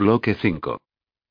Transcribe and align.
Bloque 0.00 0.34
5. 0.34 0.78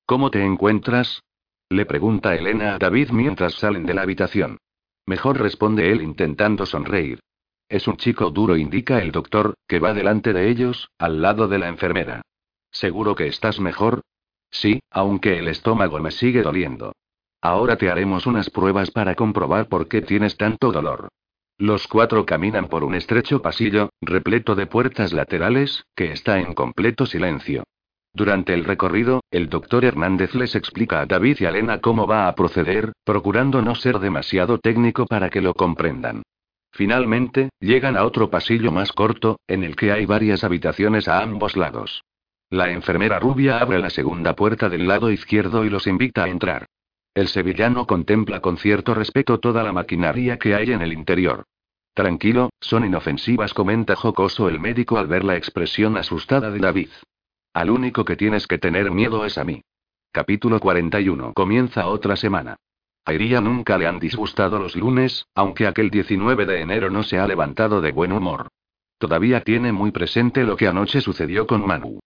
¿Cómo 0.05 0.29
te 0.29 0.45
encuentras? 0.45 1.23
Le 1.71 1.87
pregunta 1.87 2.35
Elena 2.35 2.75
a 2.75 2.77
David 2.77 3.09
mientras 3.09 3.55
salen 3.55 3.83
de 3.83 3.95
la 3.95 4.03
habitación. 4.03 4.59
Mejor 5.07 5.39
responde 5.39 5.91
él 5.91 6.03
intentando 6.03 6.67
sonreír. 6.67 7.19
Es 7.67 7.87
un 7.87 7.97
chico 7.97 8.29
duro, 8.29 8.57
indica 8.57 9.01
el 9.01 9.11
doctor, 9.11 9.55
que 9.67 9.79
va 9.79 9.95
delante 9.95 10.33
de 10.33 10.51
ellos, 10.51 10.87
al 10.99 11.19
lado 11.19 11.47
de 11.47 11.57
la 11.57 11.67
enfermera. 11.67 12.21
¿Seguro 12.69 13.15
que 13.15 13.25
estás 13.25 13.59
mejor? 13.59 14.01
Sí, 14.51 14.81
aunque 14.91 15.39
el 15.39 15.47
estómago 15.47 15.97
me 15.99 16.11
sigue 16.11 16.43
doliendo. 16.43 16.91
Ahora 17.41 17.75
te 17.75 17.89
haremos 17.89 18.27
unas 18.27 18.51
pruebas 18.51 18.91
para 18.91 19.15
comprobar 19.15 19.67
por 19.67 19.87
qué 19.87 20.03
tienes 20.03 20.37
tanto 20.37 20.71
dolor. 20.71 21.07
Los 21.57 21.87
cuatro 21.87 22.23
caminan 22.23 22.67
por 22.67 22.83
un 22.83 22.93
estrecho 22.93 23.41
pasillo, 23.41 23.89
repleto 23.99 24.53
de 24.53 24.67
puertas 24.67 25.11
laterales, 25.11 25.85
que 25.95 26.11
está 26.11 26.39
en 26.39 26.53
completo 26.53 27.07
silencio. 27.07 27.63
Durante 28.13 28.53
el 28.53 28.65
recorrido, 28.65 29.21
el 29.31 29.49
doctor 29.49 29.85
Hernández 29.85 30.33
les 30.35 30.55
explica 30.55 31.01
a 31.01 31.05
David 31.05 31.37
y 31.39 31.45
a 31.45 31.49
Elena 31.49 31.79
cómo 31.79 32.07
va 32.07 32.27
a 32.27 32.35
proceder, 32.35 32.93
procurando 33.03 33.61
no 33.61 33.75
ser 33.75 33.99
demasiado 33.99 34.57
técnico 34.57 35.05
para 35.05 35.29
que 35.29 35.41
lo 35.41 35.53
comprendan. 35.53 36.23
Finalmente, 36.71 37.49
llegan 37.59 37.97
a 37.97 38.05
otro 38.05 38.29
pasillo 38.29 38.71
más 38.71 38.91
corto, 38.91 39.39
en 39.47 39.63
el 39.63 39.75
que 39.75 39.91
hay 39.91 40.05
varias 40.05 40.43
habitaciones 40.43 41.07
a 41.07 41.21
ambos 41.21 41.55
lados. 41.55 42.03
La 42.49 42.71
enfermera 42.71 43.19
rubia 43.19 43.59
abre 43.59 43.79
la 43.79 43.89
segunda 43.89 44.35
puerta 44.35 44.69
del 44.69 44.87
lado 44.87 45.11
izquierdo 45.11 45.65
y 45.65 45.69
los 45.69 45.85
invita 45.85 46.23
a 46.23 46.29
entrar. 46.29 46.65
El 47.13 47.27
sevillano 47.27 47.85
contempla 47.85 48.39
con 48.39 48.57
cierto 48.57 48.93
respeto 48.93 49.39
toda 49.39 49.63
la 49.63 49.71
maquinaria 49.71 50.37
que 50.37 50.55
hay 50.55 50.71
en 50.71 50.81
el 50.81 50.93
interior. 50.93 51.43
Tranquilo, 51.93 52.49
son 52.59 52.85
inofensivas, 52.85 53.53
comenta 53.53 53.95
jocoso 53.95 54.47
el 54.47 54.59
médico 54.59 54.97
al 54.97 55.07
ver 55.07 55.23
la 55.23 55.35
expresión 55.35 55.97
asustada 55.97 56.49
de 56.49 56.59
David. 56.59 56.89
Al 57.53 57.71
único 57.71 58.05
que 58.05 58.15
tienes 58.15 58.45
que 58.45 58.59
tener 58.59 58.91
miedo 58.91 59.25
es 59.25 59.37
a 59.37 59.43
mí. 59.43 59.63
Capítulo 60.11 60.59
41. 60.59 61.33
Comienza 61.33 61.87
otra 61.87 62.15
semana. 62.15 62.57
A 63.05 63.13
Iria 63.13 63.41
nunca 63.41 63.77
le 63.77 63.87
han 63.87 63.99
disgustado 63.99 64.59
los 64.59 64.75
lunes, 64.75 65.25
aunque 65.33 65.65
aquel 65.65 65.89
19 65.89 66.45
de 66.45 66.61
enero 66.61 66.91
no 66.91 67.01
se 67.01 67.17
ha 67.17 67.25
levantado 67.25 67.81
de 67.81 67.91
buen 67.91 68.11
humor. 68.11 68.49
Todavía 68.99 69.41
tiene 69.41 69.71
muy 69.71 69.91
presente 69.91 70.43
lo 70.43 70.57
que 70.57 70.67
anoche 70.67 71.01
sucedió 71.01 71.47
con 71.47 71.65
Manu. 71.65 71.99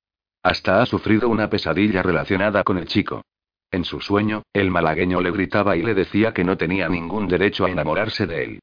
Hasta 0.44 0.81
ha 0.81 0.86
sufrido 0.86 1.27
una 1.27 1.49
pesadilla 1.49 2.02
relacionada 2.03 2.64
con 2.64 2.77
el 2.77 2.88
chico. 2.88 3.23
En 3.69 3.83
su 3.83 3.99
sueño, 3.99 4.44
el 4.53 4.71
malagueño 4.71 5.19
le 5.19 5.31
gritaba 5.31 5.75
y 5.75 5.81
le 5.81 5.94
decía 5.94 6.33
que 6.33 6.44
no 6.44 6.55
tenía 6.55 6.88
ningún 6.88 7.27
derecho 7.27 7.66
a 7.66 7.69
enamorarse 7.69 8.27
de 8.27 8.44
él. 8.44 8.59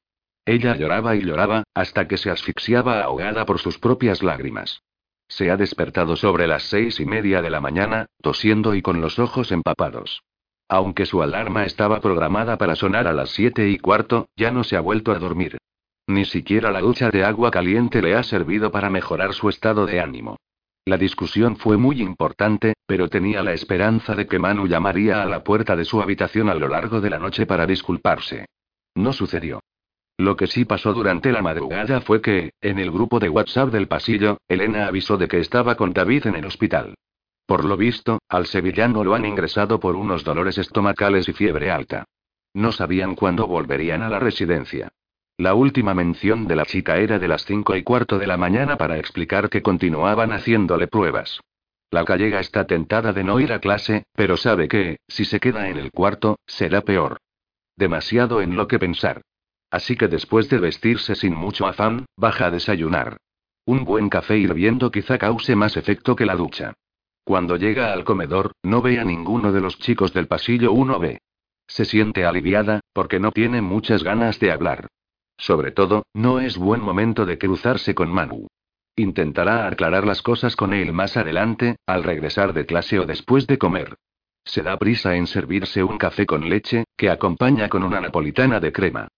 Ella 0.47 0.77
lloraba 0.77 1.15
y 1.15 1.23
lloraba, 1.23 1.65
hasta 1.75 2.09
que 2.09 2.17
se 2.17 2.31
asfixiaba 2.31 3.03
ahogada 3.03 3.45
por 3.45 3.59
sus 3.59 3.79
propias 3.79 4.23
lágrimas. 4.23 4.81
Se 5.31 5.49
ha 5.49 5.57
despertado 5.57 6.17
sobre 6.17 6.49
las 6.49 6.65
seis 6.65 6.99
y 6.99 7.07
media 7.07 7.41
de 7.41 7.51
la 7.51 7.61
mañana, 7.61 8.07
tosiendo 8.21 8.75
y 8.75 8.83
con 8.83 9.01
los 9.01 9.21
ojos 9.21 9.53
empapados. 9.53 10.23
Aunque 10.69 11.07
su 11.07 11.23
alarma 11.23 11.65
estaba 11.65 12.01
programada 12.01 12.59
para 12.59 12.75
sonar 12.75 13.07
a 13.07 13.13
las 13.13 13.31
siete 13.31 13.69
y 13.69 13.79
cuarto, 13.79 14.29
ya 14.37 14.51
no 14.51 14.65
se 14.65 14.77
ha 14.77 14.81
vuelto 14.81 15.13
a 15.13 15.19
dormir. 15.21 15.57
Ni 16.09 16.25
siquiera 16.25 16.73
la 16.73 16.81
ducha 16.81 17.11
de 17.11 17.25
agua 17.25 17.53
caliente 17.53 18.03
le 18.03 18.17
ha 18.17 18.25
servido 18.25 18.73
para 18.73 18.91
mejorar 18.91 19.33
su 19.33 19.49
estado 19.49 19.87
de 19.87 20.01
ánimo. 20.01 20.37
La 20.85 20.97
discusión 20.97 21.57
fue 21.57 21.77
muy 21.77 22.03
importante, 22.03 22.75
pero 22.85 23.09
tenía 23.09 23.45
la 23.45 23.53
esperanza 23.53 24.17
de 24.17 24.27
que 24.27 24.41
Manu 24.41 24.67
llamaría 24.67 25.23
a 25.23 25.27
la 25.27 25.45
puerta 25.45 25.77
de 25.77 25.85
su 25.85 26.03
habitación 26.03 26.49
a 26.49 26.55
lo 26.55 26.67
largo 26.67 27.01
de 27.01 27.11
la 27.11 27.21
noche 27.21 27.47
para 27.47 27.67
disculparse. 27.67 28.47
No 28.97 29.13
sucedió. 29.13 29.60
Lo 30.21 30.37
que 30.37 30.49
sí 30.49 30.67
pasó 30.67 30.93
durante 30.93 31.33
la 31.33 31.41
madrugada 31.41 32.03
fue 32.03 32.21
que, 32.21 32.53
en 32.61 32.79
el 32.79 32.91
grupo 32.91 33.21
de 33.21 33.31
WhatsApp 33.31 33.71
del 33.71 33.89
pasillo, 33.89 34.37
Elena 34.49 34.87
avisó 34.87 35.17
de 35.17 35.29
que 35.29 35.39
estaba 35.39 35.77
con 35.77 35.95
David 35.95 36.27
en 36.27 36.37
el 36.37 36.45
hospital. 36.45 36.93
Por 37.47 37.65
lo 37.65 37.79
visto, 37.79 38.19
al 38.29 38.45
sevillano 38.45 39.03
lo 39.03 39.15
han 39.15 39.25
ingresado 39.25 39.81
por 39.81 39.97
unos 39.97 40.23
dolores 40.23 40.59
estomacales 40.59 41.27
y 41.31 41.33
fiebre 41.33 41.71
alta. 41.71 42.05
No 42.53 42.71
sabían 42.71 43.15
cuándo 43.15 43.47
volverían 43.47 44.03
a 44.03 44.11
la 44.11 44.19
residencia. 44.19 44.91
La 45.39 45.55
última 45.55 45.95
mención 45.95 46.47
de 46.47 46.57
la 46.57 46.67
chica 46.67 46.99
era 46.99 47.19
de 47.19 47.27
las 47.27 47.47
cinco 47.47 47.75
y 47.75 47.83
cuarto 47.83 48.19
de 48.19 48.27
la 48.27 48.37
mañana 48.37 48.77
para 48.77 48.99
explicar 48.99 49.49
que 49.49 49.63
continuaban 49.63 50.33
haciéndole 50.33 50.87
pruebas. 50.87 51.41
La 51.91 52.05
gallega 52.05 52.41
está 52.41 52.67
tentada 52.67 53.15
de 53.15 53.25
no 53.25 53.41
ir 53.41 53.55
a 53.55 53.59
clase, 53.61 54.05
pero 54.15 54.37
sabe 54.37 54.69
que, 54.69 54.99
si 55.09 55.25
se 55.25 55.41
queda 55.41 55.71
en 55.71 55.79
el 55.79 55.91
cuarto, 55.91 56.39
será 56.47 56.83
peor. 56.83 57.17
Demasiado 57.75 58.43
en 58.43 58.55
lo 58.55 58.69
que 58.69 58.79
pensar. 58.79 59.23
Así 59.71 59.97
que 59.97 60.09
después 60.09 60.49
de 60.49 60.59
vestirse 60.59 61.15
sin 61.15 61.35
mucho 61.35 61.67
afán, 61.67 62.07
baja 62.17 62.47
a 62.47 62.51
desayunar. 62.51 63.19
Un 63.65 63.85
buen 63.85 64.09
café 64.09 64.37
hirviendo 64.37 64.91
quizá 64.91 65.19
cause 65.19 65.55
más 65.55 65.77
efecto 65.77 66.17
que 66.17 66.27
la 66.27 66.35
ducha. 66.35 66.75
Cuando 67.25 67.57
llega 67.57 67.93
al 67.93 68.05
comedor, 68.05 68.53
no 68.63 68.83
ve 68.83 68.99
a 68.99 69.05
ninguno 69.05 69.53
de 69.53 69.61
los 69.61 69.79
chicos 69.79 70.13
del 70.13 70.27
pasillo 70.27 70.73
1B. 70.73 71.19
Se 71.69 71.85
siente 71.85 72.25
aliviada, 72.25 72.81
porque 72.93 73.21
no 73.21 73.31
tiene 73.31 73.61
muchas 73.61 74.03
ganas 74.03 74.41
de 74.41 74.51
hablar. 74.51 74.89
Sobre 75.37 75.71
todo, 75.71 76.05
no 76.13 76.41
es 76.41 76.59
buen 76.59 76.81
momento 76.81 77.25
de 77.25 77.39
cruzarse 77.39 77.95
con 77.95 78.11
Manu. 78.11 78.49
Intentará 78.97 79.69
aclarar 79.69 80.05
las 80.05 80.21
cosas 80.21 80.57
con 80.57 80.75
él 80.75 80.93
más 80.93 81.17
adelante, 81.17 81.77
al 81.87 82.03
regresar 82.03 82.53
de 82.53 82.67
clase 82.67 82.99
o 82.99 83.07
después 83.07 83.47
de 83.47 83.57
comer. 83.59 83.97
Se 84.45 84.63
da 84.63 84.77
prisa 84.79 85.15
en 85.15 85.27
servirse 85.27 85.85
un 85.85 85.97
café 85.97 86.27
con 86.27 86.49
leche, 86.49 86.85
que 86.97 87.09
acompaña 87.09 87.69
con 87.69 87.85
una 87.85 88.01
napolitana 88.01 88.59
de 88.59 88.73
crema. 88.73 89.09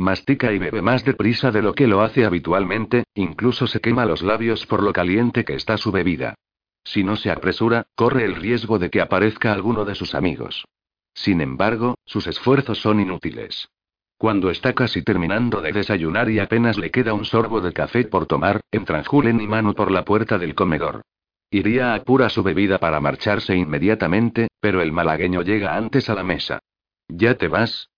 Mastica 0.00 0.50
y 0.50 0.58
bebe 0.58 0.80
más 0.80 1.04
deprisa 1.04 1.50
de 1.50 1.60
lo 1.60 1.74
que 1.74 1.86
lo 1.86 2.00
hace 2.00 2.24
habitualmente, 2.24 3.04
incluso 3.14 3.66
se 3.66 3.80
quema 3.80 4.06
los 4.06 4.22
labios 4.22 4.64
por 4.64 4.82
lo 4.82 4.94
caliente 4.94 5.44
que 5.44 5.54
está 5.54 5.76
su 5.76 5.92
bebida. 5.92 6.36
Si 6.82 7.04
no 7.04 7.16
se 7.16 7.30
apresura, 7.30 7.84
corre 7.94 8.24
el 8.24 8.34
riesgo 8.34 8.78
de 8.78 8.88
que 8.88 9.02
aparezca 9.02 9.52
alguno 9.52 9.84
de 9.84 9.94
sus 9.94 10.14
amigos. 10.14 10.64
Sin 11.12 11.42
embargo, 11.42 11.96
sus 12.06 12.26
esfuerzos 12.26 12.78
son 12.78 12.98
inútiles. 12.98 13.68
Cuando 14.16 14.48
está 14.48 14.72
casi 14.72 15.02
terminando 15.02 15.60
de 15.60 15.72
desayunar 15.72 16.30
y 16.30 16.38
apenas 16.38 16.78
le 16.78 16.90
queda 16.90 17.12
un 17.12 17.26
sorbo 17.26 17.60
de 17.60 17.74
café 17.74 18.04
por 18.04 18.24
tomar, 18.24 18.62
entran 18.70 19.04
Julen 19.04 19.38
y 19.42 19.46
Manu 19.46 19.74
por 19.74 19.90
la 19.90 20.06
puerta 20.06 20.38
del 20.38 20.54
comedor. 20.54 21.02
Iría 21.50 21.92
apura 21.92 22.30
su 22.30 22.42
bebida 22.42 22.78
para 22.78 23.00
marcharse 23.00 23.54
inmediatamente, 23.54 24.48
pero 24.60 24.80
el 24.80 24.92
malagueño 24.92 25.42
llega 25.42 25.76
antes 25.76 26.08
a 26.08 26.14
la 26.14 26.22
mesa. 26.22 26.58
¿Ya 27.06 27.34
te 27.34 27.48
vas? 27.48 27.89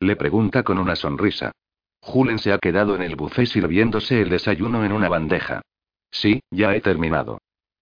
Le 0.00 0.16
pregunta 0.16 0.62
con 0.62 0.78
una 0.78 0.94
sonrisa. 0.94 1.52
Julen 2.00 2.38
se 2.38 2.52
ha 2.52 2.58
quedado 2.58 2.94
en 2.94 3.02
el 3.02 3.16
buffet 3.16 3.46
sirviéndose 3.46 4.20
el 4.20 4.28
desayuno 4.28 4.84
en 4.84 4.92
una 4.92 5.08
bandeja. 5.08 5.62
Sí, 6.10 6.40
ya 6.50 6.74
he 6.74 6.80
terminado. 6.80 7.38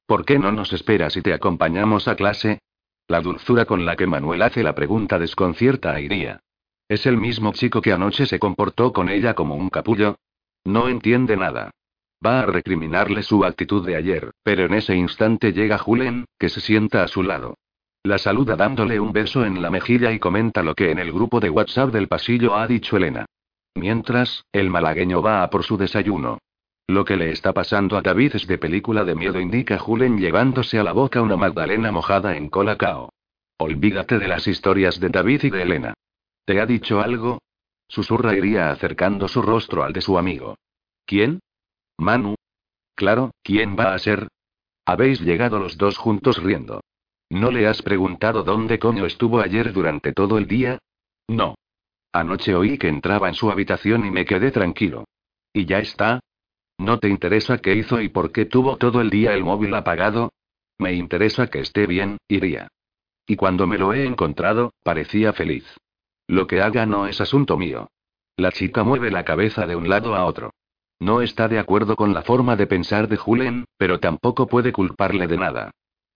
¿Por 0.07 0.25
qué 0.25 0.39
no 0.39 0.53
nos 0.53 0.73
esperas 0.73 1.17
y 1.17 1.23
te 1.23 1.35
acompañamos 1.35 2.09
a 2.09 2.15
clase? 2.15 2.61
La 3.09 3.21
dulzura 3.21 3.65
con 3.65 3.85
la 3.85 3.97
que 3.97 4.07
Manuel 4.07 4.43
hace 4.43 4.63
la 4.63 4.75
pregunta 4.75 5.19
desconcierta 5.19 5.93
a 5.93 6.01
Iría. 6.01 6.41
¿Es 6.89 7.07
el 7.07 7.17
mismo 7.17 7.53
chico 7.53 7.81
que 7.83 7.93
anoche 7.93 8.27
se 8.27 8.39
comportó 8.39 8.93
con 8.93 9.09
ella 9.09 9.35
como 9.35 9.57
un 9.57 9.71
capullo? 9.71 10.17
No 10.65 10.89
entiende 10.89 11.37
nada. 11.37 11.71
Va 12.25 12.41
a 12.41 12.47
recriminarle 12.47 13.23
su 13.23 13.45
actitud 13.45 13.85
de 13.85 13.97
ayer, 13.97 14.31
pero 14.43 14.65
en 14.65 14.75
ese 14.75 14.95
instante 14.95 15.53
llega 15.53 15.79
Julen, 15.79 16.27
que 16.39 16.49
se 16.49 16.61
sienta 16.61 17.03
a 17.03 17.09
su 17.09 17.23
lado. 17.23 17.57
La 18.07 18.19
saluda 18.19 18.55
dándole 18.55 19.01
un 19.01 19.15
beso 19.15 19.47
en 19.47 19.63
la 19.63 19.71
mejilla 19.71 20.13
y 20.13 20.19
comenta 20.19 20.63
lo 20.63 20.75
que 20.75 20.91
en 20.91 20.99
el 20.99 21.11
grupo 21.11 21.41
de 21.41 21.49
WhatsApp 21.49 21.91
del 21.91 22.07
pasillo 22.07 22.55
ha 22.55 22.67
dicho 22.67 22.99
Elena. 22.99 23.25
Mientras, 23.75 24.45
el 24.53 24.69
malagueño 24.69 25.23
va 25.23 25.43
a 25.43 25.49
por 25.49 25.65
su 25.65 25.79
desayuno. 25.79 26.37
Lo 26.87 27.07
que 27.07 27.17
le 27.17 27.31
está 27.31 27.55
pasando 27.55 27.97
a 27.97 28.03
David 28.03 28.37
es 28.37 28.47
de 28.47 28.59
película 28.59 29.05
de 29.05 29.15
miedo, 29.15 29.41
indica 29.41 29.79
Julen 29.79 30.19
llevándose 30.19 30.79
a 30.79 30.85
la 30.85 30.93
boca 30.93 31.23
una 31.23 31.39
magdalena 31.39 31.93
mojada 31.93 32.37
en 32.37 32.51
colacao. 32.51 33.09
Olvídate 33.57 34.19
de 34.19 34.29
las 34.29 34.47
historias 34.47 35.01
de 35.01 35.09
David 35.09 35.45
y 35.45 35.51
de 35.51 35.63
Elena. 35.63 35.95
¿Te 36.45 36.61
ha 36.61 36.67
dicho 36.67 37.01
algo? 37.01 37.39
Susurra 37.89 38.37
iría 38.37 38.71
acercando 38.71 39.29
su 39.29 39.41
rostro 39.41 39.83
al 39.83 39.95
de 39.95 40.03
su 40.03 40.19
amigo. 40.19 40.59
¿Quién? 41.07 41.41
Manu. 41.97 42.35
Claro, 42.95 43.31
¿quién 43.43 43.79
va 43.79 43.95
a 43.95 43.99
ser? 43.99 44.29
Habéis 44.85 45.23
llegado 45.23 45.59
los 45.59 45.79
dos 45.79 45.97
juntos 45.97 46.43
riendo. 46.43 46.83
¿No 47.35 47.51
le 47.51 47.67
has 47.67 47.83
preguntado 47.83 48.45
dónde 48.45 48.79
coño 48.79 49.07
estuvo 49.07 49.41
ayer 49.41 49.73
durante 49.73 50.13
todo 50.13 50.39
el 50.39 50.47
día? 50.47 50.79
No. 51.27 51.57
Anoche 52.13 52.55
oí 52.55 52.79
que 52.79 52.87
entraba 52.87 53.27
en 53.29 53.35
su 53.35 53.51
habitación 53.51 54.07
y 54.07 54.13
me 54.13 54.25
quedé 54.25 54.53
tranquilo. 54.53 55.07
¿Y 55.53 55.65
ya 55.65 55.81
está? 55.81 56.21
¿No 56.79 57.01
te 57.01 57.09
interesa 57.09 57.59
qué 57.59 57.75
hizo 57.75 58.01
y 58.01 58.09
por 58.09 58.31
qué 58.31 58.45
tuvo 58.45 58.77
todo 58.77 59.01
el 59.01 59.11
día 59.11 59.35
el 59.35 59.43
móvil 59.43 59.75
apagado? 59.75 60.31
Me 60.79 60.93
interesa 60.93 61.49
que 61.49 61.59
esté 61.59 61.89
bien, 61.89 62.19
iría. 62.29 62.69
Y 63.27 63.35
cuando 63.35 63.67
me 63.67 63.79
lo 63.79 63.93
he 63.93 64.07
encontrado, 64.07 64.73
parecía 64.85 65.33
feliz. 65.33 65.67
Lo 66.29 66.47
que 66.47 66.61
haga 66.61 66.87
no 66.87 67.09
es 67.09 67.21
asunto 67.21 67.59
mío. 67.59 67.89
La 68.37 68.53
chica 68.53 68.85
mueve 68.85 69.11
la 69.11 69.25
cabeza 69.25 69.67
de 69.67 69.75
un 69.75 69.89
lado 69.89 70.15
a 70.15 70.25
otro. 70.25 70.53
No 71.01 71.21
está 71.21 71.49
de 71.49 71.59
acuerdo 71.59 71.97
con 71.97 72.15
la 72.15 72.23
forma 72.23 72.55
de 72.55 72.69
pensar 72.69 73.09
de 73.09 73.17
Julen, 73.17 73.65
pero 73.77 73.99
tampoco 73.99 74.47
puede 74.47 74.73
culparle 74.73 75.27
de 75.27 75.37
nada. 75.37 75.73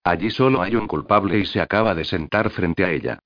Allí 0.08 0.30
solo 0.30 0.62
hay 0.62 0.74
un 0.74 0.86
culpable 0.86 1.38
y 1.38 1.44
se 1.44 1.60
acaba 1.60 1.94
de 1.94 2.02
sentar 2.02 2.48
frente 2.48 2.82
a 2.82 2.90
ella. 2.90 3.18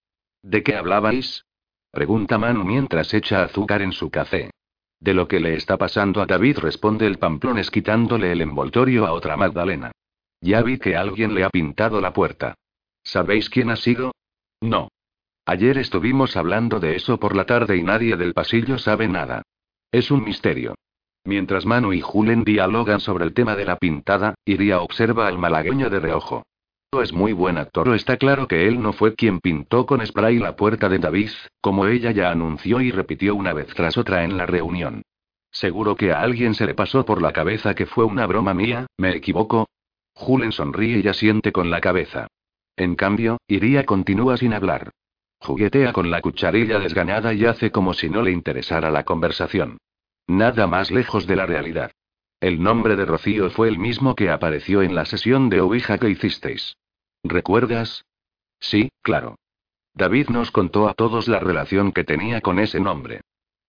¿De 0.43 0.65
qué 0.65 0.75
hablabais? 0.75 1.45
Pregunta 1.93 2.39
Manu 2.39 2.65
mientras 2.65 3.15
echa 3.15 3.45
azúcar 3.45 3.83
en 3.83 3.93
su 3.93 4.11
café. 4.11 4.51
De 4.99 5.15
lo 5.15 5.29
que 5.29 5.39
le 5.39 5.55
está 5.55 5.79
pasando 5.79 6.21
a 6.21 6.27
David 6.27 6.59
responde 6.59 7.07
el 7.07 7.19
Pamplones 7.19 7.71
quitándole 7.71 8.33
el 8.33 8.41
envoltorio 8.41 9.07
a 9.07 9.13
otra 9.13 9.37
Magdalena. 9.37 9.93
Ya 10.41 10.61
vi 10.63 10.79
que 10.79 10.97
alguien 10.97 11.37
le 11.37 11.45
ha 11.45 11.51
pintado 11.51 12.01
la 12.01 12.13
puerta. 12.13 12.57
¿Sabéis 13.05 13.49
quién 13.49 13.71
ha 13.71 13.77
sido? 13.77 14.11
No. 14.61 14.89
Ayer 15.47 15.79
estuvimos 15.79 16.37
hablando 16.37 16.81
de 16.81 16.97
eso 16.97 17.21
por 17.21 17.37
la 17.37 17.47
tarde 17.47 17.77
y 17.77 17.85
nadie 17.85 18.17
del 18.17 18.35
pasillo 18.35 18.77
sabe 18.79 19.07
nada. 19.07 19.43
Es 19.93 20.11
un 20.11 20.25
misterio. 20.25 20.75
Mientras 21.23 21.65
Manu 21.65 21.93
y 21.93 22.01
Julen 22.01 22.43
dialogan 22.43 22.99
sobre 22.99 23.25
el 23.25 23.35
tema 23.35 23.55
de 23.55 23.67
la 23.67 23.77
pintada, 23.77 24.35
Iria 24.45 24.81
observa 24.81 25.29
al 25.29 25.39
malagueño 25.39 25.89
de 25.89 26.01
reojo. 26.01 26.43
Es 27.01 27.11
muy 27.15 27.33
buen 27.33 27.57
actor. 27.57 27.89
Está 27.95 28.19
claro 28.19 28.47
que 28.47 28.69
él 28.69 28.83
no 28.83 28.93
fue 28.93 29.15
quien 29.15 29.41
pintó 29.41 29.87
con 29.87 30.07
spray 30.07 30.39
la 30.39 30.57
puerta 30.57 30.91
de 30.91 30.99
David, 30.99 31.31
como 31.63 31.87
ella 31.87 32.11
ya 32.11 32.31
anunció 32.31 32.83
y 32.83 32.91
repitió 32.91 33.35
una 33.35 33.55
vez 33.55 33.69
tras 33.75 33.97
otra 33.97 34.25
en 34.25 34.37
la 34.37 34.45
reunión. 34.45 35.01
Seguro 35.51 35.97
que 35.97 36.13
a 36.13 36.21
alguien 36.21 36.55
se 36.55 36.67
le 36.67 36.75
pasó 36.75 37.07
por 37.07 37.23
la 37.23 37.33
cabeza 37.33 37.75
que 37.75 37.87
fue 37.87 38.05
una 38.05 38.27
broma 38.27 38.53
mía, 38.53 38.87
¿me 38.99 39.17
equivoco? 39.17 39.69
Julen 40.13 40.53
sonríe 40.53 41.01
y 41.03 41.09
asiente 41.09 41.51
con 41.51 41.71
la 41.71 41.81
cabeza. 41.81 42.29
En 42.77 42.95
cambio, 42.95 43.39
Iria 43.49 43.85
continúa 43.85 44.37
sin 44.37 44.53
hablar. 44.53 44.91
Juguetea 45.41 45.95
con 45.95 46.11
la 46.11 46.21
cucharilla 46.21 46.79
desganada 46.79 47.33
y 47.33 47.47
hace 47.47 47.71
como 47.71 47.95
si 47.95 48.11
no 48.11 48.21
le 48.21 48.33
interesara 48.33 48.91
la 48.91 49.05
conversación. 49.05 49.79
Nada 50.27 50.67
más 50.67 50.91
lejos 50.91 51.27
de 51.27 51.37
la 51.37 51.47
realidad. 51.47 51.91
El 52.43 52.61
nombre 52.61 52.97
de 52.97 53.05
Rocío 53.05 53.51
fue 53.51 53.69
el 53.69 53.79
mismo 53.79 54.17
que 54.17 54.29
apareció 54.29 54.83
en 54.83 54.97
la 54.97 55.05
sesión 55.05 55.49
de 55.49 55.61
Ouija 55.61 55.97
que 55.99 56.11
hicisteis. 56.11 56.77
¿Recuerdas? 57.23 58.05
Sí, 58.59 58.91
claro. 59.01 59.37
David 59.95 60.29
nos 60.29 60.51
contó 60.51 60.89
a 60.89 60.95
todos 60.95 61.29
la 61.29 61.39
relación 61.39 61.93
que 61.93 62.03
tenía 62.03 62.41
con 62.41 62.59
ese 62.59 62.81
nombre. 62.81 63.21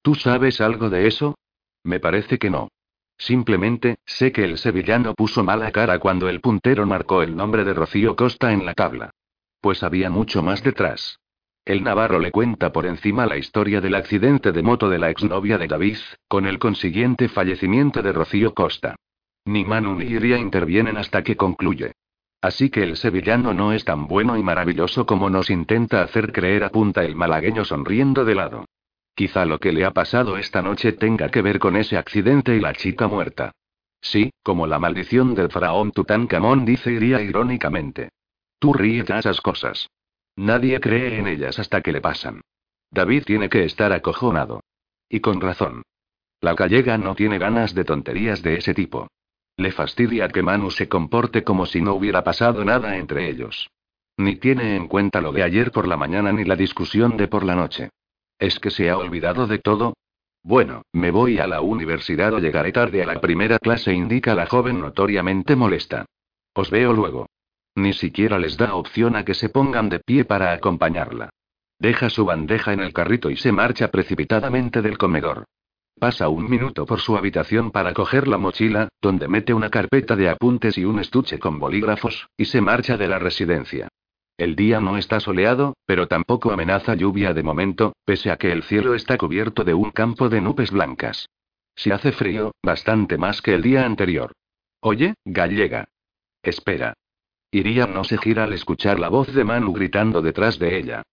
¿Tú 0.01 0.15
sabes 0.15 0.59
algo 0.59 0.89
de 0.89 1.05
eso? 1.05 1.35
Me 1.83 1.99
parece 1.99 2.39
que 2.39 2.49
no. 2.49 2.69
Simplemente, 3.15 3.97
sé 4.07 4.31
que 4.31 4.43
el 4.43 4.57
sevillano 4.57 5.13
puso 5.13 5.43
mala 5.43 5.71
cara 5.71 5.99
cuando 5.99 6.27
el 6.27 6.41
puntero 6.41 6.87
marcó 6.87 7.21
el 7.21 7.35
nombre 7.35 7.65
de 7.65 7.75
Rocío 7.75 8.15
Costa 8.15 8.53
en 8.53 8.65
la 8.65 8.73
tabla. 8.73 9.11
Pues 9.61 9.83
había 9.83 10.09
mucho 10.09 10.41
más 10.41 10.63
detrás. 10.63 11.19
El 11.65 11.81
Navarro 11.81 12.19
le 12.19 12.31
cuenta 12.31 12.73
por 12.73 12.85
encima 12.85 13.25
la 13.25 13.37
historia 13.37 13.79
del 13.79 13.95
accidente 13.95 14.51
de 14.51 14.61
moto 14.61 14.89
de 14.89 14.99
la 14.99 15.09
exnovia 15.09 15.57
de 15.57 15.67
David, 15.67 15.97
con 16.27 16.45
el 16.45 16.59
consiguiente 16.59 17.29
fallecimiento 17.29 18.01
de 18.01 18.11
Rocío 18.11 18.53
Costa. 18.53 18.97
Ni 19.45 19.63
Manu 19.63 19.95
ni 19.95 20.05
Iria 20.05 20.37
intervienen 20.37 20.97
hasta 20.97 21.23
que 21.23 21.37
concluye. 21.37 21.93
Así 22.41 22.69
que 22.69 22.83
el 22.83 22.97
sevillano 22.97 23.53
no 23.53 23.71
es 23.71 23.85
tan 23.85 24.07
bueno 24.07 24.37
y 24.37 24.43
maravilloso 24.43 25.05
como 25.05 25.29
nos 25.29 25.49
intenta 25.49 26.01
hacer 26.01 26.33
creer, 26.33 26.65
apunta 26.65 27.05
el 27.05 27.15
malagueño 27.15 27.63
sonriendo 27.63 28.25
de 28.25 28.35
lado. 28.35 28.65
Quizá 29.15 29.45
lo 29.45 29.59
que 29.59 29.71
le 29.71 29.85
ha 29.85 29.91
pasado 29.91 30.37
esta 30.37 30.61
noche 30.61 30.91
tenga 30.91 31.29
que 31.29 31.41
ver 31.41 31.59
con 31.59 31.77
ese 31.77 31.95
accidente 31.95 32.57
y 32.57 32.59
la 32.59 32.73
chica 32.73 33.07
muerta. 33.07 33.53
Sí, 34.01 34.31
como 34.43 34.67
la 34.67 34.79
maldición 34.79 35.33
del 35.33 35.49
faraón 35.49 35.91
Tutankamón, 35.91 36.65
dice 36.65 36.91
Iria 36.91 37.21
irónicamente. 37.21 38.09
Tú 38.59 38.73
ríes 38.73 39.05
de 39.05 39.19
esas 39.19 39.39
cosas. 39.39 39.87
Nadie 40.35 40.79
cree 40.79 41.19
en 41.19 41.27
ellas 41.27 41.59
hasta 41.59 41.81
que 41.81 41.91
le 41.91 42.01
pasan. 42.01 42.41
David 42.91 43.23
tiene 43.25 43.49
que 43.49 43.65
estar 43.65 43.91
acojonado. 43.91 44.61
Y 45.09 45.19
con 45.19 45.41
razón. 45.41 45.83
La 46.41 46.55
gallega 46.55 46.97
no 46.97 47.15
tiene 47.15 47.37
ganas 47.37 47.73
de 47.73 47.85
tonterías 47.85 48.41
de 48.41 48.55
ese 48.55 48.73
tipo. 48.73 49.07
Le 49.55 49.71
fastidia 49.71 50.27
que 50.29 50.41
Manu 50.41 50.71
se 50.71 50.89
comporte 50.89 51.43
como 51.43 51.65
si 51.65 51.81
no 51.81 51.93
hubiera 51.93 52.23
pasado 52.23 52.65
nada 52.65 52.97
entre 52.97 53.29
ellos. 53.29 53.69
Ni 54.17 54.35
tiene 54.35 54.75
en 54.75 54.87
cuenta 54.87 55.21
lo 55.21 55.31
de 55.31 55.43
ayer 55.43 55.71
por 55.71 55.87
la 55.87 55.97
mañana 55.97 56.31
ni 56.31 56.43
la 56.43 56.55
discusión 56.55 57.17
de 57.17 57.27
por 57.27 57.43
la 57.43 57.55
noche. 57.55 57.89
¿Es 58.39 58.59
que 58.59 58.71
se 58.71 58.89
ha 58.89 58.97
olvidado 58.97 59.47
de 59.47 59.59
todo? 59.59 59.93
Bueno, 60.43 60.81
me 60.91 61.11
voy 61.11 61.39
a 61.39 61.47
la 61.47 61.61
universidad 61.61 62.33
o 62.33 62.39
llegaré 62.39 62.71
tarde 62.71 63.01
a 63.01 63.05
la 63.05 63.21
primera 63.21 63.59
clase, 63.59 63.93
indica 63.93 64.35
la 64.35 64.45
joven 64.45 64.81
notoriamente 64.81 65.55
molesta. 65.55 66.05
Os 66.53 66.69
veo 66.69 66.93
luego. 66.93 67.27
Ni 67.75 67.93
siquiera 67.93 68.37
les 68.37 68.57
da 68.57 68.75
opción 68.75 69.15
a 69.15 69.25
que 69.25 69.33
se 69.33 69.49
pongan 69.49 69.89
de 69.89 69.99
pie 69.99 70.25
para 70.25 70.53
acompañarla. 70.53 71.29
Deja 71.79 72.09
su 72.09 72.25
bandeja 72.25 72.73
en 72.73 72.79
el 72.79 72.93
carrito 72.93 73.29
y 73.29 73.35
se 73.35 73.51
marcha 73.51 73.89
precipitadamente 73.89 74.81
del 74.81 74.97
comedor. 74.97 75.45
Pasa 75.99 76.29
un 76.29 76.49
minuto 76.49 76.85
por 76.85 76.99
su 76.99 77.17
habitación 77.17 77.71
para 77.71 77.93
coger 77.93 78.27
la 78.27 78.37
mochila, 78.37 78.89
donde 79.01 79.27
mete 79.27 79.53
una 79.53 79.69
carpeta 79.69 80.15
de 80.15 80.29
apuntes 80.29 80.77
y 80.77 80.85
un 80.85 80.99
estuche 80.99 81.39
con 81.39 81.59
bolígrafos, 81.59 82.27
y 82.37 82.45
se 82.45 82.61
marcha 82.61 82.97
de 82.97 83.07
la 83.07 83.19
residencia. 83.19 83.87
El 84.37 84.55
día 84.55 84.79
no 84.79 84.97
está 84.97 85.19
soleado, 85.19 85.75
pero 85.85 86.07
tampoco 86.07 86.51
amenaza 86.51 86.95
lluvia 86.95 87.33
de 87.33 87.43
momento, 87.43 87.93
pese 88.05 88.31
a 88.31 88.37
que 88.37 88.51
el 88.51 88.63
cielo 88.63 88.95
está 88.95 89.17
cubierto 89.17 89.63
de 89.63 89.73
un 89.73 89.91
campo 89.91 90.29
de 90.29 90.41
nubes 90.41 90.71
blancas. 90.71 91.27
Si 91.75 91.91
hace 91.91 92.11
frío, 92.11 92.51
bastante 92.63 93.17
más 93.17 93.41
que 93.41 93.53
el 93.53 93.61
día 93.61 93.85
anterior. 93.85 94.33
Oye, 94.81 95.15
gallega. 95.25 95.85
Espera. 96.41 96.93
Iría 97.53 97.85
no 97.85 98.03
se 98.03 98.17
gira 98.17 98.45
al 98.45 98.53
escuchar 98.53 98.99
la 98.99 99.09
voz 99.09 99.31
de 99.31 99.43
Manu 99.43 99.73
gritando 99.73 100.23
detrás 100.23 100.57
de 100.57 100.75
ella. 100.75 101.03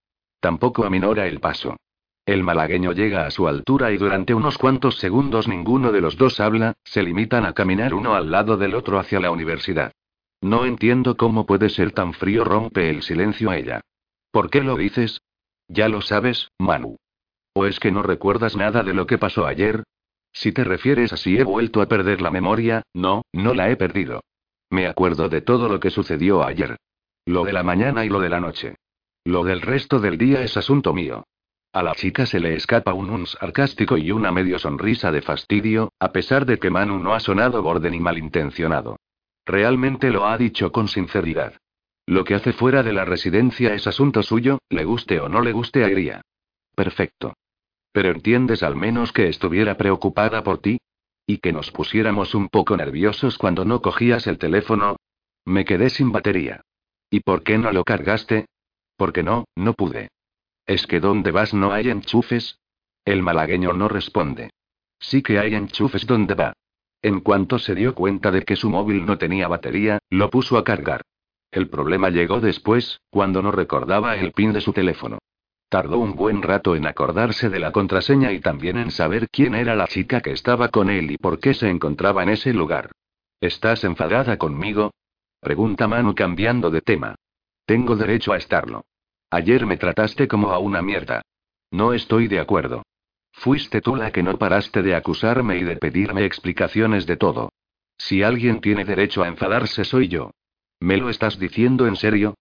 Tampoco 0.40 0.86
aminora 0.86 1.26
el 1.26 1.38
paso. 1.38 1.76
El 2.24 2.42
malagueño 2.44 2.92
llega 2.92 3.26
a 3.26 3.30
su 3.30 3.46
altura 3.46 3.92
y 3.92 3.98
durante 3.98 4.32
unos 4.32 4.56
cuantos 4.56 4.96
segundos 4.96 5.48
ninguno 5.48 5.92
de 5.92 6.00
los 6.00 6.16
dos 6.16 6.40
habla, 6.40 6.72
se 6.82 7.02
limitan 7.02 7.44
a 7.44 7.52
caminar 7.52 7.92
uno 7.92 8.14
al 8.14 8.30
lado 8.30 8.56
del 8.56 8.74
otro 8.74 8.98
hacia 8.98 9.20
la 9.20 9.30
universidad. 9.30 9.92
No 10.40 10.64
entiendo 10.64 11.18
cómo 11.18 11.44
puede 11.44 11.68
ser 11.68 11.92
tan 11.92 12.14
frío, 12.14 12.42
rompe 12.42 12.88
el 12.88 13.02
silencio 13.02 13.50
a 13.50 13.58
ella. 13.58 13.82
¿Por 14.30 14.48
qué 14.48 14.62
lo 14.62 14.76
dices? 14.76 15.20
Ya 15.68 15.90
lo 15.90 16.00
sabes, 16.00 16.48
Manu. 16.58 16.96
¿O 17.52 17.66
es 17.66 17.78
que 17.78 17.92
no 17.92 18.02
recuerdas 18.02 18.56
nada 18.56 18.82
de 18.82 18.94
lo 18.94 19.06
que 19.06 19.18
pasó 19.18 19.46
ayer? 19.46 19.84
Si 20.32 20.52
te 20.52 20.64
refieres 20.64 21.12
a 21.12 21.18
si 21.18 21.36
he 21.36 21.44
vuelto 21.44 21.82
a 21.82 21.86
perder 21.86 22.22
la 22.22 22.30
memoria, 22.30 22.82
no, 22.94 23.24
no 23.34 23.52
la 23.52 23.68
he 23.68 23.76
perdido. 23.76 24.22
Me 24.70 24.86
acuerdo 24.86 25.28
de 25.28 25.42
todo 25.42 25.68
lo 25.68 25.80
que 25.80 25.90
sucedió 25.90 26.44
ayer. 26.44 26.76
Lo 27.26 27.44
de 27.44 27.52
la 27.52 27.62
mañana 27.62 28.04
y 28.04 28.08
lo 28.08 28.20
de 28.20 28.28
la 28.28 28.40
noche. 28.40 28.76
Lo 29.24 29.44
del 29.44 29.60
resto 29.60 29.98
del 29.98 30.16
día 30.16 30.42
es 30.42 30.56
asunto 30.56 30.94
mío. 30.94 31.24
A 31.72 31.82
la 31.82 31.94
chica 31.94 32.26
se 32.26 32.40
le 32.40 32.54
escapa 32.54 32.94
un 32.94 33.10
un 33.10 33.26
sarcástico 33.26 33.96
y 33.96 34.10
una 34.10 34.32
medio 34.32 34.58
sonrisa 34.58 35.12
de 35.12 35.22
fastidio, 35.22 35.92
a 36.00 36.10
pesar 36.10 36.46
de 36.46 36.58
que 36.58 36.70
Manu 36.70 36.98
no 36.98 37.14
ha 37.14 37.20
sonado 37.20 37.62
borde 37.62 37.90
ni 37.90 38.00
malintencionado. 38.00 38.96
Realmente 39.44 40.10
lo 40.10 40.26
ha 40.26 40.38
dicho 40.38 40.72
con 40.72 40.88
sinceridad. 40.88 41.54
Lo 42.06 42.24
que 42.24 42.34
hace 42.34 42.52
fuera 42.52 42.82
de 42.82 42.92
la 42.92 43.04
residencia 43.04 43.74
es 43.74 43.86
asunto 43.86 44.22
suyo, 44.22 44.58
le 44.68 44.84
guste 44.84 45.20
o 45.20 45.28
no 45.28 45.42
le 45.42 45.52
guste 45.52 45.84
a 45.84 45.90
Iria. 45.90 46.22
Perfecto. 46.74 47.34
Pero 47.92 48.10
entiendes 48.10 48.62
al 48.62 48.74
menos 48.74 49.12
que 49.12 49.28
estuviera 49.28 49.76
preocupada 49.76 50.42
por 50.42 50.58
ti, 50.58 50.80
y 51.30 51.38
que 51.38 51.52
nos 51.52 51.70
pusiéramos 51.70 52.34
un 52.34 52.48
poco 52.48 52.76
nerviosos 52.76 53.38
cuando 53.38 53.64
no 53.64 53.80
cogías 53.80 54.26
el 54.26 54.36
teléfono. 54.36 54.96
Me 55.44 55.64
quedé 55.64 55.88
sin 55.88 56.10
batería. 56.10 56.62
¿Y 57.08 57.20
por 57.20 57.44
qué 57.44 57.56
no 57.56 57.70
lo 57.70 57.84
cargaste? 57.84 58.46
Porque 58.96 59.22
no, 59.22 59.44
no 59.54 59.74
pude. 59.74 60.08
¿Es 60.66 60.88
que 60.88 60.98
donde 60.98 61.30
vas 61.30 61.54
no 61.54 61.72
hay 61.72 61.88
enchufes? 61.88 62.58
El 63.04 63.22
malagueño 63.22 63.72
no 63.74 63.86
responde. 63.86 64.50
Sí 64.98 65.22
que 65.22 65.38
hay 65.38 65.54
enchufes 65.54 66.04
donde 66.04 66.34
va. 66.34 66.52
En 67.00 67.20
cuanto 67.20 67.60
se 67.60 67.76
dio 67.76 67.94
cuenta 67.94 68.32
de 68.32 68.42
que 68.42 68.56
su 68.56 68.68
móvil 68.68 69.06
no 69.06 69.16
tenía 69.16 69.46
batería, 69.46 70.00
lo 70.10 70.30
puso 70.30 70.58
a 70.58 70.64
cargar. 70.64 71.02
El 71.52 71.68
problema 71.68 72.10
llegó 72.10 72.40
después, 72.40 73.00
cuando 73.08 73.40
no 73.40 73.52
recordaba 73.52 74.16
el 74.16 74.32
pin 74.32 74.52
de 74.52 74.60
su 74.60 74.72
teléfono. 74.72 75.18
Tardó 75.70 75.98
un 75.98 76.16
buen 76.16 76.42
rato 76.42 76.74
en 76.74 76.84
acordarse 76.84 77.48
de 77.48 77.60
la 77.60 77.70
contraseña 77.70 78.32
y 78.32 78.40
también 78.40 78.76
en 78.76 78.90
saber 78.90 79.28
quién 79.30 79.54
era 79.54 79.76
la 79.76 79.86
chica 79.86 80.20
que 80.20 80.32
estaba 80.32 80.68
con 80.68 80.90
él 80.90 81.12
y 81.12 81.16
por 81.16 81.38
qué 81.38 81.54
se 81.54 81.70
encontraba 81.70 82.24
en 82.24 82.30
ese 82.30 82.52
lugar. 82.52 82.90
¿Estás 83.40 83.84
enfadada 83.84 84.36
conmigo? 84.36 84.90
Pregunta 85.40 85.86
Manu 85.86 86.12
cambiando 86.16 86.72
de 86.72 86.80
tema. 86.80 87.14
Tengo 87.66 87.94
derecho 87.94 88.32
a 88.32 88.36
estarlo. 88.36 88.82
Ayer 89.30 89.64
me 89.64 89.76
trataste 89.76 90.26
como 90.26 90.50
a 90.50 90.58
una 90.58 90.82
mierda. 90.82 91.22
No 91.70 91.92
estoy 91.92 92.26
de 92.26 92.40
acuerdo. 92.40 92.82
Fuiste 93.30 93.80
tú 93.80 93.94
la 93.94 94.10
que 94.10 94.24
no 94.24 94.36
paraste 94.38 94.82
de 94.82 94.96
acusarme 94.96 95.56
y 95.58 95.62
de 95.62 95.76
pedirme 95.76 96.24
explicaciones 96.24 97.06
de 97.06 97.16
todo. 97.16 97.52
Si 97.96 98.24
alguien 98.24 98.60
tiene 98.60 98.84
derecho 98.84 99.22
a 99.22 99.28
enfadarse 99.28 99.84
soy 99.84 100.08
yo. 100.08 100.32
¿Me 100.80 100.96
lo 100.96 101.10
estás 101.10 101.38
diciendo 101.38 101.86
en 101.86 101.94
serio? 101.94 102.34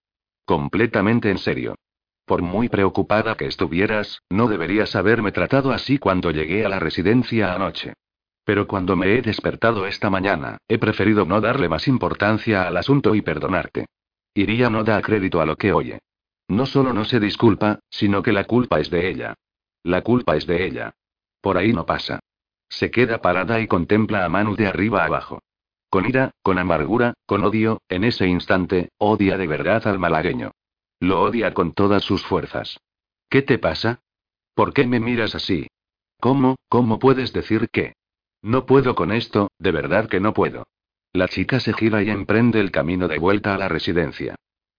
Completamente 0.44 1.30
en 1.30 1.38
serio. 1.38 1.76
Por 2.30 2.42
muy 2.42 2.68
preocupada 2.68 3.34
que 3.34 3.46
estuvieras, 3.46 4.22
no 4.30 4.46
deberías 4.46 4.94
haberme 4.94 5.32
tratado 5.32 5.72
así 5.72 5.98
cuando 5.98 6.30
llegué 6.30 6.64
a 6.64 6.68
la 6.68 6.78
residencia 6.78 7.52
anoche. 7.52 7.94
Pero 8.44 8.68
cuando 8.68 8.94
me 8.94 9.16
he 9.16 9.20
despertado 9.20 9.84
esta 9.84 10.10
mañana, 10.10 10.58
he 10.68 10.78
preferido 10.78 11.24
no 11.24 11.40
darle 11.40 11.68
más 11.68 11.88
importancia 11.88 12.68
al 12.68 12.76
asunto 12.76 13.16
y 13.16 13.22
perdonarte. 13.22 13.86
Iría 14.32 14.70
no 14.70 14.84
da 14.84 15.02
crédito 15.02 15.40
a 15.40 15.44
lo 15.44 15.56
que 15.56 15.72
oye. 15.72 15.98
No 16.46 16.66
solo 16.66 16.92
no 16.92 17.04
se 17.04 17.18
disculpa, 17.18 17.80
sino 17.90 18.22
que 18.22 18.30
la 18.30 18.44
culpa 18.44 18.78
es 18.78 18.90
de 18.90 19.10
ella. 19.10 19.34
La 19.82 20.02
culpa 20.02 20.36
es 20.36 20.46
de 20.46 20.64
ella. 20.64 20.92
Por 21.40 21.58
ahí 21.58 21.72
no 21.72 21.84
pasa. 21.84 22.20
Se 22.68 22.92
queda 22.92 23.20
parada 23.20 23.58
y 23.58 23.66
contempla 23.66 24.24
a 24.24 24.28
Manu 24.28 24.54
de 24.54 24.68
arriba 24.68 25.04
abajo. 25.04 25.40
Con 25.88 26.08
ira, 26.08 26.30
con 26.42 26.58
amargura, 26.58 27.14
con 27.26 27.42
odio, 27.42 27.82
en 27.88 28.04
ese 28.04 28.28
instante, 28.28 28.90
odia 28.98 29.36
de 29.36 29.48
verdad 29.48 29.84
al 29.88 29.98
malagueño. 29.98 30.52
Lo 31.00 31.22
odia 31.22 31.54
con 31.54 31.72
todas 31.72 32.04
sus 32.04 32.24
fuerzas. 32.24 32.78
¿Qué 33.30 33.40
te 33.40 33.58
pasa? 33.58 34.02
¿Por 34.54 34.74
qué 34.74 34.86
me 34.86 35.00
miras 35.00 35.34
así? 35.34 35.66
¿Cómo, 36.20 36.56
cómo 36.68 36.98
puedes 36.98 37.32
decir 37.32 37.70
que? 37.70 37.94
No 38.42 38.66
puedo 38.66 38.94
con 38.94 39.10
esto, 39.10 39.50
de 39.58 39.72
verdad 39.72 40.08
que 40.08 40.20
no 40.20 40.34
puedo. 40.34 40.66
La 41.14 41.26
chica 41.26 41.58
se 41.58 41.72
gira 41.72 42.02
y 42.02 42.10
emprende 42.10 42.60
el 42.60 42.70
camino 42.70 43.08
de 43.08 43.18
vuelta 43.18 43.54
a 43.54 43.58
la 43.58 43.68
residencia. 43.68 44.36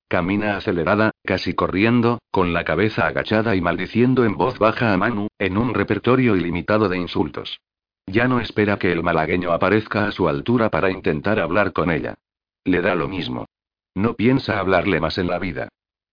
Camina 0.08 0.58
acelerada, 0.58 1.12
casi 1.24 1.56
corriendo, 1.56 2.20
con 2.32 2.54
la 2.54 2.66
cabeza 2.66 3.08
agachada 3.08 3.56
y 3.56 3.62
maldiciendo 3.62 4.24
en 4.24 4.36
voz 4.36 4.60
baja 4.60 4.94
a 4.94 4.98
Manu, 4.98 5.28
en 5.40 5.58
un 5.58 5.74
repertorio 5.74 6.36
ilimitado 6.36 6.88
de 6.88 6.98
insultos. 6.98 7.60
Ya 8.06 8.28
no 8.28 8.40
espera 8.40 8.78
que 8.78 8.92
el 8.92 9.04
malagueño 9.04 9.52
aparezca 9.52 10.06
a 10.06 10.12
su 10.12 10.28
altura 10.28 10.70
para 10.70 10.92
intentar 10.92 11.40
hablar 11.40 11.74
con 11.74 11.90
ella. 11.90 12.16
Le 12.64 12.82
da 12.82 12.94
lo 12.94 13.08
mismo. 13.08 13.46
No 13.96 14.16
piensa 14.16 14.60
hablarle 14.60 15.00
más 15.00 15.18
en 15.18 15.28
la 15.28 15.40
vida. 15.40 15.70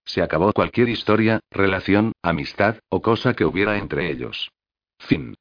Se 0.09 0.23
acabó 0.23 0.55
cualquier 0.55 0.89
historia, 0.89 1.41
relación, 1.51 2.13
amistad, 2.23 2.79
o 2.89 3.03
cosa 3.03 3.35
que 3.35 3.45
hubiera 3.45 3.77
entre 3.77 4.11
ellos. 4.11 4.51
Fin. 4.99 5.35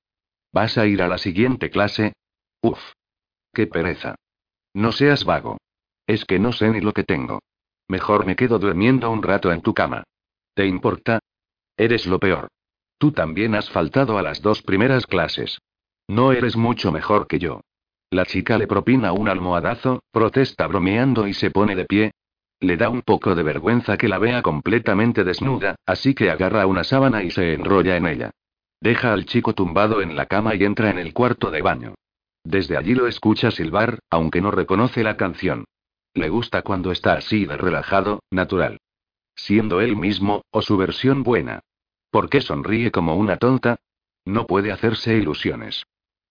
¿Vas 0.51 0.77
a 0.77 0.85
ir 0.85 1.01
a 1.01 1.07
la 1.07 1.17
siguiente 1.17 1.69
clase? 1.69 2.11
Uf. 2.61 2.79
Qué 3.53 3.67
pereza. 3.67 4.15
No 4.73 4.91
seas 4.91 5.23
vago. 5.23 5.57
Es 6.05 6.25
que 6.25 6.37
no 6.37 6.51
sé 6.51 6.69
ni 6.69 6.81
lo 6.81 6.93
que 6.93 7.05
tengo. 7.05 7.39
Mejor 7.87 8.25
me 8.25 8.35
quedo 8.35 8.59
durmiendo 8.59 9.09
un 9.09 9.23
rato 9.23 9.53
en 9.53 9.61
tu 9.61 9.73
cama. 9.73 10.03
¿Te 10.53 10.65
importa? 10.65 11.19
Eres 11.77 12.05
lo 12.05 12.19
peor. 12.19 12.49
Tú 12.97 13.13
también 13.13 13.55
has 13.55 13.69
faltado 13.69 14.17
a 14.17 14.21
las 14.21 14.41
dos 14.41 14.61
primeras 14.63 15.07
clases. 15.07 15.59
No 16.09 16.33
eres 16.33 16.57
mucho 16.57 16.91
mejor 16.91 17.27
que 17.27 17.39
yo. 17.39 17.61
La 18.09 18.25
chica 18.25 18.57
le 18.57 18.67
propina 18.67 19.13
un 19.13 19.29
almohadazo, 19.29 20.03
protesta 20.11 20.67
bromeando 20.67 21.25
y 21.25 21.33
se 21.33 21.51
pone 21.51 21.75
de 21.75 21.85
pie, 21.85 22.11
le 22.59 22.77
da 22.77 22.89
un 22.89 23.01
poco 23.01 23.35
de 23.35 23.43
vergüenza 23.43 23.97
que 23.97 24.07
la 24.07 24.17
vea 24.17 24.41
completamente 24.41 25.23
desnuda, 25.23 25.75
así 25.85 26.13
que 26.13 26.31
agarra 26.31 26.65
una 26.65 26.83
sábana 26.83 27.23
y 27.23 27.29
se 27.29 27.53
enrolla 27.53 27.97
en 27.97 28.07
ella. 28.07 28.31
Deja 28.81 29.13
al 29.13 29.25
chico 29.25 29.53
tumbado 29.53 30.01
en 30.01 30.15
la 30.15 30.25
cama 30.25 30.55
y 30.55 30.63
entra 30.63 30.89
en 30.89 30.99
el 30.99 31.13
cuarto 31.13 31.51
de 31.51 31.61
baño. 31.61 31.95
Desde 32.43 32.77
allí 32.77 32.95
lo 32.95 33.07
escucha 33.07 33.51
silbar, 33.51 33.99
aunque 34.09 34.41
no 34.41 34.51
reconoce 34.51 35.03
la 35.03 35.17
canción. 35.17 35.65
Le 36.13 36.29
gusta 36.29 36.61
cuando 36.61 36.91
está 36.91 37.13
así 37.13 37.45
de 37.45 37.57
relajado, 37.57 38.21
natural. 38.31 38.79
Siendo 39.35 39.81
él 39.81 39.95
mismo, 39.95 40.43
o 40.51 40.61
su 40.61 40.77
versión 40.77 41.23
buena. 41.23 41.59
¿Por 42.09 42.29
qué 42.29 42.41
sonríe 42.41 42.91
como 42.91 43.15
una 43.15 43.37
tonta? 43.37 43.77
No 44.25 44.47
puede 44.47 44.71
hacerse 44.71 45.15
ilusiones. 45.15 45.83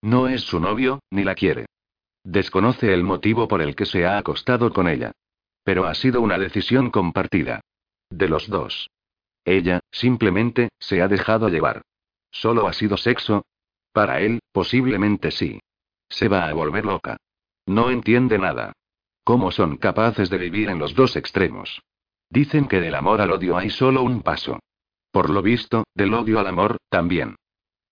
No 0.02 0.28
es 0.28 0.42
su 0.42 0.58
novio, 0.58 1.00
ni 1.10 1.22
la 1.22 1.34
quiere. 1.34 1.66
Desconoce 2.24 2.92
el 2.92 3.04
motivo 3.04 3.46
por 3.46 3.62
el 3.62 3.76
que 3.76 3.86
se 3.86 4.06
ha 4.06 4.18
acostado 4.18 4.72
con 4.72 4.88
ella. 4.88 5.12
Pero 5.66 5.88
ha 5.88 5.94
sido 5.94 6.20
una 6.20 6.38
decisión 6.38 6.92
compartida. 6.92 7.60
De 8.08 8.28
los 8.28 8.48
dos. 8.48 8.88
Ella, 9.44 9.80
simplemente, 9.90 10.68
se 10.78 11.02
ha 11.02 11.08
dejado 11.08 11.48
llevar. 11.48 11.82
¿Solo 12.30 12.68
ha 12.68 12.72
sido 12.72 12.96
sexo? 12.96 13.44
Para 13.92 14.20
él, 14.20 14.38
posiblemente 14.52 15.32
sí. 15.32 15.58
Se 16.08 16.28
va 16.28 16.46
a 16.46 16.52
volver 16.52 16.86
loca. 16.86 17.16
No 17.66 17.90
entiende 17.90 18.38
nada. 18.38 18.74
¿Cómo 19.24 19.50
son 19.50 19.76
capaces 19.76 20.30
de 20.30 20.38
vivir 20.38 20.70
en 20.70 20.78
los 20.78 20.94
dos 20.94 21.16
extremos? 21.16 21.82
Dicen 22.30 22.68
que 22.68 22.80
del 22.80 22.94
amor 22.94 23.20
al 23.20 23.32
odio 23.32 23.58
hay 23.58 23.70
solo 23.70 24.04
un 24.04 24.22
paso. 24.22 24.60
Por 25.10 25.30
lo 25.30 25.42
visto, 25.42 25.82
del 25.96 26.14
odio 26.14 26.38
al 26.38 26.46
amor, 26.46 26.76
también. 26.90 27.34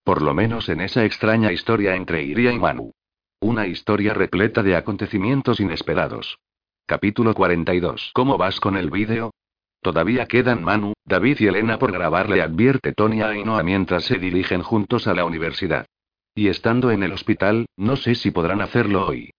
Por 0.05 0.23
lo 0.23 0.33
menos 0.33 0.69
en 0.69 0.81
esa 0.81 1.05
extraña 1.05 1.51
historia 1.51 1.97
entre 1.97 2.23
Iria 2.23 2.53
y 2.53 2.59
Manu. 2.61 2.93
Una 3.41 3.67
historia 3.67 4.15
repleta 4.15 4.63
de 4.63 4.77
acontecimientos 4.77 5.59
inesperados. 5.59 6.39
Capítulo 6.87 7.33
42. 7.33 8.11
¿Cómo 8.13 8.37
vas 8.37 8.61
con 8.61 8.77
el 8.77 8.91
vídeo? 8.91 9.33
Todavía 9.81 10.27
quedan 10.27 10.63
Manu, 10.63 10.93
David 11.07 11.39
y 11.41 11.47
Elena 11.47 11.79
por 11.79 11.91
grabarle, 11.91 12.43
advierte 12.43 12.93
Tony 12.93 13.23
a 13.23 13.29
Ainhoa 13.29 13.63
mientras 13.63 14.05
se 14.05 14.19
dirigen 14.19 14.63
juntos 14.63 15.07
a 15.07 15.15
la 15.15 15.25
universidad. 15.25 15.87
Y 16.35 16.49
estando 16.49 16.91
en 16.91 17.03
el 17.03 17.13
hospital, 17.13 17.65
no 17.79 17.97
sé 17.97 18.15
si 18.15 18.33
podrán 18.33 18.61
hacerlo 18.61 19.07
hoy. 19.07 19.31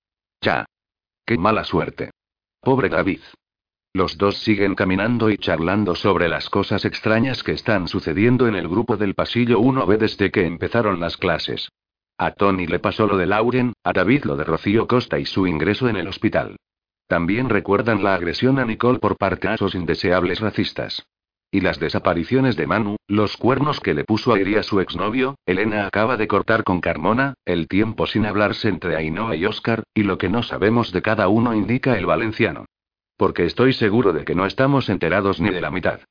Ya. 0.41 0.65
Qué 1.23 1.37
mala 1.37 1.65
suerte. 1.65 2.09
Pobre 2.61 2.89
David. 2.89 3.21
Los 3.93 4.17
dos 4.17 4.39
siguen 4.39 4.73
caminando 4.73 5.29
y 5.29 5.37
charlando 5.37 5.93
sobre 5.93 6.27
las 6.27 6.49
cosas 6.49 6.83
extrañas 6.83 7.43
que 7.43 7.51
están 7.51 7.87
sucediendo 7.87 8.47
en 8.47 8.55
el 8.55 8.67
grupo 8.67 8.97
del 8.97 9.13
pasillo 9.13 9.59
1B 9.59 9.99
desde 9.99 10.31
que 10.31 10.47
empezaron 10.47 10.99
las 10.99 11.15
clases. 11.15 11.69
A 12.17 12.31
Tony 12.31 12.65
le 12.65 12.79
pasó 12.79 13.05
lo 13.05 13.17
de 13.17 13.27
Lauren, 13.27 13.73
a 13.83 13.93
David 13.93 14.23
lo 14.23 14.35
de 14.35 14.45
Rocío 14.45 14.87
Costa 14.87 15.19
y 15.19 15.25
su 15.25 15.45
ingreso 15.45 15.87
en 15.87 15.97
el 15.97 16.07
hospital. 16.07 16.55
También 17.07 17.49
recuerdan 17.49 18.03
la 18.03 18.15
agresión 18.15 18.57
a 18.59 18.65
Nicole 18.65 18.99
por 18.99 19.17
parte 19.17 19.47
de 19.47 19.55
esos 19.55 19.75
indeseables 19.75 20.39
racistas. 20.39 21.05
Y 21.51 21.61
las 21.61 21.79
desapariciones 21.79 22.55
de 22.55 22.67
Manu, 22.67 22.97
los 23.07 23.37
cuernos 23.37 23.79
que 23.79 23.93
le 23.93 24.03
puso 24.03 24.33
a 24.33 24.39
Iria 24.39 24.63
su 24.63 24.79
exnovio, 24.81 25.35
Elena 25.45 25.85
acaba 25.85 26.17
de 26.17 26.27
cortar 26.27 26.63
con 26.63 26.81
Carmona, 26.81 27.35
el 27.45 27.67
tiempo 27.67 28.07
sin 28.07 28.25
hablarse 28.25 28.67
entre 28.67 28.95
Ainhoa 28.95 29.35
y 29.35 29.45
Oscar, 29.45 29.83
y 29.93 30.03
lo 30.03 30.17
que 30.17 30.29
no 30.29 30.43
sabemos 30.43 30.91
de 30.91 31.01
cada 31.01 31.27
uno 31.27 31.53
indica 31.53 31.97
el 31.97 32.07
valenciano. 32.07 32.65
Porque 33.15 33.45
estoy 33.45 33.73
seguro 33.73 34.11
de 34.11 34.25
que 34.25 34.35
no 34.35 34.45
estamos 34.45 34.89
enterados 34.89 35.39
ni 35.39 35.49
de 35.49 35.61
la 35.61 35.71
mitad. 35.71 36.01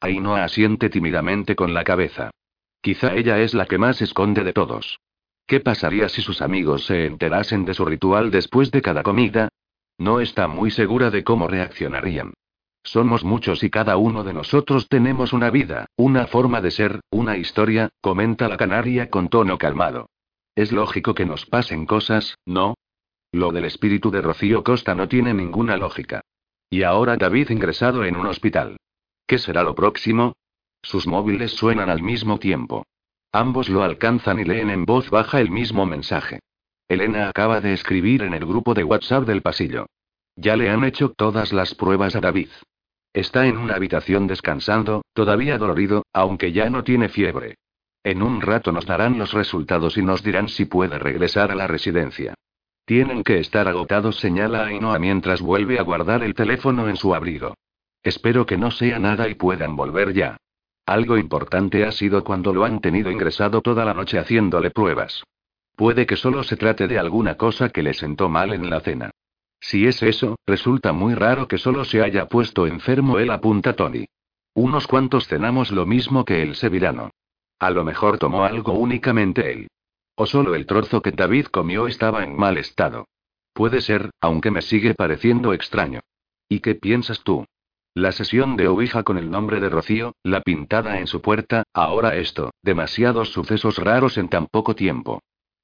Ainhoa 0.00 0.44
asiente 0.44 0.90
tímidamente 0.90 1.56
con 1.56 1.74
la 1.74 1.84
cabeza. 1.84 2.30
Quizá 2.80 3.14
ella 3.14 3.40
es 3.40 3.54
la 3.54 3.66
que 3.66 3.78
más 3.78 4.02
esconde 4.02 4.44
de 4.44 4.52
todos. 4.52 5.00
¿Qué 5.46 5.60
pasaría 5.60 6.08
si 6.08 6.22
sus 6.22 6.42
amigos 6.42 6.86
se 6.86 7.06
enterasen 7.06 7.64
de 7.64 7.74
su 7.74 7.84
ritual 7.84 8.30
después 8.30 8.70
de 8.70 8.82
cada 8.82 9.02
comida? 9.02 9.48
No 10.02 10.18
está 10.18 10.48
muy 10.48 10.72
segura 10.72 11.12
de 11.12 11.22
cómo 11.22 11.46
reaccionarían. 11.46 12.34
Somos 12.82 13.22
muchos 13.22 13.62
y 13.62 13.70
cada 13.70 13.96
uno 13.96 14.24
de 14.24 14.32
nosotros 14.32 14.88
tenemos 14.88 15.32
una 15.32 15.48
vida, 15.48 15.86
una 15.96 16.26
forma 16.26 16.60
de 16.60 16.72
ser, 16.72 16.98
una 17.12 17.36
historia, 17.36 17.88
comenta 18.00 18.48
la 18.48 18.56
canaria 18.56 19.10
con 19.10 19.28
tono 19.28 19.58
calmado. 19.58 20.08
Es 20.56 20.72
lógico 20.72 21.14
que 21.14 21.24
nos 21.24 21.46
pasen 21.46 21.86
cosas, 21.86 22.36
¿no? 22.44 22.74
Lo 23.30 23.52
del 23.52 23.64
espíritu 23.64 24.10
de 24.10 24.22
Rocío 24.22 24.64
Costa 24.64 24.96
no 24.96 25.06
tiene 25.06 25.34
ninguna 25.34 25.76
lógica. 25.76 26.20
Y 26.68 26.82
ahora 26.82 27.16
David 27.16 27.50
ingresado 27.50 28.04
en 28.04 28.16
un 28.16 28.26
hospital. 28.26 28.78
¿Qué 29.28 29.38
será 29.38 29.62
lo 29.62 29.76
próximo? 29.76 30.32
Sus 30.82 31.06
móviles 31.06 31.52
suenan 31.52 31.90
al 31.90 32.02
mismo 32.02 32.40
tiempo. 32.40 32.86
Ambos 33.30 33.68
lo 33.68 33.84
alcanzan 33.84 34.40
y 34.40 34.44
leen 34.44 34.68
en 34.68 34.84
voz 34.84 35.10
baja 35.10 35.40
el 35.40 35.52
mismo 35.52 35.86
mensaje. 35.86 36.40
Elena 36.92 37.28
acaba 37.28 37.60
de 37.60 37.72
escribir 37.72 38.22
en 38.22 38.34
el 38.34 38.44
grupo 38.44 38.74
de 38.74 38.84
WhatsApp 38.84 39.24
del 39.24 39.42
pasillo. 39.42 39.86
Ya 40.36 40.56
le 40.56 40.70
han 40.70 40.84
hecho 40.84 41.10
todas 41.10 41.52
las 41.52 41.74
pruebas 41.74 42.16
a 42.16 42.20
David. 42.20 42.48
Está 43.12 43.46
en 43.46 43.58
una 43.58 43.74
habitación 43.74 44.26
descansando, 44.26 45.02
todavía 45.12 45.58
dolorido, 45.58 46.04
aunque 46.12 46.52
ya 46.52 46.70
no 46.70 46.84
tiene 46.84 47.08
fiebre. 47.08 47.56
En 48.04 48.22
un 48.22 48.40
rato 48.40 48.72
nos 48.72 48.86
darán 48.86 49.18
los 49.18 49.32
resultados 49.32 49.96
y 49.96 50.02
nos 50.02 50.22
dirán 50.22 50.48
si 50.48 50.64
puede 50.64 50.98
regresar 50.98 51.50
a 51.50 51.54
la 51.54 51.66
residencia. 51.66 52.34
Tienen 52.84 53.22
que 53.22 53.38
estar 53.38 53.68
agotados, 53.68 54.16
señala 54.16 54.66
Ainhoa 54.66 54.98
mientras 54.98 55.40
vuelve 55.40 55.78
a 55.78 55.82
guardar 55.82 56.22
el 56.22 56.34
teléfono 56.34 56.88
en 56.88 56.96
su 56.96 57.14
abrigo. 57.14 57.54
Espero 58.02 58.44
que 58.44 58.58
no 58.58 58.70
sea 58.70 58.98
nada 58.98 59.28
y 59.28 59.34
puedan 59.34 59.76
volver 59.76 60.12
ya. 60.12 60.36
Algo 60.84 61.16
importante 61.16 61.84
ha 61.84 61.92
sido 61.92 62.24
cuando 62.24 62.52
lo 62.52 62.64
han 62.64 62.80
tenido 62.80 63.10
ingresado 63.10 63.60
toda 63.60 63.84
la 63.84 63.94
noche 63.94 64.18
haciéndole 64.18 64.70
pruebas. 64.70 65.22
Puede 65.76 66.06
que 66.06 66.16
solo 66.16 66.42
se 66.42 66.56
trate 66.56 66.88
de 66.88 66.98
alguna 66.98 67.36
cosa 67.36 67.70
que 67.70 67.82
le 67.82 67.94
sentó 67.94 68.28
mal 68.28 68.52
en 68.52 68.68
la 68.70 68.80
cena. 68.80 69.10
Si 69.60 69.86
es 69.86 70.02
eso, 70.02 70.36
resulta 70.46 70.92
muy 70.92 71.14
raro 71.14 71.46
que 71.48 71.58
solo 71.58 71.84
se 71.84 72.02
haya 72.02 72.26
puesto 72.26 72.66
enfermo 72.66 73.18
él, 73.18 73.30
apunta 73.30 73.74
Tony. 73.74 74.06
Unos 74.54 74.86
cuantos 74.86 75.28
cenamos 75.28 75.70
lo 75.70 75.86
mismo 75.86 76.24
que 76.24 76.42
el 76.42 76.56
sevillano. 76.56 77.10
A 77.58 77.70
lo 77.70 77.84
mejor 77.84 78.18
tomó 78.18 78.44
algo 78.44 78.72
únicamente 78.72 79.52
él. 79.52 79.68
O 80.16 80.26
solo 80.26 80.54
el 80.54 80.66
trozo 80.66 81.00
que 81.00 81.12
David 81.12 81.46
comió 81.46 81.86
estaba 81.86 82.24
en 82.24 82.36
mal 82.36 82.58
estado. 82.58 83.06
Puede 83.54 83.80
ser, 83.80 84.10
aunque 84.20 84.50
me 84.50 84.62
sigue 84.62 84.94
pareciendo 84.94 85.52
extraño. 85.52 86.00
¿Y 86.48 86.60
qué 86.60 86.74
piensas 86.74 87.22
tú? 87.22 87.46
La 87.94 88.12
sesión 88.12 88.56
de 88.56 88.68
Ouija 88.68 89.04
con 89.04 89.16
el 89.16 89.30
nombre 89.30 89.60
de 89.60 89.68
Rocío, 89.68 90.14
la 90.22 90.40
pintada 90.40 90.98
en 90.98 91.06
su 91.06 91.20
puerta, 91.22 91.64
ahora 91.72 92.16
esto, 92.16 92.50
demasiados 92.62 93.32
sucesos 93.32 93.76
raros 93.78 94.18
en 94.18 94.28
tan 94.28 94.46
poco 94.46 94.74
tiempo. 94.74 95.20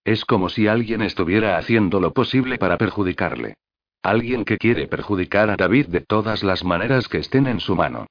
Es 0.09 0.25
como 0.25 0.49
si 0.49 0.67
alguien 0.67 1.03
estuviera 1.03 1.59
haciendo 1.59 2.01
lo 2.01 2.15
posible 2.15 2.57
para 2.57 2.79
perjudicarle. 2.79 3.59
Alguien 4.03 4.47
que 4.47 4.57
quiere 4.57 4.89
perjudicar 4.89 5.51
a 5.51 5.57
David 5.57 5.89
de 5.89 6.01
todas 6.01 6.43
las 6.43 6.65
maneras 6.65 7.09
que 7.09 7.19
estén 7.19 7.47
en 7.47 7.61
su 7.61 7.77
mano. 7.77 8.07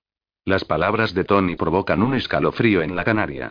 Las 0.45 0.63
palabras 0.63 1.15
de 1.15 1.23
Tony 1.23 1.55
provocan 1.55 2.03
un 2.03 2.13
escalofrío 2.13 2.83
en 2.83 2.95
la 2.95 3.03
Canaria. 3.03 3.49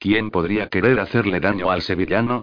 ¿Quién 0.00 0.32
podría 0.32 0.68
querer 0.70 0.98
hacerle 0.98 1.38
daño 1.38 1.70
al 1.70 1.82
sevillano? 1.82 2.42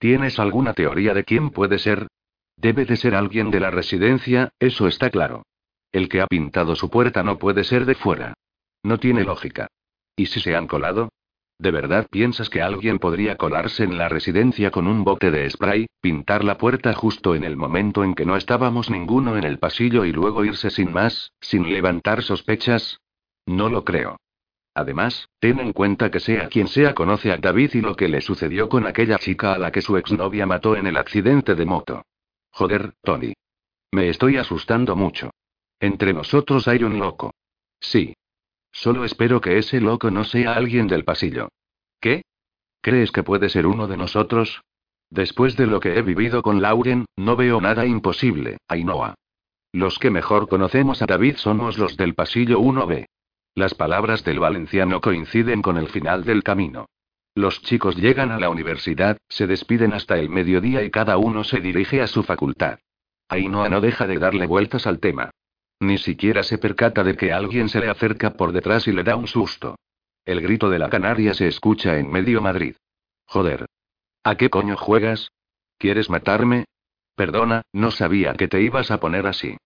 ¿Tienes 0.00 0.40
alguna 0.40 0.74
teoría 0.74 1.14
de 1.14 1.22
quién 1.22 1.50
puede 1.50 1.78
ser? 1.78 2.08
Debe 2.56 2.84
de 2.84 2.96
ser 2.96 3.14
alguien 3.14 3.52
de 3.52 3.60
la 3.60 3.70
residencia, 3.70 4.48
eso 4.58 4.88
está 4.88 5.10
claro. 5.10 5.44
El 5.92 6.08
que 6.08 6.22
ha 6.22 6.26
pintado 6.26 6.74
su 6.74 6.90
puerta 6.90 7.22
no 7.22 7.38
puede 7.38 7.62
ser 7.62 7.86
de 7.86 7.94
fuera. 7.94 8.34
No 8.82 8.98
tiene 8.98 9.22
lógica. 9.22 9.68
¿Y 10.16 10.26
si 10.26 10.40
se 10.40 10.56
han 10.56 10.66
colado? 10.66 11.10
¿De 11.60 11.72
verdad 11.72 12.06
piensas 12.08 12.50
que 12.50 12.62
alguien 12.62 13.00
podría 13.00 13.36
colarse 13.36 13.82
en 13.82 13.98
la 13.98 14.08
residencia 14.08 14.70
con 14.70 14.86
un 14.86 15.02
bote 15.02 15.32
de 15.32 15.50
spray, 15.50 15.86
pintar 16.00 16.44
la 16.44 16.56
puerta 16.56 16.94
justo 16.94 17.34
en 17.34 17.42
el 17.42 17.56
momento 17.56 18.04
en 18.04 18.14
que 18.14 18.24
no 18.24 18.36
estábamos 18.36 18.90
ninguno 18.90 19.36
en 19.36 19.42
el 19.42 19.58
pasillo 19.58 20.04
y 20.04 20.12
luego 20.12 20.44
irse 20.44 20.70
sin 20.70 20.92
más, 20.92 21.32
sin 21.40 21.72
levantar 21.72 22.22
sospechas? 22.22 23.00
No 23.44 23.68
lo 23.68 23.84
creo. 23.84 24.18
Además, 24.72 25.28
ten 25.40 25.58
en 25.58 25.72
cuenta 25.72 26.12
que 26.12 26.20
sea 26.20 26.48
quien 26.48 26.68
sea 26.68 26.94
conoce 26.94 27.32
a 27.32 27.38
David 27.38 27.74
y 27.74 27.80
lo 27.80 27.96
que 27.96 28.06
le 28.06 28.20
sucedió 28.20 28.68
con 28.68 28.86
aquella 28.86 29.18
chica 29.18 29.54
a 29.54 29.58
la 29.58 29.72
que 29.72 29.82
su 29.82 29.96
exnovia 29.96 30.46
mató 30.46 30.76
en 30.76 30.86
el 30.86 30.96
accidente 30.96 31.56
de 31.56 31.66
moto. 31.66 32.02
Joder, 32.52 32.92
Tony. 33.02 33.32
Me 33.90 34.08
estoy 34.08 34.36
asustando 34.36 34.94
mucho. 34.94 35.30
Entre 35.80 36.12
nosotros 36.12 36.68
hay 36.68 36.84
un 36.84 37.00
loco. 37.00 37.32
Sí. 37.80 38.14
Solo 38.72 39.04
espero 39.04 39.40
que 39.40 39.58
ese 39.58 39.80
loco 39.80 40.10
no 40.10 40.24
sea 40.24 40.54
alguien 40.54 40.86
del 40.86 41.04
pasillo. 41.04 41.48
¿Qué? 42.00 42.22
¿Crees 42.80 43.10
que 43.10 43.22
puede 43.22 43.48
ser 43.48 43.66
uno 43.66 43.86
de 43.86 43.96
nosotros? 43.96 44.62
Después 45.10 45.56
de 45.56 45.66
lo 45.66 45.80
que 45.80 45.98
he 45.98 46.02
vivido 46.02 46.42
con 46.42 46.60
Lauren, 46.60 47.06
no 47.16 47.34
veo 47.36 47.60
nada 47.60 47.86
imposible, 47.86 48.58
Ainhoa. 48.68 49.14
Los 49.72 49.98
que 49.98 50.10
mejor 50.10 50.48
conocemos 50.48 51.02
a 51.02 51.06
David 51.06 51.36
somos 51.36 51.78
los 51.78 51.96
del 51.96 52.14
pasillo 52.14 52.60
1B. 52.60 53.06
Las 53.54 53.74
palabras 53.74 54.24
del 54.24 54.38
valenciano 54.38 55.00
coinciden 55.00 55.62
con 55.62 55.76
el 55.76 55.88
final 55.88 56.24
del 56.24 56.42
camino. 56.42 56.86
Los 57.34 57.62
chicos 57.62 57.96
llegan 57.96 58.30
a 58.32 58.38
la 58.38 58.50
universidad, 58.50 59.18
se 59.28 59.46
despiden 59.46 59.92
hasta 59.92 60.18
el 60.18 60.28
mediodía 60.28 60.82
y 60.82 60.90
cada 60.90 61.18
uno 61.18 61.44
se 61.44 61.60
dirige 61.60 62.00
a 62.00 62.06
su 62.06 62.22
facultad. 62.22 62.78
Ainhoa 63.28 63.68
no 63.68 63.80
deja 63.80 64.06
de 64.06 64.18
darle 64.18 64.46
vueltas 64.46 64.86
al 64.86 65.00
tema. 65.00 65.30
Ni 65.80 65.98
siquiera 65.98 66.42
se 66.42 66.58
percata 66.58 67.04
de 67.04 67.16
que 67.16 67.32
alguien 67.32 67.68
se 67.68 67.80
le 67.80 67.88
acerca 67.88 68.34
por 68.34 68.52
detrás 68.52 68.88
y 68.88 68.92
le 68.92 69.04
da 69.04 69.16
un 69.16 69.26
susto. 69.26 69.76
El 70.24 70.40
grito 70.40 70.68
de 70.68 70.78
la 70.78 70.90
canaria 70.90 71.34
se 71.34 71.46
escucha 71.46 71.98
en 71.98 72.10
medio 72.10 72.40
Madrid. 72.40 72.76
Joder. 73.26 73.66
¿A 74.24 74.36
qué 74.36 74.50
coño 74.50 74.76
juegas? 74.76 75.30
¿Quieres 75.78 76.10
matarme? 76.10 76.64
Perdona, 77.14 77.62
no 77.72 77.90
sabía 77.90 78.34
que 78.34 78.48
te 78.48 78.60
ibas 78.60 78.90
a 78.90 79.00
poner 79.00 79.26
así. 79.26 79.56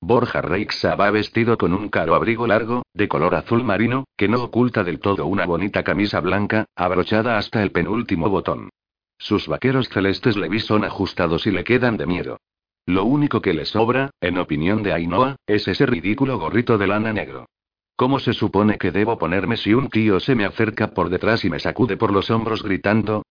Borja 0.00 0.42
Reixa 0.42 0.96
va 0.96 1.10
vestido 1.10 1.56
con 1.56 1.72
un 1.72 1.88
caro 1.88 2.14
abrigo 2.14 2.46
largo, 2.46 2.82
de 2.92 3.08
color 3.08 3.34
azul 3.36 3.62
marino, 3.62 4.04
que 4.16 4.28
no 4.28 4.42
oculta 4.42 4.82
del 4.82 4.98
todo 4.98 5.26
una 5.26 5.46
bonita 5.46 5.84
camisa 5.84 6.20
blanca, 6.20 6.66
abrochada 6.74 7.38
hasta 7.38 7.62
el 7.62 7.70
penúltimo 7.70 8.28
botón. 8.28 8.70
Sus 9.16 9.46
vaqueros 9.46 9.88
celestes 9.88 10.36
le 10.36 10.58
son 10.58 10.84
ajustados 10.84 11.46
y 11.46 11.52
le 11.52 11.62
quedan 11.62 11.96
de 11.96 12.06
miedo. 12.06 12.38
Lo 12.86 13.04
único 13.04 13.40
que 13.40 13.54
le 13.54 13.64
sobra, 13.64 14.10
en 14.20 14.38
opinión 14.38 14.82
de 14.82 14.92
Ainhoa, 14.92 15.36
es 15.46 15.68
ese 15.68 15.86
ridículo 15.86 16.38
gorrito 16.38 16.78
de 16.78 16.88
lana 16.88 17.12
negro. 17.12 17.46
¿Cómo 17.94 18.18
se 18.18 18.32
supone 18.32 18.78
que 18.78 18.90
debo 18.90 19.18
ponerme 19.18 19.56
si 19.56 19.74
un 19.74 19.88
tío 19.88 20.18
se 20.18 20.34
me 20.34 20.44
acerca 20.44 20.88
por 20.88 21.08
detrás 21.08 21.44
y 21.44 21.50
me 21.50 21.60
sacude 21.60 21.96
por 21.96 22.12
los 22.12 22.30
hombros 22.30 22.62
gritando? 22.62 23.22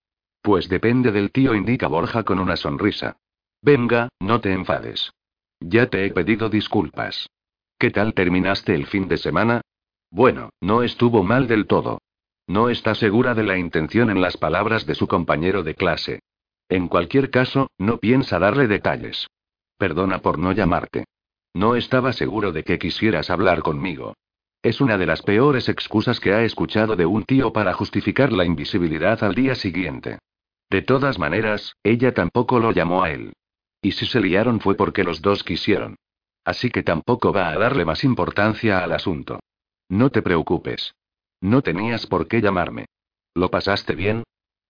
Pues 0.41 0.69
depende 0.69 1.11
del 1.11 1.31
tío, 1.31 1.53
indica 1.53 1.87
Borja 1.87 2.23
con 2.23 2.39
una 2.39 2.55
sonrisa. 2.55 3.17
Venga, 3.61 4.09
no 4.19 4.39
te 4.39 4.53
enfades. 4.53 5.11
Ya 5.59 5.87
te 5.87 6.05
he 6.05 6.11
pedido 6.11 6.49
disculpas. 6.49 7.27
¿Qué 7.77 7.91
tal 7.91 8.13
terminaste 8.13 8.73
el 8.73 8.85
fin 8.85 9.07
de 9.07 9.17
semana? 9.17 9.61
Bueno, 10.09 10.51
no 10.61 10.83
estuvo 10.83 11.23
mal 11.23 11.47
del 11.47 11.67
todo. 11.67 11.99
No 12.47 12.69
está 12.69 12.95
segura 12.95 13.33
de 13.33 13.43
la 13.43 13.57
intención 13.57 14.09
en 14.09 14.21
las 14.21 14.37
palabras 14.37 14.85
de 14.85 14.95
su 14.95 15.07
compañero 15.07 15.63
de 15.63 15.75
clase. 15.75 16.19
En 16.69 16.87
cualquier 16.87 17.29
caso, 17.29 17.69
no 17.77 17.97
piensa 17.97 18.39
darle 18.39 18.67
detalles. 18.67 19.27
Perdona 19.81 20.19
por 20.19 20.37
no 20.37 20.51
llamarte. 20.51 21.05
No 21.55 21.75
estaba 21.75 22.13
seguro 22.13 22.51
de 22.51 22.63
que 22.63 22.77
quisieras 22.77 23.31
hablar 23.31 23.63
conmigo. 23.63 24.13
Es 24.61 24.79
una 24.79 24.99
de 24.99 25.07
las 25.07 25.23
peores 25.23 25.69
excusas 25.69 26.19
que 26.19 26.33
ha 26.33 26.43
escuchado 26.43 26.95
de 26.95 27.07
un 27.07 27.23
tío 27.23 27.51
para 27.51 27.73
justificar 27.73 28.31
la 28.31 28.45
invisibilidad 28.45 29.23
al 29.23 29.33
día 29.33 29.55
siguiente. 29.55 30.19
De 30.69 30.83
todas 30.83 31.17
maneras, 31.17 31.77
ella 31.81 32.13
tampoco 32.13 32.59
lo 32.59 32.71
llamó 32.71 33.01
a 33.01 33.09
él. 33.09 33.33
Y 33.81 33.93
si 33.93 34.05
se 34.05 34.21
liaron 34.21 34.59
fue 34.59 34.75
porque 34.75 35.03
los 35.03 35.23
dos 35.23 35.43
quisieron. 35.43 35.95
Así 36.45 36.69
que 36.69 36.83
tampoco 36.83 37.33
va 37.33 37.49
a 37.49 37.57
darle 37.57 37.83
más 37.83 38.03
importancia 38.03 38.83
al 38.83 38.91
asunto. 38.91 39.39
No 39.89 40.11
te 40.11 40.21
preocupes. 40.21 40.93
No 41.41 41.63
tenías 41.63 42.05
por 42.05 42.27
qué 42.27 42.39
llamarme. 42.39 42.85
¿Lo 43.33 43.49
pasaste 43.49 43.95
bien? 43.95 44.21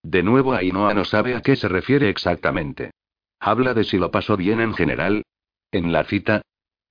De 0.03 0.23
nuevo 0.23 0.53
Ainhoa 0.53 0.93
no 0.93 1.03
sabe 1.03 1.35
a 1.35 1.41
qué 1.41 1.57
se 1.57 1.67
refiere 1.67 2.07
exactamente. 2.07 2.91
Habla 3.43 3.73
de 3.73 3.83
si 3.83 3.97
lo 3.97 4.11
pasó 4.11 4.37
bien 4.37 4.61
en 4.61 4.75
general. 4.75 5.23
¿En 5.71 5.91
la 5.91 6.03
cita? 6.03 6.43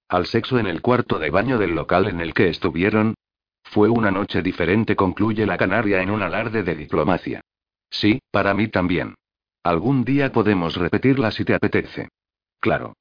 ¿Al 0.09 0.27
sexo 0.27 0.59
en 0.59 0.67
el 0.67 0.83
cuarto 0.83 1.21
de 1.21 1.31
baño 1.31 1.59
del 1.59 1.77
local 1.77 2.09
en 2.09 2.21
el 2.21 2.35
que 2.35 2.49
estuvieron? 2.49 3.15
Fue 3.63 3.89
una 3.89 4.11
noche 4.11 4.43
diferente, 4.43 4.97
concluye 4.97 5.47
la 5.47 5.57
canaria 5.57 6.03
en 6.03 6.11
un 6.11 6.23
alarde 6.23 6.65
de 6.65 6.75
diplomacia. 6.75 7.41
Sí, 7.89 8.21
para 8.33 8.53
mí 8.53 8.67
también. 8.67 9.15
Algún 9.63 10.05
día 10.05 10.33
podemos 10.33 10.75
repetirla 10.75 11.31
si 11.31 11.45
te 11.45 11.55
apetece. 11.55 12.09
Claro. 12.59 12.95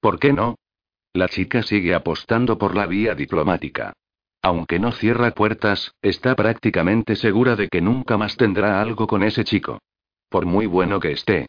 ¿Por 0.00 0.18
qué 0.18 0.32
no? 0.32 0.56
La 1.12 1.28
chica 1.28 1.62
sigue 1.62 1.94
apostando 1.94 2.58
por 2.58 2.74
la 2.74 2.86
vía 2.86 3.14
diplomática. 3.14 3.92
Aunque 4.42 4.80
no 4.80 4.90
cierra 4.90 5.30
puertas, 5.30 5.94
está 6.02 6.34
prácticamente 6.34 7.14
segura 7.14 7.54
de 7.54 7.68
que 7.68 7.80
nunca 7.80 8.16
más 8.16 8.36
tendrá 8.36 8.80
algo 8.80 9.06
con 9.06 9.22
ese 9.22 9.44
chico. 9.44 9.78
Por 10.28 10.46
muy 10.46 10.66
bueno 10.66 10.98
que 10.98 11.12
esté. 11.12 11.46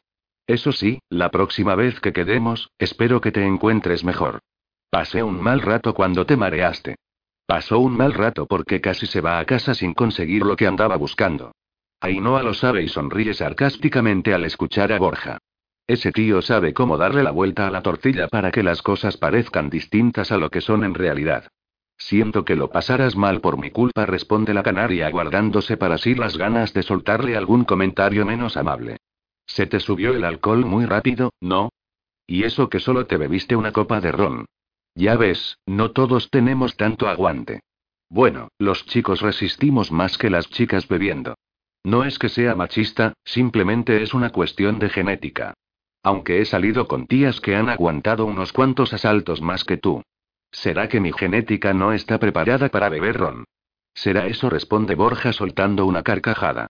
Eso 0.49 0.71
sí, 0.71 0.99
la 1.09 1.29
próxima 1.29 1.75
vez 1.75 1.99
que 1.99 2.11
quedemos, 2.11 2.71
espero 2.79 3.21
que 3.21 3.31
te 3.31 3.45
encuentres 3.45 4.03
mejor. 4.03 4.39
Pasé 4.89 5.21
un 5.21 5.39
mal 5.39 5.61
rato 5.61 5.93
cuando 5.93 6.25
te 6.25 6.37
mareaste. 6.37 6.95
Pasó 7.45 7.77
un 7.77 7.95
mal 7.95 8.15
rato 8.15 8.47
porque 8.47 8.81
casi 8.81 9.05
se 9.05 9.21
va 9.21 9.37
a 9.37 9.45
casa 9.45 9.75
sin 9.75 9.93
conseguir 9.93 10.41
lo 10.41 10.55
que 10.55 10.65
andaba 10.65 10.95
buscando. 10.95 11.51
Ainhoa 12.01 12.41
lo 12.41 12.55
sabe 12.55 12.81
y 12.81 12.87
sonríe 12.87 13.35
sarcásticamente 13.35 14.33
al 14.33 14.43
escuchar 14.43 14.91
a 14.91 14.97
Borja. 14.97 15.37
Ese 15.85 16.11
tío 16.11 16.41
sabe 16.41 16.73
cómo 16.73 16.97
darle 16.97 17.21
la 17.21 17.29
vuelta 17.29 17.67
a 17.67 17.71
la 17.71 17.83
tortilla 17.83 18.27
para 18.27 18.49
que 18.49 18.63
las 18.63 18.81
cosas 18.81 19.17
parezcan 19.17 19.69
distintas 19.69 20.31
a 20.31 20.37
lo 20.37 20.49
que 20.49 20.61
son 20.61 20.83
en 20.83 20.95
realidad. 20.95 21.47
Siento 21.95 22.43
que 22.43 22.55
lo 22.55 22.71
pasarás 22.71 23.15
mal 23.15 23.39
por 23.39 23.59
mi 23.59 23.69
culpa, 23.69 24.07
responde 24.07 24.55
la 24.55 24.63
canaria 24.63 25.11
guardándose 25.11 25.77
para 25.77 25.99
sí 25.99 26.15
las 26.15 26.39
ganas 26.39 26.73
de 26.73 26.81
soltarle 26.81 27.37
algún 27.37 27.65
comentario 27.65 28.25
menos 28.25 28.57
amable. 28.57 28.97
Se 29.49 29.65
te 29.65 29.79
subió 29.79 30.13
el 30.13 30.23
alcohol 30.23 30.63
muy 30.63 30.85
rápido, 30.85 31.33
¿no? 31.41 31.69
Y 32.27 32.43
eso 32.43 32.69
que 32.69 32.79
solo 32.79 33.07
te 33.07 33.17
bebiste 33.17 33.55
una 33.55 33.71
copa 33.71 33.99
de 33.99 34.11
ron. 34.11 34.45
Ya 34.93 35.15
ves, 35.17 35.57
no 35.65 35.91
todos 35.91 36.29
tenemos 36.29 36.77
tanto 36.77 37.09
aguante. 37.09 37.61
Bueno, 38.09 38.49
los 38.59 38.85
chicos 38.85 39.21
resistimos 39.21 39.91
más 39.91 40.17
que 40.19 40.29
las 40.29 40.49
chicas 40.49 40.87
bebiendo. 40.87 41.35
No 41.83 42.03
es 42.03 42.19
que 42.19 42.29
sea 42.29 42.53
machista, 42.53 43.13
simplemente 43.25 44.03
es 44.03 44.13
una 44.13 44.29
cuestión 44.29 44.77
de 44.77 44.89
genética. 44.89 45.55
Aunque 46.03 46.41
he 46.41 46.45
salido 46.45 46.87
con 46.87 47.07
tías 47.07 47.41
que 47.41 47.55
han 47.55 47.69
aguantado 47.69 48.25
unos 48.25 48.53
cuantos 48.53 48.93
asaltos 48.93 49.41
más 49.41 49.63
que 49.63 49.77
tú. 49.77 50.03
¿Será 50.51 50.87
que 50.89 50.99
mi 50.99 51.11
genética 51.11 51.73
no 51.73 51.91
está 51.91 52.19
preparada 52.19 52.69
para 52.69 52.89
beber 52.89 53.17
ron? 53.17 53.45
¿Será 53.95 54.27
eso? 54.27 54.49
responde 54.49 54.93
Borja 54.95 55.33
soltando 55.33 55.85
una 55.85 56.03
carcajada. 56.03 56.67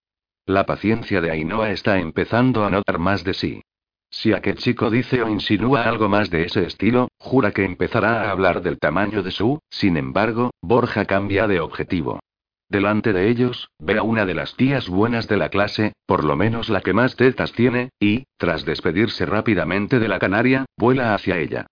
La 0.50 0.66
paciencia 0.66 1.22
de 1.22 1.30
Ainhoa 1.30 1.70
está 1.70 2.00
empezando 2.00 2.66
a 2.66 2.72
notar 2.72 2.98
más 2.98 3.24
de 3.24 3.36
sí. 3.36 3.62
Si 4.10 4.34
aquel 4.34 4.56
chico 4.56 4.90
dice 4.90 5.22
o 5.22 5.30
insinúa 5.30 5.84
algo 5.84 6.10
más 6.10 6.32
de 6.32 6.42
ese 6.42 6.66
estilo, 6.66 7.10
jura 7.20 7.52
que 7.52 7.64
empezará 7.64 8.24
a 8.24 8.32
hablar 8.32 8.64
del 8.64 8.80
tamaño 8.80 9.22
de 9.22 9.30
su, 9.30 9.60
sin 9.70 9.96
embargo, 9.96 10.50
Borja 10.60 11.06
cambia 11.06 11.48
de 11.48 11.60
objetivo. 11.60 12.20
Delante 12.68 13.14
de 13.14 13.30
ellos, 13.30 13.70
ve 13.78 14.00
a 14.00 14.02
una 14.02 14.26
de 14.26 14.34
las 14.34 14.56
tías 14.56 14.90
buenas 14.90 15.28
de 15.28 15.38
la 15.38 15.50
clase, 15.50 15.94
por 16.08 16.24
lo 16.24 16.36
menos 16.36 16.70
la 16.70 16.82
que 16.82 16.94
más 16.94 17.16
tetas 17.16 17.52
tiene, 17.52 17.92
y, 18.00 18.24
tras 18.38 18.66
despedirse 18.66 19.28
rápidamente 19.28 20.00
de 20.00 20.08
la 20.08 20.18
canaria, 20.18 20.66
vuela 20.76 21.14
hacia 21.14 21.38
ella. 21.38 21.68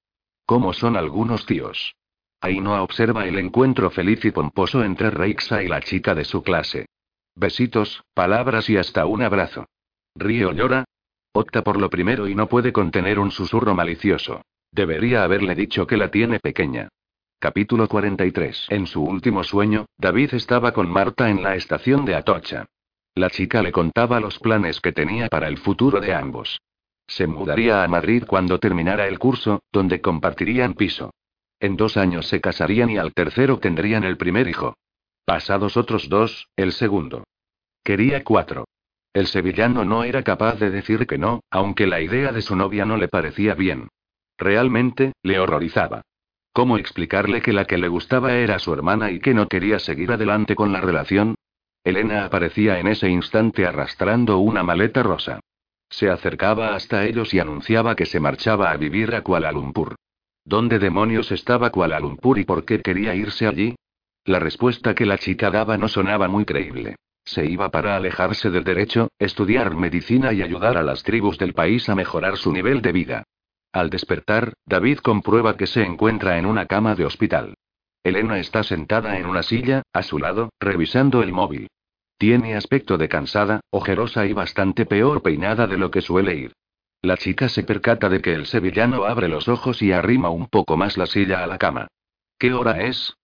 ¿Cómo 0.45 0.73
son 0.73 0.97
algunos 0.97 1.47
tíos? 1.47 1.95
Ainhoa 2.41 2.83
observa 2.83 3.25
el 3.25 3.39
encuentro 3.39 3.89
feliz 3.89 4.23
y 4.23 4.29
pomposo 4.29 4.83
entre 4.83 5.09
Reixa 5.09 5.63
y 5.63 5.67
la 5.67 5.81
chica 5.81 6.13
de 6.13 6.25
su 6.25 6.43
clase. 6.43 6.85
Besitos, 7.39 8.03
palabras 8.15 8.67
y 8.67 8.77
hasta 8.77 9.05
un 9.05 9.21
abrazo. 9.21 9.67
Río 10.15 10.53
llora. 10.53 10.85
Opta 11.33 11.63
por 11.63 11.79
lo 11.79 11.87
primero 11.87 12.27
y 12.27 12.33
no 12.33 12.47
puede 12.47 12.73
contener 12.73 13.19
un 13.19 13.29
susurro 13.29 13.75
malicioso. 13.75 14.41
Debería 14.71 15.23
haberle 15.23 15.53
dicho 15.53 15.85
que 15.85 15.97
la 15.97 16.09
tiene 16.09 16.39
pequeña. 16.39 16.89
Capítulo 17.37 17.87
43. 17.87 18.65
En 18.69 18.87
su 18.87 19.03
último 19.03 19.43
sueño, 19.43 19.85
David 19.99 20.33
estaba 20.33 20.71
con 20.71 20.89
Marta 20.89 21.29
en 21.29 21.43
la 21.43 21.53
estación 21.55 22.05
de 22.05 22.15
Atocha. 22.15 22.65
La 23.13 23.29
chica 23.29 23.61
le 23.61 23.71
contaba 23.71 24.19
los 24.19 24.39
planes 24.39 24.81
que 24.81 24.91
tenía 24.91 25.27
para 25.27 25.47
el 25.47 25.59
futuro 25.59 26.01
de 26.01 26.15
ambos. 26.15 26.59
Se 27.05 27.27
mudaría 27.27 27.83
a 27.83 27.87
Madrid 27.87 28.23
cuando 28.25 28.57
terminara 28.57 29.07
el 29.07 29.19
curso, 29.19 29.61
donde 29.71 30.01
compartirían 30.01 30.73
piso. 30.73 31.11
En 31.59 31.77
dos 31.77 31.97
años 31.97 32.25
se 32.25 32.41
casarían 32.41 32.89
y 32.89 32.97
al 32.97 33.13
tercero 33.13 33.59
tendrían 33.59 34.03
el 34.05 34.17
primer 34.17 34.47
hijo. 34.47 34.73
Pasados 35.27 35.75
otros 35.75 36.07
dos, 36.07 36.47
el 36.55 36.71
segundo. 36.71 37.25
Quería 37.83 38.23
cuatro. 38.23 38.65
El 39.11 39.27
sevillano 39.27 39.83
no 39.83 40.05
era 40.05 40.23
capaz 40.23 40.57
de 40.57 40.71
decir 40.71 41.05
que 41.05 41.17
no, 41.17 41.41
aunque 41.51 41.85
la 41.85 41.99
idea 41.99 42.31
de 42.31 42.41
su 42.41 42.55
novia 42.55 42.85
no 42.85 42.95
le 42.95 43.09
parecía 43.09 43.53
bien. 43.53 43.89
Realmente, 44.37 45.11
le 45.23 45.37
horrorizaba. 45.37 46.03
¿Cómo 46.53 46.77
explicarle 46.77 47.41
que 47.41 47.51
la 47.51 47.65
que 47.65 47.77
le 47.77 47.89
gustaba 47.89 48.35
era 48.35 48.57
su 48.57 48.73
hermana 48.73 49.11
y 49.11 49.19
que 49.19 49.33
no 49.33 49.49
quería 49.49 49.79
seguir 49.79 50.13
adelante 50.13 50.55
con 50.55 50.71
la 50.71 50.79
relación? 50.79 51.35
Elena 51.83 52.23
aparecía 52.23 52.79
en 52.79 52.87
ese 52.87 53.09
instante 53.09 53.65
arrastrando 53.65 54.37
una 54.37 54.63
maleta 54.63 55.03
rosa. 55.03 55.41
Se 55.89 56.09
acercaba 56.09 56.73
hasta 56.73 57.03
ellos 57.03 57.33
y 57.33 57.39
anunciaba 57.41 57.97
que 57.97 58.05
se 58.05 58.21
marchaba 58.21 58.71
a 58.71 58.77
vivir 58.77 59.13
a 59.13 59.23
Kuala 59.23 59.51
Lumpur. 59.51 59.95
¿Dónde 60.45 60.79
demonios 60.79 61.33
estaba 61.33 61.69
Kuala 61.69 61.99
Lumpur 61.99 62.39
y 62.39 62.45
por 62.45 62.63
qué 62.63 62.79
quería 62.81 63.13
irse 63.13 63.45
allí? 63.45 63.75
La 64.27 64.39
respuesta 64.39 64.93
que 64.93 65.05
la 65.05 65.17
chica 65.17 65.51
daba 65.51 65.77
no 65.77 65.87
sonaba 65.87 66.27
muy 66.27 66.43
creíble. 66.43 66.97
Se 67.23 67.45
iba 67.45 67.69
para 67.71 67.95
alejarse 67.95 68.49
del 68.49 68.65
derecho, 68.65 69.07
estudiar 69.19 69.73
medicina 69.73 70.33
y 70.33 70.41
ayudar 70.41 70.77
a 70.77 70.83
las 70.83 71.03
tribus 71.03 71.37
del 71.37 71.53
país 71.53 71.87
a 71.87 71.95
mejorar 71.95 72.35
su 72.35 72.51
nivel 72.51 72.81
de 72.81 72.91
vida. 72.91 73.23
Al 73.71 73.89
despertar, 73.89 74.51
David 74.65 74.97
comprueba 74.97 75.55
que 75.55 75.65
se 75.65 75.81
encuentra 75.83 76.37
en 76.37 76.45
una 76.45 76.65
cama 76.65 76.93
de 76.93 77.05
hospital. 77.05 77.53
Elena 78.03 78.37
está 78.37 78.63
sentada 78.63 79.17
en 79.17 79.27
una 79.27 79.43
silla, 79.43 79.83
a 79.93 80.03
su 80.03 80.19
lado, 80.19 80.49
revisando 80.59 81.23
el 81.23 81.31
móvil. 81.31 81.69
Tiene 82.17 82.57
aspecto 82.57 82.97
de 82.97 83.07
cansada, 83.07 83.61
ojerosa 83.69 84.25
y 84.25 84.33
bastante 84.33 84.85
peor 84.85 85.21
peinada 85.21 85.67
de 85.67 85.77
lo 85.77 85.89
que 85.89 86.01
suele 86.01 86.35
ir. 86.35 86.53
La 87.01 87.15
chica 87.15 87.47
se 87.47 87.63
percata 87.63 88.09
de 88.09 88.21
que 88.21 88.33
el 88.33 88.45
sevillano 88.45 89.05
abre 89.05 89.29
los 89.29 89.47
ojos 89.47 89.81
y 89.81 89.93
arrima 89.93 90.29
un 90.29 90.47
poco 90.47 90.75
más 90.75 90.97
la 90.97 91.05
silla 91.05 91.45
a 91.45 91.47
la 91.47 91.57
cama. 91.57 91.87
¿Qué 92.37 92.51
hora 92.51 92.81
es? 92.81 93.15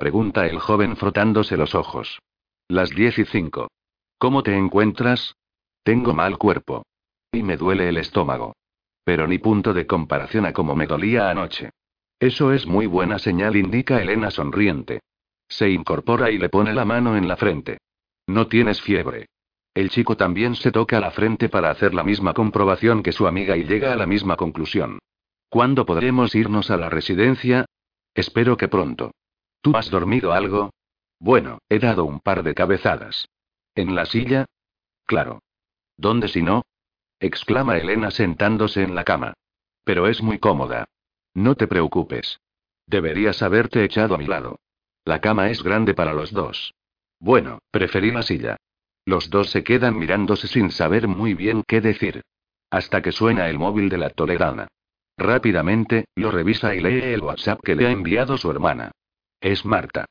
Pregunta 0.00 0.46
el 0.46 0.58
joven 0.58 0.96
frotándose 0.96 1.58
los 1.58 1.74
ojos. 1.74 2.20
Las 2.68 2.88
diez 2.90 3.18
y 3.18 3.26
cinco. 3.26 3.68
¿Cómo 4.18 4.42
te 4.42 4.56
encuentras? 4.56 5.34
Tengo 5.84 6.14
mal 6.14 6.38
cuerpo. 6.38 6.84
Y 7.30 7.42
me 7.42 7.58
duele 7.58 7.88
el 7.90 7.98
estómago. 7.98 8.54
Pero 9.04 9.28
ni 9.28 9.38
punto 9.38 9.74
de 9.74 9.86
comparación 9.86 10.46
a 10.46 10.54
como 10.54 10.74
me 10.74 10.86
dolía 10.86 11.30
anoche. 11.30 11.70
Eso 12.18 12.52
es 12.52 12.66
muy 12.66 12.86
buena 12.86 13.18
señal, 13.18 13.56
indica 13.56 14.00
Elena 14.00 14.30
sonriente. 14.30 15.00
Se 15.48 15.68
incorpora 15.68 16.30
y 16.30 16.38
le 16.38 16.48
pone 16.48 16.72
la 16.72 16.86
mano 16.86 17.16
en 17.16 17.28
la 17.28 17.36
frente. 17.36 17.78
No 18.26 18.46
tienes 18.46 18.80
fiebre. 18.80 19.26
El 19.74 19.90
chico 19.90 20.16
también 20.16 20.54
se 20.54 20.72
toca 20.72 20.98
la 20.98 21.10
frente 21.10 21.50
para 21.50 21.70
hacer 21.70 21.92
la 21.92 22.04
misma 22.04 22.32
comprobación 22.32 23.02
que 23.02 23.12
su 23.12 23.26
amiga 23.26 23.56
y 23.56 23.64
llega 23.64 23.92
a 23.92 23.96
la 23.96 24.06
misma 24.06 24.36
conclusión. 24.36 24.98
¿Cuándo 25.50 25.84
podremos 25.84 26.34
irnos 26.34 26.70
a 26.70 26.78
la 26.78 26.88
residencia? 26.88 27.66
Espero 28.14 28.56
que 28.56 28.68
pronto. 28.68 29.12
¿Tú 29.62 29.76
has 29.76 29.90
dormido 29.90 30.32
algo? 30.32 30.70
Bueno, 31.18 31.58
he 31.68 31.78
dado 31.78 32.04
un 32.04 32.20
par 32.20 32.42
de 32.42 32.54
cabezadas. 32.54 33.28
¿En 33.74 33.94
la 33.94 34.06
silla? 34.06 34.46
Claro. 35.06 35.42
¿Dónde 35.96 36.28
si 36.28 36.42
no? 36.42 36.62
exclama 37.20 37.76
Elena 37.76 38.10
sentándose 38.10 38.82
en 38.82 38.94
la 38.94 39.04
cama. 39.04 39.34
Pero 39.84 40.08
es 40.08 40.22
muy 40.22 40.38
cómoda. 40.38 40.86
No 41.34 41.54
te 41.54 41.66
preocupes. 41.66 42.40
Deberías 42.86 43.42
haberte 43.42 43.84
echado 43.84 44.14
a 44.14 44.18
mi 44.18 44.26
lado. 44.26 44.58
La 45.04 45.20
cama 45.20 45.50
es 45.50 45.62
grande 45.62 45.94
para 45.94 46.14
los 46.14 46.32
dos. 46.32 46.74
Bueno, 47.18 47.58
preferí 47.70 48.10
la 48.10 48.22
silla. 48.22 48.56
Los 49.04 49.28
dos 49.28 49.50
se 49.50 49.62
quedan 49.62 49.98
mirándose 49.98 50.48
sin 50.48 50.70
saber 50.70 51.06
muy 51.06 51.34
bien 51.34 51.62
qué 51.66 51.80
decir. 51.80 52.22
Hasta 52.70 53.02
que 53.02 53.12
suena 53.12 53.48
el 53.48 53.58
móvil 53.58 53.88
de 53.88 53.98
la 53.98 54.10
toledana. 54.10 54.68
Rápidamente, 55.18 56.06
lo 56.14 56.30
revisa 56.30 56.74
y 56.74 56.80
lee 56.80 57.12
el 57.12 57.20
WhatsApp 57.20 57.60
que 57.62 57.74
le 57.74 57.86
ha 57.86 57.90
enviado 57.90 58.38
su 58.38 58.50
hermana. 58.50 58.92
Es 59.40 59.64
Marta. 59.64 60.06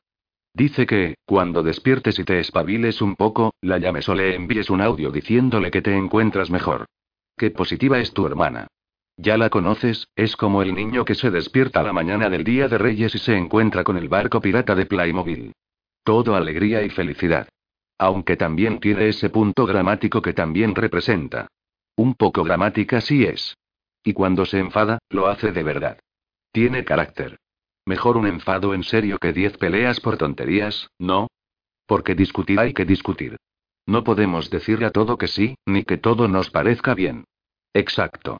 Dice 0.52 0.86
que, 0.86 1.14
cuando 1.24 1.62
despiertes 1.62 2.18
y 2.18 2.24
te 2.24 2.40
espabiles 2.40 3.00
un 3.00 3.14
poco, 3.14 3.54
la 3.60 3.78
llames 3.78 4.08
o 4.08 4.14
le 4.14 4.34
envíes 4.34 4.68
un 4.70 4.80
audio 4.80 5.10
diciéndole 5.10 5.70
que 5.70 5.82
te 5.82 5.96
encuentras 5.96 6.50
mejor. 6.50 6.86
Qué 7.36 7.50
positiva 7.50 8.00
es 8.00 8.12
tu 8.12 8.26
hermana. 8.26 8.66
Ya 9.16 9.36
la 9.36 9.50
conoces, 9.50 10.08
es 10.16 10.34
como 10.34 10.62
el 10.62 10.74
niño 10.74 11.04
que 11.04 11.14
se 11.14 11.30
despierta 11.30 11.82
la 11.82 11.92
mañana 11.92 12.28
del 12.28 12.42
Día 12.42 12.68
de 12.68 12.78
Reyes 12.78 13.14
y 13.14 13.18
se 13.18 13.36
encuentra 13.36 13.84
con 13.84 13.96
el 13.96 14.08
barco 14.08 14.40
pirata 14.40 14.74
de 14.74 14.86
Playmobil. 14.86 15.52
Todo 16.02 16.34
alegría 16.34 16.82
y 16.82 16.90
felicidad. 16.90 17.48
Aunque 17.98 18.36
también 18.36 18.80
tiene 18.80 19.08
ese 19.08 19.30
punto 19.30 19.66
gramático 19.66 20.22
que 20.22 20.32
también 20.32 20.74
representa. 20.74 21.48
Un 21.96 22.14
poco 22.14 22.42
gramática 22.42 23.00
sí 23.00 23.24
es. 23.24 23.56
Y 24.02 24.14
cuando 24.14 24.46
se 24.46 24.58
enfada, 24.58 24.98
lo 25.10 25.28
hace 25.28 25.52
de 25.52 25.62
verdad. 25.62 25.98
Tiene 26.50 26.84
carácter. 26.84 27.38
Mejor 27.86 28.16
un 28.16 28.26
enfado 28.26 28.74
en 28.74 28.84
serio 28.84 29.18
que 29.18 29.32
diez 29.32 29.56
peleas 29.56 30.00
por 30.00 30.16
tonterías, 30.16 30.90
¿no? 30.98 31.28
Porque 31.86 32.14
discutir 32.14 32.58
hay 32.58 32.72
que 32.72 32.84
discutir. 32.84 33.36
No 33.86 34.04
podemos 34.04 34.50
decir 34.50 34.84
a 34.84 34.90
todo 34.90 35.18
que 35.18 35.28
sí, 35.28 35.56
ni 35.66 35.84
que 35.84 35.98
todo 35.98 36.28
nos 36.28 36.50
parezca 36.50 36.94
bien. 36.94 37.24
Exacto. 37.74 38.38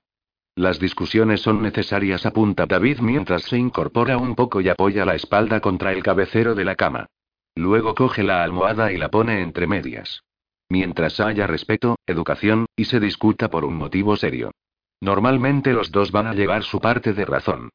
Las 0.55 0.79
discusiones 0.79 1.41
son 1.41 1.63
necesarias, 1.63 2.27
apunta 2.27 2.67
David 2.67 3.01
mientras 3.01 3.43
se 3.45 3.57
incorpora 3.57 4.19
un 4.19 4.35
poco 4.35 4.61
y 4.61 4.69
apoya 4.69 5.05
la 5.05 5.15
espalda 5.15 5.61
contra 5.61 5.93
el 5.93 6.03
cabecero 6.03 6.55
de 6.55 6.65
la 6.65 6.77
cama. 6.77 7.07
Luego 7.55 7.95
coge 7.95 8.23
la 8.23 8.43
almohada 8.43 8.93
y 8.93 8.97
la 8.97 9.11
pone 9.11 9.41
entre 9.41 9.67
medias. 9.67 10.23
Mientras 10.69 11.19
haya 11.19 11.47
respeto, 11.47 11.97
educación, 12.07 12.67
y 12.77 12.85
se 12.85 13.01
discuta 13.01 13.51
por 13.51 13.65
un 13.65 13.75
motivo 13.75 14.17
serio. 14.17 14.53
Normalmente 15.01 15.73
los 15.73 15.91
dos 15.91 16.13
van 16.13 16.27
a 16.27 16.35
llevar 16.35 16.63
su 16.63 16.81
parte 16.81 17.13
de 17.13 17.25
razón. 17.25 17.71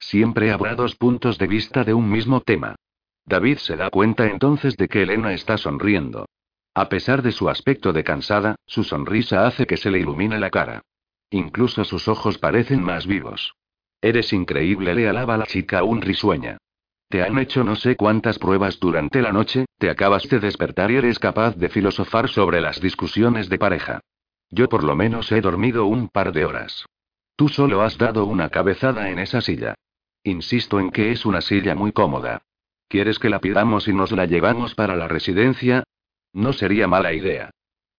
Siempre 0.00 0.50
habrá 0.50 0.74
dos 0.74 0.96
puntos 0.96 1.38
de 1.38 1.46
vista 1.46 1.84
de 1.84 1.94
un 1.94 2.10
mismo 2.10 2.40
tema. 2.40 2.74
David 3.26 3.58
se 3.58 3.76
da 3.76 3.90
cuenta 3.90 4.26
entonces 4.26 4.76
de 4.76 4.88
que 4.88 5.02
Elena 5.02 5.32
está 5.34 5.56
sonriendo. 5.56 6.26
A 6.74 6.88
pesar 6.88 7.22
de 7.22 7.30
su 7.30 7.48
aspecto 7.48 7.92
de 7.92 8.02
cansada, 8.02 8.56
su 8.66 8.82
sonrisa 8.82 9.46
hace 9.46 9.66
que 9.66 9.76
se 9.76 9.90
le 9.90 10.00
ilumine 10.00 10.40
la 10.40 10.50
cara. 10.50 10.82
Incluso 11.30 11.84
sus 11.84 12.08
ojos 12.08 12.38
parecen 12.38 12.82
más 12.82 13.06
vivos. 13.06 13.54
Eres 14.00 14.32
increíble, 14.32 14.94
le 14.94 15.08
alaba 15.08 15.36
la 15.36 15.46
chica 15.46 15.80
aún 15.80 16.00
risueña. 16.00 16.58
Te 17.08 17.22
han 17.22 17.38
hecho 17.38 17.62
no 17.62 17.76
sé 17.76 17.96
cuántas 17.96 18.38
pruebas 18.38 18.80
durante 18.80 19.20
la 19.20 19.32
noche, 19.32 19.66
te 19.78 19.90
acabas 19.90 20.28
de 20.28 20.40
despertar 20.40 20.90
y 20.90 20.96
eres 20.96 21.18
capaz 21.18 21.56
de 21.56 21.68
filosofar 21.68 22.28
sobre 22.28 22.60
las 22.60 22.80
discusiones 22.80 23.48
de 23.48 23.58
pareja. 23.58 24.00
Yo 24.48 24.68
por 24.68 24.82
lo 24.82 24.96
menos 24.96 25.30
he 25.30 25.40
dormido 25.40 25.86
un 25.86 26.08
par 26.08 26.32
de 26.32 26.44
horas. 26.44 26.86
Tú 27.36 27.48
solo 27.48 27.82
has 27.82 27.98
dado 27.98 28.24
una 28.24 28.48
cabezada 28.48 29.10
en 29.10 29.18
esa 29.18 29.40
silla. 29.40 29.74
Insisto 30.22 30.78
en 30.80 30.90
que 30.90 31.12
es 31.12 31.24
una 31.24 31.40
silla 31.40 31.74
muy 31.74 31.92
cómoda. 31.92 32.42
¿Quieres 32.88 33.18
que 33.18 33.30
la 33.30 33.40
pidamos 33.40 33.88
y 33.88 33.92
nos 33.92 34.12
la 34.12 34.26
llevamos 34.26 34.74
para 34.74 34.96
la 34.96 35.08
residencia? 35.08 35.84
No 36.32 36.52
sería 36.52 36.86
mala 36.88 37.12
idea. 37.12 37.50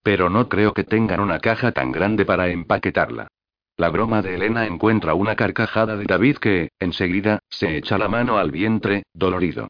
Pero 0.03 0.29
no 0.29 0.49
creo 0.49 0.73
que 0.73 0.84
tengan 0.84 1.19
una 1.19 1.39
caja 1.39 1.71
tan 1.71 1.91
grande 1.91 2.25
para 2.25 2.49
empaquetarla. 2.49 3.27
La 3.77 3.89
broma 3.89 4.21
de 4.21 4.36
Elena 4.36 4.67
encuentra 4.67 5.13
una 5.13 5.36
carcajada 5.36 5.95
de 5.95 6.05
David 6.05 6.38
que, 6.38 6.69
enseguida, 6.79 7.39
se 7.49 7.77
echa 7.77 7.97
la 7.97 8.07
mano 8.07 8.38
al 8.38 8.51
vientre, 8.51 9.03
dolorido. 9.13 9.69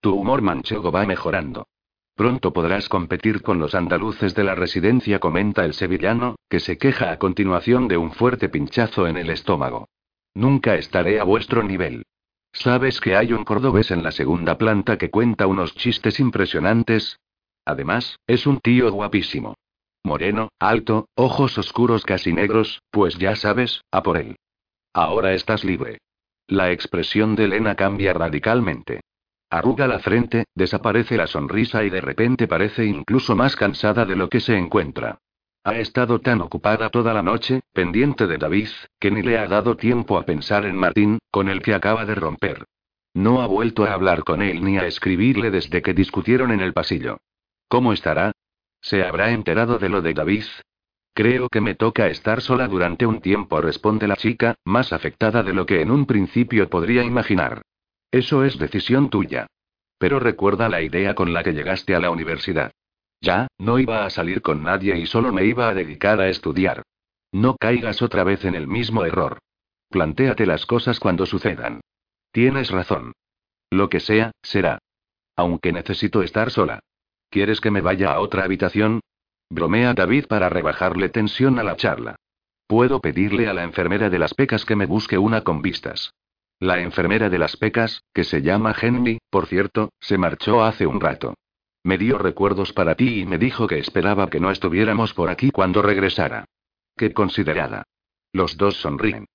Tu 0.00 0.14
humor 0.14 0.42
manchego 0.42 0.92
va 0.92 1.06
mejorando. 1.06 1.66
Pronto 2.14 2.52
podrás 2.52 2.88
competir 2.88 3.42
con 3.42 3.58
los 3.58 3.74
andaluces 3.74 4.34
de 4.34 4.44
la 4.44 4.54
residencia, 4.54 5.18
comenta 5.18 5.64
el 5.64 5.74
sevillano, 5.74 6.36
que 6.48 6.60
se 6.60 6.76
queja 6.78 7.12
a 7.12 7.18
continuación 7.18 7.88
de 7.88 7.96
un 7.96 8.12
fuerte 8.12 8.48
pinchazo 8.48 9.06
en 9.06 9.16
el 9.16 9.30
estómago. 9.30 9.88
Nunca 10.36 10.74
estaré 10.74 11.18
a 11.18 11.24
vuestro 11.24 11.62
nivel. 11.62 12.04
¿Sabes 12.52 13.00
que 13.00 13.16
hay 13.16 13.32
un 13.32 13.42
cordobés 13.42 13.90
en 13.90 14.02
la 14.02 14.12
segunda 14.12 14.58
planta 14.58 14.98
que 14.98 15.08
cuenta 15.08 15.46
unos 15.46 15.74
chistes 15.74 16.20
impresionantes? 16.20 17.18
Además, 17.64 18.18
es 18.26 18.46
un 18.46 18.60
tío 18.60 18.92
guapísimo. 18.92 19.54
Moreno, 20.04 20.50
alto, 20.58 21.08
ojos 21.14 21.56
oscuros 21.56 22.04
casi 22.04 22.34
negros, 22.34 22.82
pues 22.90 23.16
ya 23.16 23.34
sabes, 23.34 23.80
a 23.90 24.02
por 24.02 24.18
él. 24.18 24.36
Ahora 24.92 25.32
estás 25.32 25.64
libre. 25.64 26.00
La 26.48 26.70
expresión 26.70 27.34
de 27.34 27.44
Elena 27.44 27.74
cambia 27.74 28.12
radicalmente. 28.12 29.00
Arruga 29.48 29.88
la 29.88 30.00
frente, 30.00 30.44
desaparece 30.54 31.16
la 31.16 31.28
sonrisa 31.28 31.82
y 31.82 31.88
de 31.88 32.02
repente 32.02 32.46
parece 32.46 32.84
incluso 32.84 33.34
más 33.34 33.56
cansada 33.56 34.04
de 34.04 34.16
lo 34.16 34.28
que 34.28 34.40
se 34.40 34.54
encuentra. 34.58 35.18
Ha 35.66 35.80
estado 35.80 36.20
tan 36.20 36.42
ocupada 36.42 36.90
toda 36.90 37.12
la 37.12 37.24
noche, 37.24 37.62
pendiente 37.72 38.28
de 38.28 38.38
David, 38.38 38.68
que 39.00 39.10
ni 39.10 39.22
le 39.22 39.36
ha 39.36 39.48
dado 39.48 39.76
tiempo 39.76 40.16
a 40.16 40.22
pensar 40.22 40.64
en 40.64 40.76
Martín, 40.76 41.18
con 41.32 41.48
el 41.48 41.60
que 41.60 41.74
acaba 41.74 42.04
de 42.04 42.14
romper. 42.14 42.66
No 43.14 43.42
ha 43.42 43.48
vuelto 43.48 43.84
a 43.84 43.92
hablar 43.92 44.22
con 44.22 44.42
él 44.42 44.62
ni 44.62 44.78
a 44.78 44.86
escribirle 44.86 45.50
desde 45.50 45.82
que 45.82 45.92
discutieron 45.92 46.52
en 46.52 46.60
el 46.60 46.72
pasillo. 46.72 47.18
¿Cómo 47.66 47.92
estará? 47.92 48.30
¿Se 48.80 49.02
habrá 49.02 49.32
enterado 49.32 49.80
de 49.80 49.88
lo 49.88 50.02
de 50.02 50.14
David? 50.14 50.44
Creo 51.12 51.48
que 51.48 51.60
me 51.60 51.74
toca 51.74 52.06
estar 52.06 52.42
sola 52.42 52.68
durante 52.68 53.04
un 53.04 53.20
tiempo, 53.20 53.60
responde 53.60 54.06
la 54.06 54.14
chica, 54.14 54.54
más 54.64 54.92
afectada 54.92 55.42
de 55.42 55.52
lo 55.52 55.66
que 55.66 55.80
en 55.80 55.90
un 55.90 56.06
principio 56.06 56.70
podría 56.70 57.02
imaginar. 57.02 57.62
Eso 58.12 58.44
es 58.44 58.56
decisión 58.56 59.10
tuya. 59.10 59.48
Pero 59.98 60.20
recuerda 60.20 60.68
la 60.68 60.82
idea 60.82 61.16
con 61.16 61.32
la 61.32 61.42
que 61.42 61.54
llegaste 61.54 61.96
a 61.96 61.98
la 61.98 62.10
universidad. 62.10 62.70
Ya, 63.20 63.48
no 63.58 63.78
iba 63.78 64.04
a 64.04 64.10
salir 64.10 64.42
con 64.42 64.62
nadie 64.62 64.98
y 64.98 65.06
solo 65.06 65.32
me 65.32 65.44
iba 65.44 65.68
a 65.68 65.74
dedicar 65.74 66.20
a 66.20 66.28
estudiar. 66.28 66.82
No 67.32 67.56
caigas 67.56 68.02
otra 68.02 68.24
vez 68.24 68.44
en 68.44 68.54
el 68.54 68.66
mismo 68.66 69.04
error. 69.04 69.38
Plantéate 69.88 70.46
las 70.46 70.66
cosas 70.66 71.00
cuando 71.00 71.26
sucedan. 71.26 71.80
Tienes 72.32 72.70
razón. 72.70 73.12
Lo 73.70 73.88
que 73.88 74.00
sea, 74.00 74.32
será. 74.42 74.78
Aunque 75.36 75.72
necesito 75.72 76.22
estar 76.22 76.50
sola. 76.50 76.80
¿Quieres 77.30 77.60
que 77.60 77.70
me 77.70 77.80
vaya 77.80 78.12
a 78.12 78.20
otra 78.20 78.44
habitación? 78.44 79.00
Bromea 79.50 79.94
David 79.94 80.26
para 80.26 80.48
rebajarle 80.48 81.08
tensión 81.08 81.58
a 81.58 81.62
la 81.62 81.76
charla. 81.76 82.16
Puedo 82.66 83.00
pedirle 83.00 83.48
a 83.48 83.54
la 83.54 83.62
enfermera 83.62 84.10
de 84.10 84.18
las 84.18 84.34
pecas 84.34 84.64
que 84.64 84.76
me 84.76 84.86
busque 84.86 85.18
una 85.18 85.42
con 85.42 85.62
vistas. 85.62 86.12
La 86.58 86.80
enfermera 86.80 87.28
de 87.28 87.38
las 87.38 87.56
pecas, 87.56 88.02
que 88.14 88.24
se 88.24 88.42
llama 88.42 88.74
Henry, 88.80 89.18
por 89.30 89.46
cierto, 89.46 89.90
se 90.00 90.18
marchó 90.18 90.64
hace 90.64 90.86
un 90.86 91.00
rato. 91.00 91.34
Me 91.86 91.98
dio 91.98 92.18
recuerdos 92.18 92.72
para 92.72 92.96
ti 92.96 93.20
y 93.20 93.26
me 93.26 93.38
dijo 93.38 93.68
que 93.68 93.78
esperaba 93.78 94.28
que 94.28 94.40
no 94.40 94.50
estuviéramos 94.50 95.14
por 95.14 95.30
aquí 95.30 95.52
cuando 95.52 95.82
regresara. 95.82 96.44
Qué 96.96 97.12
considerada. 97.12 97.84
Los 98.32 98.56
dos 98.56 98.74
sonríen. 98.78 99.26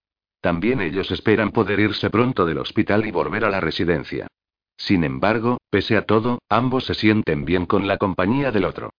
También 0.41 0.81
ellos 0.81 1.11
esperan 1.11 1.51
poder 1.51 1.79
irse 1.79 2.09
pronto 2.09 2.45
del 2.45 2.57
hospital 2.57 3.05
y 3.05 3.11
volver 3.11 3.45
a 3.45 3.49
la 3.49 3.61
residencia. 3.61 4.27
Sin 4.75 5.05
embargo, 5.05 5.59
pese 5.69 5.95
a 5.95 6.05
todo, 6.05 6.39
ambos 6.49 6.83
se 6.83 6.93
sienten 6.93 7.45
bien 7.45 7.65
con 7.65 7.87
la 7.87 7.97
compañía 7.97 8.51
del 8.51 8.65
otro. 8.65 8.89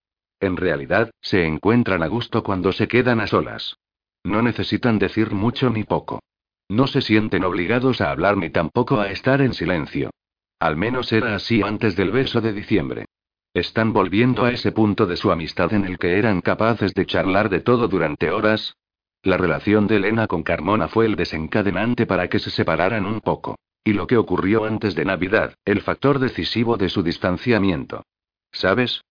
En 0.41 0.57
realidad, 0.57 1.11
se 1.21 1.45
encuentran 1.45 2.03
a 2.03 2.07
gusto 2.07 2.43
cuando 2.43 2.73
se 2.73 2.88
quedan 2.88 3.21
a 3.21 3.27
solas. 3.27 3.77
No 4.25 4.41
necesitan 4.41 4.99
decir 4.99 5.31
mucho 5.31 5.69
ni 5.69 5.85
poco. 5.85 6.23
No 6.71 6.87
se 6.87 7.03
sienten 7.03 7.45
obligados 7.45 8.01
a 8.01 8.12
hablar 8.12 8.38
ni 8.38 8.49
tampoco 8.49 8.99
a 8.99 9.11
estar 9.11 9.43
en 9.43 9.53
silencio. 9.53 10.09
Al 10.59 10.79
menos 10.79 11.12
era 11.12 11.35
así 11.35 11.61
antes 11.61 11.97
del 11.97 12.12
beso 12.12 12.41
de 12.41 12.55
diciembre. 12.55 13.05
Están 13.55 13.93
volviendo 13.93 14.47
a 14.47 14.51
ese 14.51 14.73
punto 14.73 15.05
de 15.05 15.19
su 15.19 15.31
amistad 15.31 15.75
en 15.75 15.85
el 15.85 15.99
que 15.99 16.19
eran 16.19 16.41
capaces 16.41 16.95
de 16.95 17.05
charlar 17.05 17.51
de 17.51 17.61
todo 17.61 17.87
durante 17.87 18.31
horas. 18.31 18.77
La 19.23 19.37
relación 19.37 19.87
de 19.87 19.97
Elena 19.97 20.27
con 20.27 20.43
Carmona 20.43 20.88
fue 20.88 21.05
el 21.05 21.17
desencadenante 21.17 22.07
para 22.07 22.29
que 22.29 22.38
se 22.38 22.51
separaran 22.51 23.05
un 23.05 23.21
poco. 23.21 23.59
Y 23.85 23.93
lo 23.93 24.07
que 24.07 24.17
ocurrió 24.17 24.65
antes 24.65 24.95
de 24.95 25.05
Navidad, 25.05 25.55
el 25.67 25.83
factor 25.83 26.19
decisivo 26.19 26.79
de 26.79 26.88
su 26.88 27.03
distanciamiento. 27.03 28.05
¿Sabes? 28.53 29.03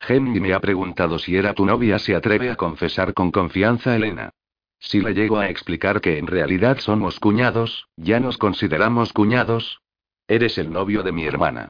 Henry 0.00 0.40
me 0.40 0.54
ha 0.54 0.60
preguntado 0.60 1.18
si 1.18 1.36
era 1.36 1.52
tu 1.52 1.66
novia, 1.66 1.98
se 1.98 2.14
atreve 2.14 2.50
a 2.50 2.56
confesar 2.56 3.12
con 3.12 3.30
confianza 3.30 3.94
Elena. 3.94 4.30
Si 4.78 5.00
le 5.00 5.12
llego 5.12 5.36
a 5.36 5.50
explicar 5.50 6.00
que 6.00 6.16
en 6.18 6.26
realidad 6.26 6.78
somos 6.78 7.20
cuñados, 7.20 7.88
ya 7.96 8.20
nos 8.20 8.38
consideramos 8.38 9.12
cuñados. 9.12 9.82
Eres 10.26 10.56
el 10.56 10.72
novio 10.72 11.02
de 11.02 11.12
mi 11.12 11.24
hermana. 11.24 11.68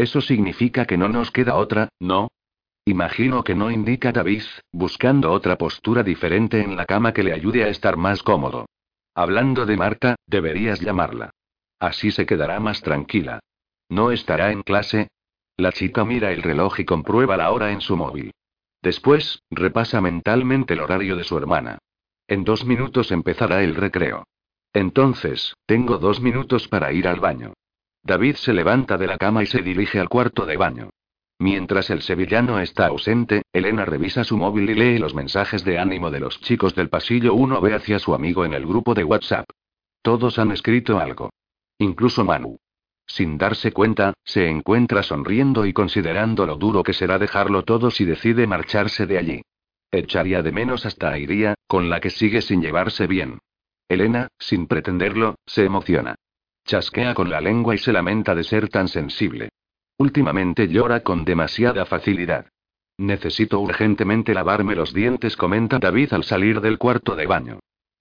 Eso 0.00 0.22
significa 0.22 0.86
que 0.86 0.96
no 0.96 1.10
nos 1.10 1.30
queda 1.30 1.56
otra, 1.56 1.90
¿no? 2.00 2.28
Imagino 2.86 3.44
que 3.44 3.54
no 3.54 3.70
indica 3.70 4.12
David, 4.12 4.44
buscando 4.72 5.30
otra 5.30 5.58
postura 5.58 6.02
diferente 6.02 6.62
en 6.62 6.74
la 6.74 6.86
cama 6.86 7.12
que 7.12 7.22
le 7.22 7.34
ayude 7.34 7.64
a 7.64 7.68
estar 7.68 7.98
más 7.98 8.22
cómodo. 8.22 8.64
Hablando 9.14 9.66
de 9.66 9.76
Marta, 9.76 10.16
deberías 10.26 10.80
llamarla. 10.80 11.32
Así 11.78 12.12
se 12.12 12.24
quedará 12.24 12.58
más 12.60 12.80
tranquila. 12.80 13.40
¿No 13.90 14.10
estará 14.10 14.52
en 14.52 14.62
clase? 14.62 15.08
La 15.58 15.70
chica 15.70 16.02
mira 16.06 16.32
el 16.32 16.42
reloj 16.42 16.80
y 16.80 16.86
comprueba 16.86 17.36
la 17.36 17.50
hora 17.50 17.70
en 17.70 17.82
su 17.82 17.94
móvil. 17.94 18.32
Después, 18.80 19.42
repasa 19.50 20.00
mentalmente 20.00 20.72
el 20.72 20.80
horario 20.80 21.14
de 21.14 21.24
su 21.24 21.36
hermana. 21.36 21.76
En 22.26 22.44
dos 22.44 22.64
minutos 22.64 23.12
empezará 23.12 23.62
el 23.62 23.74
recreo. 23.74 24.24
Entonces, 24.72 25.52
tengo 25.66 25.98
dos 25.98 26.22
minutos 26.22 26.68
para 26.68 26.90
ir 26.90 27.06
al 27.06 27.20
baño. 27.20 27.52
David 28.02 28.36
se 28.36 28.52
levanta 28.52 28.96
de 28.96 29.06
la 29.06 29.18
cama 29.18 29.42
y 29.42 29.46
se 29.46 29.62
dirige 29.62 30.00
al 30.00 30.08
cuarto 30.08 30.46
de 30.46 30.56
baño. 30.56 30.90
Mientras 31.38 31.88
el 31.88 32.02
sevillano 32.02 32.60
está 32.60 32.86
ausente, 32.86 33.42
Elena 33.52 33.84
revisa 33.84 34.24
su 34.24 34.36
móvil 34.36 34.68
y 34.68 34.74
lee 34.74 34.98
los 34.98 35.14
mensajes 35.14 35.64
de 35.64 35.78
ánimo 35.78 36.10
de 36.10 36.20
los 36.20 36.40
chicos 36.40 36.74
del 36.74 36.90
pasillo. 36.90 37.34
Uno 37.34 37.60
ve 37.60 37.74
hacia 37.74 37.98
su 37.98 38.14
amigo 38.14 38.44
en 38.44 38.52
el 38.52 38.66
grupo 38.66 38.92
de 38.94 39.04
WhatsApp. 39.04 39.48
Todos 40.02 40.38
han 40.38 40.52
escrito 40.52 40.98
algo. 40.98 41.30
Incluso 41.78 42.24
Manu. 42.24 42.58
Sin 43.06 43.38
darse 43.38 43.72
cuenta, 43.72 44.12
se 44.22 44.48
encuentra 44.48 45.02
sonriendo 45.02 45.66
y 45.66 45.72
considerando 45.72 46.46
lo 46.46 46.56
duro 46.56 46.82
que 46.82 46.92
será 46.92 47.18
dejarlo 47.18 47.64
todo 47.64 47.90
si 47.90 48.04
decide 48.04 48.46
marcharse 48.46 49.06
de 49.06 49.18
allí. 49.18 49.42
Echaría 49.90 50.42
de 50.42 50.52
menos 50.52 50.86
hasta 50.86 51.18
Iría, 51.18 51.54
con 51.66 51.90
la 51.90 52.00
que 52.00 52.10
sigue 52.10 52.42
sin 52.42 52.62
llevarse 52.62 53.06
bien. 53.06 53.38
Elena, 53.88 54.28
sin 54.38 54.66
pretenderlo, 54.68 55.36
se 55.46 55.64
emociona. 55.64 56.16
Chasquea 56.70 57.14
con 57.14 57.28
la 57.28 57.40
lengua 57.40 57.74
y 57.74 57.78
se 57.78 57.92
lamenta 57.92 58.32
de 58.32 58.44
ser 58.44 58.68
tan 58.68 58.86
sensible. 58.86 59.48
Últimamente 59.98 60.68
llora 60.68 61.00
con 61.00 61.24
demasiada 61.24 61.84
facilidad. 61.84 62.46
Necesito 62.96 63.58
urgentemente 63.58 64.32
lavarme 64.34 64.76
los 64.76 64.94
dientes, 64.94 65.36
comenta 65.36 65.80
David 65.80 66.12
al 66.12 66.22
salir 66.22 66.60
del 66.60 66.78
cuarto 66.78 67.16
de 67.16 67.26
baño. 67.26 67.58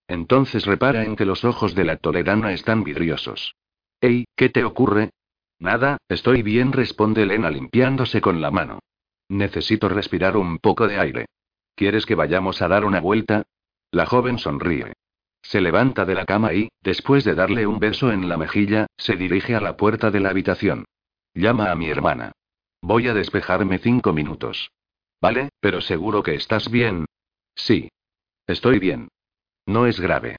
Entonces 0.08 0.68
repara 0.68 1.04
en 1.04 1.16
que 1.16 1.26
los 1.26 1.46
ojos 1.46 1.74
de 1.74 1.84
la 1.84 1.98
toledana 1.98 2.54
están 2.54 2.84
vidriosos. 2.84 3.56
Ey, 4.02 4.26
¿qué 4.36 4.50
te 4.50 4.64
ocurre? 4.64 5.10
Nada, 5.58 5.98
estoy 6.08 6.44
bien, 6.44 6.72
responde 6.72 7.24
Elena 7.24 7.50
limpiándose 7.50 8.22
con 8.22 8.40
la 8.40 8.52
mano. 8.52 8.82
Necesito 9.30 9.90
respirar 9.90 10.38
un 10.38 10.60
poco 10.60 10.88
de 10.88 11.00
aire. 11.00 11.26
¿Quieres 11.74 12.06
que 12.06 12.14
vayamos 12.14 12.62
a 12.62 12.68
dar 12.68 12.86
una 12.86 13.00
vuelta? 13.00 13.48
La 13.90 14.06
joven 14.06 14.38
sonríe. 14.38 14.94
Se 15.42 15.62
levanta 15.62 16.06
de 16.06 16.16
la 16.16 16.26
cama 16.26 16.54
y, 16.54 16.70
después 16.82 17.24
de 17.24 17.36
darle 17.36 17.66
un 17.66 17.80
beso 17.80 18.12
en 18.12 18.30
la 18.30 18.38
mejilla, 18.38 18.88
se 18.98 19.16
dirige 19.16 19.56
a 19.56 19.62
la 19.62 19.78
puerta 19.78 20.12
de 20.12 20.20
la 20.20 20.30
habitación. 20.30 20.86
Llama 21.34 21.72
a 21.72 21.76
mi 21.76 21.90
hermana. 21.90 22.32
Voy 22.82 23.08
a 23.08 23.14
despejarme 23.14 23.80
cinco 23.80 24.14
minutos. 24.14 24.72
Vale, 25.22 25.50
pero 25.60 25.82
seguro 25.82 26.24
que 26.24 26.36
estás 26.36 26.70
bien. 26.70 27.06
Sí. 27.56 27.90
Estoy 28.48 28.80
bien. 28.80 29.10
No 29.66 29.86
es 29.86 30.00
grave. 30.00 30.38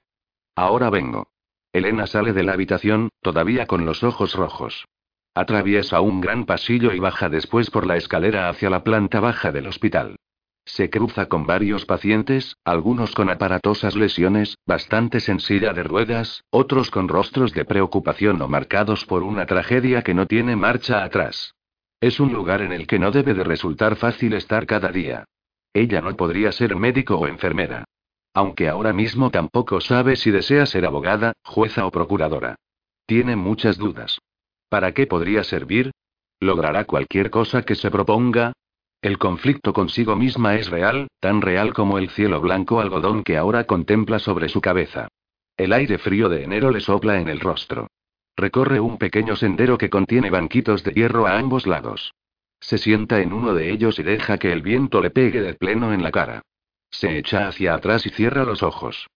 Ahora 0.57 0.91
vengo. 0.91 1.29
Elena 1.73 2.07
sale 2.07 2.33
de 2.33 2.43
la 2.43 2.53
habitación, 2.53 3.11
todavía 3.21 3.67
con 3.67 3.85
los 3.85 4.03
ojos 4.03 4.35
rojos. 4.35 4.87
Atraviesa 5.35 6.01
un 6.01 6.21
gran 6.21 6.45
pasillo 6.45 6.93
y 6.93 6.99
baja 6.99 7.29
después 7.29 7.71
por 7.71 7.87
la 7.87 7.97
escalera 7.97 8.49
hacia 8.49 8.71
la 8.71 8.83
planta 8.83 9.21
baja 9.21 9.53
del 9.53 9.69
hospital. 9.69 10.17
Se 10.65 10.91
cruza 10.91 11.27
con 11.27 11.47
varios 11.47 11.85
pacientes, 11.85 12.57
algunos 12.65 13.15
con 13.15 13.31
aparatosas 13.31 13.97
lesiones, 13.97 14.57
bastantes 14.67 15.29
en 15.29 15.41
silla 15.41 15.73
de 15.73 15.83
ruedas, 15.83 16.45
otros 16.51 16.91
con 16.91 17.09
rostros 17.09 17.53
de 17.53 17.65
preocupación 17.65 18.41
o 18.43 18.49
marcados 18.49 19.05
por 19.05 19.23
una 19.23 19.47
tragedia 19.47 20.03
que 20.03 20.15
no 20.15 20.27
tiene 20.27 20.57
marcha 20.57 21.03
atrás. 21.03 21.55
Es 22.01 22.21
un 22.21 22.33
lugar 22.33 22.63
en 22.63 22.73
el 22.73 22.87
que 22.87 22.99
no 22.99 23.11
debe 23.11 23.35
de 23.35 23.45
resultar 23.45 23.97
fácil 23.97 24.33
estar 24.35 24.67
cada 24.67 24.91
día. 24.91 25.25
Ella 25.75 26.01
no 26.01 26.17
podría 26.17 26.51
ser 26.53 26.77
médico 26.77 27.17
o 27.17 27.27
enfermera. 27.27 27.85
Aunque 28.33 28.69
ahora 28.69 28.93
mismo 28.93 29.31
tampoco 29.31 29.81
sabe 29.81 30.17
si 30.17 30.31
desea 30.31 30.67
ser 30.67 30.87
abogada, 30.87 31.33
jueza 31.43 31.85
o 31.87 31.91
procuradora. 31.91 32.57
Tiene 33.07 33.37
muchas 33.37 33.77
dudas. 33.77 34.19
¿Para 34.69 34.93
qué 34.93 35.07
podría 35.07 35.43
servir? 35.43 35.91
¿Logrará 36.39 36.85
cualquier 36.85 37.31
cosa 37.31 37.63
que 37.63 37.75
se 37.75 37.91
proponga? 37.91 38.53
El 39.03 39.17
conflicto 39.17 39.73
consigo 39.73 40.15
misma 40.15 40.57
es 40.57 40.69
real, 40.69 41.09
tan 41.21 41.41
real 41.41 41.73
como 41.73 41.97
el 41.97 42.11
cielo 42.11 42.39
blanco 42.43 42.81
algodón 42.81 43.25
que 43.25 43.39
ahora 43.39 43.65
contempla 43.65 44.19
sobre 44.19 44.51
su 44.51 44.61
cabeza. 44.61 45.09
El 45.57 45.73
aire 45.73 45.97
frío 45.97 46.29
de 46.29 46.45
enero 46.45 46.71
le 46.71 46.81
sopla 46.81 47.19
en 47.19 47.29
el 47.29 47.41
rostro. 47.41 47.87
Recorre 48.37 48.79
un 48.79 48.99
pequeño 48.99 49.37
sendero 49.37 49.79
que 49.79 49.89
contiene 49.89 50.29
banquitos 50.29 50.85
de 50.85 50.93
hierro 50.93 51.27
a 51.27 51.39
ambos 51.39 51.67
lados. 51.67 52.13
Se 52.61 52.77
sienta 52.77 53.23
en 53.23 53.33
uno 53.33 53.55
de 53.55 53.71
ellos 53.71 53.99
y 53.99 54.03
deja 54.03 54.37
que 54.37 54.53
el 54.53 54.61
viento 54.61 55.01
le 55.01 55.11
pegue 55.11 55.41
de 55.41 55.55
pleno 55.55 55.95
en 55.95 56.03
la 56.03 56.11
cara. 56.11 56.43
Se 56.91 57.17
echa 57.17 57.49
hacia 57.49 57.75
atrás 57.75 58.05
y 58.05 58.11
cierra 58.11 58.45
los 58.45 58.63
ojos. 58.63 59.09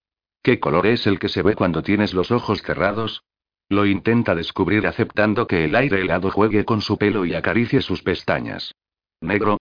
¿Qué 0.43 0.61
color 0.61 0.87
es 0.87 1.07
el 1.07 1.19
que 1.19 1.29
se 1.29 1.43
ve 1.43 1.55
cuando 1.55 1.83
tienes 1.83 2.15
los 2.15 2.31
ojos 2.31 2.63
cerrados? 2.63 3.23
Lo 3.69 3.85
intenta 3.85 4.35
descubrir 4.35 4.87
aceptando 4.87 5.47
que 5.47 5.65
el 5.67 5.75
aire 5.75 6.01
helado 6.01 6.31
juegue 6.31 6.65
con 6.65 6.81
su 6.81 6.97
pelo 6.97 7.27
y 7.27 7.35
acaricie 7.35 7.83
sus 7.83 8.03
pestañas. 8.03 8.75
Negro, 9.21 9.59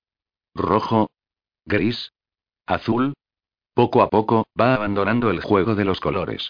rojo, 0.56 1.10
gris, 1.66 2.12
azul. 2.66 3.14
Poco 3.74 4.02
a 4.02 4.10
poco, 4.10 4.46
va 4.60 4.76
abandonando 4.76 5.32
el 5.32 5.42
juego 5.42 5.76
de 5.76 5.86
los 5.86 6.00
colores. 6.00 6.50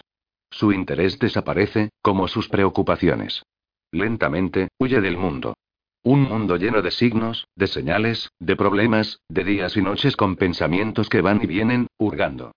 Su 0.50 0.72
interés 0.72 1.18
desaparece, 1.18 1.90
como 2.02 2.28
sus 2.28 2.48
preocupaciones. 2.48 3.42
Lentamente, 3.90 4.68
huye 4.78 5.00
del 5.00 5.16
mundo. 5.16 5.54
Un 6.02 6.22
mundo 6.22 6.56
lleno 6.56 6.82
de 6.82 6.90
signos, 6.90 7.46
de 7.56 7.66
señales, 7.66 8.30
de 8.38 8.56
problemas, 8.56 9.20
de 9.28 9.42
días 9.42 9.76
y 9.76 9.82
noches 9.82 10.16
con 10.16 10.36
pensamientos 10.36 11.08
que 11.08 11.22
van 11.22 11.42
y 11.42 11.46
vienen, 11.46 11.86
hurgando. 11.96 12.52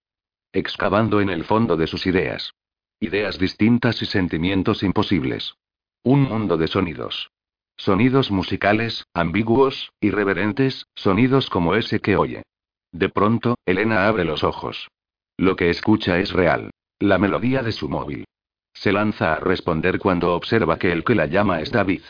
Excavando 0.51 1.21
en 1.21 1.29
el 1.29 1.45
fondo 1.45 1.77
de 1.77 1.87
sus 1.87 2.05
ideas. 2.07 2.51
Ideas 2.99 3.39
distintas 3.39 4.01
y 4.01 4.05
sentimientos 4.05 4.83
imposibles. 4.83 5.55
Un 6.03 6.23
mundo 6.23 6.57
de 6.57 6.67
sonidos. 6.67 7.29
Sonidos 7.77 8.31
musicales, 8.31 9.05
ambiguos, 9.13 9.91
irreverentes, 10.01 10.87
sonidos 10.95 11.49
como 11.49 11.75
ese 11.75 11.99
que 11.99 12.17
oye. 12.17 12.43
De 12.91 13.09
pronto, 13.09 13.55
Elena 13.65 14.07
abre 14.07 14.25
los 14.25 14.43
ojos. 14.43 14.89
Lo 15.37 15.55
que 15.55 15.69
escucha 15.69 16.17
es 16.17 16.31
real. 16.31 16.71
La 16.99 17.19
melodía 17.19 17.61
de 17.61 17.71
su 17.71 17.87
móvil. 17.87 18.25
Se 18.73 18.91
lanza 18.91 19.33
a 19.33 19.39
responder 19.39 19.99
cuando 19.99 20.33
observa 20.35 20.79
que 20.79 20.91
el 20.91 21.03
que 21.03 21.13
la 21.13 21.27
llama 21.27 21.61
es 21.61 21.71
David. 21.71 22.01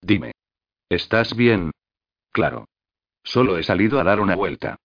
Dime. 0.00 0.32
¿Estás 0.88 1.36
bien? 1.36 1.70
Claro. 2.32 2.64
Solo 3.22 3.58
he 3.58 3.62
salido 3.62 4.00
a 4.00 4.04
dar 4.04 4.20
una 4.20 4.34
vuelta. 4.34 4.76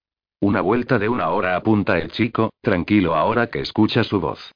Una 0.42 0.62
vuelta 0.62 1.00
de 1.00 1.10
una 1.10 1.30
hora 1.30 1.56
apunta 1.56 1.98
el 1.98 2.12
chico, 2.12 2.52
tranquilo 2.62 3.16
ahora 3.16 3.48
que 3.48 3.60
escucha 3.60 4.04
su 4.04 4.20
voz. 4.20 4.52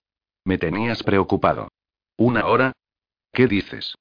Me 0.45 0.57
tenías 0.57 1.01
preocupado. 1.03 1.69
¿Una 2.17 2.45
hora? 2.45 2.73
¿Qué 3.33 3.47
dices? 3.47 3.95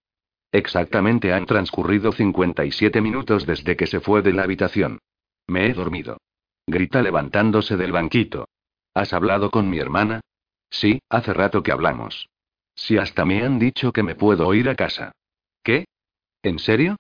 Exactamente 0.53 1.33
han 1.33 1.47
transcurrido 1.47 2.13
57 2.13 3.01
minutos 3.01 3.47
desde 3.47 3.77
que 3.77 3.87
se 3.87 4.01
fue 4.01 4.23
de 4.23 4.33
la 4.33 4.43
habitación. 4.43 4.99
Me 5.47 5.67
he 5.67 5.75
dormido. 5.75 6.19
Grita 6.67 7.03
levantándose 7.03 7.77
del 7.77 7.93
banquito. 7.93 8.49
¿Has 8.95 9.13
hablado 9.13 9.51
con 9.51 9.71
mi 9.71 9.79
hermana? 9.79 10.21
Sí, 10.69 11.01
hace 11.09 11.33
rato 11.33 11.63
que 11.63 11.73
hablamos. 11.73 12.29
Si 12.75 12.97
hasta 12.97 13.25
me 13.25 13.43
han 13.45 13.59
dicho 13.59 13.93
que 13.93 14.03
me 14.03 14.15
puedo 14.15 14.53
ir 14.55 14.69
a 14.69 14.75
casa. 14.75 15.13
¿Qué? 15.63 15.87
¿En 16.43 16.59
serio? 16.59 16.97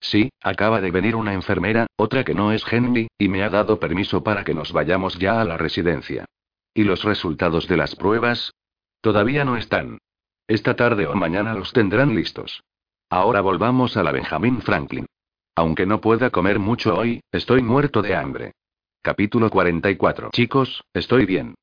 Sí, 0.00 0.30
acaba 0.42 0.80
de 0.80 0.90
venir 0.90 1.16
una 1.16 1.32
enfermera, 1.32 1.86
otra 1.96 2.24
que 2.24 2.34
no 2.34 2.52
es 2.52 2.64
Henry, 2.70 3.08
y 3.18 3.28
me 3.28 3.42
ha 3.42 3.50
dado 3.50 3.80
permiso 3.80 4.22
para 4.22 4.44
que 4.44 4.54
nos 4.54 4.72
vayamos 4.72 5.18
ya 5.18 5.40
a 5.40 5.44
la 5.44 5.56
residencia. 5.56 6.26
¿Y 6.74 6.84
los 6.84 7.02
resultados 7.04 7.66
de 7.68 7.76
las 7.76 7.96
pruebas? 7.96 8.52
Todavía 9.00 9.44
no 9.44 9.56
están. 9.56 9.98
Esta 10.46 10.76
tarde 10.76 11.06
o 11.06 11.14
mañana 11.14 11.54
los 11.54 11.72
tendrán 11.72 12.14
listos. 12.14 12.62
Ahora 13.10 13.40
volvamos 13.40 13.96
a 13.96 14.02
la 14.02 14.10
Benjamin 14.10 14.60
Franklin. 14.62 15.06
Aunque 15.54 15.86
no 15.86 16.00
pueda 16.00 16.30
comer 16.30 16.58
mucho 16.58 16.96
hoy, 16.96 17.20
estoy 17.30 17.62
muerto 17.62 18.02
de 18.02 18.16
hambre. 18.16 18.52
Capítulo 19.00 19.48
44. 19.48 20.30
Chicos, 20.32 20.82
estoy 20.92 21.24
bien. 21.24 21.54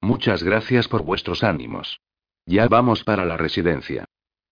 Muchas 0.00 0.44
gracias 0.44 0.86
por 0.86 1.02
vuestros 1.02 1.42
ánimos. 1.42 1.98
Ya 2.46 2.68
vamos 2.68 3.02
para 3.02 3.24
la 3.24 3.36
residencia. 3.36 4.04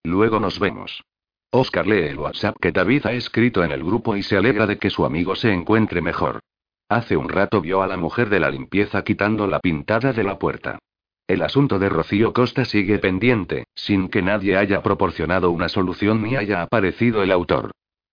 Luego 0.03 0.41
nos 0.41 0.59
vemos. 0.59 1.03
Oscar 1.49 1.87
lee 1.87 2.07
el 2.09 2.19
WhatsApp 2.19 2.57
que 2.59 2.73
David 2.73 3.05
ha 3.05 3.13
escrito 3.13 3.63
en 3.63 3.71
el 3.71 3.83
grupo 3.83 4.17
y 4.17 4.23
se 4.23 4.35
alegra 4.35 4.67
de 4.67 4.77
que 4.77 4.89
su 4.89 5.05
amigo 5.05 5.35
se 5.35 5.53
encuentre 5.53 6.01
mejor. 6.01 6.41
Hace 6.89 7.15
un 7.15 7.29
rato 7.29 7.61
vio 7.61 7.81
a 7.81 7.87
la 7.87 7.95
mujer 7.95 8.29
de 8.29 8.41
la 8.41 8.49
limpieza 8.49 9.03
quitando 9.03 9.47
la 9.47 9.59
pintada 9.59 10.11
de 10.11 10.23
la 10.25 10.37
puerta. 10.37 10.79
El 11.27 11.41
asunto 11.41 11.79
de 11.79 11.87
Rocío 11.89 12.33
Costa 12.33 12.65
sigue 12.65 12.99
pendiente, 12.99 13.65
sin 13.75 14.09
que 14.09 14.21
nadie 14.21 14.57
haya 14.57 14.83
proporcionado 14.83 15.51
una 15.51 15.69
solución 15.69 16.21
ni 16.21 16.35
haya 16.35 16.61
aparecido 16.61 17.23
el 17.23 17.31
autor. 17.31 17.71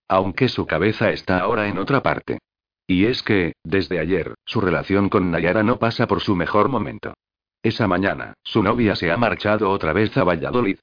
Aunque 0.08 0.48
su 0.48 0.66
cabeza 0.66 1.10
está 1.10 1.40
ahora 1.40 1.68
en 1.68 1.78
otra 1.78 2.02
parte. 2.02 2.38
Y 2.86 3.06
es 3.06 3.22
que, 3.22 3.54
desde 3.64 3.98
ayer, 3.98 4.34
su 4.44 4.60
relación 4.60 5.08
con 5.08 5.30
Nayara 5.30 5.62
no 5.62 5.78
pasa 5.78 6.06
por 6.06 6.20
su 6.20 6.36
mejor 6.36 6.68
momento. 6.68 7.14
Esa 7.62 7.86
mañana, 7.86 8.34
su 8.42 8.62
novia 8.62 8.96
se 8.96 9.10
ha 9.10 9.16
marchado 9.16 9.70
otra 9.70 9.92
vez 9.92 10.16
a 10.16 10.24
Valladolid. 10.24 10.78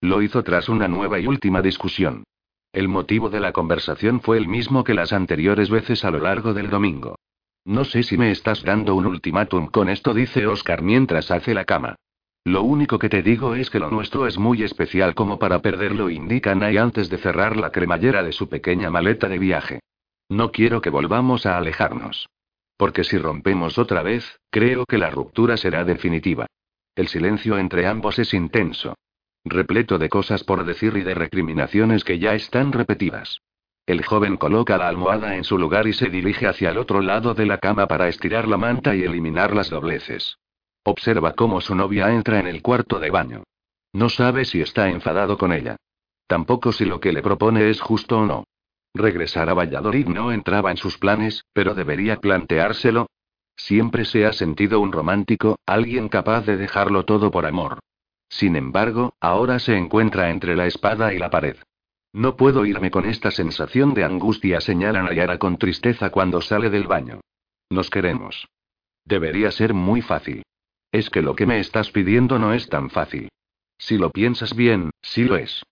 Lo 0.00 0.22
hizo 0.22 0.42
tras 0.42 0.68
una 0.68 0.88
nueva 0.88 1.20
y 1.20 1.26
última 1.26 1.62
discusión. 1.62 2.24
El 2.72 2.88
motivo 2.88 3.28
de 3.28 3.40
la 3.40 3.52
conversación 3.52 4.20
fue 4.20 4.38
el 4.38 4.48
mismo 4.48 4.82
que 4.82 4.94
las 4.94 5.12
anteriores 5.12 5.68
veces 5.68 6.04
a 6.04 6.10
lo 6.10 6.20
largo 6.20 6.54
del 6.54 6.70
domingo. 6.70 7.16
No 7.64 7.84
sé 7.84 8.02
si 8.02 8.16
me 8.16 8.30
estás 8.30 8.62
dando 8.62 8.94
un 8.94 9.06
ultimátum 9.06 9.68
con 9.68 9.88
esto, 9.88 10.14
dice 10.14 10.46
Oscar 10.46 10.82
mientras 10.82 11.30
hace 11.30 11.54
la 11.54 11.64
cama. 11.64 11.96
Lo 12.44 12.62
único 12.62 12.98
que 12.98 13.08
te 13.08 13.22
digo 13.22 13.54
es 13.54 13.70
que 13.70 13.78
lo 13.78 13.90
nuestro 13.90 14.26
es 14.26 14.36
muy 14.36 14.64
especial 14.64 15.14
como 15.14 15.38
para 15.38 15.60
perderlo, 15.60 16.10
indica 16.10 16.54
Nay 16.56 16.76
antes 16.76 17.08
de 17.08 17.18
cerrar 17.18 17.56
la 17.56 17.70
cremallera 17.70 18.24
de 18.24 18.32
su 18.32 18.48
pequeña 18.48 18.90
maleta 18.90 19.28
de 19.28 19.38
viaje. 19.38 19.80
No 20.28 20.50
quiero 20.50 20.80
que 20.80 20.90
volvamos 20.90 21.46
a 21.46 21.56
alejarnos. 21.56 22.28
Porque 22.76 23.04
si 23.04 23.16
rompemos 23.16 23.78
otra 23.78 24.02
vez, 24.02 24.40
creo 24.50 24.86
que 24.86 24.98
la 24.98 25.10
ruptura 25.10 25.56
será 25.56 25.84
definitiva. 25.84 26.46
El 26.96 27.06
silencio 27.06 27.58
entre 27.58 27.86
ambos 27.86 28.18
es 28.18 28.34
intenso 28.34 28.94
repleto 29.44 29.98
de 29.98 30.08
cosas 30.08 30.44
por 30.44 30.64
decir 30.64 30.96
y 30.96 31.02
de 31.02 31.14
recriminaciones 31.14 32.04
que 32.04 32.18
ya 32.18 32.34
están 32.34 32.72
repetidas. 32.72 33.40
El 33.86 34.04
joven 34.04 34.36
coloca 34.36 34.78
la 34.78 34.88
almohada 34.88 35.36
en 35.36 35.44
su 35.44 35.58
lugar 35.58 35.88
y 35.88 35.92
se 35.92 36.08
dirige 36.08 36.46
hacia 36.46 36.70
el 36.70 36.78
otro 36.78 37.00
lado 37.00 37.34
de 37.34 37.46
la 37.46 37.58
cama 37.58 37.86
para 37.86 38.08
estirar 38.08 38.46
la 38.46 38.56
manta 38.56 38.94
y 38.94 39.02
eliminar 39.02 39.54
las 39.54 39.70
dobleces. 39.70 40.38
Observa 40.84 41.32
cómo 41.34 41.60
su 41.60 41.74
novia 41.74 42.12
entra 42.12 42.38
en 42.38 42.46
el 42.46 42.62
cuarto 42.62 43.00
de 43.00 43.10
baño. 43.10 43.42
No 43.92 44.08
sabe 44.08 44.44
si 44.44 44.60
está 44.60 44.88
enfadado 44.88 45.36
con 45.36 45.52
ella. 45.52 45.76
Tampoco 46.26 46.72
si 46.72 46.84
lo 46.84 47.00
que 47.00 47.12
le 47.12 47.22
propone 47.22 47.70
es 47.70 47.80
justo 47.80 48.18
o 48.20 48.26
no. 48.26 48.44
Regresar 48.94 49.48
a 49.48 49.54
Valladolid 49.54 50.06
no 50.06 50.32
entraba 50.32 50.70
en 50.70 50.76
sus 50.76 50.98
planes, 50.98 51.44
pero 51.52 51.74
debería 51.74 52.20
planteárselo. 52.20 53.06
Siempre 53.56 54.04
se 54.04 54.26
ha 54.26 54.32
sentido 54.32 54.80
un 54.80 54.92
romántico, 54.92 55.58
alguien 55.66 56.08
capaz 56.08 56.42
de 56.46 56.56
dejarlo 56.56 57.04
todo 57.04 57.30
por 57.30 57.46
amor. 57.46 57.80
Sin 58.28 58.56
embargo, 58.56 59.14
ahora 59.20 59.58
se 59.58 59.76
encuentra 59.76 60.30
entre 60.30 60.56
la 60.56 60.66
espada 60.66 61.12
y 61.12 61.18
la 61.18 61.30
pared. 61.30 61.56
No 62.12 62.36
puedo 62.36 62.66
irme 62.66 62.90
con 62.90 63.06
esta 63.06 63.30
sensación 63.30 63.94
de 63.94 64.04
angustia, 64.04 64.60
señala 64.60 65.02
Nayara 65.02 65.38
con 65.38 65.56
tristeza 65.56 66.10
cuando 66.10 66.42
sale 66.42 66.68
del 66.68 66.86
baño. 66.86 67.20
Nos 67.70 67.88
queremos. 67.88 68.48
Debería 69.04 69.50
ser 69.50 69.72
muy 69.72 70.02
fácil. 70.02 70.42
Es 70.92 71.08
que 71.08 71.22
lo 71.22 71.34
que 71.34 71.46
me 71.46 71.58
estás 71.58 71.90
pidiendo 71.90 72.38
no 72.38 72.52
es 72.52 72.68
tan 72.68 72.90
fácil. 72.90 73.28
Si 73.78 73.96
lo 73.96 74.10
piensas 74.10 74.54
bien, 74.54 74.90
sí 75.00 75.24
lo 75.24 75.36
es. 75.36 75.64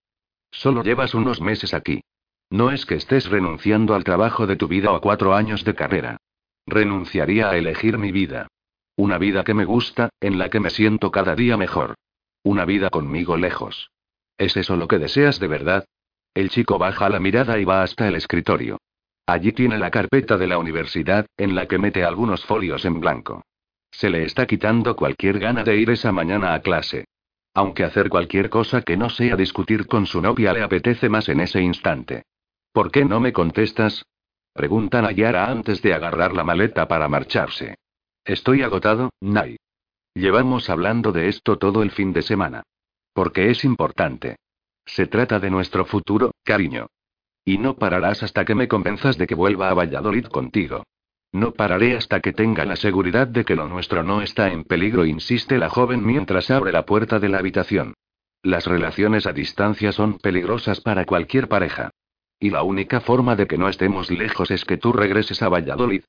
Solo 0.49 0.83
llevas 0.83 1.13
unos 1.13 1.41
meses 1.41 1.75
aquí. 1.75 2.01
No 2.49 2.71
es 2.71 2.85
que 2.85 2.95
estés 2.95 3.29
renunciando 3.29 3.93
al 3.93 4.03
trabajo 4.03 4.47
de 4.47 4.55
tu 4.55 4.67
vida 4.67 4.91
o 4.91 4.95
a 4.95 5.01
cuatro 5.01 5.35
años 5.35 5.63
de 5.63 5.75
carrera. 5.75 6.17
Renunciaría 6.65 7.49
a 7.49 7.57
elegir 7.57 7.99
mi 7.99 8.11
vida. 8.11 8.47
Una 8.95 9.17
vida 9.17 9.43
que 9.43 9.53
me 9.53 9.63
gusta, 9.63 10.09
en 10.19 10.37
la 10.39 10.49
que 10.49 10.59
me 10.59 10.71
siento 10.71 11.11
cada 11.11 11.35
día 11.35 11.55
mejor. 11.55 11.95
Una 12.43 12.65
vida 12.65 12.89
conmigo 12.89 13.37
lejos. 13.37 13.91
¿Es 14.37 14.57
eso 14.57 14.75
lo 14.75 14.87
que 14.87 14.97
deseas 14.97 15.39
de 15.39 15.47
verdad? 15.47 15.85
El 16.33 16.49
chico 16.49 16.77
baja 16.77 17.09
la 17.09 17.19
mirada 17.19 17.59
y 17.59 17.65
va 17.65 17.83
hasta 17.83 18.07
el 18.07 18.15
escritorio. 18.15 18.77
Allí 19.25 19.51
tiene 19.51 19.77
la 19.77 19.91
carpeta 19.91 20.37
de 20.37 20.47
la 20.47 20.57
universidad, 20.57 21.25
en 21.37 21.55
la 21.55 21.67
que 21.67 21.77
mete 21.77 22.03
algunos 22.03 22.45
folios 22.45 22.85
en 22.85 22.99
blanco. 22.99 23.43
Se 23.91 24.09
le 24.09 24.23
está 24.23 24.45
quitando 24.45 24.95
cualquier 24.95 25.39
gana 25.39 25.63
de 25.63 25.77
ir 25.77 25.89
esa 25.89 26.11
mañana 26.11 26.53
a 26.53 26.61
clase. 26.61 27.05
Aunque 27.53 27.83
hacer 27.83 28.09
cualquier 28.09 28.49
cosa 28.49 28.81
que 28.81 28.95
no 28.95 29.09
sea 29.09 29.35
discutir 29.35 29.87
con 29.87 30.05
su 30.05 30.21
novia 30.21 30.53
le 30.53 30.63
apetece 30.63 31.09
más 31.09 31.27
en 31.27 31.41
ese 31.41 31.61
instante. 31.61 32.23
¿Por 32.71 32.91
qué 32.91 33.03
no 33.03 33.19
me 33.19 33.33
contestas? 33.33 34.05
Pregunta 34.53 35.01
Nayara 35.01 35.49
antes 35.49 35.81
de 35.81 35.93
agarrar 35.93 36.33
la 36.33 36.45
maleta 36.45 36.87
para 36.87 37.09
marcharse. 37.09 37.75
Estoy 38.23 38.63
agotado, 38.63 39.09
Nay. 39.19 39.57
Llevamos 40.13 40.69
hablando 40.69 41.11
de 41.11 41.27
esto 41.27 41.57
todo 41.57 41.83
el 41.83 41.91
fin 41.91 42.13
de 42.13 42.21
semana. 42.21 42.63
Porque 43.13 43.49
es 43.49 43.65
importante. 43.65 44.37
Se 44.85 45.07
trata 45.07 45.39
de 45.39 45.49
nuestro 45.49 45.85
futuro, 45.85 46.31
cariño. 46.43 46.87
Y 47.45 47.57
no 47.57 47.75
pararás 47.75 48.23
hasta 48.23 48.45
que 48.45 48.55
me 48.55 48.67
convenzas 48.67 49.17
de 49.17 49.27
que 49.27 49.35
vuelva 49.35 49.69
a 49.69 49.73
Valladolid 49.73 50.25
contigo. 50.25 50.83
No 51.31 51.53
pararé 51.53 51.95
hasta 51.95 52.19
que 52.19 52.33
tenga 52.33 52.65
la 52.65 52.75
seguridad 52.75 53.27
de 53.27 53.45
que 53.45 53.55
lo 53.55 53.67
nuestro 53.67 54.03
no 54.03 54.21
está 54.21 54.51
en 54.51 54.63
peligro, 54.63 55.05
insiste 55.05 55.57
la 55.57 55.69
joven 55.69 56.05
mientras 56.05 56.51
abre 56.51 56.71
la 56.71 56.85
puerta 56.85 57.19
de 57.19 57.29
la 57.29 57.39
habitación. 57.39 57.93
Las 58.43 58.65
relaciones 58.65 59.25
a 59.27 59.33
distancia 59.33 59.91
son 59.91 60.17
peligrosas 60.17 60.81
para 60.81 61.05
cualquier 61.05 61.47
pareja. 61.47 61.91
Y 62.39 62.49
la 62.49 62.63
única 62.63 62.99
forma 62.99 63.35
de 63.35 63.47
que 63.47 63.57
no 63.57 63.69
estemos 63.69 64.09
lejos 64.09 64.51
es 64.51 64.65
que 64.65 64.77
tú 64.77 64.91
regreses 64.91 65.41
a 65.41 65.49
Valladolid. 65.49 66.03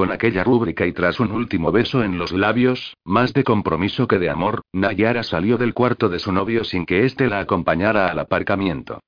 Con 0.00 0.12
aquella 0.12 0.44
rúbrica 0.44 0.86
y 0.86 0.94
tras 0.94 1.20
un 1.20 1.30
último 1.30 1.72
beso 1.72 2.02
en 2.02 2.16
los 2.16 2.32
labios, 2.32 2.96
más 3.04 3.34
de 3.34 3.44
compromiso 3.44 4.08
que 4.08 4.18
de 4.18 4.30
amor, 4.30 4.62
Nayara 4.72 5.22
salió 5.22 5.58
del 5.58 5.74
cuarto 5.74 6.08
de 6.08 6.18
su 6.18 6.32
novio 6.32 6.64
sin 6.64 6.86
que 6.86 7.04
éste 7.04 7.28
la 7.28 7.40
acompañara 7.40 8.08
al 8.08 8.18
aparcamiento. 8.18 9.00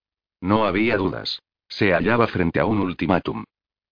No 0.43 0.67
había 0.67 0.99
dudas. 0.99 1.41
Se 1.67 1.95
hallaba 1.95 2.27
frente 2.27 2.61
a 2.61 2.67
un 2.67 2.79
ultimátum. 2.79 3.45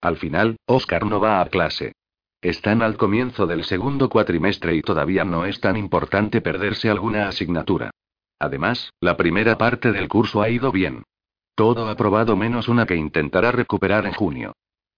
Al 0.03 0.19
final, 0.19 0.59
Oscar 0.67 1.07
no 1.07 1.21
va 1.21 1.41
a 1.41 1.47
clase. 1.47 1.93
Están 2.43 2.83
al 2.83 2.99
comienzo 2.99 3.47
del 3.47 3.65
segundo 3.65 4.11
cuatrimestre 4.11 4.77
y 4.77 4.83
todavía 4.83 5.25
no 5.25 5.47
es 5.47 5.59
tan 5.59 5.79
importante 5.79 6.43
perderse 6.43 6.91
alguna 6.91 7.29
asignatura. 7.29 7.93
Además, 8.39 8.93
la 9.01 9.17
primera 9.17 9.57
parte 9.57 9.93
del 9.93 10.07
curso 10.07 10.43
ha 10.43 10.51
ido 10.51 10.71
bien. 10.71 11.05
Todo 11.55 11.89
aprobado 11.89 12.37
menos 12.37 12.69
una 12.69 12.85
que 12.85 12.97
intentará 12.97 13.53
recuperar 13.53 14.05
en 14.05 14.13
junio. 14.13 14.53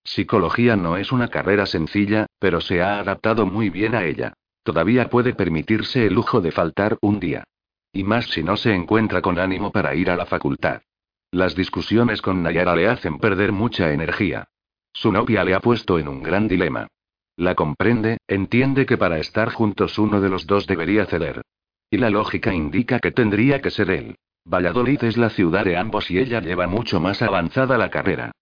Psicología 0.04 0.76
no 0.76 0.96
es 0.96 1.12
una 1.12 1.28
carrera 1.28 1.66
sencilla, 1.66 2.26
pero 2.38 2.60
se 2.60 2.82
ha 2.82 2.98
adaptado 2.98 3.46
muy 3.46 3.70
bien 3.70 3.94
a 3.94 4.04
ella. 4.04 4.34
Todavía 4.62 5.08
puede 5.08 5.34
permitirse 5.34 6.06
el 6.06 6.14
lujo 6.14 6.40
de 6.40 6.52
faltar 6.52 6.98
un 7.00 7.20
día. 7.20 7.44
Y 7.92 8.04
más 8.04 8.26
si 8.26 8.42
no 8.42 8.56
se 8.56 8.74
encuentra 8.74 9.22
con 9.22 9.38
ánimo 9.38 9.70
para 9.70 9.94
ir 9.94 10.10
a 10.10 10.16
la 10.16 10.26
facultad. 10.26 10.82
Las 11.30 11.54
discusiones 11.54 12.20
con 12.20 12.42
Nayara 12.42 12.76
le 12.76 12.88
hacen 12.88 13.18
perder 13.18 13.52
mucha 13.52 13.92
energía. 13.92 14.48
Su 14.92 15.12
novia 15.12 15.44
le 15.44 15.54
ha 15.54 15.60
puesto 15.60 15.98
en 15.98 16.08
un 16.08 16.22
gran 16.22 16.48
dilema. 16.48 16.88
La 17.36 17.54
comprende, 17.54 18.18
entiende 18.28 18.86
que 18.86 18.98
para 18.98 19.18
estar 19.18 19.50
juntos 19.52 19.98
uno 19.98 20.20
de 20.20 20.28
los 20.28 20.46
dos 20.46 20.66
debería 20.66 21.06
ceder. 21.06 21.42
Y 21.90 21.96
la 21.96 22.10
lógica 22.10 22.52
indica 22.52 22.98
que 22.98 23.12
tendría 23.12 23.60
que 23.60 23.70
ser 23.70 23.90
él. 23.90 24.16
Valladolid 24.44 25.04
es 25.04 25.16
la 25.16 25.30
ciudad 25.30 25.64
de 25.64 25.76
ambos 25.76 26.10
y 26.10 26.18
ella 26.18 26.40
lleva 26.40 26.66
mucho 26.66 27.00
más 27.00 27.22
avanzada 27.22 27.78
la 27.78 27.90
carrera. 27.90 28.32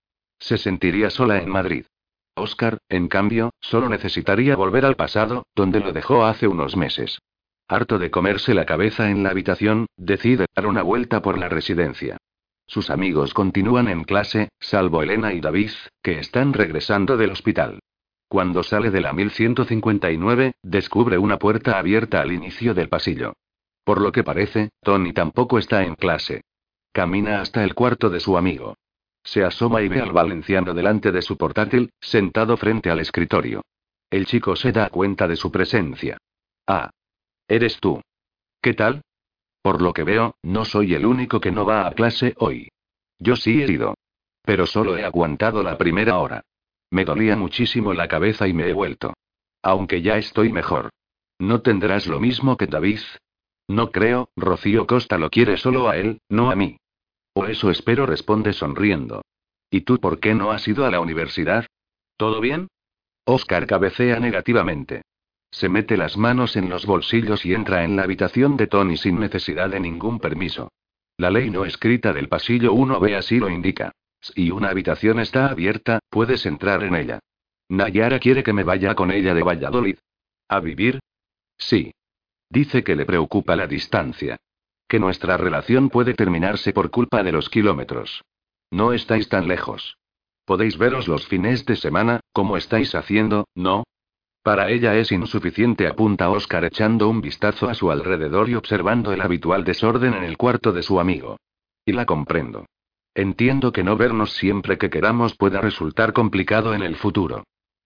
Se 0.40 0.58
sentiría 0.58 1.10
sola 1.10 1.38
en 1.38 1.48
Madrid. 1.48 1.84
Oscar, 2.34 2.78
en 2.88 3.08
cambio, 3.08 3.50
solo 3.60 3.88
necesitaría 3.88 4.56
volver 4.56 4.84
al 4.84 4.96
pasado, 4.96 5.44
donde 5.54 5.80
lo 5.80 5.92
dejó 5.92 6.24
hace 6.24 6.48
unos 6.48 6.76
meses. 6.76 7.20
Harto 7.68 7.98
de 7.98 8.10
comerse 8.10 8.54
la 8.54 8.66
cabeza 8.66 9.10
en 9.10 9.22
la 9.22 9.30
habitación, 9.30 9.86
decide 9.96 10.46
dar 10.56 10.66
una 10.66 10.82
vuelta 10.82 11.22
por 11.22 11.38
la 11.38 11.48
residencia. 11.48 12.16
Sus 12.66 12.90
amigos 12.90 13.34
continúan 13.34 13.88
en 13.88 14.04
clase, 14.04 14.48
salvo 14.58 15.02
Elena 15.02 15.32
y 15.32 15.40
David, 15.40 15.70
que 16.02 16.18
están 16.18 16.52
regresando 16.52 17.16
del 17.16 17.30
hospital. 17.30 17.80
Cuando 18.28 18.62
sale 18.62 18.90
de 18.90 19.00
la 19.00 19.12
1159, 19.12 20.52
descubre 20.62 21.18
una 21.18 21.38
puerta 21.38 21.78
abierta 21.78 22.20
al 22.20 22.32
inicio 22.32 22.74
del 22.74 22.88
pasillo. 22.88 23.34
Por 23.84 24.00
lo 24.00 24.12
que 24.12 24.22
parece, 24.22 24.70
Tony 24.82 25.12
tampoco 25.12 25.58
está 25.58 25.82
en 25.82 25.96
clase. 25.96 26.42
Camina 26.92 27.40
hasta 27.40 27.64
el 27.64 27.74
cuarto 27.74 28.08
de 28.08 28.20
su 28.20 28.36
amigo. 28.36 28.76
Se 29.22 29.44
asoma 29.44 29.82
y 29.82 29.88
ve 29.88 30.00
al 30.00 30.12
valenciano 30.12 30.74
delante 30.74 31.12
de 31.12 31.22
su 31.22 31.36
portátil, 31.36 31.90
sentado 32.00 32.56
frente 32.56 32.90
al 32.90 33.00
escritorio. 33.00 33.62
El 34.10 34.26
chico 34.26 34.56
se 34.56 34.72
da 34.72 34.88
cuenta 34.88 35.28
de 35.28 35.36
su 35.36 35.52
presencia. 35.52 36.18
Ah. 36.66 36.90
Eres 37.46 37.78
tú. 37.80 38.00
¿Qué 38.62 38.74
tal? 38.74 39.02
Por 39.62 39.82
lo 39.82 39.92
que 39.92 40.04
veo, 40.04 40.36
no 40.42 40.64
soy 40.64 40.94
el 40.94 41.04
único 41.04 41.40
que 41.40 41.52
no 41.52 41.64
va 41.64 41.86
a 41.86 41.92
clase 41.92 42.34
hoy. 42.38 42.68
Yo 43.18 43.36
sí 43.36 43.62
he 43.62 43.70
ido. 43.70 43.94
Pero 44.42 44.66
solo 44.66 44.96
he 44.96 45.04
aguantado 45.04 45.62
la 45.62 45.76
primera 45.76 46.18
hora. 46.18 46.42
Me 46.90 47.04
dolía 47.04 47.36
muchísimo 47.36 47.92
la 47.92 48.08
cabeza 48.08 48.48
y 48.48 48.52
me 48.52 48.68
he 48.68 48.72
vuelto. 48.72 49.14
Aunque 49.62 50.02
ya 50.02 50.16
estoy 50.16 50.50
mejor. 50.50 50.90
¿No 51.38 51.60
tendrás 51.60 52.06
lo 52.06 52.20
mismo 52.20 52.56
que 52.56 52.66
David? 52.66 53.00
No 53.68 53.92
creo, 53.92 54.30
Rocío 54.34 54.86
Costa 54.86 55.18
lo 55.18 55.30
quiere 55.30 55.56
solo 55.56 55.88
a 55.88 55.96
él, 55.96 56.20
no 56.28 56.50
a 56.50 56.56
mí. 56.56 56.79
Eso 57.48 57.70
espero, 57.70 58.06
responde 58.06 58.52
sonriendo. 58.52 59.22
¿Y 59.70 59.82
tú 59.82 59.98
por 59.98 60.18
qué 60.20 60.34
no 60.34 60.50
has 60.50 60.66
ido 60.66 60.84
a 60.84 60.90
la 60.90 61.00
universidad? 61.00 61.66
¿Todo 62.16 62.40
bien? 62.40 62.68
Oscar 63.24 63.66
cabecea 63.66 64.18
negativamente. 64.18 65.02
Se 65.50 65.68
mete 65.68 65.96
las 65.96 66.16
manos 66.16 66.56
en 66.56 66.68
los 66.68 66.86
bolsillos 66.86 67.44
y 67.44 67.54
entra 67.54 67.84
en 67.84 67.96
la 67.96 68.04
habitación 68.04 68.56
de 68.56 68.66
Tony 68.66 68.96
sin 68.96 69.18
necesidad 69.18 69.70
de 69.70 69.80
ningún 69.80 70.18
permiso. 70.20 70.70
La 71.16 71.30
ley 71.30 71.50
no 71.50 71.64
escrita 71.64 72.12
del 72.12 72.28
pasillo 72.28 72.72
1B 72.72 73.16
así 73.16 73.38
lo 73.38 73.50
indica. 73.50 73.92
Si 74.20 74.50
una 74.50 74.70
habitación 74.70 75.20
está 75.20 75.46
abierta, 75.46 76.00
puedes 76.08 76.46
entrar 76.46 76.82
en 76.82 76.94
ella. 76.94 77.20
Nayara 77.68 78.18
quiere 78.18 78.42
que 78.42 78.52
me 78.52 78.64
vaya 78.64 78.94
con 78.94 79.10
ella 79.10 79.34
de 79.34 79.42
Valladolid. 79.42 79.98
¿A 80.48 80.60
vivir? 80.60 81.00
Sí. 81.58 81.92
Dice 82.48 82.82
que 82.82 82.96
le 82.96 83.06
preocupa 83.06 83.54
la 83.54 83.66
distancia. 83.66 84.36
Que 84.90 84.98
nuestra 84.98 85.36
relación 85.36 85.88
puede 85.88 86.14
terminarse 86.14 86.72
por 86.72 86.90
culpa 86.90 87.22
de 87.22 87.30
los 87.30 87.48
kilómetros. 87.48 88.24
No 88.72 88.92
estáis 88.92 89.28
tan 89.28 89.46
lejos. 89.46 89.98
Podéis 90.44 90.78
veros 90.78 91.06
los 91.06 91.28
fines 91.28 91.64
de 91.64 91.76
semana, 91.76 92.18
como 92.32 92.56
estáis 92.56 92.96
haciendo, 92.96 93.46
¿no? 93.54 93.84
Para 94.42 94.68
ella 94.68 94.96
es 94.96 95.12
insuficiente, 95.12 95.86
apunta 95.86 96.28
Oscar 96.28 96.64
echando 96.64 97.08
un 97.08 97.20
vistazo 97.20 97.68
a 97.68 97.74
su 97.74 97.92
alrededor 97.92 98.48
y 98.48 98.56
observando 98.56 99.12
el 99.12 99.20
habitual 99.20 99.62
desorden 99.62 100.12
en 100.12 100.24
el 100.24 100.36
cuarto 100.36 100.72
de 100.72 100.82
su 100.82 100.98
amigo. 100.98 101.36
Y 101.84 101.92
la 101.92 102.04
comprendo. 102.04 102.66
Entiendo 103.14 103.70
que 103.70 103.84
no 103.84 103.96
vernos 103.96 104.32
siempre 104.32 104.76
que 104.76 104.90
queramos 104.90 105.36
pueda 105.36 105.60
resultar 105.60 106.12
complicado 106.12 106.74
en 106.74 106.82
el 106.82 106.96
futuro. 106.96 107.44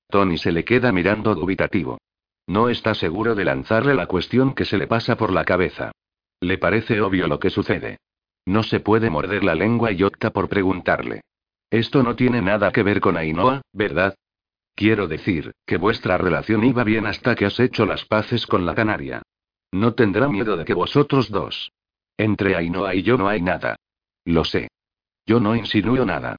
Tony 0.09 0.39
se 0.39 0.53
le 0.53 0.65
queda 0.65 0.91
mirando 0.91 1.35
dubitativo. 1.35 1.99
No 2.47 2.71
está 2.71 2.95
seguro 2.95 3.35
de 3.35 3.45
lanzarle 3.45 3.95
la 3.95 4.07
cuestión 4.07 4.55
que 4.55 4.65
se 4.65 4.79
le 4.79 4.87
pasa 4.87 5.19
por 5.19 5.31
la 5.31 5.45
cabeza. 5.45 5.93
Le 6.45 6.59
parece 6.59 7.01
obvio 7.01 7.27
lo 7.27 7.39
que 7.39 7.49
sucede. 7.49 7.97
No 8.45 8.63
se 8.63 8.79
puede 8.79 9.09
morder 9.09 9.43
la 9.43 9.55
lengua 9.55 9.93
y 9.93 10.03
opta 10.03 10.31
por 10.31 10.51
preguntarle. 10.51 11.23
Esto 11.71 12.03
no 12.03 12.17
tiene 12.17 12.43
nada 12.43 12.71
que 12.71 12.83
ver 12.83 13.01
con 13.01 13.17
Ainhoa, 13.17 13.63
¿verdad? 13.73 14.15
Quiero 14.75 15.09
decir, 15.09 15.53
que 15.65 15.79
vuestra 15.79 16.19
relación 16.19 16.63
iba 16.63 16.85
bien 16.85 17.07
hasta 17.07 17.35
que 17.35 17.47
has 17.47 17.59
hecho 17.61 17.87
las 17.87 18.05
paces 18.05 18.47
con 18.47 18.67
la 18.67 18.75
canaria. 18.75 19.23
No 19.73 19.95
tendrá 19.95 20.29
miedo 20.29 20.59
de 20.59 20.67
que 20.67 20.75
vosotros 20.75 21.31
dos. 21.31 21.73
Entre 22.19 22.55
Ainhoa 22.57 22.95
y 22.95 23.03
yo 23.03 23.17
no 23.17 23.27
hay 23.27 23.41
nada. 23.41 23.77
Lo 24.27 24.45
sé. 24.45 24.69
Yo 25.25 25.41
no 25.41 25.57
insinúo 25.57 26.05
nada. 26.05 26.37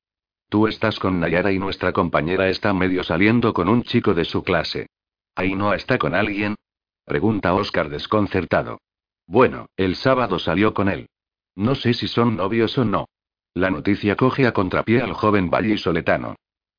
Tú 0.49 0.67
estás 0.67 0.99
con 0.99 1.19
Nayara 1.19 1.51
y 1.51 1.57
nuestra 1.57 1.93
compañera 1.93 2.47
está 2.47 2.75
medio 2.75 3.03
saliendo 3.03 3.55
con 3.55 3.69
un 3.69 3.81
chico 3.81 4.13
de 4.13 4.25
su 4.25 4.43
clase. 4.43 4.85
¿Ainhoa 5.33 5.75
está 5.75 5.97
con 5.97 6.13
alguien? 6.13 6.53
Pregunta 7.05 7.55
Oscar 7.55 7.89
desconcertado. 7.89 8.77
Bueno, 9.27 9.67
el 9.75 9.95
sábado 9.95 10.39
salió 10.39 10.73
con 10.73 10.89
él. 10.89 11.07
No 11.55 11.75
sé 11.75 11.93
si 11.93 12.07
son 12.07 12.35
novios 12.35 12.77
o 12.77 12.85
no. 12.85 13.07
La 13.53 13.69
noticia 13.69 14.15
coge 14.15 14.45
a 14.45 14.51
contrapié 14.51 15.01
al 15.01 15.13
joven 15.13 15.49
vallisoletano. 15.49 16.35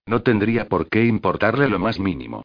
No 0.06 0.22
tendría 0.22 0.68
por 0.68 0.88
qué 0.88 1.04
importarle 1.04 1.68
lo 1.68 1.78
más 1.78 1.98
mínimo. 1.98 2.42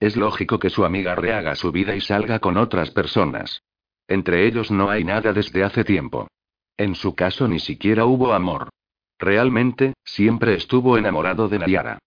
Es 0.00 0.16
lógico 0.16 0.58
que 0.58 0.70
su 0.70 0.84
amiga 0.84 1.14
rehaga 1.14 1.54
su 1.54 1.70
vida 1.70 1.94
y 1.94 2.00
salga 2.00 2.38
con 2.38 2.56
otras 2.56 2.90
personas. 2.90 3.62
Entre 4.08 4.46
ellos 4.46 4.70
no 4.70 4.90
hay 4.90 5.04
nada 5.04 5.32
desde 5.32 5.62
hace 5.62 5.84
tiempo. 5.84 6.28
En 6.76 6.94
su 6.94 7.14
caso 7.14 7.46
ni 7.46 7.60
siquiera 7.60 8.04
hubo 8.04 8.32
amor. 8.32 8.70
Realmente, 9.18 9.94
siempre 10.04 10.54
estuvo 10.54 10.98
enamorado 10.98 11.48
de 11.48 11.58
Nayara. 11.58 11.98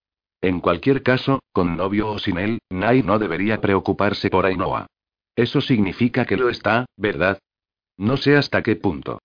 En 0.41 0.60
cualquier 0.60 1.02
caso, 1.02 1.39
con 1.52 1.78
novio 1.78 2.10
o 2.10 2.20
sin 2.20 2.38
él, 2.38 2.60
Nay 2.70 3.02
no 3.02 3.18
debería 3.18 3.62
preocuparse 3.62 4.30
por 4.30 4.45
Ainhoa. 4.45 4.88
Eso 5.38 5.61
significa 5.61 6.25
que 6.25 6.35
lo 6.35 6.49
está, 6.49 6.88
¿verdad? 6.97 7.38
No 7.95 8.17
sé 8.17 8.35
hasta 8.35 8.63
qué 8.63 8.75
punto. 8.75 9.19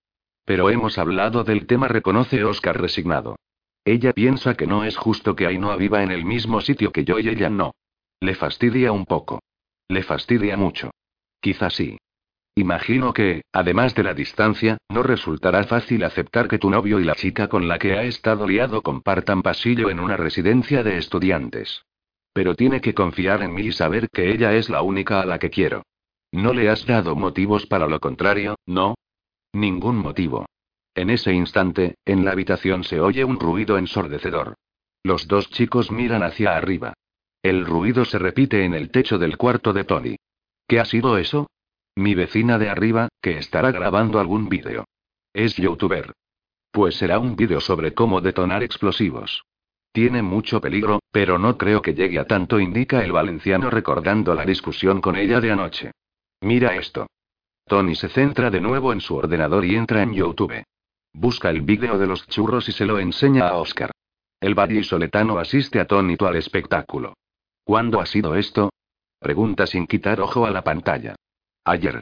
Pero 0.45 0.69
hemos 0.69 0.99
hablado 0.99 1.43
del 1.43 1.65
tema, 1.65 1.87
reconoce 1.87 2.43
Oscar 2.43 2.79
resignado. 2.79 3.35
Ella 3.83 4.13
piensa 4.13 4.53
que 4.53 4.67
no 4.67 4.85
es 4.85 4.95
justo 4.95 5.35
que 5.35 5.47
Ainhoa 5.47 5.75
viva 5.75 6.03
en 6.03 6.11
el 6.11 6.23
mismo 6.23 6.61
sitio 6.61 6.91
que 6.91 7.03
yo 7.03 7.17
y 7.17 7.29
ella 7.29 7.49
no. 7.49 7.73
Le 8.19 8.35
fastidia 8.35 8.91
un 8.91 9.05
poco. 9.05 9.41
Le 9.87 10.03
fastidia 10.03 10.55
mucho. 10.55 10.91
Quizás 11.41 11.73
sí. 11.73 11.97
Imagino 12.55 13.11
que, 13.11 13.41
además 13.51 13.95
de 13.95 14.03
la 14.03 14.13
distancia, 14.13 14.77
no 14.89 15.01
resultará 15.01 15.63
fácil 15.63 16.03
aceptar 16.03 16.47
que 16.47 16.59
tu 16.59 16.69
novio 16.69 16.99
y 16.99 17.05
la 17.05 17.15
chica 17.15 17.47
con 17.47 17.67
la 17.67 17.79
que 17.79 17.93
ha 17.93 18.03
estado 18.03 18.47
liado 18.47 18.83
compartan 18.83 19.41
pasillo 19.41 19.89
en 19.89 19.99
una 19.99 20.15
residencia 20.15 20.83
de 20.83 20.99
estudiantes. 20.99 21.83
Pero 22.33 22.53
tiene 22.53 22.81
que 22.81 22.93
confiar 22.93 23.41
en 23.41 23.55
mí 23.55 23.63
y 23.63 23.71
saber 23.71 24.09
que 24.09 24.31
ella 24.31 24.53
es 24.53 24.69
la 24.69 24.83
única 24.83 25.19
a 25.19 25.25
la 25.25 25.39
que 25.39 25.49
quiero. 25.49 25.81
¿No 26.33 26.51
le 26.51 26.67
has 26.67 26.87
dado 26.87 27.15
motivos 27.15 27.67
para 27.67 27.87
lo 27.87 27.99
contrario, 27.99 28.55
no? 28.65 28.95
Ningún 29.53 29.97
motivo. 29.97 30.47
En 30.95 31.11
ese 31.11 31.31
instante, 31.31 31.97
en 32.05 32.25
la 32.25 32.31
habitación 32.31 32.83
se 32.83 32.99
oye 32.99 33.23
un 33.23 33.39
ruido 33.39 33.77
ensordecedor. 33.77 34.55
Los 35.03 35.27
dos 35.27 35.51
chicos 35.51 35.91
miran 35.91 36.23
hacia 36.23 36.57
arriba. 36.57 36.95
El 37.43 37.67
ruido 37.67 38.03
se 38.03 38.17
repite 38.17 38.65
en 38.65 38.73
el 38.73 38.89
techo 38.89 39.19
del 39.19 39.37
cuarto 39.37 39.73
de 39.73 39.83
Tony. 39.83 40.15
¿Qué 40.67 40.79
ha 40.79 40.85
sido 40.85 41.19
eso? 41.19 41.51
Mi 41.95 42.15
vecina 42.15 42.57
de 42.57 42.67
arriba, 42.67 43.09
que 43.21 43.37
estará 43.37 43.71
grabando 43.71 44.19
algún 44.19 44.49
vídeo. 44.49 44.85
Es 45.33 45.55
youtuber. 45.55 46.13
Pues 46.71 46.95
será 46.95 47.19
un 47.19 47.35
vídeo 47.35 47.61
sobre 47.61 47.93
cómo 47.93 48.21
detonar 48.21 48.63
explosivos. 48.63 49.43
Tiene 49.91 50.23
mucho 50.23 50.59
peligro, 50.59 50.99
pero 51.11 51.37
no 51.37 51.59
creo 51.59 51.83
que 51.83 51.93
llegue 51.93 52.17
a 52.17 52.25
tanto, 52.25 52.59
indica 52.59 53.05
el 53.05 53.11
valenciano 53.11 53.69
recordando 53.69 54.33
la 54.33 54.45
discusión 54.45 54.99
con 54.99 55.15
ella 55.15 55.39
de 55.39 55.51
anoche. 55.51 55.91
Mira 56.43 56.75
esto. 56.75 57.07
Tony 57.65 57.95
se 57.95 58.09
centra 58.09 58.51
de 58.51 58.59
nuevo 58.59 58.91
en 58.91 58.99
su 58.99 59.15
ordenador 59.15 59.63
y 59.63 59.75
entra 59.75 60.03
en 60.03 60.13
YouTube. 60.13 60.61
Busca 61.13 61.49
el 61.49 61.61
vídeo 61.61 61.97
de 61.97 62.05
los 62.05 62.27
churros 62.27 62.67
y 62.67 62.73
se 62.73 62.85
lo 62.85 62.99
enseña 62.99 63.47
a 63.47 63.55
Oscar. 63.55 63.91
El 64.41 64.53
vallisoletano 64.53 65.37
asiste 65.39 65.79
atónito 65.79 66.27
al 66.27 66.35
espectáculo. 66.35 67.13
¿Cuándo 67.63 68.01
ha 68.01 68.05
sido 68.05 68.35
esto? 68.35 68.71
Pregunta 69.19 69.65
sin 69.65 69.87
quitar 69.87 70.19
ojo 70.19 70.45
a 70.45 70.51
la 70.51 70.65
pantalla. 70.65 71.15
Ayer. 71.63 72.01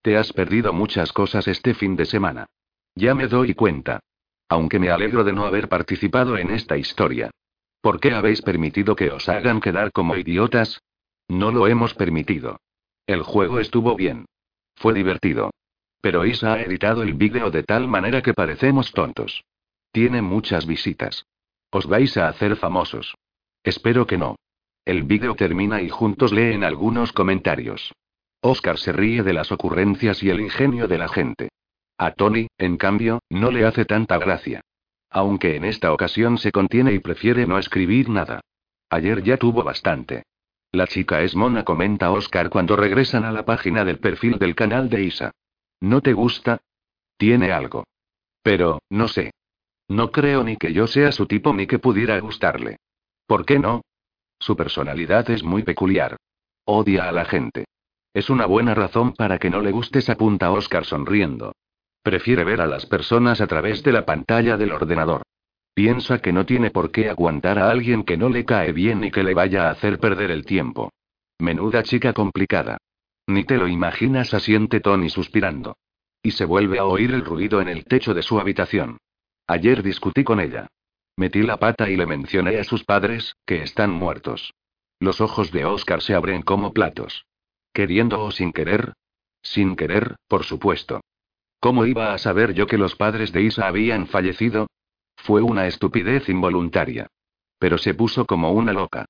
Te 0.00 0.16
has 0.16 0.32
perdido 0.32 0.72
muchas 0.72 1.12
cosas 1.12 1.46
este 1.46 1.74
fin 1.74 1.94
de 1.94 2.06
semana. 2.06 2.46
Ya 2.94 3.14
me 3.14 3.26
doy 3.28 3.52
cuenta. 3.52 4.00
Aunque 4.48 4.78
me 4.78 4.88
alegro 4.88 5.24
de 5.24 5.34
no 5.34 5.44
haber 5.44 5.68
participado 5.68 6.38
en 6.38 6.50
esta 6.52 6.78
historia. 6.78 7.30
¿Por 7.82 8.00
qué 8.00 8.12
habéis 8.12 8.40
permitido 8.40 8.96
que 8.96 9.10
os 9.10 9.28
hagan 9.28 9.60
quedar 9.60 9.92
como 9.92 10.16
idiotas? 10.16 10.80
No 11.28 11.50
lo 11.50 11.68
hemos 11.68 11.92
permitido. 11.92 12.56
El 13.06 13.22
juego 13.22 13.60
estuvo 13.60 13.96
bien. 13.96 14.26
Fue 14.76 14.94
divertido. 14.94 15.50
Pero 16.00 16.24
Isa 16.24 16.54
ha 16.54 16.62
editado 16.62 17.02
el 17.02 17.14
vídeo 17.14 17.50
de 17.50 17.62
tal 17.62 17.88
manera 17.88 18.22
que 18.22 18.34
parecemos 18.34 18.92
tontos. 18.92 19.44
Tiene 19.92 20.22
muchas 20.22 20.66
visitas. 20.66 21.26
Os 21.70 21.86
vais 21.86 22.16
a 22.16 22.28
hacer 22.28 22.56
famosos. 22.56 23.14
Espero 23.62 24.06
que 24.06 24.18
no. 24.18 24.36
El 24.84 25.02
vídeo 25.02 25.34
termina 25.34 25.80
y 25.80 25.88
juntos 25.88 26.32
leen 26.32 26.64
algunos 26.64 27.12
comentarios. 27.12 27.92
Oscar 28.40 28.78
se 28.78 28.92
ríe 28.92 29.22
de 29.22 29.32
las 29.32 29.50
ocurrencias 29.52 30.22
y 30.22 30.30
el 30.30 30.40
ingenio 30.40 30.88
de 30.88 30.98
la 30.98 31.08
gente. 31.08 31.48
A 31.96 32.10
Tony, 32.12 32.48
en 32.58 32.76
cambio, 32.76 33.20
no 33.30 33.50
le 33.50 33.64
hace 33.64 33.84
tanta 33.84 34.18
gracia. 34.18 34.60
Aunque 35.08 35.56
en 35.56 35.64
esta 35.64 35.92
ocasión 35.92 36.38
se 36.38 36.52
contiene 36.52 36.92
y 36.92 36.98
prefiere 36.98 37.46
no 37.46 37.58
escribir 37.58 38.08
nada. 38.08 38.40
Ayer 38.90 39.22
ya 39.22 39.36
tuvo 39.36 39.62
bastante. 39.62 40.24
La 40.74 40.88
chica 40.88 41.22
es 41.22 41.36
mona, 41.36 41.64
comenta 41.64 42.10
Oscar 42.10 42.50
cuando 42.50 42.74
regresan 42.74 43.24
a 43.24 43.30
la 43.30 43.44
página 43.44 43.84
del 43.84 44.00
perfil 44.00 44.40
del 44.40 44.56
canal 44.56 44.90
de 44.90 45.04
Isa. 45.04 45.30
¿No 45.80 46.00
te 46.00 46.12
gusta? 46.12 46.62
Tiene 47.16 47.52
algo. 47.52 47.84
Pero, 48.42 48.82
no 48.90 49.06
sé. 49.06 49.30
No 49.86 50.10
creo 50.10 50.42
ni 50.42 50.56
que 50.56 50.72
yo 50.72 50.88
sea 50.88 51.12
su 51.12 51.26
tipo 51.26 51.52
ni 51.54 51.68
que 51.68 51.78
pudiera 51.78 52.18
gustarle. 52.18 52.78
¿Por 53.24 53.46
qué 53.46 53.60
no? 53.60 53.82
Su 54.40 54.56
personalidad 54.56 55.30
es 55.30 55.44
muy 55.44 55.62
peculiar. 55.62 56.16
Odia 56.64 57.08
a 57.08 57.12
la 57.12 57.24
gente. 57.24 57.66
Es 58.12 58.28
una 58.28 58.46
buena 58.46 58.74
razón 58.74 59.12
para 59.12 59.38
que 59.38 59.50
no 59.50 59.60
le 59.60 59.70
gustes, 59.70 60.10
apunta 60.10 60.50
Oscar 60.50 60.84
sonriendo. 60.84 61.52
Prefiere 62.02 62.42
ver 62.42 62.60
a 62.60 62.66
las 62.66 62.86
personas 62.86 63.40
a 63.40 63.46
través 63.46 63.84
de 63.84 63.92
la 63.92 64.04
pantalla 64.04 64.56
del 64.56 64.72
ordenador. 64.72 65.22
Piensa 65.74 66.20
que 66.20 66.32
no 66.32 66.46
tiene 66.46 66.70
por 66.70 66.92
qué 66.92 67.10
aguantar 67.10 67.58
a 67.58 67.68
alguien 67.68 68.04
que 68.04 68.16
no 68.16 68.28
le 68.28 68.44
cae 68.44 68.72
bien 68.72 69.02
y 69.02 69.10
que 69.10 69.24
le 69.24 69.34
vaya 69.34 69.66
a 69.66 69.70
hacer 69.70 69.98
perder 69.98 70.30
el 70.30 70.44
tiempo. 70.44 70.92
Menuda 71.40 71.82
chica 71.82 72.12
complicada. 72.12 72.78
Ni 73.26 73.44
te 73.44 73.56
lo 73.56 73.66
imaginas, 73.66 74.34
asiente 74.34 74.80
Tony 74.80 75.10
suspirando. 75.10 75.76
Y 76.22 76.30
se 76.30 76.44
vuelve 76.44 76.78
a 76.78 76.84
oír 76.84 77.12
el 77.12 77.24
ruido 77.24 77.60
en 77.60 77.68
el 77.68 77.84
techo 77.84 78.14
de 78.14 78.22
su 78.22 78.38
habitación. 78.38 78.98
Ayer 79.48 79.82
discutí 79.82 80.22
con 80.22 80.40
ella. 80.40 80.68
Metí 81.16 81.42
la 81.42 81.58
pata 81.58 81.90
y 81.90 81.96
le 81.96 82.06
mencioné 82.06 82.58
a 82.58 82.64
sus 82.64 82.84
padres, 82.84 83.34
que 83.44 83.62
están 83.62 83.90
muertos. 83.90 84.54
Los 85.00 85.20
ojos 85.20 85.50
de 85.50 85.64
Oscar 85.64 86.02
se 86.02 86.14
abren 86.14 86.42
como 86.42 86.72
platos. 86.72 87.26
¿Queriendo 87.72 88.22
o 88.22 88.30
sin 88.30 88.52
querer? 88.52 88.92
Sin 89.42 89.74
querer, 89.74 90.16
por 90.28 90.44
supuesto. 90.44 91.00
¿Cómo 91.60 91.84
iba 91.84 92.14
a 92.14 92.18
saber 92.18 92.54
yo 92.54 92.66
que 92.66 92.78
los 92.78 92.94
padres 92.94 93.32
de 93.32 93.42
Isa 93.42 93.66
habían 93.66 94.06
fallecido? 94.06 94.68
Fue 95.16 95.42
una 95.42 95.66
estupidez 95.66 96.28
involuntaria. 96.28 97.08
Pero 97.58 97.78
se 97.78 97.94
puso 97.94 98.26
como 98.26 98.52
una 98.52 98.72
loca. 98.72 99.06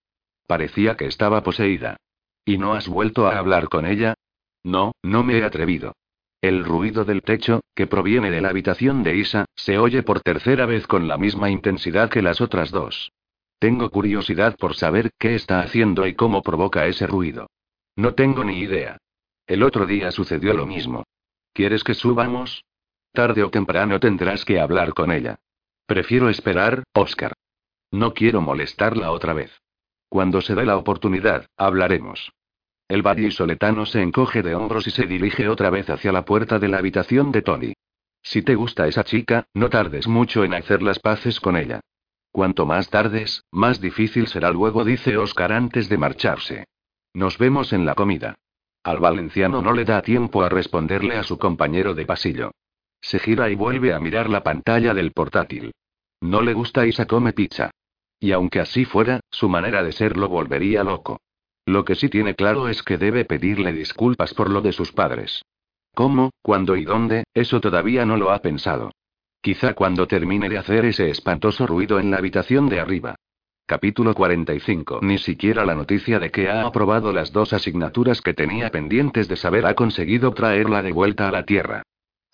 Parecía 0.46 0.96
que 0.96 1.06
estaba 1.06 1.42
poseída. 1.42 1.96
¿Y 2.44 2.58
no 2.58 2.74
has 2.74 2.88
vuelto 2.88 3.26
a 3.26 3.38
hablar 3.38 3.68
con 3.68 3.86
ella? 3.86 4.14
No, 4.62 4.92
no 5.02 5.22
me 5.24 5.38
he 5.38 5.44
atrevido. 5.44 5.94
El 6.40 6.64
ruido 6.64 7.04
del 7.04 7.22
techo, 7.22 7.62
que 7.74 7.86
proviene 7.86 8.30
de 8.30 8.42
la 8.42 8.50
habitación 8.50 9.02
de 9.02 9.16
Isa, 9.16 9.46
se 9.54 9.78
oye 9.78 10.02
por 10.02 10.20
tercera 10.20 10.66
vez 10.66 10.86
con 10.86 11.08
la 11.08 11.16
misma 11.16 11.48
intensidad 11.48 12.10
que 12.10 12.20
las 12.20 12.42
otras 12.42 12.70
dos. 12.70 13.12
Tengo 13.58 13.88
curiosidad 13.88 14.56
por 14.58 14.74
saber 14.74 15.10
qué 15.18 15.34
está 15.34 15.60
haciendo 15.60 16.06
y 16.06 16.14
cómo 16.14 16.42
provoca 16.42 16.86
ese 16.86 17.06
ruido. 17.06 17.48
No 17.96 18.14
tengo 18.14 18.44
ni 18.44 18.58
idea. 18.58 18.98
El 19.46 19.62
otro 19.62 19.86
día 19.86 20.10
sucedió 20.10 20.52
lo 20.52 20.66
mismo. 20.66 21.04
¿Quieres 21.54 21.82
que 21.82 21.94
subamos? 21.94 22.64
Tarde 23.12 23.42
o 23.42 23.50
temprano 23.50 23.98
tendrás 24.00 24.44
que 24.44 24.60
hablar 24.60 24.92
con 24.92 25.12
ella. 25.12 25.36
Prefiero 25.86 26.30
esperar, 26.30 26.84
Oscar. 26.94 27.34
No 27.90 28.14
quiero 28.14 28.40
molestarla 28.40 29.10
otra 29.10 29.34
vez. 29.34 29.52
Cuando 30.08 30.40
se 30.40 30.54
dé 30.54 30.64
la 30.64 30.76
oportunidad, 30.78 31.46
hablaremos. 31.56 32.32
El 32.88 33.02
vallisoletano 33.02 33.84
se 33.84 34.00
encoge 34.00 34.42
de 34.42 34.54
hombros 34.54 34.86
y 34.86 34.90
se 34.90 35.06
dirige 35.06 35.48
otra 35.48 35.70
vez 35.70 35.90
hacia 35.90 36.12
la 36.12 36.24
puerta 36.24 36.58
de 36.58 36.68
la 36.68 36.78
habitación 36.78 37.32
de 37.32 37.42
Tony. 37.42 37.74
Si 38.22 38.42
te 38.42 38.54
gusta 38.54 38.88
esa 38.88 39.04
chica, 39.04 39.46
no 39.52 39.68
tardes 39.68 40.08
mucho 40.08 40.44
en 40.44 40.54
hacer 40.54 40.82
las 40.82 40.98
paces 40.98 41.40
con 41.40 41.56
ella. 41.56 41.80
Cuanto 42.30 42.64
más 42.66 42.88
tardes, 42.88 43.44
más 43.52 43.80
difícil 43.80 44.26
será 44.26 44.50
luego, 44.50 44.84
dice 44.84 45.16
Oscar 45.18 45.52
antes 45.52 45.88
de 45.88 45.98
marcharse. 45.98 46.64
Nos 47.12 47.38
vemos 47.38 47.72
en 47.72 47.84
la 47.84 47.94
comida. 47.94 48.36
Al 48.82 48.98
valenciano 48.98 49.62
no 49.62 49.72
le 49.72 49.84
da 49.84 50.02
tiempo 50.02 50.42
a 50.42 50.48
responderle 50.48 51.16
a 51.16 51.22
su 51.22 51.38
compañero 51.38 51.94
de 51.94 52.06
pasillo. 52.06 52.52
Se 53.04 53.18
gira 53.18 53.50
y 53.50 53.54
vuelve 53.54 53.92
a 53.92 54.00
mirar 54.00 54.30
la 54.30 54.42
pantalla 54.42 54.94
del 54.94 55.12
portátil. 55.12 55.72
No 56.22 56.40
le 56.40 56.54
gusta 56.54 56.86
Isa 56.86 57.04
come 57.04 57.34
pizza. 57.34 57.70
Y 58.18 58.32
aunque 58.32 58.60
así 58.60 58.86
fuera, 58.86 59.20
su 59.30 59.50
manera 59.50 59.82
de 59.82 59.92
ser 59.92 60.16
lo 60.16 60.26
volvería 60.26 60.82
loco. 60.82 61.20
Lo 61.66 61.84
que 61.84 61.96
sí 61.96 62.08
tiene 62.08 62.34
claro 62.34 62.66
es 62.66 62.82
que 62.82 62.96
debe 62.96 63.26
pedirle 63.26 63.74
disculpas 63.74 64.32
por 64.32 64.48
lo 64.48 64.62
de 64.62 64.72
sus 64.72 64.92
padres. 64.92 65.42
¿Cómo, 65.94 66.30
cuándo 66.40 66.76
y 66.76 66.84
dónde? 66.86 67.24
Eso 67.34 67.60
todavía 67.60 68.06
no 68.06 68.16
lo 68.16 68.30
ha 68.30 68.40
pensado. 68.40 68.90
Quizá 69.42 69.74
cuando 69.74 70.06
termine 70.06 70.48
de 70.48 70.56
hacer 70.56 70.86
ese 70.86 71.10
espantoso 71.10 71.66
ruido 71.66 72.00
en 72.00 72.10
la 72.10 72.16
habitación 72.16 72.70
de 72.70 72.80
arriba. 72.80 73.16
Capítulo 73.66 74.14
45. 74.14 75.00
Ni 75.02 75.18
siquiera 75.18 75.66
la 75.66 75.74
noticia 75.74 76.18
de 76.18 76.30
que 76.30 76.48
ha 76.48 76.62
aprobado 76.62 77.12
las 77.12 77.32
dos 77.32 77.52
asignaturas 77.52 78.22
que 78.22 78.32
tenía 78.32 78.70
pendientes 78.70 79.28
de 79.28 79.36
saber 79.36 79.66
ha 79.66 79.74
conseguido 79.74 80.32
traerla 80.32 80.80
de 80.80 80.92
vuelta 80.92 81.28
a 81.28 81.32
la 81.32 81.44
Tierra. 81.44 81.82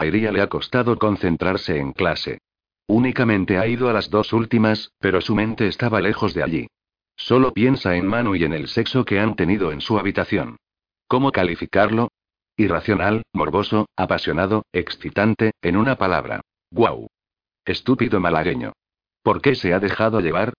A 0.00 0.06
le 0.06 0.40
ha 0.40 0.46
costado 0.46 0.98
concentrarse 0.98 1.76
en 1.76 1.92
clase. 1.92 2.38
Únicamente 2.86 3.58
ha 3.58 3.66
ido 3.66 3.90
a 3.90 3.92
las 3.92 4.08
dos 4.08 4.32
últimas, 4.32 4.92
pero 4.98 5.20
su 5.20 5.34
mente 5.34 5.68
estaba 5.68 6.00
lejos 6.00 6.32
de 6.32 6.42
allí. 6.42 6.66
Solo 7.16 7.52
piensa 7.52 7.94
en 7.96 8.06
Manu 8.06 8.34
y 8.34 8.44
en 8.44 8.54
el 8.54 8.68
sexo 8.68 9.04
que 9.04 9.20
han 9.20 9.36
tenido 9.36 9.72
en 9.72 9.82
su 9.82 9.98
habitación. 9.98 10.56
¿Cómo 11.06 11.32
calificarlo? 11.32 12.08
Irracional, 12.56 13.24
morboso, 13.34 13.90
apasionado, 13.94 14.64
excitante, 14.72 15.52
en 15.60 15.76
una 15.76 15.96
palabra. 15.96 16.40
¡Guau! 16.70 17.08
Estúpido 17.66 18.20
malagueño. 18.20 18.72
¿Por 19.22 19.42
qué 19.42 19.54
se 19.54 19.74
ha 19.74 19.80
dejado 19.80 20.20
llevar? 20.20 20.54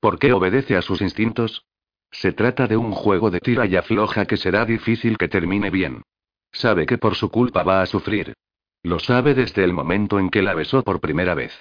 ¿Por 0.00 0.18
qué 0.18 0.32
obedece 0.32 0.74
a 0.74 0.80
sus 0.80 1.02
instintos? 1.02 1.66
Se 2.10 2.32
trata 2.32 2.66
de 2.66 2.78
un 2.78 2.92
juego 2.92 3.30
de 3.30 3.40
tira 3.40 3.66
y 3.66 3.76
afloja 3.76 4.24
que 4.24 4.38
será 4.38 4.64
difícil 4.64 5.18
que 5.18 5.28
termine 5.28 5.68
bien. 5.68 6.00
Sabe 6.50 6.86
que 6.86 6.96
por 6.96 7.14
su 7.14 7.30
culpa 7.30 7.62
va 7.62 7.82
a 7.82 7.86
sufrir. 7.86 8.32
Lo 8.86 9.00
sabe 9.00 9.34
desde 9.34 9.64
el 9.64 9.72
momento 9.72 10.20
en 10.20 10.30
que 10.30 10.42
la 10.42 10.54
besó 10.54 10.84
por 10.84 11.00
primera 11.00 11.34
vez. 11.34 11.52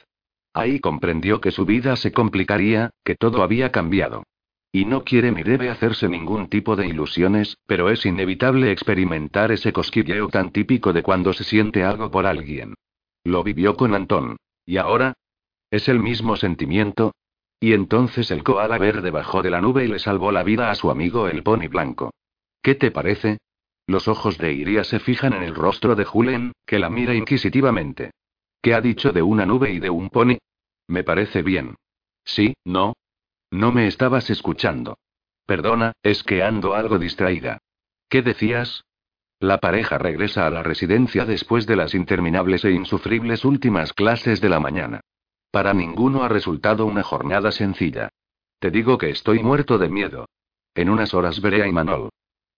Ahí 0.53 0.80
comprendió 0.80 1.41
que 1.41 1.49
su 1.49 1.65
vida 1.65 1.95
se 1.95 2.11
complicaría, 2.11 2.91
que 3.03 3.15
todo 3.15 3.41
había 3.41 3.71
cambiado. 3.71 4.21
Y 4.71 4.86
no 4.86 5.03
quiere 5.03 5.32
ni 5.32 5.41
debe 5.41 5.71
hacerse 5.71 6.07
ningún 6.07 6.49
tipo 6.49 6.76
de 6.76 6.86
ilusiones, 6.86 7.57
pero 7.65 7.89
es 7.89 8.05
inevitable 8.05 8.71
experimentar 8.71 9.51
ese 9.51 9.73
cosquilleo 9.73 10.28
tan 10.30 10.51
típico 10.51 10.93
de 10.93 11.01
cuando 11.01 11.34
se 11.34 11.43
siente 11.43 11.84
algo 11.84 12.11
por 12.11 12.28
alguien. 12.28 12.76
Lo 13.23 13.43
vivió 13.43 13.76
con 13.76 13.95
Antón. 13.95 14.38
¿Y 14.63 14.78
ahora? 14.78 15.15
¿Es 15.71 15.89
el 15.89 15.99
mismo 15.99 16.36
sentimiento? 16.36 17.15
Y 17.59 17.73
entonces 17.73 18.30
el 18.30 18.43
koala 18.43 18.78
verde 18.78 19.09
bajó 19.09 19.41
de 19.41 19.49
la 19.49 19.61
nube 19.61 19.84
y 19.84 19.88
le 19.88 19.97
salvó 19.97 20.32
la 20.32 20.43
vida 20.43 20.69
a 20.69 20.76
su 20.76 20.91
amigo 20.91 21.28
el 21.28 21.41
pony 21.41 21.69
blanco. 21.69 22.11
¿Qué 22.61 22.76
te 22.76 22.91
parece? 22.91 23.39
Los 23.88 24.07
ojos 24.07 24.38
de 24.38 24.53
Iria 24.53 24.83
se 24.83 24.99
fijan 24.99 25.33
en 25.33 25.43
el 25.43 25.53
rostro 25.53 25.95
de 25.95 26.05
Julen, 26.05 26.53
que 26.65 26.79
la 26.79 26.89
mira 26.89 27.13
inquisitivamente. 27.13 28.11
¿Qué 28.61 28.73
ha 28.73 28.81
dicho 28.81 29.11
de 29.11 29.21
una 29.21 29.45
nube 29.45 29.71
y 29.71 29.79
de 29.79 29.91
un 29.91 30.09
pony? 30.09 30.38
Me 30.88 31.03
parece 31.03 31.43
bien. 31.43 31.75
Sí, 32.23 32.55
no. 32.65 32.93
No 33.51 33.71
me 33.71 33.88
estabas 33.88 34.29
escuchando. 34.29 34.97
Perdona, 35.45 35.93
es 36.01 36.23
que 36.23 36.41
ando 36.41 36.73
algo 36.73 36.97
distraída. 36.97 37.59
¿Qué 38.09 38.23
decías? 38.23 38.83
La 39.39 39.59
pareja 39.59 39.99
regresa 39.99 40.47
a 40.47 40.49
la 40.49 40.63
residencia 40.63 41.25
después 41.25 41.67
de 41.67 41.75
las 41.75 41.93
interminables 41.93 42.65
e 42.65 42.71
insufribles 42.71 43.45
últimas 43.45 43.93
clases 43.93 44.41
de 44.41 44.49
la 44.49 44.59
mañana. 44.59 45.01
Para 45.51 45.73
ninguno 45.73 46.23
ha 46.23 46.27
resultado 46.27 46.86
una 46.86 47.03
jornada 47.03 47.51
sencilla. 47.51 48.09
Te 48.59 48.71
digo 48.71 48.97
que 48.97 49.09
estoy 49.09 49.43
muerto 49.43 49.77
de 49.77 49.89
miedo. 49.89 50.25
En 50.73 50.89
unas 50.89 51.13
horas 51.13 51.39
veré 51.41 51.61
a 51.61 51.67
Imanol. 51.67 52.09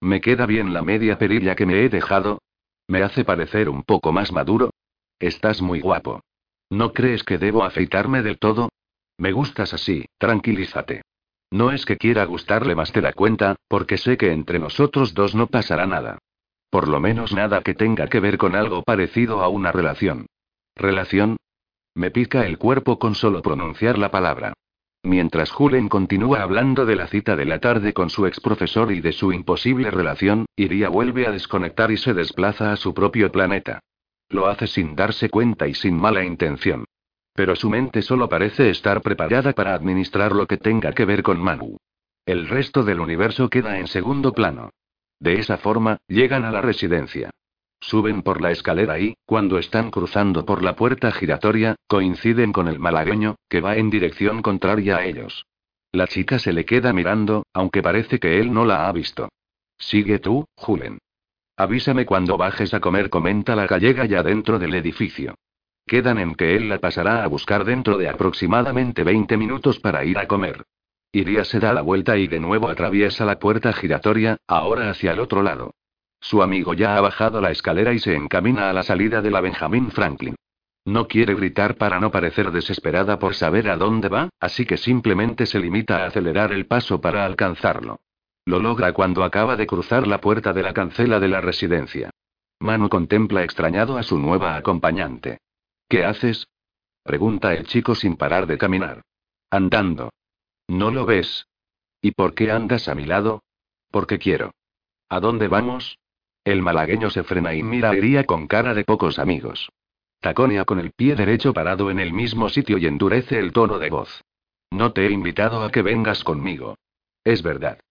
¿Me 0.02 0.22
queda 0.22 0.45
bien 0.45 0.74
la 0.74 0.82
media 0.82 1.18
perilla 1.18 1.56
que 1.56 1.66
me 1.66 1.84
he 1.84 1.89
dejado? 1.89 2.39
¿Me 2.88 3.04
hace 3.04 3.26
parecer 3.26 3.70
un 3.70 3.84
poco 3.84 4.12
más 4.12 4.32
maduro? 4.32 4.72
Estás 5.20 5.62
muy 5.62 5.82
guapo. 5.82 6.22
¿No 6.70 6.93
crees 6.93 7.24
que 7.24 7.38
debo 7.38 7.64
afeitarme 7.64 8.22
del 8.22 8.38
todo? 8.38 8.70
Me 9.18 9.32
gustas 9.32 9.74
así, 9.74 10.06
tranquilízate. 10.18 11.02
No 11.50 11.72
es 11.72 11.86
que 11.86 11.98
quiera 11.98 12.26
gustarle 12.26 12.76
más 12.76 12.91
de 12.93 13.02
la 13.02 13.14
cuenta, 13.14 13.56
porque 13.68 13.98
sé 13.98 14.18
que 14.18 14.32
entre 14.32 14.60
nosotros 14.60 15.14
dos 15.14 15.34
no 15.34 15.48
pasará 15.48 15.88
nada. 15.88 16.20
Por 16.70 16.88
lo 16.88 17.00
menos 17.00 17.34
nada 17.34 17.62
que 17.62 17.74
tenga 17.74 18.08
que 18.08 18.20
ver 18.20 18.38
con 18.38 18.56
algo 18.56 18.84
parecido 18.84 19.41
a 19.41 19.48
una 19.48 19.72
relación. 19.72 20.28
¿Relación? 20.76 21.38
Me 21.95 22.12
pica 22.12 22.45
el 22.45 22.58
cuerpo 22.58 23.00
con 23.00 23.16
solo 23.16 23.41
pronunciar 23.41 23.98
la 23.98 24.12
palabra. 24.12 24.54
Mientras 25.08 25.51
Julen 25.51 25.88
continúa 25.88 26.41
hablando 26.41 26.86
de 26.86 26.97
la 26.97 27.08
cita 27.08 27.38
de 27.38 27.45
la 27.45 27.60
tarde 27.60 27.93
con 27.93 28.10
su 28.10 28.26
ex 28.26 28.41
profesor 28.41 28.91
y 28.91 28.99
de 28.99 29.14
su 29.14 29.32
imposible 29.32 29.89
relación, 29.89 30.47
Iria 30.58 30.89
vuelve 30.89 31.26
a 31.26 31.32
desconectar 31.32 31.91
y 31.91 31.97
se 31.97 32.14
desplaza 32.14 32.74
a 32.74 32.76
su 32.76 32.93
propio 32.93 33.32
planeta. 33.32 33.80
Lo 34.28 34.47
hace 34.47 34.68
sin 34.68 34.97
darse 34.97 35.30
cuenta 35.30 35.66
y 35.66 35.76
sin 35.76 35.95
mala 35.95 36.26
intención. 36.26 36.84
Pero 37.34 37.55
su 37.55 37.70
mente 37.70 38.01
solo 38.01 38.28
parece 38.28 38.70
estar 38.70 39.01
preparada 39.01 39.53
para 39.53 39.76
administrar 39.76 40.34
lo 40.34 40.45
que 40.45 40.58
tenga 40.58 40.91
que 40.91 41.05
ver 41.05 41.24
con 41.24 41.39
Manu. 41.39 41.78
El 42.26 42.49
resto 42.49 42.84
del 42.84 42.99
universo 42.99 43.49
queda 43.49 43.80
en 43.80 43.88
segundo 43.88 44.34
plano. 44.34 44.72
De 45.22 45.39
esa 45.39 45.58
forma, 45.58 45.99
llegan 46.10 46.43
a 46.43 46.51
la 46.51 46.60
residencia. 46.60 47.30
Suben 47.80 48.21
por 48.21 48.41
la 48.41 48.51
escalera 48.51 48.99
y, 48.99 49.15
cuando 49.25 49.59
están 49.59 49.91
cruzando 49.91 50.45
por 50.45 50.63
la 50.63 50.75
puerta 50.75 51.11
giratoria, 51.11 51.75
coinciden 51.88 52.51
con 52.51 52.67
el 52.67 52.80
malagueño, 52.80 53.36
que 53.49 53.61
va 53.61 53.78
en 53.78 53.89
dirección 53.89 54.41
contraria 54.41 54.97
a 54.97 55.05
ellos. 55.05 55.45
La 55.91 56.07
chica 56.07 56.39
se 56.39 56.53
le 56.53 56.65
queda 56.65 56.91
mirando, 56.91 57.45
aunque 57.53 57.82
parece 57.82 58.19
que 58.19 58.39
él 58.39 58.53
no 58.53 58.65
la 58.65 58.88
ha 58.88 58.91
visto. 58.91 59.30
Sigue 59.78 60.19
tú, 60.19 60.45
Julen. 60.55 60.99
Avísame 61.55 62.05
cuando 62.05 62.38
bajes 62.38 62.73
a 62.73 62.80
comer, 62.80 63.09
comenta 63.09 63.55
la 63.55 63.67
gallega 63.67 64.05
ya 64.05 64.21
dentro 64.21 64.59
del 64.59 64.75
edificio. 64.75 65.36
Quedan 65.86 66.19
en 66.19 66.36
que 66.36 66.55
él 66.55 66.69
la 66.69 66.80
pasará 66.80 67.23
a 67.23 67.28
buscar 67.28 67.63
dentro 67.63 67.97
de 67.97 68.09
aproximadamente 68.09 69.03
20 69.03 69.38
minutos 69.38 69.80
para 69.80 70.03
ir 70.03 70.17
a 70.17 70.28
comer. 70.28 70.65
Iría 71.11 71.45
se 71.45 71.59
da 71.59 71.73
la 71.73 71.82
vuelta 71.82 72.17
y 72.17 72.28
de 72.28 72.39
nuevo 72.39 72.69
atraviesa 72.69 73.23
la 73.23 73.39
puerta 73.39 73.71
giratoria, 73.71 74.38
ahora 74.47 74.89
hacia 74.89 75.13
el 75.13 75.19
otro 75.19 75.41
lado. 75.41 75.71
Su 76.20 76.41
amigo 76.41 76.74
ya 76.74 76.97
ha 76.97 77.01
bajado 77.01 77.41
la 77.41 77.51
escalera 77.51 77.93
y 77.93 77.99
se 77.99 78.15
encamina 78.15 78.70
a 78.70 78.74
la 78.74 78.84
salida 78.84 79.22
de 79.22 79.32
la 79.32 79.41
Benjamin 79.41 79.91
Franklin. 79.91 80.36
No 80.86 81.07
quiere 81.07 81.36
gritar 81.36 81.76
para 81.76 81.99
no 81.99 82.11
parecer 82.11 82.51
desesperada 82.51 83.20
por 83.20 83.36
saber 83.36 83.70
a 83.70 83.78
dónde 83.78 84.07
va, 84.07 84.30
así 84.39 84.65
que 84.65 84.78
simplemente 84.78 85.45
se 85.45 85.59
limita 85.59 85.97
a 85.97 86.07
acelerar 86.07 86.53
el 86.53 86.65
paso 86.65 87.01
para 87.01 87.26
alcanzarlo. 87.26 87.99
Lo 88.45 88.59
logra 88.59 88.93
cuando 88.93 89.26
acaba 89.26 89.57
de 89.57 89.68
cruzar 89.68 90.07
la 90.07 90.22
puerta 90.22 90.53
de 90.53 90.63
la 90.63 90.74
cancela 90.74 91.20
de 91.20 91.28
la 91.28 91.41
residencia. 91.41 92.09
Manu 92.59 92.88
contempla 92.88 93.43
extrañado 93.43 93.97
a 93.97 94.03
su 94.03 94.18
nueva 94.18 94.55
acompañante. 94.55 95.39
¿Qué 95.89 96.05
haces? 96.05 96.47
pregunta 97.03 97.53
el 97.53 97.68
chico 97.68 97.93
sin 97.93 98.15
parar 98.15 98.47
de 98.47 98.57
caminar. 98.57 99.01
Andando. 99.49 100.11
¿No 100.68 100.91
lo 100.91 101.05
ves? 101.05 101.47
¿Y 102.01 102.11
por 102.11 102.34
qué 102.34 102.51
andas 102.51 102.88
a 102.88 102.95
mi 102.95 103.05
lado? 103.05 103.43
Porque 103.91 104.20
quiero. 104.20 104.51
¿A 105.09 105.20
dónde 105.20 105.47
vamos? 105.47 105.99
El 106.48 106.62
malagueño 106.62 107.10
se 107.10 107.26
frena 107.26 107.54
y 107.54 107.62
mira 107.62 107.91
a 107.91 108.24
con 108.24 108.48
cara 108.48 108.74
de 108.74 108.86
pocos 108.86 109.20
amigos. 109.20 109.70
Taconea 110.22 110.64
con 110.64 110.80
el 110.80 110.91
pie 110.91 111.14
derecho 111.14 111.54
parado 111.54 111.91
en 111.91 112.00
el 112.00 112.14
mismo 112.14 112.48
sitio 112.48 112.78
y 112.78 112.86
endurece 112.86 113.38
el 113.38 113.52
tono 113.52 113.80
de 113.80 113.89
voz. 113.89 114.24
No 114.72 114.93
te 114.93 115.06
he 115.06 115.12
invitado 115.12 115.62
a 115.62 115.70
que 115.74 115.82
vengas 115.82 116.24
conmigo. 116.24 116.78
Es 117.26 117.43
verdad. 117.43 117.82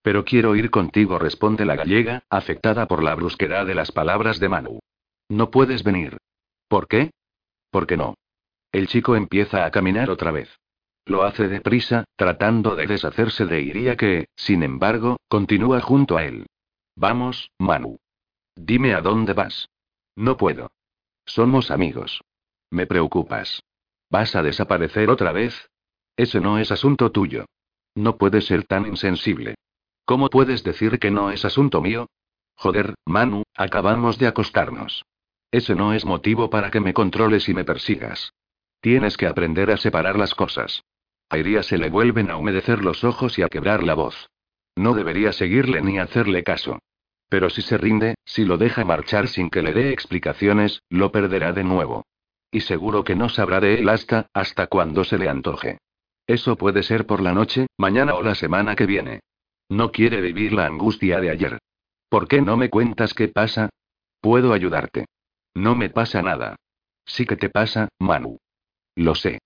Pero 0.00 0.24
quiero 0.24 0.56
ir 0.56 0.70
contigo, 0.70 1.18
responde 1.18 1.66
la 1.66 1.76
gallega, 1.76 2.22
afectada 2.30 2.86
por 2.86 3.02
la 3.02 3.14
brusquedad 3.14 3.66
de 3.66 3.74
las 3.74 3.92
palabras 3.92 4.40
de 4.40 4.48
Manu. 4.48 4.78
No 5.28 5.50
puedes 5.50 5.84
venir. 5.84 6.16
¿Por 6.66 6.88
qué? 6.88 7.10
Porque 7.70 7.98
no. 7.98 8.14
El 8.72 8.86
chico 8.86 9.16
empieza 9.16 9.66
a 9.66 9.70
caminar 9.70 10.08
otra 10.08 10.30
vez. 10.30 10.48
Lo 11.04 11.24
hace 11.24 11.46
deprisa, 11.46 12.04
tratando 12.16 12.74
de 12.74 12.86
deshacerse 12.86 13.44
de 13.44 13.60
Iría 13.60 13.98
que, 13.98 14.28
sin 14.34 14.62
embargo, 14.62 15.18
continúa 15.28 15.82
junto 15.82 16.16
a 16.16 16.24
él. 16.24 16.46
Vamos, 17.00 17.52
Manu. 17.58 18.00
Dime 18.56 18.92
a 18.92 19.00
dónde 19.00 19.32
vas. 19.32 19.68
No 20.16 20.36
puedo. 20.36 20.72
Somos 21.24 21.70
amigos. 21.70 22.24
Me 22.70 22.88
preocupas. 22.88 23.62
¿Vas 24.10 24.34
a 24.34 24.42
desaparecer 24.42 25.08
otra 25.08 25.30
vez? 25.30 25.70
Ese 26.16 26.40
no 26.40 26.58
es 26.58 26.72
asunto 26.72 27.12
tuyo. 27.12 27.44
No 27.94 28.18
puedes 28.18 28.46
ser 28.46 28.64
tan 28.64 28.84
insensible. 28.84 29.54
¿Cómo 30.06 30.28
puedes 30.28 30.64
decir 30.64 30.98
que 30.98 31.12
no 31.12 31.30
es 31.30 31.44
asunto 31.44 31.80
mío? 31.80 32.08
Joder, 32.56 32.96
Manu, 33.06 33.44
acabamos 33.54 34.18
de 34.18 34.26
acostarnos. 34.26 35.04
Ese 35.52 35.76
no 35.76 35.92
es 35.92 36.04
motivo 36.04 36.50
para 36.50 36.72
que 36.72 36.80
me 36.80 36.94
controles 36.94 37.48
y 37.48 37.54
me 37.54 37.62
persigas. 37.62 38.32
Tienes 38.80 39.16
que 39.16 39.28
aprender 39.28 39.70
a 39.70 39.76
separar 39.76 40.18
las 40.18 40.34
cosas. 40.34 40.82
A 41.28 41.38
Iria 41.38 41.62
se 41.62 41.78
le 41.78 41.90
vuelven 41.90 42.28
a 42.28 42.36
humedecer 42.38 42.82
los 42.82 43.04
ojos 43.04 43.38
y 43.38 43.42
a 43.42 43.48
quebrar 43.48 43.84
la 43.84 43.94
voz. 43.94 44.30
No 44.74 44.94
debería 44.94 45.32
seguirle 45.32 45.80
ni 45.80 46.00
hacerle 46.00 46.42
caso. 46.42 46.80
Pero 47.28 47.50
si 47.50 47.62
se 47.62 47.76
rinde, 47.76 48.14
si 48.24 48.44
lo 48.44 48.56
deja 48.56 48.84
marchar 48.84 49.28
sin 49.28 49.50
que 49.50 49.62
le 49.62 49.72
dé 49.72 49.92
explicaciones, 49.92 50.82
lo 50.88 51.12
perderá 51.12 51.52
de 51.52 51.64
nuevo. 51.64 52.06
Y 52.50 52.60
seguro 52.60 53.04
que 53.04 53.14
no 53.14 53.28
sabrá 53.28 53.60
de 53.60 53.80
él 53.80 53.88
hasta, 53.88 54.28
hasta 54.32 54.66
cuando 54.68 55.04
se 55.04 55.18
le 55.18 55.28
antoje. 55.28 55.78
Eso 56.26 56.56
puede 56.56 56.82
ser 56.82 57.06
por 57.06 57.20
la 57.20 57.32
noche, 57.32 57.66
mañana 57.76 58.14
o 58.14 58.22
la 58.22 58.34
semana 58.34 58.74
que 58.76 58.86
viene. 58.86 59.20
No 59.68 59.92
quiere 59.92 60.20
vivir 60.20 60.52
la 60.52 60.66
angustia 60.66 61.20
de 61.20 61.30
ayer. 61.30 61.58
¿Por 62.08 62.26
qué 62.26 62.40
no 62.40 62.56
me 62.56 62.70
cuentas 62.70 63.12
qué 63.12 63.28
pasa? 63.28 63.68
Puedo 64.20 64.52
ayudarte. 64.54 65.06
No 65.54 65.74
me 65.74 65.90
pasa 65.90 66.22
nada. 66.22 66.56
Sí 67.04 67.26
que 67.26 67.36
te 67.36 67.50
pasa, 67.50 67.88
Manu. 67.98 68.38
Lo 68.94 69.14
sé. 69.14 69.40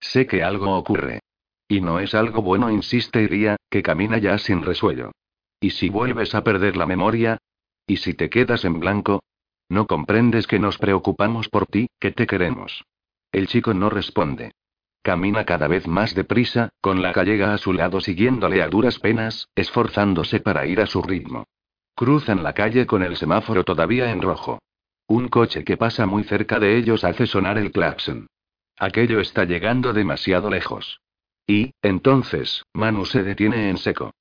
Sé 0.00 0.26
que 0.26 0.42
algo 0.42 0.76
ocurre. 0.76 1.20
Y 1.68 1.80
no 1.80 2.00
es 2.00 2.14
algo 2.14 2.42
bueno, 2.42 2.70
insiste 2.70 3.22
Iría, 3.22 3.56
que 3.70 3.82
camina 3.82 4.18
ya 4.18 4.36
sin 4.36 4.62
resuello. 4.62 5.12
¿Y 5.62 5.70
si 5.70 5.88
vuelves 5.88 6.34
a 6.34 6.42
perder 6.42 6.76
la 6.76 6.86
memoria? 6.86 7.38
¿Y 7.86 7.98
si 7.98 8.14
te 8.14 8.28
quedas 8.28 8.64
en 8.64 8.80
blanco? 8.80 9.22
No 9.68 9.86
comprendes 9.86 10.48
que 10.48 10.58
nos 10.58 10.76
preocupamos 10.76 11.48
por 11.48 11.66
ti, 11.66 11.88
que 12.00 12.10
te 12.10 12.26
queremos. 12.26 12.84
El 13.30 13.46
chico 13.46 13.72
no 13.72 13.88
responde. 13.88 14.50
Camina 15.02 15.44
cada 15.44 15.68
vez 15.68 15.86
más 15.86 16.16
deprisa, 16.16 16.70
con 16.80 17.00
la 17.00 17.12
gallega 17.12 17.54
a 17.54 17.58
su 17.58 17.72
lado 17.72 18.00
siguiéndole 18.00 18.60
a 18.60 18.68
duras 18.68 18.98
penas, 18.98 19.48
esforzándose 19.54 20.40
para 20.40 20.66
ir 20.66 20.80
a 20.80 20.86
su 20.86 21.00
ritmo. 21.00 21.44
Cruzan 21.94 22.42
la 22.42 22.54
calle 22.54 22.84
con 22.84 23.04
el 23.04 23.16
semáforo 23.16 23.62
todavía 23.62 24.10
en 24.10 24.20
rojo. 24.20 24.58
Un 25.06 25.28
coche 25.28 25.62
que 25.62 25.76
pasa 25.76 26.06
muy 26.06 26.24
cerca 26.24 26.58
de 26.58 26.76
ellos 26.76 27.04
hace 27.04 27.28
sonar 27.28 27.56
el 27.56 27.70
claxon. 27.70 28.26
Aquello 28.78 29.20
está 29.20 29.44
llegando 29.44 29.92
demasiado 29.92 30.50
lejos. 30.50 31.00
Y, 31.46 31.72
entonces, 31.82 32.64
Manu 32.72 33.04
se 33.04 33.22
detiene 33.22 33.70
en 33.70 33.78
seco. 33.78 34.12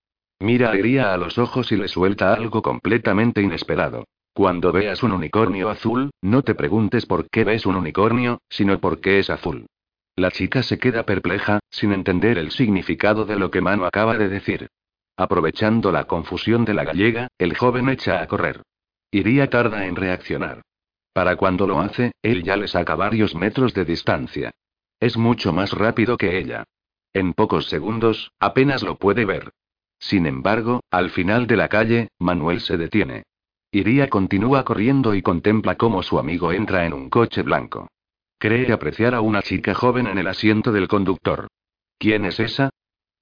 Mira 0.41 0.71
a 0.71 0.75
Iria 0.75 1.13
a 1.13 1.17
los 1.17 1.37
ojos 1.37 1.71
y 1.71 1.75
le 1.75 1.87
suelta 1.87 2.33
algo 2.33 2.63
completamente 2.63 3.43
inesperado. 3.43 4.05
Cuando 4.33 4.71
veas 4.71 5.03
un 5.03 5.11
unicornio 5.11 5.69
azul, 5.69 6.09
no 6.19 6.41
te 6.41 6.55
preguntes 6.55 7.05
por 7.05 7.29
qué 7.29 7.43
ves 7.43 7.67
un 7.67 7.75
unicornio, 7.75 8.41
sino 8.49 8.79
por 8.79 9.01
qué 9.01 9.19
es 9.19 9.29
azul. 9.29 9.67
La 10.15 10.31
chica 10.31 10.63
se 10.63 10.79
queda 10.79 11.03
perpleja, 11.03 11.59
sin 11.69 11.93
entender 11.93 12.39
el 12.39 12.49
significado 12.49 13.25
de 13.25 13.35
lo 13.35 13.51
que 13.51 13.61
Manu 13.61 13.85
acaba 13.85 14.17
de 14.17 14.29
decir. 14.29 14.67
Aprovechando 15.15 15.91
la 15.91 16.05
confusión 16.05 16.65
de 16.65 16.73
la 16.73 16.85
gallega, 16.85 17.27
el 17.37 17.55
joven 17.55 17.89
echa 17.89 18.19
a 18.19 18.25
correr. 18.25 18.63
Iría 19.11 19.47
tarda 19.47 19.85
en 19.85 19.95
reaccionar. 19.95 20.63
Para 21.13 21.35
cuando 21.35 21.67
lo 21.67 21.81
hace, 21.81 22.13
él 22.23 22.41
ya 22.41 22.57
le 22.57 22.67
saca 22.67 22.95
varios 22.95 23.35
metros 23.35 23.75
de 23.75 23.85
distancia. 23.85 24.49
Es 24.99 25.17
mucho 25.17 25.53
más 25.53 25.71
rápido 25.73 26.17
que 26.17 26.39
ella. 26.39 26.63
En 27.13 27.33
pocos 27.33 27.67
segundos, 27.67 28.31
apenas 28.39 28.81
lo 28.81 28.95
puede 28.97 29.25
ver. 29.25 29.51
Sin 30.01 30.25
embargo, 30.25 30.81
al 30.89 31.11
final 31.11 31.47
de 31.47 31.55
la 31.55 31.69
calle, 31.69 32.09
Manuel 32.19 32.59
se 32.59 32.75
detiene. 32.75 33.23
Iría 33.71 34.09
continúa 34.09 34.65
corriendo 34.65 35.15
y 35.15 35.21
contempla 35.21 35.77
cómo 35.77 36.03
su 36.03 36.19
amigo 36.19 36.51
entra 36.51 36.85
en 36.85 36.93
un 36.93 37.09
coche 37.09 37.43
blanco. 37.43 37.87
Cree 38.37 38.73
apreciar 38.73 39.13
a 39.13 39.21
una 39.21 39.43
chica 39.43 39.75
joven 39.75 40.07
en 40.07 40.17
el 40.17 40.27
asiento 40.27 40.71
del 40.71 40.87
conductor. 40.87 41.47
¿Quién 41.99 42.25
es 42.25 42.39
esa? 42.39 42.71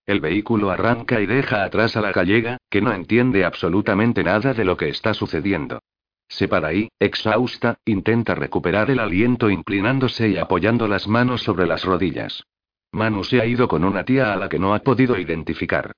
El 0.05 0.21
vehículo 0.21 0.71
arranca 0.71 1.19
y 1.19 1.27
deja 1.27 1.63
atrás 1.63 1.97
a 1.97 2.01
la 2.01 2.13
gallega, 2.13 2.57
que 2.69 2.81
no 2.81 2.93
entiende 2.93 3.43
absolutamente 3.43 4.23
nada 4.23 4.53
de 4.53 4.63
lo 4.65 4.77
que 4.77 4.87
está 4.87 5.13
sucediendo. 5.13 5.81
Se 6.29 6.47
para 6.47 6.69
ahí, 6.69 6.89
exhausta, 6.97 7.77
intenta 7.85 8.33
recuperar 8.35 8.89
el 8.89 8.99
aliento 8.99 9.49
inclinándose 9.49 10.29
y 10.29 10.37
apoyando 10.37 10.87
las 10.87 11.07
manos 11.07 11.43
sobre 11.43 11.67
las 11.67 11.83
rodillas. 11.83 12.43
Manu 12.91 13.23
se 13.23 13.41
ha 13.41 13.45
ido 13.45 13.67
con 13.67 13.83
una 13.83 14.05
tía 14.05 14.31
a 14.33 14.37
la 14.37 14.47
que 14.47 14.57
no 14.57 14.73
ha 14.73 14.79
podido 14.79 15.19
identificar. 15.19 15.91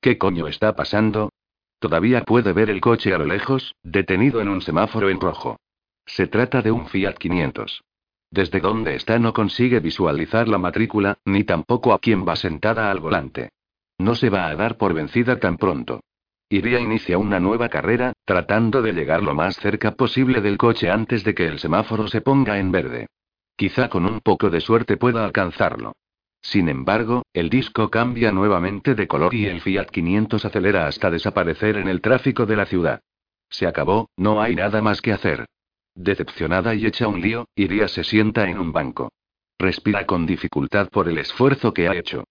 ¿Qué 0.00 0.18
coño 0.18 0.46
está 0.46 0.74
pasando? 0.74 1.30
Todavía 1.78 2.22
puede 2.24 2.52
ver 2.52 2.70
el 2.70 2.80
coche 2.80 3.12
a 3.12 3.18
lo 3.18 3.26
lejos, 3.26 3.74
detenido 3.82 4.40
en 4.40 4.48
un 4.48 4.62
semáforo 4.62 5.10
en 5.10 5.20
rojo. 5.20 5.58
Se 6.06 6.26
trata 6.26 6.62
de 6.62 6.70
un 6.70 6.86
Fiat 6.86 7.14
500. 7.14 7.82
Desde 8.30 8.60
donde 8.60 8.94
está 8.94 9.18
no 9.18 9.32
consigue 9.32 9.80
visualizar 9.80 10.48
la 10.48 10.58
matrícula, 10.58 11.18
ni 11.24 11.44
tampoco 11.44 11.92
a 11.92 11.98
quién 11.98 12.26
va 12.26 12.36
sentada 12.36 12.90
al 12.90 13.00
volante. 13.00 13.50
No 13.98 14.14
se 14.14 14.30
va 14.30 14.46
a 14.46 14.54
dar 14.54 14.76
por 14.76 14.94
vencida 14.94 15.38
tan 15.38 15.56
pronto. 15.56 16.00
Iria 16.48 16.78
inicia 16.78 17.18
una 17.18 17.40
nueva 17.40 17.68
carrera, 17.68 18.12
tratando 18.24 18.80
de 18.80 18.92
llegar 18.92 19.22
lo 19.22 19.34
más 19.34 19.56
cerca 19.56 19.92
posible 19.92 20.40
del 20.40 20.58
coche 20.58 20.90
antes 20.90 21.24
de 21.24 21.34
que 21.34 21.46
el 21.46 21.58
semáforo 21.58 22.06
se 22.06 22.20
ponga 22.20 22.58
en 22.58 22.70
verde. 22.70 23.06
Quizá 23.56 23.88
con 23.88 24.04
un 24.06 24.20
poco 24.20 24.50
de 24.50 24.60
suerte 24.60 24.96
pueda 24.96 25.24
alcanzarlo. 25.24 25.94
Sin 26.40 26.68
embargo, 26.68 27.22
el 27.32 27.50
disco 27.50 27.90
cambia 27.90 28.30
nuevamente 28.32 28.94
de 28.94 29.08
color 29.08 29.34
y 29.34 29.46
el 29.46 29.60
Fiat 29.60 29.86
500 29.86 30.44
acelera 30.44 30.86
hasta 30.86 31.10
desaparecer 31.10 31.76
en 31.76 31.88
el 31.88 32.00
tráfico 32.00 32.46
de 32.46 32.56
la 32.56 32.66
ciudad. 32.66 33.00
Se 33.48 33.66
acabó, 33.66 34.08
no 34.16 34.40
hay 34.40 34.54
nada 34.54 34.82
más 34.82 35.00
que 35.00 35.12
hacer. 35.12 35.46
Decepcionada 35.94 36.74
y 36.74 36.86
hecha 36.86 37.08
un 37.08 37.20
lío, 37.20 37.48
Iria 37.54 37.88
se 37.88 38.04
sienta 38.04 38.48
en 38.48 38.58
un 38.58 38.72
banco. 38.72 39.10
Respira 39.58 40.04
con 40.04 40.26
dificultad 40.26 40.88
por 40.90 41.08
el 41.08 41.18
esfuerzo 41.18 41.72
que 41.72 41.88
ha 41.88 41.94
hecho. 41.94 42.24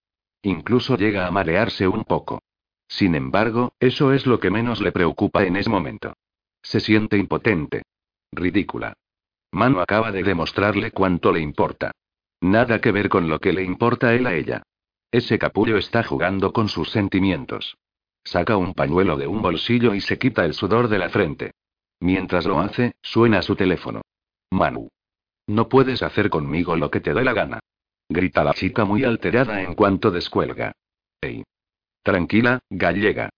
Incluso 0.43 0.95
llega 0.95 1.26
a 1.26 1.32
marearse 1.32 1.88
un 1.88 2.03
poco. 2.03 2.41
Sin 2.88 3.16
embargo, 3.16 3.74
eso 3.80 4.14
es 4.14 4.28
lo 4.28 4.39
que 4.39 4.51
menos 4.51 4.80
le 4.82 4.91
preocupa 4.91 5.43
en 5.43 5.56
ese 5.56 5.70
momento. 5.70 6.14
Se 6.62 6.80
siente 6.80 7.18
impotente. 7.18 7.84
Ridícula. 8.32 8.93
Manu 9.51 9.80
acaba 9.80 10.12
de 10.12 10.22
demostrarle 10.22 10.91
cuánto 10.91 11.32
le 11.32 11.39
importa. 11.39 11.91
Nada 12.46 12.80
que 12.80 12.91
ver 12.91 13.10
con 13.10 13.28
lo 13.28 13.39
que 13.39 13.54
le 13.54 13.64
importa 13.64 14.14
él 14.14 14.28
a 14.28 14.36
ella. 14.36 14.62
Ese 15.10 15.39
capullo 15.39 15.78
está 15.78 16.04
jugando 16.04 16.54
con 16.54 16.70
sus 16.70 16.91
sentimientos. 16.91 17.76
Saca 18.24 18.56
un 18.56 18.76
pañuelo 18.76 19.18
de 19.18 19.26
un 19.26 19.41
bolsillo 19.41 19.96
y 19.96 20.02
se 20.02 20.20
quita 20.20 20.46
el 20.46 20.54
sudor 20.54 20.88
de 20.88 21.00
la 21.00 21.10
frente. 21.10 21.54
Mientras 22.00 22.46
lo 22.46 22.60
hace, 22.60 22.93
suena 23.02 23.41
su 23.41 23.56
teléfono. 23.56 24.04
Manu. 24.52 24.89
No 25.48 25.70
puedes 25.70 26.04
hacer 26.04 26.30
conmigo 26.30 26.76
lo 26.76 26.91
que 26.91 27.00
te 27.00 27.16
dé 27.16 27.24
la 27.24 27.34
gana. 27.34 27.60
Grita 28.10 28.43
la 28.43 28.54
chica 28.54 28.86
muy 28.86 29.04
alterada 29.04 29.64
en 29.64 29.74
cuanto 29.74 30.12
descuelga. 30.12 30.74
Ey. 31.22 31.43
Tranquila, 32.04 32.60
gallega. 32.70 33.30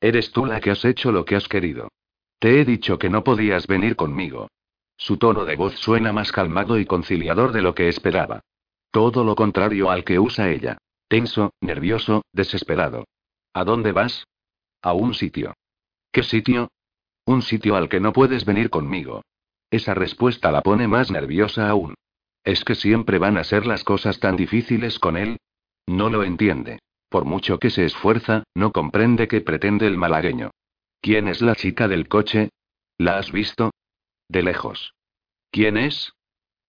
Eres 0.00 0.32
tú 0.32 0.46
la 0.46 0.60
que 0.60 0.72
has 0.72 0.84
hecho 0.84 1.12
lo 1.12 1.24
que 1.24 1.36
has 1.36 1.46
querido. 1.46 1.92
Te 2.40 2.60
he 2.60 2.64
dicho 2.64 2.98
que 2.98 3.08
no 3.08 3.22
podías 3.22 3.68
venir 3.68 3.94
conmigo. 3.94 4.48
Su 4.96 5.16
tono 5.16 5.44
de 5.44 5.54
voz 5.54 5.76
suena 5.76 6.12
más 6.12 6.32
calmado 6.32 6.76
y 6.76 6.86
conciliador 6.86 7.52
de 7.52 7.62
lo 7.62 7.72
que 7.76 7.88
esperaba. 7.88 8.42
Todo 8.90 9.24
lo 9.24 9.34
contrario 9.34 9.90
al 9.90 10.04
que 10.04 10.18
usa 10.18 10.50
ella. 10.50 10.78
Tenso, 11.08 11.52
nervioso, 11.60 12.22
desesperado. 12.32 13.04
¿A 13.54 13.64
dónde 13.64 13.92
vas? 13.92 14.26
A 14.82 14.92
un 14.92 15.14
sitio. 15.14 15.54
¿Qué 16.12 16.22
sitio? 16.22 16.68
Un 17.24 17.42
sitio 17.42 17.76
al 17.76 17.88
que 17.88 18.00
no 18.00 18.12
puedes 18.12 18.44
venir 18.44 18.70
conmigo. 18.70 19.22
Esa 19.70 19.94
respuesta 19.94 20.50
la 20.50 20.62
pone 20.62 20.88
más 20.88 21.10
nerviosa 21.10 21.68
aún. 21.68 21.94
¿Es 22.44 22.64
que 22.64 22.74
siempre 22.74 23.18
van 23.18 23.36
a 23.36 23.44
ser 23.44 23.66
las 23.66 23.84
cosas 23.84 24.20
tan 24.20 24.36
difíciles 24.36 24.98
con 24.98 25.16
él? 25.16 25.38
No 25.86 26.08
lo 26.08 26.22
entiende. 26.22 26.78
Por 27.08 27.24
mucho 27.24 27.58
que 27.58 27.70
se 27.70 27.84
esfuerza, 27.84 28.44
no 28.54 28.72
comprende 28.72 29.28
qué 29.28 29.40
pretende 29.40 29.86
el 29.86 29.96
malagueño. 29.96 30.50
¿Quién 31.00 31.28
es 31.28 31.40
la 31.40 31.54
chica 31.54 31.88
del 31.88 32.08
coche? 32.08 32.50
¿La 32.98 33.18
has 33.18 33.32
visto? 33.32 33.70
De 34.28 34.42
lejos. 34.42 34.94
¿Quién 35.50 35.76
es? 35.76 36.12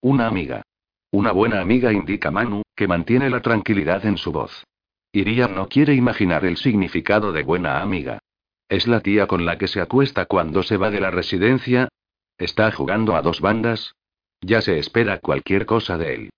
Una 0.01 0.27
amiga. 0.27 0.63
Una 1.11 1.31
buena 1.31 1.59
amiga 1.59 1.91
indica 1.91 2.29
Manu, 2.29 2.61
que 2.75 2.87
mantiene 2.87 3.29
la 3.29 3.41
tranquilidad 3.41 4.05
en 4.05 4.17
su 4.17 4.31
voz. 4.31 4.63
Iría 5.11 5.47
no 5.47 5.67
quiere 5.67 5.95
imaginar 5.95 6.45
el 6.45 6.57
significado 6.57 7.31
de 7.31 7.43
buena 7.43 7.81
amiga. 7.81 8.19
¿Es 8.67 8.87
la 8.87 9.01
tía 9.01 9.25
con 9.25 9.45
la 9.45 9.57
que 9.57 9.67
se 9.67 9.81
acuesta 9.81 10.25
cuando 10.25 10.61
se 10.61 10.77
va 10.77 10.91
de 10.91 10.99
la 10.99 11.09
residencia? 11.09 11.89
¿Está 12.37 12.71
jugando 12.71 13.15
a 13.15 13.23
dos 13.23 13.41
bandas? 13.41 13.95
Ya 14.41 14.61
se 14.61 14.77
espera 14.77 15.19
cualquier 15.19 15.65
cosa 15.65 15.97
de 15.97 16.13
él. 16.13 16.29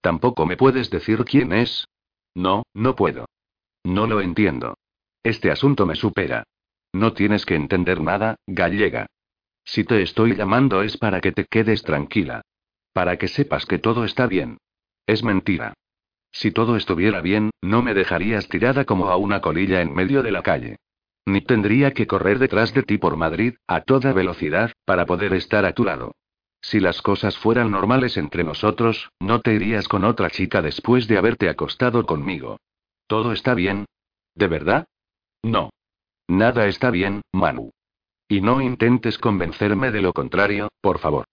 ¿Tampoco 0.00 0.46
me 0.46 0.56
puedes 0.56 0.90
decir 0.90 1.24
quién 1.24 1.52
es? 1.52 1.86
No, 2.34 2.62
no 2.72 2.94
puedo. 2.94 3.26
No 3.82 4.06
lo 4.06 4.20
entiendo. 4.20 4.78
Este 5.24 5.50
asunto 5.50 5.84
me 5.84 5.96
supera. 5.96 6.44
No 6.92 7.12
tienes 7.12 7.44
que 7.44 7.56
entender 7.56 8.00
nada, 8.00 8.36
gallega. 8.46 9.06
Si 9.64 9.84
te 9.84 10.02
estoy 10.02 10.36
llamando 10.36 10.82
es 10.82 10.96
para 10.96 11.20
que 11.20 11.32
te 11.32 11.44
quedes 11.44 11.82
tranquila. 11.82 12.42
Para 12.92 13.16
que 13.16 13.28
sepas 13.28 13.66
que 13.66 13.78
todo 13.78 14.04
está 14.04 14.26
bien. 14.26 14.58
Es 15.06 15.22
mentira. 15.22 15.74
Si 16.32 16.50
todo 16.52 16.76
estuviera 16.76 17.20
bien, 17.20 17.50
no 17.60 17.82
me 17.82 17.94
dejarías 17.94 18.48
tirada 18.48 18.84
como 18.84 19.10
a 19.10 19.16
una 19.16 19.40
colilla 19.40 19.80
en 19.80 19.92
medio 19.92 20.22
de 20.22 20.32
la 20.32 20.42
calle. 20.42 20.76
Ni 21.26 21.40
tendría 21.40 21.92
que 21.92 22.06
correr 22.06 22.38
detrás 22.38 22.72
de 22.74 22.82
ti 22.82 22.98
por 22.98 23.16
Madrid, 23.16 23.54
a 23.66 23.82
toda 23.82 24.12
velocidad, 24.12 24.72
para 24.84 25.06
poder 25.06 25.34
estar 25.34 25.64
a 25.64 25.72
tu 25.72 25.84
lado. 25.84 26.12
Si 26.62 26.78
las 26.80 27.02
cosas 27.02 27.36
fueran 27.38 27.70
normales 27.70 28.16
entre 28.16 28.44
nosotros, 28.44 29.10
no 29.18 29.40
te 29.40 29.54
irías 29.54 29.88
con 29.88 30.04
otra 30.04 30.30
chica 30.30 30.62
después 30.62 31.08
de 31.08 31.18
haberte 31.18 31.48
acostado 31.48 32.04
conmigo. 32.04 32.58
¿Todo 33.06 33.32
está 33.32 33.54
bien? 33.54 33.86
¿De 34.34 34.46
verdad? 34.46 34.86
No. 35.42 35.70
Nada 36.28 36.66
está 36.66 36.90
bien, 36.90 37.22
Manu. 37.32 37.70
Y 38.28 38.40
no 38.40 38.60
intentes 38.60 39.18
convencerme 39.18 39.90
de 39.90 40.02
lo 40.02 40.12
contrario, 40.12 40.68
por 40.80 40.98
favor. 40.98 41.24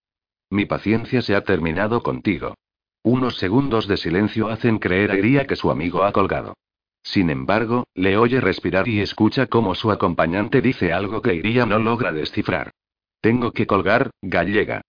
Mi 0.50 0.64
paciencia 0.64 1.22
se 1.22 1.34
ha 1.34 1.42
terminado 1.42 2.02
contigo. 2.02 2.54
Unos 3.02 3.36
segundos 3.36 3.86
de 3.86 3.96
silencio 3.96 4.48
hacen 4.48 4.78
creer 4.78 5.10
a 5.10 5.16
Iria 5.16 5.46
que 5.46 5.56
su 5.56 5.70
amigo 5.70 6.04
ha 6.04 6.12
colgado. 6.12 6.54
Sin 7.02 7.30
embargo, 7.30 7.86
le 7.94 8.18
oye 8.18 8.40
respirar 8.40 8.88
y 8.88 9.00
escucha 9.00 9.46
cómo 9.46 9.74
su 9.74 9.90
acompañante 9.90 10.60
dice 10.60 10.92
algo 10.92 11.22
que 11.22 11.34
Iria 11.34 11.64
no 11.64 11.78
logra 11.78 12.12
descifrar. 12.12 12.72
Tengo 13.20 13.52
que 13.52 13.66
colgar, 13.66 14.10
gallega. 14.22 14.82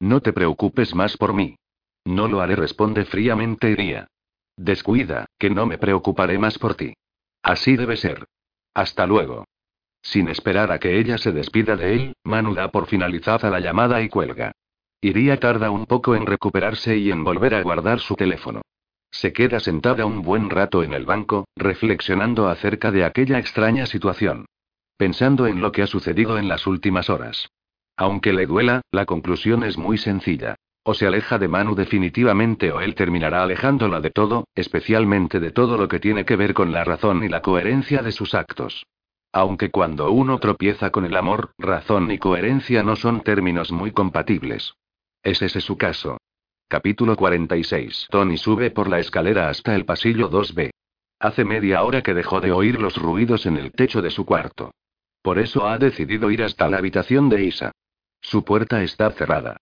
No 0.00 0.20
te 0.20 0.32
preocupes 0.32 0.94
más 0.94 1.16
por 1.16 1.34
mí. 1.34 1.56
No 2.04 2.28
lo 2.28 2.40
haré, 2.40 2.56
responde 2.56 3.04
fríamente 3.04 3.70
Iria. 3.70 4.08
Descuida, 4.56 5.26
que 5.38 5.50
no 5.50 5.66
me 5.66 5.78
preocuparé 5.78 6.38
más 6.38 6.58
por 6.58 6.74
ti. 6.74 6.94
Así 7.42 7.76
debe 7.76 7.96
ser. 7.96 8.24
Hasta 8.74 9.06
luego. 9.06 9.44
Sin 10.02 10.28
esperar 10.28 10.70
a 10.72 10.78
que 10.78 10.98
ella 10.98 11.18
se 11.18 11.32
despida 11.32 11.76
de 11.76 11.94
él, 11.94 12.16
Manu 12.24 12.54
da 12.54 12.70
por 12.70 12.86
finalizada 12.86 13.50
la 13.50 13.60
llamada 13.60 14.00
y 14.00 14.08
cuelga. 14.08 14.52
Iría 15.00 15.38
tarda 15.38 15.70
un 15.70 15.86
poco 15.86 16.16
en 16.16 16.26
recuperarse 16.26 16.96
y 16.96 17.12
en 17.12 17.22
volver 17.22 17.54
a 17.54 17.62
guardar 17.62 18.00
su 18.00 18.16
teléfono. 18.16 18.62
Se 19.12 19.32
queda 19.32 19.60
sentada 19.60 20.04
un 20.04 20.22
buen 20.22 20.50
rato 20.50 20.82
en 20.82 20.92
el 20.92 21.06
banco, 21.06 21.46
reflexionando 21.54 22.48
acerca 22.48 22.90
de 22.90 23.04
aquella 23.04 23.38
extraña 23.38 23.86
situación. 23.86 24.46
Pensando 24.96 25.46
en 25.46 25.60
lo 25.60 25.70
que 25.70 25.82
ha 25.82 25.86
sucedido 25.86 26.36
en 26.36 26.48
las 26.48 26.66
últimas 26.66 27.10
horas. 27.10 27.48
Aunque 27.96 28.32
le 28.32 28.46
duela, 28.46 28.82
la 28.90 29.06
conclusión 29.06 29.62
es 29.62 29.78
muy 29.78 29.98
sencilla. 29.98 30.56
O 30.82 30.94
se 30.94 31.06
aleja 31.06 31.38
de 31.38 31.46
Manu 31.46 31.76
definitivamente 31.76 32.72
o 32.72 32.80
él 32.80 32.96
terminará 32.96 33.44
alejándola 33.44 34.00
de 34.00 34.10
todo, 34.10 34.48
especialmente 34.56 35.38
de 35.38 35.52
todo 35.52 35.78
lo 35.78 35.86
que 35.86 36.00
tiene 36.00 36.24
que 36.24 36.34
ver 36.34 36.54
con 36.54 36.72
la 36.72 36.82
razón 36.82 37.22
y 37.22 37.28
la 37.28 37.40
coherencia 37.40 38.02
de 38.02 38.10
sus 38.10 38.34
actos. 38.34 38.84
Aunque 39.32 39.70
cuando 39.70 40.10
uno 40.10 40.38
tropieza 40.38 40.90
con 40.90 41.04
el 41.04 41.16
amor, 41.16 41.52
razón 41.56 42.10
y 42.10 42.18
coherencia 42.18 42.82
no 42.82 42.96
son 42.96 43.20
términos 43.20 43.70
muy 43.70 43.92
compatibles. 43.92 44.74
¿Es 45.22 45.42
ese 45.42 45.60
su 45.60 45.76
caso? 45.76 46.18
Capítulo 46.68 47.16
46. 47.16 48.06
Tony 48.10 48.36
sube 48.36 48.70
por 48.70 48.88
la 48.88 48.98
escalera 48.98 49.48
hasta 49.48 49.74
el 49.74 49.84
pasillo 49.84 50.30
2B. 50.30 50.70
Hace 51.18 51.44
media 51.44 51.82
hora 51.82 52.02
que 52.02 52.14
dejó 52.14 52.40
de 52.40 52.52
oír 52.52 52.80
los 52.80 52.96
ruidos 52.96 53.46
en 53.46 53.56
el 53.56 53.72
techo 53.72 54.00
de 54.00 54.10
su 54.10 54.24
cuarto. 54.24 54.70
Por 55.22 55.38
eso 55.38 55.66
ha 55.66 55.78
decidido 55.78 56.30
ir 56.30 56.42
hasta 56.42 56.68
la 56.68 56.78
habitación 56.78 57.28
de 57.28 57.44
Isa. 57.44 57.72
Su 58.20 58.44
puerta 58.44 58.82
está 58.82 59.10
cerrada. 59.10 59.56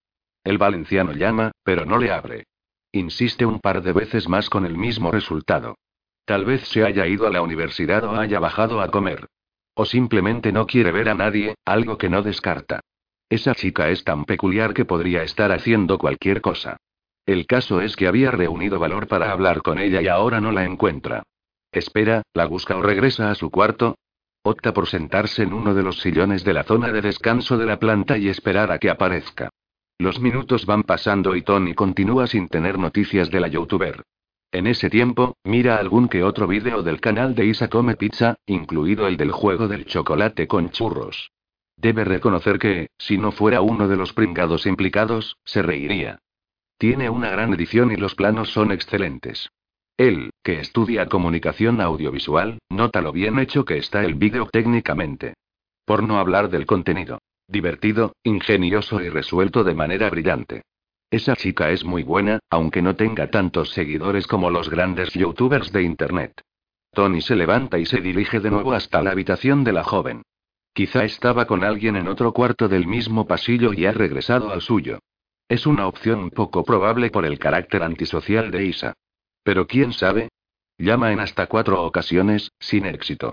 El 0.44 0.58
valenciano 0.58 1.12
llama, 1.12 1.52
pero 1.64 1.86
no 1.86 1.98
le 1.98 2.10
abre. 2.10 2.44
Insiste 2.92 3.46
un 3.46 3.60
par 3.60 3.82
de 3.82 3.92
veces 3.92 4.28
más 4.28 4.50
con 4.50 4.66
el 4.66 4.76
mismo 4.76 5.10
resultado. 5.10 5.76
Tal 6.24 6.44
vez 6.44 6.62
se 6.68 6.84
haya 6.84 7.06
ido 7.06 7.26
a 7.26 7.30
la 7.30 7.40
universidad 7.40 8.04
o 8.04 8.16
haya 8.16 8.38
bajado 8.40 8.80
a 8.80 8.90
comer. 8.90 9.26
O 9.74 9.84
simplemente 9.84 10.52
no 10.52 10.66
quiere 10.66 10.92
ver 10.92 11.08
a 11.08 11.14
nadie, 11.14 11.54
algo 11.64 11.98
que 11.98 12.10
no 12.10 12.22
descarta. 12.22 12.80
Esa 13.28 13.54
chica 13.54 13.88
es 13.90 14.04
tan 14.04 14.24
peculiar 14.24 14.72
que 14.72 14.84
podría 14.84 15.22
estar 15.22 15.50
haciendo 15.50 15.98
cualquier 15.98 16.40
cosa. 16.40 16.76
El 17.26 17.46
caso 17.46 17.80
es 17.80 17.96
que 17.96 18.06
había 18.06 18.30
reunido 18.30 18.78
valor 18.78 19.08
para 19.08 19.32
hablar 19.32 19.62
con 19.62 19.80
ella 19.80 20.00
y 20.00 20.06
ahora 20.06 20.40
no 20.40 20.52
la 20.52 20.64
encuentra. 20.64 21.24
Espera, 21.72 22.22
la 22.34 22.46
busca 22.46 22.76
o 22.76 22.82
regresa 22.82 23.30
a 23.30 23.34
su 23.34 23.50
cuarto. 23.50 23.96
Opta 24.44 24.72
por 24.72 24.86
sentarse 24.86 25.42
en 25.42 25.52
uno 25.52 25.74
de 25.74 25.82
los 25.82 26.00
sillones 26.00 26.44
de 26.44 26.52
la 26.52 26.62
zona 26.62 26.92
de 26.92 27.02
descanso 27.02 27.58
de 27.58 27.66
la 27.66 27.80
planta 27.80 28.16
y 28.16 28.28
esperar 28.28 28.70
a 28.70 28.78
que 28.78 28.90
aparezca. 28.90 29.50
Los 29.98 30.20
minutos 30.20 30.64
van 30.64 30.84
pasando 30.84 31.34
y 31.34 31.42
Tony 31.42 31.74
continúa 31.74 32.28
sin 32.28 32.46
tener 32.48 32.78
noticias 32.78 33.28
de 33.30 33.40
la 33.40 33.48
youtuber. 33.48 34.04
En 34.52 34.68
ese 34.68 34.88
tiempo, 34.88 35.36
mira 35.42 35.78
algún 35.78 36.08
que 36.08 36.22
otro 36.22 36.46
vídeo 36.46 36.84
del 36.84 37.00
canal 37.00 37.34
de 37.34 37.46
Isa 37.46 37.68
Come 37.68 37.96
Pizza, 37.96 38.36
incluido 38.46 39.08
el 39.08 39.16
del 39.16 39.32
juego 39.32 39.66
del 39.66 39.84
chocolate 39.84 40.46
con 40.46 40.70
churros. 40.70 41.32
Debe 41.76 42.04
reconocer 42.04 42.58
que, 42.58 42.88
si 42.98 43.18
no 43.18 43.32
fuera 43.32 43.60
uno 43.60 43.88
de 43.88 43.96
los 43.96 44.12
pringados 44.12 44.66
implicados, 44.66 45.36
se 45.44 45.62
reiría. 45.62 46.18
Tiene 46.78 47.10
una 47.10 47.30
gran 47.30 47.52
edición 47.54 47.92
y 47.92 47.96
los 47.96 48.14
planos 48.14 48.50
son 48.50 48.72
excelentes. 48.72 49.50
Él, 49.96 50.30
que 50.42 50.60
estudia 50.60 51.06
comunicación 51.06 51.80
audiovisual, 51.80 52.58
nota 52.68 53.00
lo 53.00 53.12
bien 53.12 53.38
hecho 53.38 53.64
que 53.64 53.78
está 53.78 54.04
el 54.04 54.14
vídeo 54.14 54.46
técnicamente. 54.52 55.34
Por 55.84 56.02
no 56.02 56.18
hablar 56.18 56.50
del 56.50 56.66
contenido. 56.66 57.18
Divertido, 57.48 58.12
ingenioso 58.22 59.00
y 59.00 59.08
resuelto 59.08 59.64
de 59.64 59.74
manera 59.74 60.10
brillante. 60.10 60.62
Esa 61.10 61.36
chica 61.36 61.70
es 61.70 61.84
muy 61.84 62.02
buena, 62.02 62.40
aunque 62.50 62.82
no 62.82 62.96
tenga 62.96 63.30
tantos 63.30 63.70
seguidores 63.70 64.26
como 64.26 64.50
los 64.50 64.68
grandes 64.68 65.12
youtubers 65.14 65.72
de 65.72 65.82
Internet. 65.82 66.42
Tony 66.92 67.20
se 67.20 67.36
levanta 67.36 67.78
y 67.78 67.86
se 67.86 68.00
dirige 68.00 68.40
de 68.40 68.50
nuevo 68.50 68.72
hasta 68.72 69.02
la 69.02 69.12
habitación 69.12 69.62
de 69.62 69.72
la 69.72 69.84
joven. 69.84 70.22
Quizá 70.76 71.04
estaba 71.04 71.46
con 71.46 71.64
alguien 71.64 71.96
en 71.96 72.06
otro 72.06 72.34
cuarto 72.34 72.68
del 72.68 72.86
mismo 72.86 73.26
pasillo 73.26 73.72
y 73.72 73.86
ha 73.86 73.92
regresado 73.92 74.50
al 74.50 74.60
suyo. 74.60 74.98
Es 75.48 75.66
una 75.66 75.86
opción 75.86 76.28
poco 76.28 76.64
probable 76.64 77.08
por 77.08 77.24
el 77.24 77.38
carácter 77.38 77.82
antisocial 77.82 78.50
de 78.50 78.66
Isa. 78.66 78.92
Pero 79.42 79.66
quién 79.66 79.94
sabe. 79.94 80.28
Llama 80.76 81.12
en 81.12 81.20
hasta 81.20 81.46
cuatro 81.46 81.82
ocasiones, 81.82 82.50
sin 82.60 82.84
éxito. 82.84 83.32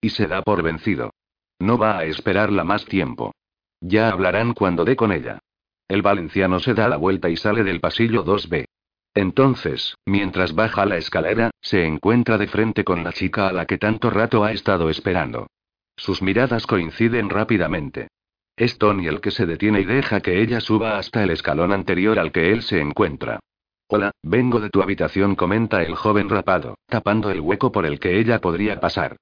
Y 0.00 0.10
se 0.10 0.28
da 0.28 0.42
por 0.42 0.62
vencido. 0.62 1.10
No 1.58 1.76
va 1.76 1.98
a 1.98 2.04
esperarla 2.04 2.62
más 2.62 2.84
tiempo. 2.84 3.32
Ya 3.80 4.08
hablarán 4.08 4.54
cuando 4.54 4.84
dé 4.84 4.94
con 4.94 5.10
ella. 5.10 5.40
El 5.88 6.02
valenciano 6.02 6.60
se 6.60 6.74
da 6.74 6.88
la 6.88 6.98
vuelta 6.98 7.28
y 7.28 7.36
sale 7.36 7.64
del 7.64 7.80
pasillo 7.80 8.24
2B. 8.24 8.64
Entonces, 9.12 9.96
mientras 10.06 10.54
baja 10.54 10.86
la 10.86 10.98
escalera, 10.98 11.50
se 11.60 11.84
encuentra 11.84 12.38
de 12.38 12.46
frente 12.46 12.84
con 12.84 13.02
la 13.02 13.12
chica 13.12 13.48
a 13.48 13.52
la 13.52 13.66
que 13.66 13.76
tanto 13.76 14.08
rato 14.08 14.44
ha 14.44 14.52
estado 14.52 14.88
esperando. 14.88 15.48
Sus 15.96 16.20
miradas 16.20 16.66
coinciden 16.66 17.30
rápidamente. 17.30 18.08
Es 18.56 18.78
Tony 18.78 19.06
el 19.06 19.20
que 19.20 19.30
se 19.30 19.46
detiene 19.46 19.80
y 19.80 19.84
deja 19.84 20.20
que 20.20 20.40
ella 20.40 20.60
suba 20.60 20.98
hasta 20.98 21.22
el 21.22 21.30
escalón 21.30 21.72
anterior 21.72 22.18
al 22.18 22.32
que 22.32 22.52
él 22.52 22.62
se 22.62 22.80
encuentra. 22.80 23.40
Hola, 23.88 24.10
vengo 24.22 24.60
de 24.60 24.70
tu 24.70 24.82
habitación, 24.82 25.36
comenta 25.36 25.82
el 25.82 25.94
joven 25.94 26.28
rapado, 26.28 26.76
tapando 26.86 27.30
el 27.30 27.40
hueco 27.40 27.72
por 27.72 27.86
el 27.86 28.00
que 28.00 28.18
ella 28.18 28.40
podría 28.40 28.80
pasar. 28.80 29.16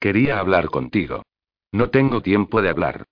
Quería 0.00 0.38
hablar 0.38 0.68
contigo. 0.70 1.22
No 1.72 1.90
tengo 1.90 2.20
tiempo 2.20 2.62
de 2.62 2.70
hablar. 2.70 3.04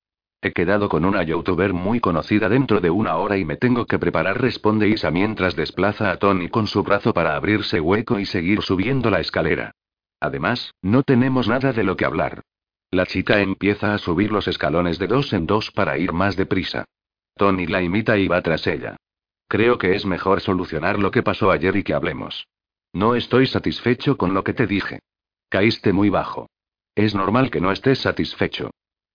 He 0.42 0.52
quedado 0.52 0.88
con 0.88 1.04
una 1.04 1.22
youtuber 1.22 1.72
muy 1.72 2.00
conocida 2.00 2.48
dentro 2.48 2.80
de 2.80 2.90
una 2.90 3.16
hora 3.16 3.36
y 3.36 3.44
me 3.44 3.56
tengo 3.56 3.86
que 3.86 3.98
preparar, 3.98 4.40
responde 4.40 4.88
Isa 4.88 5.10
mientras 5.10 5.56
desplaza 5.56 6.10
a 6.10 6.18
Tony 6.18 6.48
con 6.48 6.66
su 6.66 6.82
brazo 6.82 7.12
para 7.12 7.36
abrirse 7.36 7.80
hueco 7.80 8.18
y 8.18 8.26
seguir 8.26 8.62
subiendo 8.62 9.10
la 9.10 9.20
escalera. 9.20 9.72
Además, 10.20 10.72
no 10.82 11.02
tenemos 11.02 11.48
nada 11.48 11.72
de 11.72 11.84
lo 11.84 11.96
que 11.96 12.04
hablar. 12.04 12.42
La 12.96 13.04
chica 13.04 13.42
empieza 13.42 13.92
a 13.92 13.98
subir 13.98 14.32
los 14.32 14.48
escalones 14.48 14.98
de 14.98 15.06
dos 15.06 15.34
en 15.34 15.46
dos 15.46 15.70
para 15.70 15.98
ir 15.98 16.14
más 16.14 16.34
deprisa. 16.34 16.86
Tony 17.34 17.66
la 17.66 17.82
imita 17.82 18.16
y 18.16 18.26
va 18.26 18.40
tras 18.40 18.66
ella. 18.66 18.96
Creo 19.48 19.76
que 19.76 19.94
es 19.94 20.06
mejor 20.06 20.40
solucionar 20.40 20.98
lo 20.98 21.10
que 21.10 21.22
pasó 21.22 21.50
ayer 21.50 21.76
y 21.76 21.82
que 21.82 21.92
hablemos. 21.92 22.48
No 22.94 23.14
estoy 23.14 23.48
satisfecho 23.48 24.16
con 24.16 24.32
lo 24.32 24.44
que 24.44 24.54
te 24.54 24.66
dije. 24.66 25.00
Caíste 25.50 25.92
muy 25.92 26.08
bajo. 26.08 26.48
Es 26.94 27.14
normal 27.14 27.50
que 27.50 27.60
no 27.60 27.70
estés 27.70 27.98
satisfecho. 27.98 28.70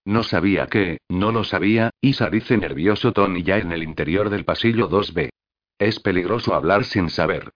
No 0.06 0.22
sabía 0.22 0.68
que, 0.68 1.00
no 1.10 1.32
lo 1.32 1.44
sabía, 1.44 1.90
Isa 2.02 2.30
dice 2.30 2.58
nervioso 2.58 3.14
Tony 3.14 3.42
ya 3.42 3.58
en 3.58 3.72
el 3.72 3.82
interior 3.82 4.30
del 4.30 4.46
pasillo 4.46 4.92
2B. 4.92 5.30
Es 5.80 6.00
peligroso 6.00 6.54
hablar 6.54 6.84
sin 6.84 7.10
saber. 7.10 7.50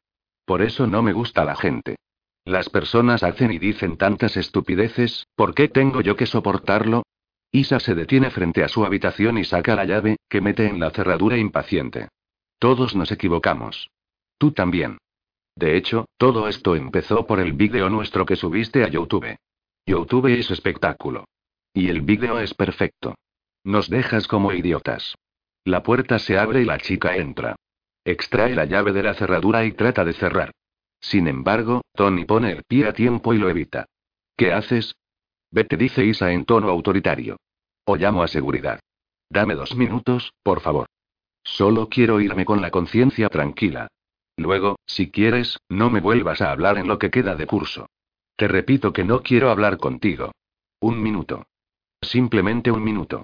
Por 0.43 0.63
eso 0.63 0.87
no 0.87 1.03
me 1.03 1.13
gusta 1.13 1.45
la 1.45 1.55
gente. 1.55 1.97
Las 2.45 2.69
personas 2.69 3.23
hacen 3.23 3.51
y 3.51 3.57
dicen 3.57 3.97
tantas 3.97 4.37
estupideces, 4.37 5.25
¿por 5.35 5.55
qué 5.55 5.67
tengo 5.67 6.01
yo 6.01 6.15
que 6.15 6.27
soportarlo? 6.27 7.03
Isa 7.51 7.79
se 7.79 7.95
detiene 7.95 8.29
frente 8.29 8.63
a 8.63 8.67
su 8.67 8.85
habitación 8.85 9.39
y 9.39 9.45
saca 9.45 9.75
la 9.75 9.85
llave, 9.85 10.17
que 10.29 10.41
mete 10.41 10.67
en 10.67 10.79
la 10.79 10.91
cerradura 10.91 11.37
impaciente. 11.37 12.09
Todos 12.59 12.95
nos 12.95 13.11
equivocamos. 13.11 13.89
Tú 14.37 14.51
también. 14.51 14.99
De 15.55 15.75
hecho, 15.75 16.05
todo 16.17 16.47
esto 16.47 16.75
empezó 16.75 17.25
por 17.25 17.39
el 17.39 17.53
vídeo 17.53 17.89
nuestro 17.89 18.25
que 18.25 18.35
subiste 18.35 18.83
a 18.83 18.89
YouTube. 18.89 19.37
YouTube 19.87 20.27
es 20.27 20.51
espectáculo. 20.51 21.25
Y 21.73 21.89
el 21.89 22.01
vídeo 22.01 22.39
es 22.39 22.53
perfecto. 22.53 23.15
Nos 23.63 23.89
dejas 23.89 24.27
como 24.27 24.51
idiotas. 24.51 25.15
La 25.63 25.81
puerta 25.81 26.19
se 26.19 26.37
abre 26.37 26.61
y 26.61 26.65
la 26.65 26.77
chica 26.77 27.15
entra. 27.15 27.55
Extrae 28.03 28.53
la 28.53 28.65
llave 28.65 28.91
de 28.91 29.01
la 29.01 29.15
cerradura 29.15 29.65
y 29.65 29.71
trata 29.71 30.05
de 30.05 30.13
cerrar. 30.13 30.51
Sin 30.99 31.27
embargo, 31.27 31.81
Tony 31.93 32.25
pone 32.25 32.51
el 32.51 32.63
pie 32.63 32.87
a 32.87 32.93
tiempo 32.93 33.33
y 33.33 33.37
lo 33.37 33.49
evita. 33.49 33.85
¿Qué 34.35 34.51
haces? 34.51 34.95
Vete, 35.51 35.77
dice 35.77 36.03
Isa 36.05 36.31
en 36.31 36.45
tono 36.45 36.69
autoritario. 36.69 37.37
O 37.85 37.95
llamo 37.95 38.23
a 38.23 38.27
seguridad. 38.27 38.79
Dame 39.29 39.55
dos 39.55 39.75
minutos, 39.75 40.33
por 40.43 40.61
favor. 40.61 40.87
Solo 41.43 41.89
quiero 41.89 42.19
irme 42.19 42.45
con 42.45 42.61
la 42.61 42.71
conciencia 42.71 43.29
tranquila. 43.29 43.87
Luego, 44.37 44.77
si 44.85 45.11
quieres, 45.11 45.57
no 45.69 45.89
me 45.89 46.01
vuelvas 46.01 46.41
a 46.41 46.51
hablar 46.51 46.77
en 46.77 46.87
lo 46.87 46.99
que 46.99 47.11
queda 47.11 47.35
de 47.35 47.47
curso. 47.47 47.87
Te 48.35 48.47
repito 48.47 48.91
que 48.91 49.05
no 49.05 49.21
quiero 49.21 49.49
hablar 49.49 49.77
contigo. 49.77 50.31
Un 50.81 51.01
minuto. 51.01 51.45
Simplemente 52.01 52.71
un 52.71 52.83
minuto. 52.83 53.23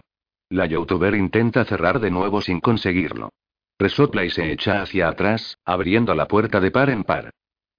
La 0.49 0.65
youtuber 0.65 1.15
intenta 1.15 1.65
cerrar 1.65 1.99
de 1.99 2.11
nuevo 2.11 2.41
sin 2.41 2.59
conseguirlo. 2.59 3.30
Resopla 3.78 4.24
y 4.24 4.30
se 4.30 4.51
echa 4.51 4.82
hacia 4.82 5.09
atrás, 5.09 5.57
abriendo 5.65 6.13
la 6.13 6.28
puerta 6.28 6.59
de 6.59 6.72
par 6.72 6.89
en 6.89 7.03
par. 7.03 7.32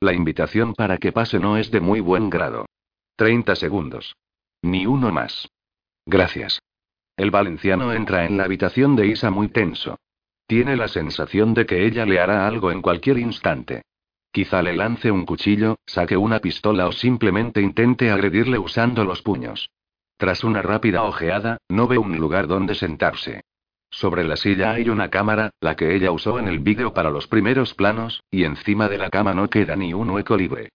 La 0.03 0.12
invitación 0.12 0.74
para 0.74 0.98
que 0.98 1.12
pase 1.12 1.38
no 1.38 1.57
es 1.57 1.70
de 1.70 1.80
muy 1.80 2.00
buen 2.00 2.28
grado. 2.28 2.66
30 3.14 3.55
segundos. 3.55 4.16
Ni 4.61 4.84
uno 4.84 5.12
más. 5.12 5.48
Gracias. 6.07 6.61
El 7.16 7.30
valenciano 7.30 7.92
entra 7.92 8.24
en 8.24 8.36
la 8.36 8.42
habitación 8.42 8.96
de 8.96 9.07
Isa 9.07 9.30
muy 9.30 9.46
tenso. 9.46 10.00
Tiene 10.48 10.74
la 10.74 10.88
sensación 10.88 11.55
de 11.55 11.66
que 11.66 11.86
ella 11.86 12.05
le 12.05 12.18
hará 12.18 12.48
algo 12.48 12.72
en 12.72 12.82
cualquier 12.82 13.16
instante. 13.18 13.82
Quizá 14.32 14.61
le 14.61 14.74
lance 14.74 15.12
un 15.12 15.24
cuchillo, 15.24 15.76
saque 15.86 16.16
una 16.16 16.40
pistola 16.40 16.88
o 16.88 16.90
simplemente 16.90 17.61
intente 17.61 18.11
agredirle 18.11 18.59
usando 18.59 19.05
los 19.05 19.22
puños. 19.22 19.70
Tras 20.16 20.42
una 20.42 20.62
rápida 20.62 21.05
ojeada, 21.05 21.59
no 21.68 21.86
ve 21.86 21.98
un 21.98 22.18
lugar 22.18 22.48
donde 22.48 22.74
sentarse. 22.74 23.42
Sobre 23.93 24.24
la 24.24 24.36
silla 24.36 24.72
hay 24.72 24.88
una 24.88 25.11
cámara, 25.11 25.51
la 25.61 25.76
que 25.76 25.95
ella 25.95 26.12
usó 26.12 26.38
en 26.38 26.49
el 26.49 26.61
vídeo 26.61 26.95
para 26.95 27.11
los 27.11 27.28
primeros 27.28 27.74
planos, 27.74 28.24
y 28.30 28.45
encima 28.45 28.88
de 28.88 28.97
la 28.97 29.11
cama 29.11 29.34
no 29.34 29.51
queda 29.51 29.76
ni 29.76 29.93
un 29.93 30.09
hueco 30.09 30.34
libre. 30.34 30.70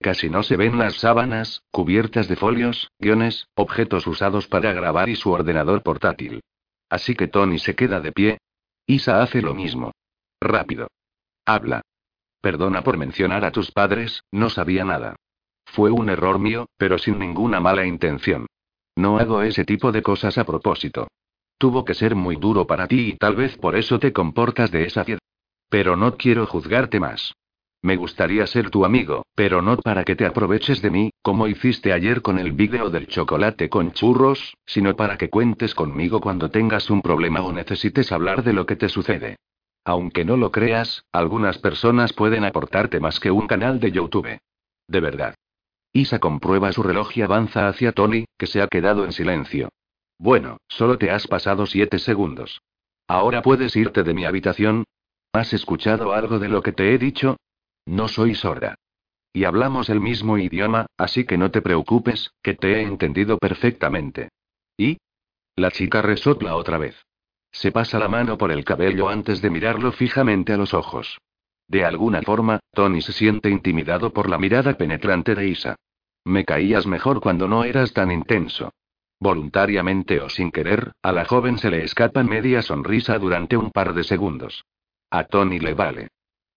Casi 0.00 0.30
no 0.30 0.42
se 0.42 0.56
ven 0.56 0.78
las 0.78 0.94
sábanas, 0.94 1.62
cubiertas 1.70 2.28
de 2.28 2.34
folios, 2.34 2.90
guiones, 2.98 3.46
objetos 3.54 4.06
usados 4.06 4.48
para 4.48 4.72
grabar 4.72 5.10
y 5.10 5.16
su 5.16 5.30
ordenador 5.30 5.82
portátil. 5.82 6.40
Así 6.88 7.14
que 7.14 7.28
Tony 7.28 7.58
se 7.58 7.74
queda 7.74 8.00
de 8.00 8.10
pie. 8.10 8.38
Isa 8.86 9.22
hace 9.22 9.42
lo 9.42 9.54
mismo. 9.54 9.92
Rápido. 10.40 10.88
Habla. 11.44 11.82
Perdona 12.40 12.82
por 12.82 12.96
mencionar 12.96 13.44
a 13.44 13.52
tus 13.52 13.70
padres, 13.70 14.24
no 14.32 14.48
sabía 14.48 14.84
nada. 14.84 15.16
Fue 15.66 15.90
un 15.90 16.08
error 16.08 16.38
mío, 16.38 16.66
pero 16.78 16.98
sin 16.98 17.18
ninguna 17.18 17.60
mala 17.60 17.84
intención. 17.84 18.46
No 18.96 19.18
hago 19.18 19.42
ese 19.42 19.64
tipo 19.64 19.92
de 19.92 20.02
cosas 20.02 20.38
a 20.38 20.44
propósito. 20.44 21.08
Tuvo 21.62 21.84
que 21.84 21.94
ser 21.94 22.16
muy 22.16 22.34
duro 22.34 22.66
para 22.66 22.88
ti 22.88 23.10
y 23.10 23.16
tal 23.16 23.36
vez 23.36 23.56
por 23.56 23.76
eso 23.76 24.00
te 24.00 24.12
comportas 24.12 24.72
de 24.72 24.82
esa 24.82 25.04
piedra. 25.04 25.22
Pero 25.68 25.94
no 25.94 26.16
quiero 26.16 26.44
juzgarte 26.44 26.98
más. 26.98 27.36
Me 27.82 27.94
gustaría 27.94 28.44
ser 28.48 28.68
tu 28.68 28.84
amigo, 28.84 29.26
pero 29.36 29.62
no 29.62 29.76
para 29.76 30.02
que 30.02 30.16
te 30.16 30.26
aproveches 30.26 30.82
de 30.82 30.90
mí, 30.90 31.10
como 31.22 31.46
hiciste 31.46 31.92
ayer 31.92 32.20
con 32.20 32.40
el 32.40 32.50
vídeo 32.50 32.90
del 32.90 33.06
chocolate 33.06 33.68
con 33.68 33.92
churros, 33.92 34.56
sino 34.66 34.96
para 34.96 35.16
que 35.16 35.30
cuentes 35.30 35.72
conmigo 35.76 36.20
cuando 36.20 36.50
tengas 36.50 36.90
un 36.90 37.00
problema 37.00 37.42
o 37.42 37.52
necesites 37.52 38.10
hablar 38.10 38.42
de 38.42 38.54
lo 38.54 38.66
que 38.66 38.74
te 38.74 38.88
sucede. 38.88 39.36
Aunque 39.84 40.24
no 40.24 40.36
lo 40.36 40.50
creas, 40.50 41.04
algunas 41.12 41.58
personas 41.58 42.12
pueden 42.12 42.42
aportarte 42.42 42.98
más 42.98 43.20
que 43.20 43.30
un 43.30 43.46
canal 43.46 43.78
de 43.78 43.92
YouTube. 43.92 44.36
De 44.88 45.00
verdad. 45.00 45.36
Isa 45.92 46.18
comprueba 46.18 46.72
su 46.72 46.82
reloj 46.82 47.16
y 47.16 47.22
avanza 47.22 47.68
hacia 47.68 47.92
Tony, 47.92 48.24
que 48.36 48.48
se 48.48 48.60
ha 48.62 48.66
quedado 48.66 49.04
en 49.04 49.12
silencio. 49.12 49.68
Bueno, 50.22 50.58
solo 50.68 50.98
te 50.98 51.10
has 51.10 51.26
pasado 51.26 51.66
siete 51.66 51.98
segundos. 51.98 52.62
Ahora 53.08 53.42
puedes 53.42 53.74
irte 53.74 54.04
de 54.04 54.14
mi 54.14 54.24
habitación. 54.24 54.84
¿Has 55.32 55.52
escuchado 55.52 56.12
algo 56.12 56.38
de 56.38 56.48
lo 56.48 56.62
que 56.62 56.70
te 56.70 56.94
he 56.94 56.98
dicho? 56.98 57.38
No 57.86 58.06
soy 58.06 58.36
sorda. 58.36 58.76
Y 59.32 59.42
hablamos 59.42 59.88
el 59.90 59.98
mismo 59.98 60.38
idioma, 60.38 60.86
así 60.96 61.24
que 61.24 61.36
no 61.36 61.50
te 61.50 61.60
preocupes, 61.60 62.30
que 62.40 62.54
te 62.54 62.74
he 62.74 62.82
entendido 62.82 63.36
perfectamente. 63.36 64.28
¿Y? 64.76 64.98
La 65.56 65.72
chica 65.72 66.02
resopla 66.02 66.54
otra 66.54 66.78
vez. 66.78 67.04
Se 67.50 67.72
pasa 67.72 67.98
la 67.98 68.06
mano 68.06 68.38
por 68.38 68.52
el 68.52 68.64
cabello 68.64 69.08
antes 69.08 69.42
de 69.42 69.50
mirarlo 69.50 69.90
fijamente 69.90 70.52
a 70.52 70.56
los 70.56 70.72
ojos. 70.72 71.18
De 71.66 71.84
alguna 71.84 72.22
forma, 72.22 72.60
Tony 72.70 73.02
se 73.02 73.12
siente 73.12 73.50
intimidado 73.50 74.12
por 74.12 74.30
la 74.30 74.38
mirada 74.38 74.74
penetrante 74.74 75.34
de 75.34 75.48
Isa. 75.48 75.74
Me 76.24 76.44
caías 76.44 76.86
mejor 76.86 77.20
cuando 77.20 77.48
no 77.48 77.64
eras 77.64 77.92
tan 77.92 78.12
intenso. 78.12 78.70
Voluntariamente 79.22 80.20
o 80.20 80.28
sin 80.28 80.50
querer, 80.50 80.94
a 81.00 81.12
la 81.12 81.24
joven 81.24 81.56
se 81.56 81.70
le 81.70 81.84
escapa 81.84 82.24
media 82.24 82.60
sonrisa 82.60 83.20
durante 83.20 83.56
un 83.56 83.70
par 83.70 83.94
de 83.94 84.02
segundos. 84.02 84.64
A 85.12 85.22
Tony 85.22 85.60
le 85.60 85.74
vale. 85.74 86.08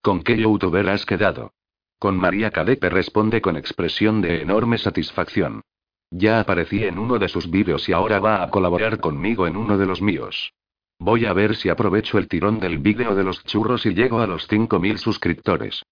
¿Con 0.01 0.23
qué 0.23 0.35
youtuber 0.35 0.89
has 0.89 1.05
quedado? 1.05 1.51
Con 1.99 2.17
María 2.17 2.49
Cadepe 2.49 2.89
responde 2.89 3.39
con 3.39 3.55
expresión 3.55 4.19
de 4.19 4.41
enorme 4.41 4.79
satisfacción. 4.79 5.61
Ya 6.09 6.39
aparecí 6.39 6.83
en 6.83 6.97
uno 6.97 7.19
de 7.19 7.29
sus 7.29 7.51
vídeos 7.51 7.87
y 7.87 7.93
ahora 7.93 8.19
va 8.19 8.41
a 8.41 8.49
colaborar 8.49 8.99
conmigo 8.99 9.45
en 9.45 9.57
uno 9.57 9.77
de 9.77 9.85
los 9.85 10.01
míos. 10.01 10.51
Voy 10.97 11.27
a 11.27 11.33
ver 11.33 11.55
si 11.57 11.69
aprovecho 11.69 12.17
el 12.17 12.27
tirón 12.27 12.59
del 12.59 12.79
vídeo 12.79 13.13
de 13.13 13.23
los 13.23 13.43
churros 13.43 13.85
y 13.85 13.93
llego 13.93 14.21
a 14.21 14.25
los 14.25 14.49
5.000 14.49 14.97
suscriptores. 14.97 15.83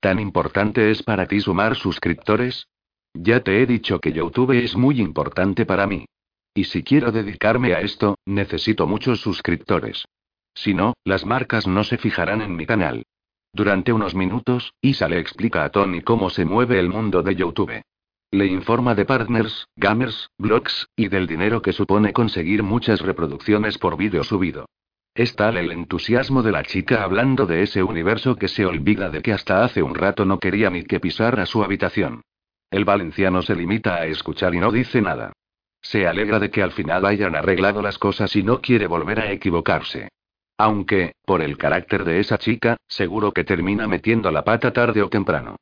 ¿Tan 0.00 0.18
importante 0.18 0.90
es 0.90 1.02
para 1.02 1.26
ti 1.26 1.42
sumar 1.42 1.76
suscriptores? 1.76 2.68
Ya 3.12 3.40
te 3.40 3.60
he 3.60 3.66
dicho 3.66 4.00
que 4.00 4.14
YouTube 4.14 4.52
es 4.52 4.74
muy 4.74 4.98
importante 4.98 5.66
para 5.66 5.86
mí. 5.86 6.06
Y 6.54 6.64
si 6.64 6.82
quiero 6.82 7.12
dedicarme 7.12 7.74
a 7.74 7.80
esto, 7.80 8.16
necesito 8.26 8.86
muchos 8.86 9.20
suscriptores. 9.20 10.04
Si 10.54 10.74
no, 10.74 10.94
las 11.04 11.24
marcas 11.24 11.66
no 11.66 11.82
se 11.82 11.96
fijarán 11.96 12.42
en 12.42 12.56
mi 12.56 12.66
canal. 12.66 13.04
Durante 13.54 13.92
unos 13.92 14.14
minutos, 14.14 14.74
Isa 14.80 15.08
le 15.08 15.18
explica 15.18 15.64
a 15.64 15.70
Tony 15.70 16.02
cómo 16.02 16.30
se 16.30 16.44
mueve 16.44 16.78
el 16.78 16.88
mundo 16.88 17.22
de 17.22 17.34
YouTube. 17.34 17.82
Le 18.30 18.46
informa 18.46 18.94
de 18.94 19.04
partners, 19.04 19.66
gamers, 19.76 20.30
blogs, 20.38 20.88
y 20.96 21.08
del 21.08 21.26
dinero 21.26 21.60
que 21.60 21.72
supone 21.72 22.12
conseguir 22.12 22.62
muchas 22.62 23.00
reproducciones 23.00 23.76
por 23.76 23.96
vídeo 23.96 24.24
subido. 24.24 24.66
Es 25.14 25.36
tal 25.36 25.58
el 25.58 25.70
entusiasmo 25.70 26.42
de 26.42 26.52
la 26.52 26.62
chica 26.62 27.02
hablando 27.02 27.44
de 27.44 27.62
ese 27.62 27.82
universo 27.82 28.36
que 28.36 28.48
se 28.48 28.64
olvida 28.64 29.10
de 29.10 29.20
que 29.20 29.34
hasta 29.34 29.62
hace 29.62 29.82
un 29.82 29.94
rato 29.94 30.24
no 30.24 30.38
quería 30.38 30.70
ni 30.70 30.84
que 30.84 31.00
pisara 31.00 31.44
su 31.44 31.62
habitación. 31.62 32.22
El 32.70 32.86
valenciano 32.86 33.42
se 33.42 33.54
limita 33.54 33.96
a 33.96 34.06
escuchar 34.06 34.54
y 34.54 34.60
no 34.60 34.72
dice 34.72 35.02
nada. 35.02 35.34
Se 35.82 36.06
alegra 36.06 36.38
de 36.38 36.50
que 36.50 36.62
al 36.62 36.72
final 36.72 37.04
hayan 37.04 37.34
arreglado 37.34 37.82
las 37.82 37.98
cosas 37.98 38.34
y 38.36 38.42
no 38.42 38.60
quiere 38.60 38.86
volver 38.86 39.20
a 39.20 39.32
equivocarse. 39.32 40.08
Aunque, 40.56 41.12
por 41.26 41.42
el 41.42 41.58
carácter 41.58 42.04
de 42.04 42.20
esa 42.20 42.38
chica, 42.38 42.76
seguro 42.86 43.32
que 43.32 43.44
termina 43.44 43.88
metiendo 43.88 44.30
la 44.30 44.44
pata 44.44 44.72
tarde 44.72 45.02
o 45.02 45.08
temprano. 45.08 45.56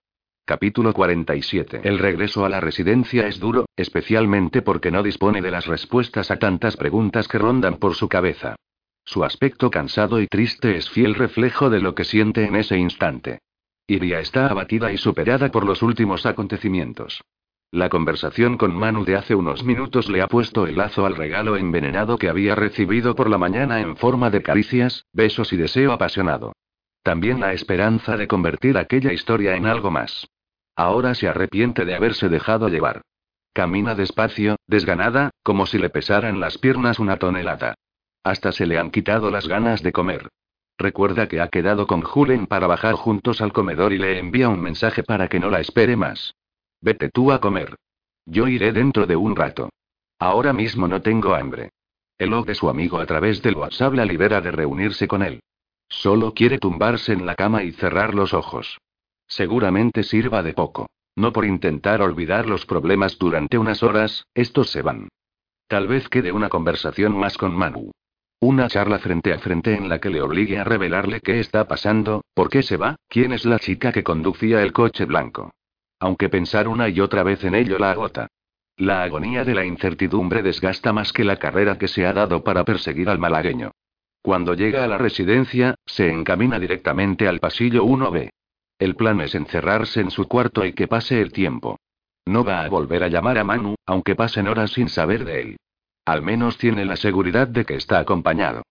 Capítulo 0.45 0.93
47. 0.93 1.81
El 1.85 1.99
regreso 1.99 2.45
a 2.45 2.49
la 2.49 2.61
residencia 2.61 3.27
es 3.27 3.39
duro, 3.39 3.67
especialmente 3.77 4.63
porque 4.63 4.91
no 4.91 5.03
dispone 5.03 5.41
de 5.41 5.51
las 5.51 5.67
respuestas 5.67 6.31
a 6.31 6.39
tantas 6.39 6.77
preguntas 6.77 7.29
que 7.29 7.39
rondan 7.39 7.77
por 7.77 7.95
su 7.95 8.09
cabeza. 8.09 8.57
Su 9.05 9.25
aspecto 9.25 9.71
cansado 9.71 10.21
y 10.21 10.27
triste 10.27 10.77
es 10.77 10.91
fiel 10.91 11.15
reflejo 11.15 11.71
de 11.71 11.81
lo 11.81 11.95
que 11.95 12.05
siente 12.05 12.45
en 12.45 12.57
ese 12.57 12.77
instante. 12.77 13.39
Iria 13.87 14.21
está 14.21 14.49
abatida 14.49 14.93
y 14.93 14.99
superada 14.99 15.51
por 15.51 15.65
los 15.65 15.83
últimos 15.83 16.27
acontecimientos. 16.27 17.23
La 17.73 17.89
conversación 17.89 18.57
con 18.57 18.75
Manu 18.75 19.05
de 19.05 19.15
hace 19.15 19.37
unos 19.37 19.63
minutos 19.63 20.09
le 20.11 20.23
ha 20.23 20.27
puesto 20.27 20.67
el 20.67 20.77
lazo 20.77 21.07
al 21.07 21.15
regalo 21.15 21.57
envenenado 21.57 22.19
que 22.19 22.29
había 22.29 22.57
recibido 22.57 23.15
por 23.15 23.31
la 23.31 23.39
mañana 23.39 23.81
en 23.81 23.97
forma 23.97 24.29
de 24.31 24.43
caricias, 24.43 25.07
besos 25.13 25.53
y 25.53 25.57
deseo 25.57 25.93
apasionado. 25.93 26.53
También 27.05 27.39
la 27.39 27.53
esperanza 27.53 28.17
de 28.17 28.27
convertir 28.27 28.77
aquella 28.77 29.13
historia 29.13 29.55
en 29.55 29.67
algo 29.67 29.93
más. 29.93 30.27
Ahora 30.75 31.15
se 31.15 31.29
arrepiente 31.29 31.85
de 31.85 31.95
haberse 31.95 32.29
dejado 32.29 32.69
llevar. 32.69 33.03
Camina 33.53 33.95
despacio, 33.95 34.57
desganada, 34.67 35.31
como 35.45 35.67
si 35.67 35.79
le 35.79 35.91
pesaran 35.91 36.41
las 36.41 36.59
piernas 36.59 36.99
una 36.99 37.19
tonelada. 37.19 37.75
Hasta 38.25 38.51
se 38.51 38.67
le 38.67 38.79
han 38.79 38.91
quitado 38.91 39.31
las 39.31 39.47
ganas 39.47 39.83
de 39.85 39.93
comer. 39.93 40.29
Recuerda 40.77 41.29
que 41.29 41.41
ha 41.41 41.49
quedado 41.49 41.87
con 41.87 42.03
Julen 42.03 42.47
para 42.49 42.67
bajar 42.67 42.95
juntos 42.95 43.41
al 43.41 43.53
comedor 43.53 43.93
y 43.93 43.99
le 43.99 44.19
envía 44.19 44.49
un 44.49 44.61
mensaje 44.61 45.05
para 45.05 45.29
que 45.29 45.39
no 45.39 45.51
la 45.51 45.61
espere 45.61 45.97
más. 45.97 46.35
Vete 46.83 47.11
tú 47.11 47.31
a 47.31 47.41
comer. 47.41 47.77
Yo 48.25 48.49
iré 48.49 48.73
dentro 48.73 49.07
de 49.07 49.15
un 49.15 49.37
rato. 49.37 49.69
Ahora 50.19 50.53
mismo 50.55 50.89
no 50.89 51.03
tengo 51.03 51.35
hambre. 51.35 51.71
El 52.17 52.31
log 52.31 52.47
de 52.47 52.55
su 52.55 52.71
amigo 52.71 52.99
a 52.99 53.07
través 53.07 53.43
del 53.43 53.57
WhatsApp 53.57 53.95
la 53.95 54.05
libera 54.05 54.41
de 54.41 54.51
reunirse 54.51 55.07
con 55.07 55.23
él. 55.23 55.41
Solo 55.89 56.33
quiere 56.33 56.59
tumbarse 56.59 57.13
en 57.13 57.27
la 57.27 57.35
cama 57.35 57.65
y 57.65 57.73
cerrar 57.73 58.15
los 58.15 58.33
ojos. 58.33 58.79
Seguramente 59.27 60.03
sirva 60.03 60.43
de 60.43 60.55
poco. 60.55 60.89
No 61.17 61.33
por 61.33 61.45
intentar 61.45 62.01
olvidar 62.01 62.47
los 62.47 62.65
problemas 62.65 63.19
durante 63.19 63.59
unas 63.59 63.83
horas, 63.83 64.25
estos 64.35 64.71
se 64.71 64.81
van. 64.81 65.09
Tal 65.67 65.87
vez 65.87 66.09
quede 66.09 66.33
una 66.33 66.49
conversación 66.49 67.17
más 67.17 67.37
con 67.37 67.55
Manu. 67.55 67.91
Una 68.41 68.69
charla 68.69 68.99
frente 69.01 69.35
a 69.35 69.39
frente 69.39 69.75
en 69.75 69.89
la 69.91 70.01
que 70.01 70.09
le 70.09 70.23
obligue 70.23 70.59
a 70.59 70.65
revelarle 70.65 71.21
qué 71.21 71.41
está 71.41 71.69
pasando, 71.69 72.23
por 72.33 72.49
qué 72.49 72.63
se 72.63 72.79
va, 72.79 72.97
quién 73.09 73.33
es 73.33 73.45
la 73.45 73.59
chica 73.59 73.93
que 73.93 74.03
conducía 74.03 74.63
el 74.63 74.73
coche 74.73 75.05
blanco 75.05 75.53
aunque 76.01 76.29
pensar 76.29 76.67
una 76.67 76.89
y 76.89 77.01
otra 77.01 77.23
vez 77.23 77.45
en 77.45 77.55
ello 77.55 77.79
la 77.79 77.93
agota. 77.93 78.29
La 78.77 79.03
agonía 79.03 79.45
de 79.45 79.55
la 79.55 79.65
incertidumbre 79.65 80.43
desgasta 80.43 80.93
más 80.93 81.13
que 81.13 81.23
la 81.23 81.37
carrera 81.37 81.77
que 81.77 81.87
se 81.87 82.07
ha 82.07 82.15
dado 82.15 82.43
para 82.43 82.65
perseguir 82.65 83.11
al 83.11 83.19
malagueño. 83.19 83.71
Cuando 84.23 84.55
llega 84.55 84.83
a 84.85 84.89
la 84.89 84.99
residencia, 84.99 85.75
se 85.85 86.11
encamina 86.11 86.59
directamente 86.59 87.29
al 87.29 87.41
pasillo 87.41 87.85
1B. 87.85 88.31
El 88.79 88.97
plan 88.97 89.21
es 89.21 89.35
encerrarse 89.35 90.01
en 90.01 90.11
su 90.11 90.27
cuarto 90.27 90.65
y 90.65 90.73
que 90.73 90.89
pase 90.89 91.21
el 91.21 91.33
tiempo. 91.33 91.79
No 92.27 92.45
va 92.45 92.63
a 92.63 92.69
volver 92.69 93.03
a 93.03 93.09
llamar 93.09 93.39
a 93.39 93.45
Manu, 93.45 93.75
aunque 93.85 94.15
pasen 94.15 94.49
horas 94.49 94.73
sin 94.73 94.89
saber 94.89 95.25
de 95.25 95.41
él. 95.43 95.57
Al 96.07 96.23
menos 96.23 96.57
tiene 96.57 96.85
la 96.87 96.97
seguridad 96.97 97.49
de 97.49 97.65
que 97.67 97.75
está 97.75 97.99
acompañado. 97.99 98.63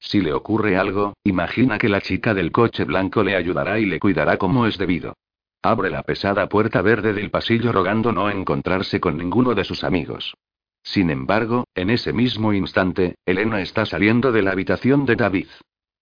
Si 0.00 0.20
le 0.20 0.32
ocurre 0.32 0.76
algo, 0.78 1.14
imagina 1.24 1.78
que 1.78 1.88
la 1.88 2.00
chica 2.00 2.32
del 2.32 2.52
coche 2.52 2.84
blanco 2.84 3.22
le 3.22 3.36
ayudará 3.36 3.78
y 3.78 3.84
le 3.84 3.98
cuidará 3.98 4.38
como 4.38 4.66
es 4.66 4.78
debido. 4.78 5.14
Abre 5.62 5.90
la 5.90 6.02
pesada 6.02 6.48
puerta 6.48 6.82
verde 6.82 7.12
del 7.12 7.30
pasillo 7.30 7.72
rogando 7.72 8.12
no 8.12 8.30
encontrarse 8.30 9.00
con 9.00 9.18
ninguno 9.18 9.54
de 9.54 9.64
sus 9.64 9.82
amigos. 9.82 10.34
Sin 10.82 11.10
embargo, 11.10 11.64
en 11.74 11.90
ese 11.90 12.12
mismo 12.12 12.52
instante, 12.52 13.16
Elena 13.26 13.60
está 13.60 13.84
saliendo 13.84 14.30
de 14.30 14.42
la 14.42 14.52
habitación 14.52 15.04
de 15.04 15.16
David. 15.16 15.48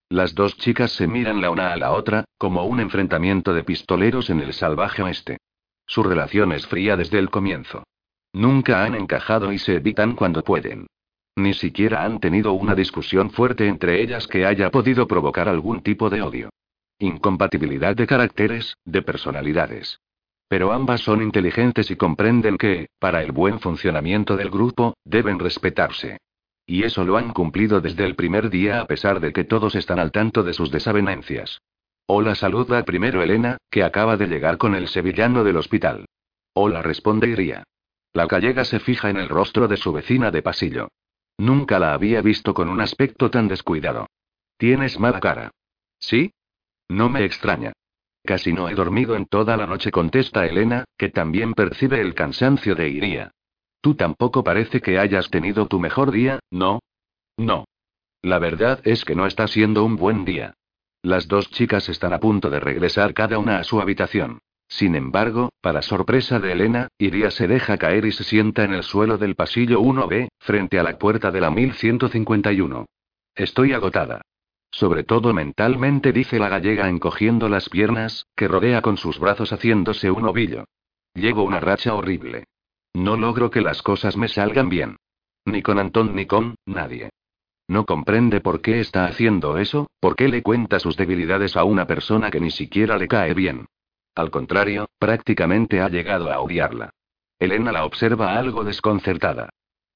Las 0.08 0.34
dos 0.34 0.56
chicas 0.58 0.92
se 0.92 1.08
miran 1.08 1.40
la 1.40 1.50
una 1.50 1.72
a 1.72 1.76
la 1.76 1.92
otra, 1.92 2.24
como 2.38 2.64
un 2.64 2.80
enfrentamiento 2.80 3.54
de 3.54 3.64
pistoleros 3.64 4.30
en 4.30 4.40
el 4.40 4.52
salvaje 4.52 5.02
oeste. 5.02 5.38
Su 5.86 6.02
relación 6.02 6.52
es 6.52 6.66
fría 6.66 6.96
desde 6.96 7.18
el 7.18 7.30
comienzo. 7.30 7.84
Nunca 8.32 8.84
han 8.84 8.94
encajado 8.94 9.52
y 9.52 9.58
se 9.58 9.76
evitan 9.76 10.14
cuando 10.14 10.44
pueden. 10.44 10.86
Ni 11.34 11.54
siquiera 11.54 12.04
han 12.04 12.20
tenido 12.20 12.52
una 12.52 12.74
discusión 12.74 13.30
fuerte 13.30 13.66
entre 13.66 14.02
ellas 14.02 14.26
que 14.26 14.46
haya 14.46 14.70
podido 14.70 15.06
provocar 15.06 15.48
algún 15.48 15.82
tipo 15.82 16.10
de 16.10 16.22
odio. 16.22 16.50
Incompatibilidad 16.98 17.94
de 17.94 18.06
caracteres, 18.06 18.78
de 18.84 19.02
personalidades. 19.02 20.00
Pero 20.48 20.72
ambas 20.72 21.02
son 21.02 21.22
inteligentes 21.22 21.90
y 21.90 21.96
comprenden 21.96 22.56
que, 22.56 22.88
para 22.98 23.22
el 23.22 23.32
buen 23.32 23.60
funcionamiento 23.60 24.36
del 24.36 24.48
grupo, 24.48 24.96
deben 25.04 25.38
respetarse. 25.38 26.18
Y 26.64 26.84
eso 26.84 27.04
lo 27.04 27.16
han 27.16 27.32
cumplido 27.32 27.80
desde 27.80 28.04
el 28.06 28.14
primer 28.14 28.48
día 28.48 28.80
a 28.80 28.86
pesar 28.86 29.20
de 29.20 29.32
que 29.32 29.44
todos 29.44 29.74
están 29.74 29.98
al 29.98 30.10
tanto 30.10 30.42
de 30.42 30.52
sus 30.52 30.70
desavenencias. 30.70 31.60
Hola 32.06 32.34
saluda 32.34 32.84
primero 32.84 33.22
Elena, 33.22 33.58
que 33.70 33.82
acaba 33.82 34.16
de 34.16 34.28
llegar 34.28 34.56
con 34.56 34.74
el 34.74 34.88
sevillano 34.88 35.44
del 35.44 35.56
hospital. 35.56 36.06
Hola 36.54 36.80
responde 36.80 37.28
Iría. 37.28 37.64
La 38.14 38.26
gallega 38.26 38.64
se 38.64 38.80
fija 38.80 39.10
en 39.10 39.18
el 39.18 39.28
rostro 39.28 39.68
de 39.68 39.76
su 39.76 39.92
vecina 39.92 40.30
de 40.30 40.40
pasillo. 40.40 40.88
Nunca 41.36 41.78
la 41.78 41.92
había 41.92 42.22
visto 42.22 42.54
con 42.54 42.70
un 42.70 42.80
aspecto 42.80 43.30
tan 43.30 43.48
descuidado. 43.48 44.06
Tienes 44.56 44.98
mala 44.98 45.20
cara. 45.20 45.50
¿Sí? 45.98 46.32
No 46.88 47.08
me 47.08 47.24
extraña. 47.24 47.72
Casi 48.24 48.52
no 48.52 48.68
he 48.68 48.74
dormido 48.74 49.14
en 49.16 49.26
toda 49.26 49.56
la 49.56 49.66
noche, 49.66 49.90
contesta 49.90 50.46
Elena, 50.46 50.84
que 50.98 51.10
también 51.10 51.54
percibe 51.54 52.00
el 52.00 52.14
cansancio 52.14 52.74
de 52.74 52.88
Iría. 52.88 53.30
Tú 53.80 53.94
tampoco 53.94 54.42
parece 54.42 54.80
que 54.80 54.98
hayas 54.98 55.30
tenido 55.30 55.66
tu 55.66 55.78
mejor 55.78 56.10
día, 56.10 56.40
¿no? 56.50 56.80
No. 57.36 57.66
La 58.22 58.38
verdad 58.38 58.80
es 58.84 59.04
que 59.04 59.14
no 59.14 59.26
está 59.26 59.46
siendo 59.46 59.84
un 59.84 59.96
buen 59.96 60.24
día. 60.24 60.54
Las 61.02 61.28
dos 61.28 61.50
chicas 61.50 61.88
están 61.88 62.12
a 62.12 62.18
punto 62.18 62.50
de 62.50 62.58
regresar 62.58 63.14
cada 63.14 63.38
una 63.38 63.58
a 63.58 63.64
su 63.64 63.80
habitación. 63.80 64.40
Sin 64.68 64.96
embargo, 64.96 65.50
para 65.60 65.82
sorpresa 65.82 66.40
de 66.40 66.50
Elena, 66.50 66.88
Iria 66.98 67.30
se 67.30 67.46
deja 67.46 67.78
caer 67.78 68.04
y 68.04 68.10
se 68.12 68.24
sienta 68.24 68.64
en 68.64 68.74
el 68.74 68.82
suelo 68.82 69.16
del 69.16 69.36
pasillo 69.36 69.80
1B, 69.80 70.28
frente 70.40 70.80
a 70.80 70.82
la 70.82 70.98
puerta 70.98 71.30
de 71.30 71.40
la 71.40 71.50
1151. 71.50 72.86
Estoy 73.36 73.72
agotada. 73.72 74.22
Sobre 74.76 75.04
todo 75.04 75.32
mentalmente, 75.32 76.12
dice 76.12 76.38
la 76.38 76.50
gallega 76.50 76.90
encogiendo 76.90 77.48
las 77.48 77.70
piernas, 77.70 78.26
que 78.36 78.46
rodea 78.46 78.82
con 78.82 78.98
sus 78.98 79.18
brazos 79.18 79.50
haciéndose 79.50 80.10
un 80.10 80.28
ovillo. 80.28 80.66
Llevo 81.14 81.44
una 81.44 81.60
racha 81.60 81.94
horrible. 81.94 82.44
No 82.92 83.16
logro 83.16 83.50
que 83.50 83.62
las 83.62 83.80
cosas 83.80 84.18
me 84.18 84.28
salgan 84.28 84.68
bien. 84.68 84.98
Ni 85.46 85.62
con 85.62 85.78
Antón 85.78 86.14
ni 86.14 86.26
con 86.26 86.56
nadie. 86.66 87.08
No 87.68 87.86
comprende 87.86 88.42
por 88.42 88.60
qué 88.60 88.80
está 88.80 89.06
haciendo 89.06 89.56
eso, 89.56 89.88
por 89.98 90.14
qué 90.14 90.28
le 90.28 90.42
cuenta 90.42 90.78
sus 90.78 90.94
debilidades 90.94 91.56
a 91.56 91.64
una 91.64 91.86
persona 91.86 92.30
que 92.30 92.40
ni 92.40 92.50
siquiera 92.50 92.98
le 92.98 93.08
cae 93.08 93.32
bien. 93.32 93.64
Al 94.14 94.30
contrario, 94.30 94.90
prácticamente 94.98 95.80
ha 95.80 95.88
llegado 95.88 96.30
a 96.30 96.38
odiarla. 96.40 96.90
Elena 97.38 97.72
la 97.72 97.86
observa 97.86 98.38
algo 98.38 98.62
desconcertada. 98.62 99.48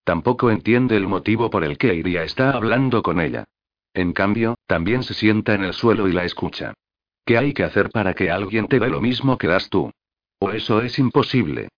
Tampoco 0.05 0.51
entiende 0.51 0.97
el 0.97 1.07
motivo 1.07 1.51
por 1.51 1.65
el 1.65 1.77
que 1.77 1.95
Iria 1.95 2.23
está 2.23 2.53
hablando 2.53 3.03
con 3.03 3.21
ella. 3.21 3.45
En 3.95 4.13
cambio, 4.13 4.55
también 4.67 5.03
se 5.03 5.15
sienta 5.15 5.55
en 5.55 5.65
el 5.65 5.73
suelo 5.73 6.09
y 6.09 6.13
la 6.13 6.25
escucha. 6.25 6.75
¿Qué 7.25 7.39
hay 7.39 7.53
que 7.53 7.65
hacer 7.65 7.91
para 7.91 8.15
que 8.15 8.31
alguien 8.31 8.67
te 8.69 8.79
dé 8.79 8.89
lo 8.89 9.01
mismo 9.01 9.39
que 9.39 9.47
das 9.47 9.69
tú? 9.69 9.91
¿O 10.39 10.51
eso 10.51 10.81
es 10.81 10.99
imposible? 10.99 11.69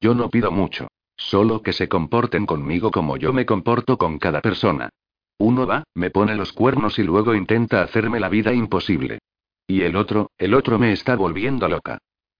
Yo 0.00 0.14
no 0.14 0.30
pido 0.30 0.50
mucho. 0.50 0.88
Solo 1.16 1.62
que 1.62 1.72
se 1.72 1.88
comporten 1.88 2.46
conmigo 2.46 2.90
como 2.90 3.16
yo 3.16 3.32
me 3.32 3.46
comporto 3.46 3.96
con 3.98 4.18
cada 4.18 4.40
persona. 4.40 4.90
Uno 5.38 5.66
va, 5.66 5.84
me 5.94 6.10
pone 6.10 6.34
los 6.34 6.52
cuernos 6.52 6.98
y 6.98 7.02
luego 7.02 7.34
intenta 7.34 7.82
hacerme 7.82 8.20
la 8.20 8.28
vida 8.28 8.52
imposible. 8.52 9.18
Y 9.66 9.82
el 9.82 9.96
otro, 9.96 10.30
el 10.38 10.54
otro 10.54 10.78
me 10.78 10.92
está 10.92 11.16
volviendo 11.16 11.68
loca. 11.68 11.98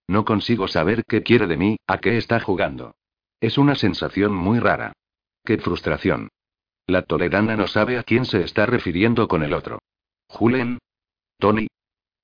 No 0.09 0.25
consigo 0.25 0.69
saber 0.69 1.05
qué 1.07 1.23
quiere 1.23 1.47
de 1.47 1.57
mí, 1.57 1.77
a 1.87 1.99
qué 1.99 2.17
está 2.17 2.41
jugando. 2.41 2.95
Es 3.41 3.59
una 3.59 3.75
sensación 3.75 4.35
muy 4.35 4.59
rara. 4.59 4.93
Qué 5.45 5.59
frustración. 5.59 6.29
La 6.87 7.03
toledana 7.03 7.57
no 7.57 7.67
sabe 7.67 7.99
a 7.99 8.03
quién 8.03 8.25
se 8.25 8.43
está 8.43 8.67
refiriendo 8.67 9.29
con 9.29 9.43
el 9.43 9.53
otro. 9.53 9.79
Julen. 10.29 10.79
Tony. 11.39 11.69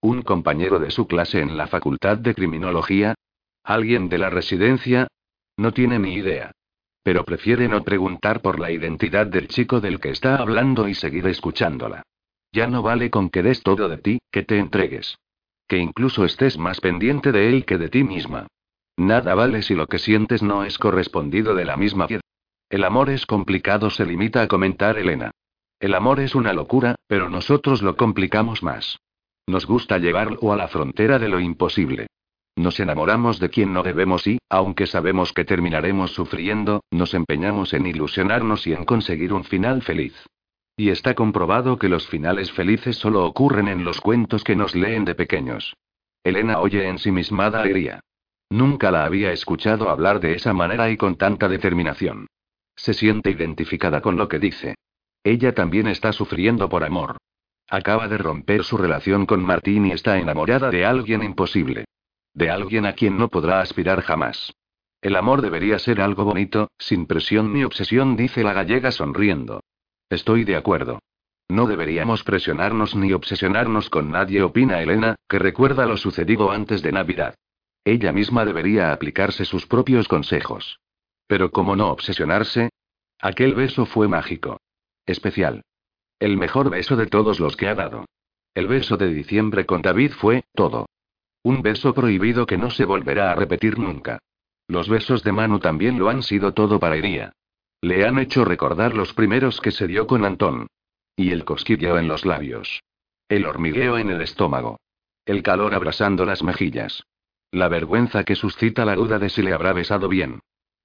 Un 0.01 0.23
compañero 0.23 0.79
de 0.79 0.91
su 0.91 1.07
clase 1.07 1.41
en 1.41 1.57
la 1.57 1.67
facultad 1.67 2.19
de 2.19 2.35
criminología. 2.35 3.15
Alguien 3.63 4.09
de 4.09 4.19
la 4.19 4.31
residencia. 4.31 5.09
No 5.57 5.73
tiene 5.73 5.99
ni 5.99 6.15
idea. 6.15 6.53
Pero 7.03 7.25
prefiere 7.25 7.69
no 7.69 7.83
preguntar 7.85 8.43
por 8.43 8.61
la 8.61 8.71
identidad 8.71 9.27
del 9.27 9.49
chico 9.49 9.81
del 9.81 10.01
que 10.01 10.11
está 10.11 10.37
hablando 10.37 10.89
y 10.89 10.95
seguir 10.95 11.27
escuchándola. 11.27 12.03
Ya 12.53 12.67
no 12.67 12.83
vale 12.83 13.11
con 13.11 13.31
que 13.31 13.43
des 13.43 13.63
todo 13.63 13.89
de 13.89 13.99
ti, 13.99 14.19
que 14.31 14.43
te 14.43 14.59
entregues. 14.59 15.17
Que 15.67 15.79
incluso 15.79 16.25
estés 16.25 16.59
más 16.59 16.81
pendiente 16.81 17.33
de 17.33 17.49
él 17.51 17.65
que 17.65 17.79
de 17.79 17.89
ti 17.89 18.05
misma. 18.05 18.47
Nada 18.97 19.35
vale 19.35 19.63
si 19.63 19.75
lo 19.75 19.87
que 19.87 19.99
sientes 19.99 20.43
no 20.43 20.65
es 20.65 20.79
correspondido 20.79 21.55
de 21.55 21.65
la 21.65 21.77
misma. 21.77 22.09
El 22.71 22.85
amor 22.85 23.09
es 23.09 23.25
complicado, 23.25 23.89
se 23.89 24.05
limita 24.05 24.43
a 24.43 24.49
comentar 24.49 24.99
Elena. 24.99 25.31
El 25.81 25.95
amor 25.95 26.21
es 26.21 26.35
una 26.35 26.53
locura, 26.53 26.97
pero 27.07 27.31
nosotros 27.31 27.81
lo 27.81 27.97
complicamos 27.97 28.63
más. 28.63 28.99
Nos 29.47 29.67
gusta 29.67 29.97
llevarlo 29.97 30.53
a 30.53 30.57
la 30.57 30.69
frontera 30.69 31.19
de 31.19 31.31
lo 31.31 31.41
imposible. 31.41 32.09
Nos 32.57 32.79
enamoramos 32.81 33.39
de 33.39 33.49
quien 33.49 33.73
no 33.73 33.83
debemos 33.83 34.27
y, 34.27 34.39
aunque 34.51 34.87
sabemos 34.87 35.33
que 35.33 35.47
terminaremos 35.47 36.13
sufriendo, 36.13 36.83
nos 36.91 37.15
empeñamos 37.15 37.73
en 37.73 37.87
ilusionarnos 37.87 38.67
y 38.67 38.75
en 38.75 38.85
conseguir 38.85 39.33
un 39.33 39.45
final 39.45 39.81
feliz. 39.81 40.15
Y 40.77 40.91
está 40.91 41.15
comprobado 41.15 41.79
que 41.79 41.89
los 41.89 42.07
finales 42.07 42.53
felices 42.53 42.97
solo 42.97 43.25
ocurren 43.25 43.69
en 43.69 43.85
los 43.85 44.03
cuentos 44.03 44.45
que 44.45 44.57
nos 44.57 44.75
leen 44.75 45.07
de 45.07 45.15
pequeños. 45.15 45.75
Elena 46.23 46.59
oye 46.59 46.87
ensimismada 46.87 47.63
a 47.63 47.69
Iria. 47.69 48.01
Nunca 48.51 48.91
la 48.91 49.05
había 49.05 49.33
escuchado 49.33 49.89
hablar 49.89 50.21
de 50.21 50.35
esa 50.35 50.53
manera 50.53 50.91
y 50.91 50.99
con 50.99 51.17
tanta 51.17 51.49
determinación. 51.49 52.27
Se 52.79 52.95
siente 52.95 53.31
identificada 53.31 54.01
con 54.01 54.17
lo 54.17 54.29
que 54.29 54.39
dice. 54.39 54.77
Ella 55.25 55.53
también 55.53 55.89
está 55.89 56.13
sufriendo 56.13 56.69
por 56.69 56.85
amor. 56.85 57.17
Acaba 57.69 58.09
de 58.09 58.17
romper 58.17 58.63
su 58.63 58.79
relación 58.79 59.27
con 59.27 59.43
Martín 59.43 59.87
y 59.87 59.91
está 59.91 60.19
enamorada 60.19 60.71
de 60.71 60.87
alguien 60.87 61.23
imposible. 61.23 61.85
De 62.33 62.51
alguien 62.51 62.87
a 62.87 62.93
quien 62.93 63.19
no 63.19 63.29
podrá 63.29 63.61
aspirar 63.61 64.01
jamás. 64.03 64.55
El 65.03 65.17
amor 65.17 65.43
debería 65.43 65.79
ser 65.81 66.01
algo 66.01 66.25
bonito, 66.25 66.69
sin 66.79 67.07
presión 67.07 67.53
ni 67.53 67.65
obsesión, 67.65 68.17
dice 68.17 68.43
la 68.45 68.53
gallega 68.53 68.93
sonriendo. 68.93 69.61
Estoy 70.09 70.45
de 70.45 70.57
acuerdo. 70.57 71.01
No 71.49 71.67
deberíamos 71.67 72.23
presionarnos 72.23 72.95
ni 72.95 73.13
obsesionarnos 73.13 73.91
con 73.91 74.11
nadie, 74.11 74.43
opina 74.43 74.81
Elena, 74.81 75.17
que 75.29 75.39
recuerda 75.39 75.85
lo 75.87 75.97
sucedido 75.97 76.53
antes 76.53 76.83
de 76.83 76.93
Navidad. 76.93 77.35
Ella 77.85 78.13
misma 78.13 78.45
debería 78.45 78.93
aplicarse 78.93 79.45
sus 79.45 79.67
propios 79.67 80.07
consejos. 80.07 80.79
Pero 81.29 81.53
¿cómo 81.53 81.77
no 81.77 81.93
obsesionarse? 81.93 82.71
Aquel 83.21 83.55
beso 83.55 83.87
fue 83.87 84.09
mágico. 84.09 84.61
Especial. 85.07 85.63
El 86.19 86.37
mejor 86.37 86.71
beso 86.71 86.97
de 86.97 87.07
todos 87.07 87.39
los 87.39 87.57
que 87.57 87.69
ha 87.69 87.77
dado. 87.77 88.07
El 88.55 88.67
beso 88.67 88.97
de 88.97 89.15
diciembre 89.15 89.67
con 89.67 89.83
David 89.83 90.13
fue, 90.13 90.43
todo. 90.55 90.87
Un 91.45 91.63
beso 91.63 91.95
prohibido 91.95 92.47
que 92.47 92.59
no 92.59 92.71
se 92.71 92.85
volverá 92.85 93.31
a 93.31 93.35
repetir 93.37 93.79
nunca. 93.79 94.19
Los 94.67 94.89
besos 94.89 95.23
de 95.23 95.33
Manu 95.33 95.61
también 95.61 95.99
lo 95.99 96.09
han 96.09 96.23
sido 96.23 96.55
todo 96.55 96.81
para 96.81 96.97
Iría. 96.97 97.33
Le 97.81 98.05
han 98.07 98.19
hecho 98.19 98.45
recordar 98.45 98.95
los 98.95 99.15
primeros 99.15 99.61
que 99.61 99.71
se 99.71 99.87
dio 99.87 100.07
con 100.07 100.25
Antón. 100.25 100.67
Y 101.15 101.31
el 101.31 101.45
cosquilleo 101.45 101.99
en 101.99 102.09
los 102.09 102.25
labios. 102.25 102.83
El 103.29 103.47
hormigueo 103.47 103.99
en 103.99 104.11
el 104.11 104.23
estómago. 104.23 104.81
El 105.25 105.43
calor 105.43 105.75
abrasando 105.75 106.25
las 106.25 106.43
mejillas. 106.43 107.05
La 107.51 107.69
vergüenza 107.69 108.25
que 108.25 108.35
suscita 108.35 108.85
la 108.85 108.95
duda 108.95 109.19
de 109.19 109.29
si 109.29 109.43
le 109.43 109.53
habrá 109.53 109.73
besado 109.73 110.09
bien. 110.09 110.41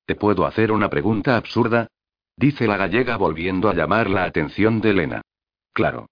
¿Te 0.05 0.15
puedo 0.15 0.45
hacer 0.45 0.71
una 0.71 0.89
pregunta 0.89 1.37
absurda? 1.37 1.87
Dice 2.35 2.67
la 2.67 2.77
gallega 2.77 3.15
volviendo 3.15 3.69
a 3.69 3.73
llamar 3.73 4.09
la 4.09 4.25
atención 4.25 4.81
de 4.81 4.89
Elena. 4.89 5.21
Claro. 5.71 6.07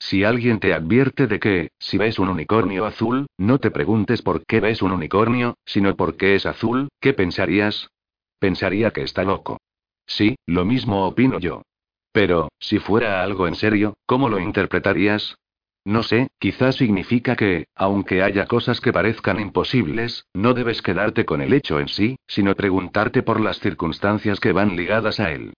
Si 0.00 0.24
alguien 0.24 0.60
te 0.60 0.74
advierte 0.74 1.26
de 1.26 1.38
que, 1.38 1.70
si 1.78 1.98
ves 1.98 2.18
un 2.18 2.28
unicornio 2.28 2.84
azul, 2.84 3.26
no 3.36 3.58
te 3.58 3.70
preguntes 3.70 4.22
por 4.22 4.44
qué 4.44 4.60
ves 4.60 4.82
un 4.82 4.92
unicornio, 4.92 5.54
sino 5.64 5.94
por 5.96 6.16
qué 6.16 6.34
es 6.34 6.46
azul, 6.46 6.88
¿qué 7.00 7.14
pensarías? 7.14 7.90
Pensaría 8.38 8.92
que 8.92 9.02
está 9.02 9.24
loco. 9.24 9.58
Sí, 10.06 10.36
lo 10.46 10.64
mismo 10.64 11.06
opino 11.06 11.38
yo. 11.38 11.62
Pero, 12.12 12.48
si 12.58 12.78
fuera 12.78 13.22
algo 13.22 13.46
en 13.46 13.54
serio, 13.54 13.94
¿cómo 14.06 14.28
lo 14.28 14.38
interpretarías? 14.38 15.36
No 15.88 16.02
sé, 16.02 16.28
quizás 16.38 16.76
significa 16.76 17.34
que, 17.34 17.68
aunque 17.74 18.22
haya 18.22 18.44
cosas 18.44 18.82
que 18.82 18.92
parezcan 18.92 19.40
imposibles, 19.40 20.26
no 20.34 20.52
debes 20.52 20.82
quedarte 20.82 21.24
con 21.24 21.40
el 21.40 21.54
hecho 21.54 21.80
en 21.80 21.88
sí, 21.88 22.18
sino 22.26 22.54
preguntarte 22.54 23.22
por 23.22 23.40
las 23.40 23.58
circunstancias 23.58 24.38
que 24.38 24.52
van 24.52 24.76
ligadas 24.76 25.18
a 25.18 25.32
él. 25.32 25.54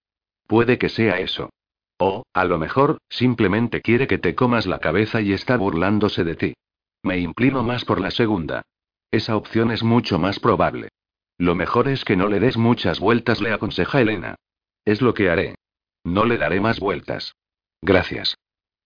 Puede 0.46 0.78
que 0.78 0.88
sea 0.88 1.18
eso. 1.18 1.50
O, 1.98 2.22
a 2.32 2.44
lo 2.44 2.58
mejor, 2.58 2.98
simplemente 3.08 3.80
quiere 3.80 4.06
que 4.06 4.18
te 4.18 4.36
comas 4.36 4.66
la 4.66 4.78
cabeza 4.78 5.20
y 5.20 5.32
está 5.32 5.56
burlándose 5.56 6.22
de 6.22 6.36
ti. 6.36 6.54
Me 7.02 7.18
inclino 7.18 7.64
más 7.64 7.84
por 7.84 8.00
la 8.00 8.12
segunda. 8.12 8.62
Esa 9.10 9.36
opción 9.36 9.72
es 9.72 9.82
mucho 9.82 10.20
más 10.20 10.38
probable. 10.38 10.90
Lo 11.38 11.56
mejor 11.56 11.88
es 11.88 12.04
que 12.04 12.14
no 12.14 12.28
le 12.28 12.38
des 12.38 12.56
muchas 12.56 13.00
vueltas, 13.00 13.40
le 13.40 13.52
aconseja 13.52 14.00
Elena. 14.00 14.36
Es 14.84 15.02
lo 15.02 15.12
que 15.12 15.28
haré. 15.28 15.56
No 16.04 16.24
le 16.24 16.38
daré 16.38 16.60
más 16.60 16.78
vueltas. 16.78 17.34
Gracias. 17.82 18.36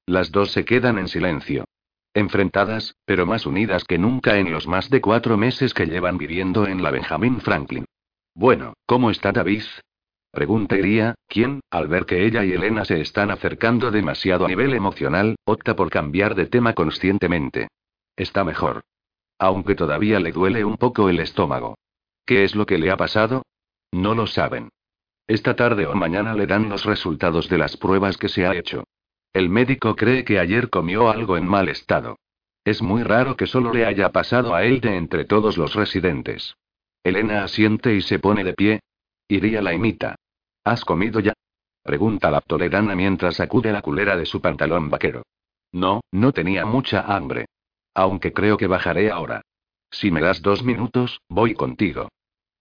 Las 0.06 0.30
dos 0.30 0.52
se 0.52 0.64
quedan 0.64 0.98
en 0.98 1.08
silencio. 1.08 1.64
Enfrentadas, 2.12 2.94
pero 3.04 3.26
más 3.26 3.46
unidas 3.46 3.84
que 3.84 3.98
nunca 3.98 4.38
en 4.38 4.52
los 4.52 4.68
más 4.68 4.90
de 4.90 5.00
cuatro 5.00 5.36
meses 5.36 5.72
que 5.72 5.86
llevan 5.86 6.18
viviendo 6.18 6.66
en 6.66 6.82
la 6.82 6.90
Benjamin 6.90 7.40
Franklin. 7.40 7.86
Bueno, 8.34 8.74
¿cómo 8.86 9.10
está 9.10 9.32
David? 9.32 9.62
Pregunta 10.30 10.76
Iría, 10.76 11.14
quien, 11.28 11.60
al 11.70 11.88
ver 11.88 12.06
que 12.06 12.26
ella 12.26 12.44
y 12.44 12.52
Elena 12.52 12.84
se 12.84 13.00
están 13.00 13.30
acercando 13.30 13.90
demasiado 13.90 14.44
a 14.44 14.48
nivel 14.48 14.74
emocional, 14.74 15.36
opta 15.44 15.74
por 15.74 15.90
cambiar 15.90 16.34
de 16.34 16.46
tema 16.46 16.74
conscientemente. 16.74 17.68
Está 18.16 18.44
mejor. 18.44 18.82
Aunque 19.38 19.74
todavía 19.74 20.20
le 20.20 20.32
duele 20.32 20.64
un 20.64 20.76
poco 20.76 21.08
el 21.08 21.20
estómago. 21.20 21.78
¿Qué 22.26 22.44
es 22.44 22.54
lo 22.54 22.66
que 22.66 22.78
le 22.78 22.90
ha 22.90 22.96
pasado? 22.96 23.42
No 23.92 24.14
lo 24.14 24.26
saben. 24.26 24.70
Esta 25.26 25.56
tarde 25.56 25.86
o 25.86 25.94
mañana 25.94 26.34
le 26.34 26.46
dan 26.46 26.68
los 26.68 26.84
resultados 26.84 27.48
de 27.48 27.58
las 27.58 27.76
pruebas 27.76 28.18
que 28.18 28.28
se 28.28 28.46
ha 28.46 28.54
hecho. 28.54 28.84
El 29.34 29.48
médico 29.48 29.96
cree 29.96 30.24
que 30.24 30.38
ayer 30.38 30.70
comió 30.70 31.10
algo 31.10 31.36
en 31.36 31.44
mal 31.44 31.68
estado. 31.68 32.18
Es 32.64 32.80
muy 32.80 33.02
raro 33.02 33.36
que 33.36 33.48
solo 33.48 33.72
le 33.72 33.84
haya 33.84 34.12
pasado 34.12 34.54
a 34.54 34.62
él 34.62 34.80
de 34.80 34.96
entre 34.96 35.24
todos 35.24 35.58
los 35.58 35.74
residentes. 35.74 36.54
Elena 37.02 37.42
asiente 37.42 37.94
y 37.96 38.00
se 38.00 38.20
pone 38.20 38.44
de 38.44 38.54
pie. 38.54 38.80
Iría 39.26 39.60
la 39.60 39.74
imita. 39.74 40.14
¿Has 40.62 40.84
comido 40.84 41.18
ya? 41.18 41.32
Pregunta 41.82 42.30
la 42.30 42.42
toledana 42.42 42.94
mientras 42.94 43.34
sacude 43.34 43.72
la 43.72 43.82
culera 43.82 44.16
de 44.16 44.24
su 44.24 44.40
pantalón 44.40 44.88
vaquero. 44.88 45.24
No, 45.72 46.02
no 46.12 46.30
tenía 46.30 46.64
mucha 46.64 47.00
hambre. 47.00 47.46
Aunque 47.92 48.32
creo 48.32 48.56
que 48.56 48.68
bajaré 48.68 49.10
ahora. 49.10 49.42
Si 49.90 50.12
me 50.12 50.20
das 50.20 50.42
dos 50.42 50.62
minutos, 50.62 51.20
voy 51.28 51.54
contigo. 51.54 52.08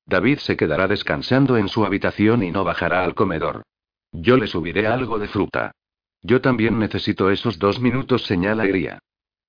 David 0.07 0.39
se 0.39 0.57
quedará 0.57 0.87
descansando 0.87 1.55
en 1.55 1.69
su 1.69 1.85
habitación 1.85 2.41
y 2.41 2.49
no 2.49 2.63
bajará 2.63 3.03
al 3.03 3.13
comedor. 3.13 3.61
Yo 4.11 4.37
le 4.37 4.47
subiré 4.47 4.87
algo 4.87 5.19
de 5.19 5.27
fruta. 5.27 5.71
Yo 6.23 6.39
también 6.39 6.79
necesito 6.79 7.29
esos 7.29 7.59
dos 7.59 7.79
minutos, 7.79 8.25
señala 8.25 8.65
Iría. 8.65 8.99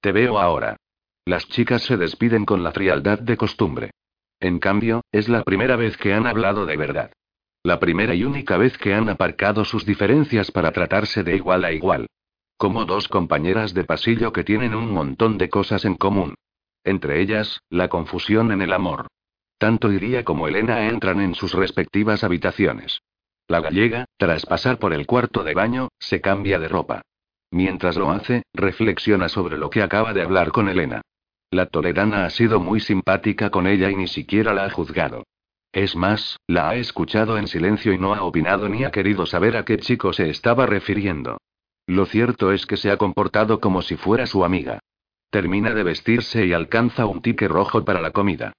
Te 0.01 0.13
veo 0.13 0.39
ahora. 0.39 0.77
Las 1.25 1.49
chicas 1.49 1.83
se 1.83 1.97
despiden 1.97 2.45
con 2.45 2.63
la 2.63 2.73
frialdad 2.73 3.21
de 3.21 3.37
costumbre. 3.37 3.91
En 4.41 4.59
cambio, 4.59 5.03
es 5.13 5.29
la 5.29 5.45
primera 5.45 5.77
vez 5.77 5.97
que 5.97 6.13
han 6.13 6.27
hablado 6.27 6.67
de 6.67 6.77
verdad. 6.77 7.13
La 7.63 7.81
primera 7.81 8.15
y 8.15 8.25
única 8.25 8.59
vez 8.59 8.77
que 8.77 8.93
han 8.93 9.09
aparcado 9.09 9.65
sus 9.65 9.87
diferencias 9.87 10.51
para 10.51 10.73
tratarse 10.73 11.23
de 11.23 11.37
igual 11.37 11.65
a 11.65 11.73
igual. 11.73 12.09
Como 12.59 12.85
dos 12.85 13.09
compañeras 13.09 13.73
de 13.73 13.85
pasillo 13.85 14.33
que 14.33 14.45
tienen 14.45 14.75
un 14.75 14.91
montón 14.91 15.39
de 15.39 15.49
cosas 15.49 15.85
en 15.85 15.95
común. 15.95 16.35
Entre 16.83 17.23
ellas, 17.23 17.61
la 17.71 17.89
confusión 17.89 18.53
en 18.53 18.61
el 18.61 18.73
amor. 18.73 19.07
Tanto 19.59 19.91
Iría 19.93 20.25
como 20.25 20.49
Elena 20.49 20.89
entran 20.89 21.21
en 21.21 21.35
sus 21.35 21.55
respectivas 21.55 22.23
habitaciones. 22.23 23.01
La 23.47 23.61
gallega, 23.61 24.07
tras 24.17 24.47
pasar 24.47 24.79
por 24.79 24.95
el 24.95 25.07
cuarto 25.07 25.45
de 25.45 25.55
baño, 25.55 25.89
se 25.99 26.21
cambia 26.21 26.59
de 26.59 26.69
ropa. 26.69 27.03
Mientras 27.51 27.97
lo 27.97 28.11
hace, 28.11 28.43
reflexiona 28.55 29.29
sobre 29.29 29.59
lo 29.59 29.71
que 29.71 29.83
acaba 29.83 30.13
de 30.13 30.23
hablar 30.23 30.51
con 30.51 30.69
Elena. 30.69 31.03
La 31.51 31.67
toledana 31.67 32.25
ha 32.25 32.31
sido 32.31 32.59
muy 32.59 32.81
simpática 32.81 33.51
con 33.51 33.67
ella 33.67 33.91
y 33.91 33.97
ni 33.97 34.09
siquiera 34.09 34.55
la 34.55 34.65
ha 34.65 34.71
juzgado. 34.71 35.25
Es 35.73 35.95
más, 35.95 36.39
la 36.47 36.71
ha 36.71 36.75
escuchado 36.77 37.37
en 37.37 37.47
silencio 37.47 37.93
y 37.93 37.99
no 37.99 38.15
ha 38.15 38.23
opinado 38.23 38.69
ni 38.69 38.85
ha 38.85 38.91
querido 38.91 39.27
saber 39.27 39.57
a 39.57 39.65
qué 39.65 39.77
chico 39.77 40.13
se 40.13 40.31
estaba 40.31 40.67
refiriendo. 40.67 41.39
Lo 41.87 42.07
cierto 42.07 42.51
es 42.51 42.65
que 42.65 42.77
se 42.77 42.91
ha 42.91 42.97
comportado 42.97 43.61
como 43.61 43.83
si 43.83 43.97
fuera 43.97 44.27
su 44.27 44.45
amiga. 44.45 44.81
Termina 45.31 45.75
de 45.75 45.83
vestirse 45.83 46.47
y 46.47 46.53
alcanza 46.53 47.07
un 47.07 47.21
tique 47.21 47.47
rojo 47.47 47.85
para 47.85 48.01
la 48.01 48.13
comida. 48.13 48.53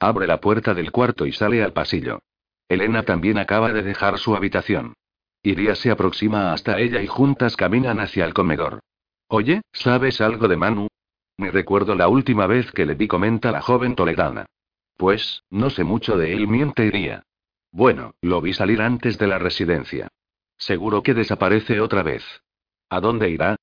Abre 0.00 0.26
la 0.26 0.40
puerta 0.40 0.74
del 0.74 0.90
cuarto 0.90 1.26
y 1.26 1.32
sale 1.32 1.62
al 1.62 1.72
pasillo. 1.72 2.20
Elena 2.72 3.02
también 3.02 3.38
acaba 3.38 3.72
de 3.72 3.82
dejar 3.82 4.18
su 4.18 4.34
habitación. 4.34 4.94
Iría 5.42 5.74
se 5.74 5.90
aproxima 5.90 6.52
hasta 6.52 6.78
ella 6.78 7.02
y 7.02 7.06
juntas 7.06 7.56
caminan 7.56 8.00
hacia 8.00 8.24
el 8.24 8.32
comedor. 8.32 8.80
Oye, 9.28 9.62
¿sabes 9.72 10.20
algo 10.20 10.48
de 10.48 10.56
Manu? 10.56 10.88
Me 11.36 11.50
recuerdo 11.50 11.94
la 11.94 12.08
última 12.08 12.46
vez 12.46 12.70
que 12.70 12.86
le 12.86 12.94
vi, 12.94 13.08
comenta 13.08 13.50
la 13.50 13.60
joven 13.60 13.94
toledana. 13.94 14.46
Pues, 14.96 15.42
no 15.50 15.70
sé 15.70 15.84
mucho 15.84 16.16
de 16.16 16.32
él, 16.32 16.46
miente 16.46 16.86
Iría. 16.86 17.24
Bueno, 17.72 18.14
lo 18.20 18.40
vi 18.40 18.52
salir 18.52 18.80
antes 18.82 19.18
de 19.18 19.26
la 19.26 19.38
residencia. 19.38 20.08
Seguro 20.58 21.02
que 21.02 21.14
desaparece 21.14 21.80
otra 21.80 22.02
vez. 22.02 22.24
¿A 22.88 23.00
dónde 23.00 23.30
irá? 23.30 23.56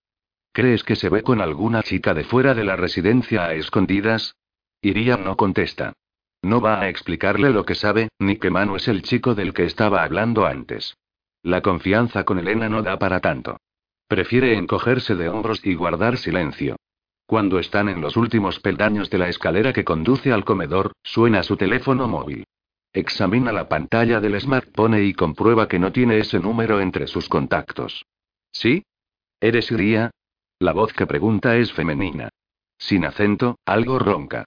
¿Crees 0.52 0.84
que 0.84 0.96
se 0.96 1.10
ve 1.10 1.24
con 1.24 1.40
alguna 1.40 1.84
chica 1.84 2.14
de 2.14 2.24
fuera 2.24 2.54
de 2.54 2.66
la 2.66 2.76
residencia 2.76 3.46
a 3.46 3.54
escondidas? 3.54 4.36
Iría 4.82 5.16
no 5.16 5.38
contesta. 5.38 5.94
No 6.42 6.62
va 6.62 6.80
a 6.80 6.90
explicarle 6.90 7.50
lo 7.50 7.66
que 7.66 7.76
sabe, 7.76 8.10
ni 8.20 8.38
que 8.38 8.50
Manu 8.50 8.78
es 8.78 8.88
el 8.88 9.02
chico 9.02 9.36
del 9.36 9.54
que 9.54 9.66
estaba 9.66 10.04
hablando 10.04 10.46
antes. 10.46 10.96
La 11.44 11.62
confianza 11.62 12.24
con 12.24 12.40
Elena 12.40 12.70
no 12.70 12.82
da 12.82 12.98
para 12.98 13.20
tanto. 13.20 13.58
Prefiere 14.08 14.58
encogerse 14.58 15.16
de 15.16 15.30
hombros 15.30 15.66
y 15.66 15.76
guardar 15.76 16.18
silencio. 16.18 16.78
Cuando 17.26 17.60
están 17.60 17.90
en 17.90 18.02
los 18.02 18.18
últimos 18.18 18.60
peldaños 18.60 19.10
de 19.10 19.20
la 19.20 19.30
escalera 19.30 19.72
que 19.72 19.84
conduce 19.84 20.32
al 20.34 20.46
comedor, 20.46 20.94
suena 21.04 21.44
su 21.44 21.58
teléfono 21.58 22.08
móvil. 22.08 22.46
Examina 22.92 23.52
la 23.52 23.70
pantalla 23.70 24.20
del 24.20 24.40
smartphone 24.42 25.04
y 25.06 25.14
comprueba 25.14 25.68
que 25.68 25.78
no 25.78 25.92
tiene 25.92 26.18
ese 26.18 26.40
número 26.40 26.82
entre 26.82 27.06
sus 27.06 27.30
contactos. 27.30 28.06
¿Sí? 28.52 28.84
¿Eres 29.40 29.72
Iría? 29.72 30.10
La 30.58 30.74
voz 30.74 30.92
que 30.94 31.06
pregunta 31.06 31.56
es 31.56 31.72
femenina. 31.72 32.30
Sin 32.80 33.06
acento, 33.06 33.60
algo 33.64 34.00
ronca. 34.00 34.46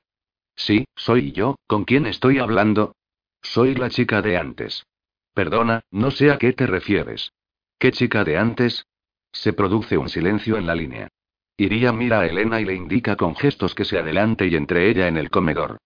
Sí, 0.65 0.85
soy 0.95 1.33
yo, 1.33 1.57
¿con 1.67 1.83
quién 1.85 2.07
estoy 2.07 2.39
hablando? 2.39 2.95
Soy 3.43 3.75
la 3.75 3.91
chica 3.91 4.23
de 4.23 4.37
antes. 4.37 4.87
Perdona, 5.35 5.83
no 5.91 6.13
sé 6.13 6.31
a 6.31 6.39
qué 6.39 6.53
te 6.53 6.69
refieres. 6.69 7.33
¿Qué 7.81 7.91
chica 7.91 8.23
de 8.23 8.39
antes? 8.39 8.87
Se 9.33 9.55
produce 9.55 9.99
un 9.99 10.09
silencio 10.09 10.57
en 10.57 10.69
la 10.69 10.77
línea. 10.77 11.09
Iría 11.57 11.93
mira 11.93 12.21
a 12.21 12.27
Elena 12.27 12.61
y 12.61 12.65
le 12.65 12.75
indica 12.75 13.17
con 13.17 13.35
gestos 13.35 13.75
que 13.75 13.85
se 13.85 13.99
adelante 13.99 14.47
y 14.47 14.55
entre 14.55 14.89
ella 14.89 15.09
en 15.09 15.17
el 15.17 15.31
comedor. 15.31 15.79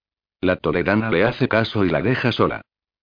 La 0.43 0.57
toledana 0.57 1.11
le 1.11 1.25
hace 1.25 1.49
caso 1.49 1.83
y 1.87 1.89
la 1.89 2.03
deja 2.03 2.31
sola. 2.31 2.61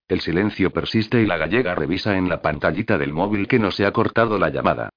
El 0.08 0.22
silencio 0.22 0.70
persiste 0.70 1.24
y 1.24 1.26
la 1.26 1.38
gallega 1.38 1.74
revisa 1.74 2.18
en 2.18 2.30
la 2.30 2.44
pantallita 2.44 3.00
del 3.00 3.14
móvil 3.14 3.48
que 3.48 3.58
no 3.58 3.72
se 3.72 3.88
ha 3.88 3.92
cortado 3.92 4.38
la 4.38 4.50
llamada. 4.50 4.90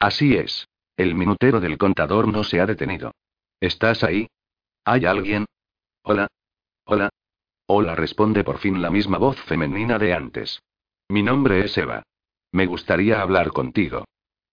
Así 0.00 0.34
es. 0.34 0.66
El 0.96 1.14
minutero 1.14 1.60
del 1.60 1.78
contador 1.78 2.26
no 2.26 2.42
se 2.42 2.60
ha 2.60 2.66
detenido. 2.66 3.12
¿Estás 3.60 4.02
ahí? 4.02 4.26
¿Hay 4.84 5.06
alguien? 5.06 5.46
Hola. 6.06 6.28
Hola. 6.84 7.08
Hola, 7.66 7.94
responde 7.94 8.44
por 8.44 8.58
fin 8.58 8.82
la 8.82 8.90
misma 8.90 9.16
voz 9.16 9.40
femenina 9.40 9.98
de 9.98 10.12
antes. 10.12 10.60
Mi 11.08 11.22
nombre 11.22 11.64
es 11.64 11.78
Eva. 11.78 12.02
Me 12.52 12.66
gustaría 12.66 13.22
hablar 13.22 13.52
contigo. 13.52 14.04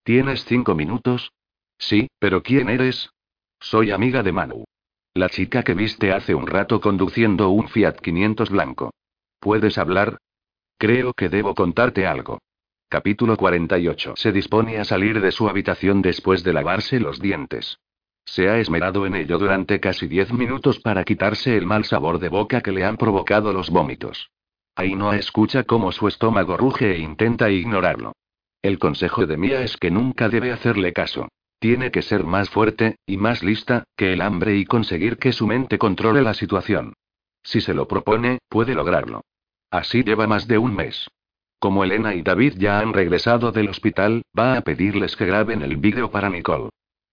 ¿Tienes 0.02 0.46
cinco 0.46 0.74
minutos? 0.74 1.30
Sí, 1.76 2.08
pero 2.18 2.42
¿quién 2.42 2.70
eres? 2.70 3.10
Soy 3.60 3.90
amiga 3.90 4.22
de 4.22 4.32
Manu. 4.32 4.64
La 5.12 5.28
chica 5.28 5.62
que 5.62 5.74
viste 5.74 6.10
hace 6.14 6.34
un 6.34 6.46
rato 6.46 6.80
conduciendo 6.80 7.50
un 7.50 7.68
Fiat 7.68 7.96
500 7.96 8.48
blanco. 8.48 8.94
¿Puedes 9.38 9.76
hablar? 9.76 10.16
Creo 10.78 11.12
que 11.12 11.28
debo 11.28 11.54
contarte 11.54 12.06
algo. 12.06 12.38
Capítulo 12.88 13.36
48. 13.36 14.14
Se 14.16 14.32
dispone 14.32 14.78
a 14.78 14.86
salir 14.86 15.20
de 15.20 15.32
su 15.32 15.50
habitación 15.50 16.00
después 16.00 16.44
de 16.44 16.54
lavarse 16.54 16.98
los 16.98 17.20
dientes. 17.20 17.76
Se 18.24 18.48
ha 18.48 18.58
esmerado 18.58 19.06
en 19.06 19.14
ello 19.14 19.38
durante 19.38 19.80
casi 19.80 20.06
diez 20.06 20.32
minutos 20.32 20.78
para 20.78 21.04
quitarse 21.04 21.56
el 21.56 21.66
mal 21.66 21.84
sabor 21.84 22.18
de 22.18 22.28
boca 22.28 22.60
que 22.60 22.72
le 22.72 22.84
han 22.84 22.96
provocado 22.96 23.52
los 23.52 23.70
vómitos. 23.70 24.30
no 24.76 25.12
escucha 25.12 25.64
cómo 25.64 25.92
su 25.92 26.08
estómago 26.08 26.56
ruge 26.56 26.92
e 26.92 26.98
intenta 26.98 27.50
ignorarlo. 27.50 28.12
El 28.62 28.78
consejo 28.78 29.26
de 29.26 29.36
Mía 29.36 29.62
es 29.62 29.76
que 29.76 29.90
nunca 29.90 30.28
debe 30.28 30.52
hacerle 30.52 30.92
caso. 30.92 31.28
Tiene 31.58 31.90
que 31.90 32.02
ser 32.02 32.24
más 32.24 32.48
fuerte, 32.48 32.96
y 33.06 33.16
más 33.16 33.42
lista, 33.42 33.84
que 33.96 34.12
el 34.12 34.20
hambre 34.20 34.56
y 34.56 34.64
conseguir 34.64 35.18
que 35.18 35.32
su 35.32 35.46
mente 35.46 35.78
controle 35.78 36.22
la 36.22 36.34
situación. 36.34 36.94
Si 37.42 37.60
se 37.60 37.74
lo 37.74 37.86
propone, 37.86 38.38
puede 38.48 38.74
lograrlo. 38.74 39.22
Así 39.70 40.04
lleva 40.04 40.26
más 40.26 40.46
de 40.48 40.58
un 40.58 40.74
mes. 40.74 41.08
Como 41.58 41.84
Elena 41.84 42.14
y 42.14 42.22
David 42.22 42.54
ya 42.56 42.80
han 42.80 42.92
regresado 42.92 43.52
del 43.52 43.68
hospital, 43.68 44.22
va 44.36 44.56
a 44.56 44.60
pedirles 44.62 45.16
que 45.16 45.26
graben 45.26 45.62
el 45.62 45.76
vídeo 45.76 46.10
para 46.10 46.28
Nicole. 46.28 46.70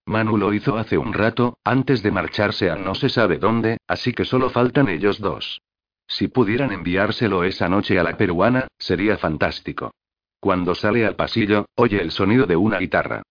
Manu 0.10 0.38
lo 0.38 0.52
hizo 0.56 0.76
hace 0.76 0.98
un 0.98 1.14
rato, 1.14 1.60
antes 1.64 2.02
de 2.02 2.10
marcharse 2.10 2.72
a 2.72 2.76
no 2.76 2.96
se 2.96 3.10
sabe 3.10 3.38
dónde, 3.38 3.78
así 3.88 4.12
que 4.12 4.26
solo 4.26 4.50
faltan 4.50 4.90
ellos 4.90 5.20
dos. 5.20 5.62
Si 6.08 6.28
pudieran 6.28 6.72
enviárselo 6.72 7.44
esa 7.44 7.70
noche 7.70 8.00
a 8.00 8.04
la 8.04 8.18
peruana, 8.18 8.68
sería 8.80 9.20
fantástico. 9.20 9.92
Cuando 10.40 10.74
sale 10.74 11.06
al 11.06 11.16
pasillo, 11.16 11.68
oye 11.76 12.02
el 12.02 12.10
sonido 12.10 12.48
de 12.48 12.56
una 12.56 12.80
guitarra. 12.80 13.22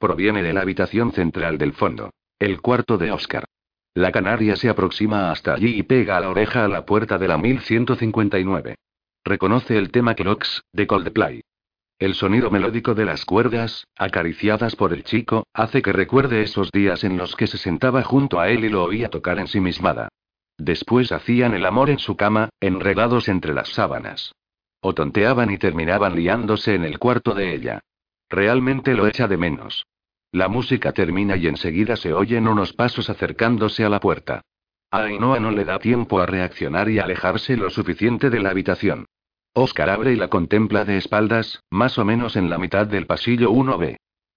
Proviene 0.00 0.42
de 0.42 0.52
la 0.52 0.62
habitación 0.62 1.12
central 1.12 1.56
del 1.56 1.72
fondo. 1.72 2.10
El 2.40 2.60
cuarto 2.60 2.98
de 2.98 3.12
Oscar. 3.12 3.44
La 3.94 4.10
canaria 4.10 4.56
se 4.56 4.68
aproxima 4.68 5.30
hasta 5.30 5.54
allí 5.54 5.78
y 5.78 5.84
pega 5.84 6.16
a 6.16 6.20
la 6.20 6.30
oreja 6.30 6.64
a 6.64 6.68
la 6.68 6.84
puerta 6.84 7.16
de 7.16 7.28
la 7.28 7.38
1159. 7.38 8.74
Reconoce 9.24 9.78
el 9.78 9.92
tema 9.92 10.16
Clocks, 10.16 10.64
de 10.72 10.88
Coldplay. 10.88 11.43
El 12.04 12.12
sonido 12.12 12.50
melódico 12.50 12.94
de 12.94 13.06
las 13.06 13.24
cuerdas, 13.24 13.86
acariciadas 13.96 14.76
por 14.76 14.92
el 14.92 15.04
chico, 15.04 15.46
hace 15.54 15.80
que 15.80 15.90
recuerde 15.90 16.42
esos 16.42 16.70
días 16.70 17.02
en 17.02 17.16
los 17.16 17.34
que 17.34 17.46
se 17.46 17.56
sentaba 17.56 18.02
junto 18.02 18.40
a 18.40 18.50
él 18.50 18.66
y 18.66 18.68
lo 18.68 18.84
oía 18.84 19.08
tocar 19.08 19.38
ensimismada. 19.38 20.10
Después 20.58 21.12
hacían 21.12 21.54
el 21.54 21.64
amor 21.64 21.88
en 21.88 21.98
su 21.98 22.14
cama, 22.14 22.50
enredados 22.60 23.30
entre 23.30 23.54
las 23.54 23.70
sábanas. 23.70 24.34
O 24.82 24.92
tonteaban 24.92 25.50
y 25.50 25.56
terminaban 25.56 26.14
liándose 26.14 26.74
en 26.74 26.84
el 26.84 26.98
cuarto 26.98 27.32
de 27.32 27.54
ella. 27.54 27.80
Realmente 28.28 28.92
lo 28.92 29.06
echa 29.06 29.26
de 29.26 29.38
menos. 29.38 29.86
La 30.30 30.48
música 30.48 30.92
termina 30.92 31.38
y 31.38 31.46
enseguida 31.46 31.96
se 31.96 32.12
oyen 32.12 32.48
unos 32.48 32.74
pasos 32.74 33.08
acercándose 33.08 33.82
a 33.82 33.88
la 33.88 34.00
puerta. 34.00 34.42
A 34.90 35.04
Ainhoa 35.04 35.40
no 35.40 35.50
le 35.50 35.64
da 35.64 35.78
tiempo 35.78 36.20
a 36.20 36.26
reaccionar 36.26 36.90
y 36.90 36.98
alejarse 36.98 37.56
lo 37.56 37.70
suficiente 37.70 38.28
de 38.28 38.40
la 38.40 38.50
habitación. 38.50 39.06
Oscar 39.56 39.88
abre 39.88 40.12
y 40.12 40.16
la 40.16 40.26
contempla 40.26 40.84
de 40.84 40.96
espaldas, 40.96 41.62
más 41.70 41.96
o 41.98 42.04
menos 42.04 42.34
en 42.34 42.50
la 42.50 42.58
mitad 42.58 42.88
del 42.88 43.06
pasillo 43.06 43.52
1B. 43.52 43.96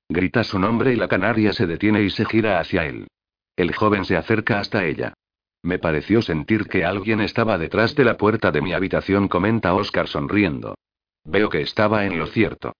Grita 0.09 0.43
su 0.43 0.59
nombre 0.59 0.93
y 0.93 0.95
la 0.95 1.07
canaria 1.07 1.53
se 1.53 1.65
detiene 1.65 2.03
y 2.03 2.11
se 2.11 2.23
gira 2.25 2.59
hacia 2.59 2.85
él. 2.85 3.07
El 3.55 3.73
joven 3.73 4.05
se 4.05 4.15
acerca 4.15 4.59
hasta 4.59 4.85
ella. 4.85 5.13
Me 5.63 5.79
pareció 5.79 6.21
sentir 6.21 6.67
que 6.67 6.85
alguien 6.85 7.19
estaba 7.19 7.57
detrás 7.57 7.95
de 7.95 8.05
la 8.05 8.15
puerta 8.15 8.51
de 8.51 8.61
mi 8.61 8.73
habitación, 8.73 9.27
comenta 9.27 9.73
Oscar 9.73 10.07
sonriendo. 10.07 10.75
Veo 11.23 11.49
que 11.49 11.61
estaba 11.61 12.05
en 12.05 12.19
lo 12.19 12.27
cierto. 12.27 12.73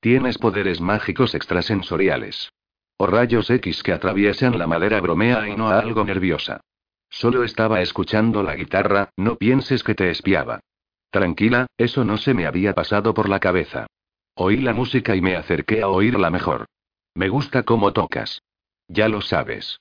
Tienes 0.00 0.36
poderes 0.36 0.80
mágicos 0.80 1.36
extrasensoriales. 1.36 2.50
O 2.96 3.06
rayos 3.06 3.48
X 3.50 3.84
que 3.84 3.92
atraviesan 3.92 4.58
la 4.58 4.66
madera, 4.66 5.00
bromea 5.00 5.48
y 5.48 5.54
no 5.54 5.68
algo 5.68 6.04
nerviosa. 6.04 6.60
Solo 7.08 7.44
estaba 7.44 7.80
escuchando 7.82 8.42
la 8.42 8.56
guitarra, 8.56 9.10
no 9.16 9.36
pienses 9.36 9.84
que 9.84 9.94
te 9.94 10.10
espiaba. 10.10 10.58
Tranquila, 11.14 11.68
eso 11.78 12.04
no 12.04 12.16
se 12.16 12.34
me 12.34 12.44
había 12.44 12.74
pasado 12.74 13.14
por 13.14 13.28
la 13.28 13.38
cabeza. 13.38 13.86
Oí 14.34 14.56
la 14.56 14.72
música 14.74 15.14
y 15.14 15.20
me 15.20 15.36
acerqué 15.36 15.80
a 15.80 15.86
oírla 15.86 16.28
mejor. 16.28 16.66
Me 17.14 17.28
gusta 17.28 17.62
cómo 17.62 17.92
tocas. 17.92 18.42
Ya 18.88 19.08
lo 19.08 19.20
sabes. 19.20 19.78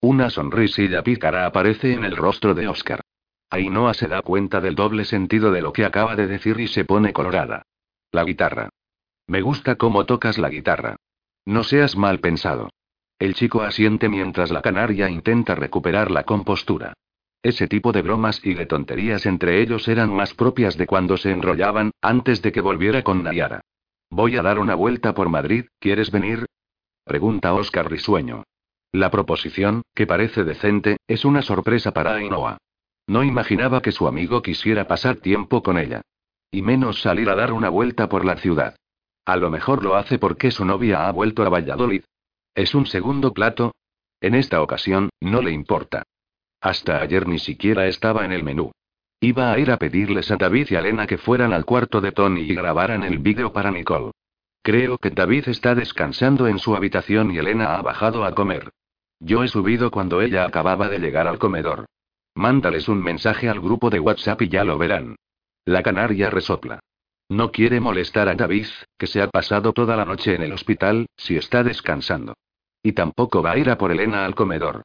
Una 0.00 0.30
sonrisilla 0.30 1.02
pícara 1.02 1.44
aparece 1.44 1.92
en 1.92 2.06
el 2.06 2.16
rostro 2.16 2.54
de 2.54 2.66
Oscar. 2.66 3.02
Ainhoa 3.50 3.92
se 3.92 4.08
da 4.08 4.22
cuenta 4.22 4.62
del 4.62 4.74
doble 4.74 5.04
sentido 5.04 5.52
de 5.52 5.60
lo 5.60 5.74
que 5.74 5.84
acaba 5.84 6.16
de 6.16 6.26
decir 6.26 6.58
y 6.58 6.66
se 6.66 6.86
pone 6.86 7.12
colorada. 7.12 7.66
La 8.10 8.24
guitarra. 8.24 8.70
Me 9.26 9.42
gusta 9.42 9.76
cómo 9.76 10.06
tocas 10.06 10.38
la 10.38 10.48
guitarra. 10.48 10.96
No 11.44 11.62
seas 11.62 11.94
mal 11.94 12.20
pensado. 12.20 12.70
El 13.18 13.34
chico 13.34 13.60
asiente 13.60 14.08
mientras 14.08 14.50
la 14.50 14.62
canaria 14.62 15.10
intenta 15.10 15.54
recuperar 15.54 16.10
la 16.10 16.24
compostura. 16.24 16.94
Ese 17.42 17.68
tipo 17.68 17.92
de 17.92 18.02
bromas 18.02 18.44
y 18.44 18.54
de 18.54 18.66
tonterías 18.66 19.24
entre 19.24 19.62
ellos 19.62 19.88
eran 19.88 20.12
más 20.12 20.34
propias 20.34 20.76
de 20.76 20.86
cuando 20.86 21.16
se 21.16 21.30
enrollaban, 21.30 21.92
antes 22.02 22.42
de 22.42 22.52
que 22.52 22.60
volviera 22.60 23.02
con 23.02 23.22
Nayara. 23.22 23.62
Voy 24.10 24.36
a 24.36 24.42
dar 24.42 24.58
una 24.58 24.74
vuelta 24.74 25.14
por 25.14 25.30
Madrid, 25.30 25.66
¿quieres 25.78 26.10
venir? 26.10 26.46
Pregunta 27.04 27.54
Oscar 27.54 27.90
risueño. 27.90 28.44
La 28.92 29.10
proposición, 29.10 29.82
que 29.94 30.06
parece 30.06 30.44
decente, 30.44 30.98
es 31.06 31.24
una 31.24 31.42
sorpresa 31.42 31.92
para 31.92 32.14
Ainhoa. 32.14 32.58
No 33.06 33.24
imaginaba 33.24 33.80
que 33.80 33.92
su 33.92 34.06
amigo 34.06 34.42
quisiera 34.42 34.86
pasar 34.86 35.16
tiempo 35.16 35.62
con 35.62 35.78
ella. 35.78 36.02
Y 36.50 36.62
menos 36.62 37.00
salir 37.00 37.30
a 37.30 37.36
dar 37.36 37.52
una 37.52 37.68
vuelta 37.68 38.08
por 38.08 38.24
la 38.24 38.36
ciudad. 38.36 38.76
A 39.24 39.36
lo 39.36 39.50
mejor 39.50 39.82
lo 39.82 39.94
hace 39.94 40.18
porque 40.18 40.50
su 40.50 40.64
novia 40.64 41.06
ha 41.06 41.12
vuelto 41.12 41.42
a 41.44 41.48
Valladolid. 41.48 42.02
¿Es 42.54 42.74
un 42.74 42.86
segundo 42.86 43.32
plato? 43.32 43.72
En 44.20 44.34
esta 44.34 44.60
ocasión, 44.60 45.10
no 45.20 45.40
le 45.40 45.52
importa. 45.52 46.02
Hasta 46.60 47.00
ayer 47.00 47.26
ni 47.26 47.38
siquiera 47.38 47.86
estaba 47.86 48.24
en 48.24 48.32
el 48.32 48.42
menú. 48.42 48.72
Iba 49.20 49.52
a 49.52 49.58
ir 49.58 49.70
a 49.70 49.76
pedirles 49.76 50.30
a 50.30 50.36
David 50.36 50.68
y 50.70 50.76
a 50.76 50.80
Elena 50.80 51.06
que 51.06 51.18
fueran 51.18 51.52
al 51.52 51.64
cuarto 51.64 52.00
de 52.00 52.12
Tony 52.12 52.42
y 52.42 52.54
grabaran 52.54 53.02
el 53.02 53.18
vídeo 53.18 53.52
para 53.52 53.70
Nicole. 53.70 54.12
Creo 54.62 54.98
que 54.98 55.10
David 55.10 55.48
está 55.48 55.74
descansando 55.74 56.46
en 56.46 56.58
su 56.58 56.76
habitación 56.76 57.30
y 57.30 57.38
Elena 57.38 57.76
ha 57.76 57.82
bajado 57.82 58.24
a 58.24 58.34
comer. 58.34 58.70
Yo 59.18 59.42
he 59.42 59.48
subido 59.48 59.90
cuando 59.90 60.20
ella 60.20 60.44
acababa 60.44 60.88
de 60.88 60.98
llegar 60.98 61.26
al 61.26 61.38
comedor. 61.38 61.86
Mándales 62.34 62.88
un 62.88 63.02
mensaje 63.02 63.48
al 63.48 63.60
grupo 63.60 63.90
de 63.90 64.00
WhatsApp 64.00 64.42
y 64.42 64.48
ya 64.48 64.64
lo 64.64 64.78
verán. 64.78 65.16
La 65.64 65.82
canaria 65.82 66.30
resopla. 66.30 66.80
No 67.28 67.52
quiere 67.52 67.80
molestar 67.80 68.28
a 68.28 68.34
David, 68.34 68.66
que 68.98 69.06
se 69.06 69.22
ha 69.22 69.28
pasado 69.28 69.72
toda 69.72 69.96
la 69.96 70.04
noche 70.04 70.34
en 70.34 70.42
el 70.42 70.52
hospital, 70.52 71.06
si 71.16 71.36
está 71.36 71.62
descansando. 71.62 72.34
Y 72.82 72.92
tampoco 72.92 73.42
va 73.42 73.52
a 73.52 73.58
ir 73.58 73.70
a 73.70 73.78
por 73.78 73.92
Elena 73.92 74.24
al 74.24 74.34
comedor. 74.34 74.82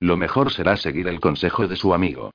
Lo 0.00 0.16
mejor 0.16 0.52
será 0.52 0.76
seguir 0.76 1.08
el 1.08 1.20
consejo 1.20 1.66
de 1.66 1.76
su 1.76 1.92
amigo. 1.92 2.30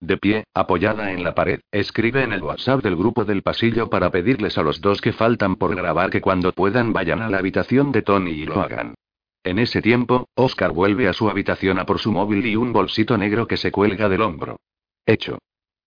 De 0.00 0.16
pie, 0.16 0.44
apoyada 0.54 1.12
en 1.12 1.24
la 1.24 1.34
pared, 1.34 1.60
escribe 1.72 2.22
en 2.22 2.32
el 2.32 2.42
WhatsApp 2.42 2.82
del 2.82 2.94
grupo 2.94 3.24
del 3.24 3.42
pasillo 3.42 3.90
para 3.90 4.10
pedirles 4.10 4.56
a 4.56 4.62
los 4.62 4.80
dos 4.80 5.00
que 5.00 5.12
faltan 5.12 5.56
por 5.56 5.74
grabar 5.74 6.10
que 6.10 6.20
cuando 6.20 6.52
puedan 6.52 6.92
vayan 6.92 7.20
a 7.20 7.28
la 7.28 7.38
habitación 7.38 7.90
de 7.90 8.02
Tony 8.02 8.30
y 8.30 8.46
lo 8.46 8.60
hagan. 8.60 8.94
En 9.42 9.58
ese 9.58 9.82
tiempo, 9.82 10.28
Oscar 10.34 10.72
vuelve 10.72 11.08
a 11.08 11.12
su 11.12 11.28
habitación 11.28 11.78
a 11.80 11.86
por 11.86 11.98
su 11.98 12.12
móvil 12.12 12.46
y 12.46 12.54
un 12.54 12.72
bolsito 12.72 13.18
negro 13.18 13.48
que 13.48 13.56
se 13.56 13.72
cuelga 13.72 14.08
del 14.08 14.22
hombro. 14.22 14.60
Hecho. 15.04 15.38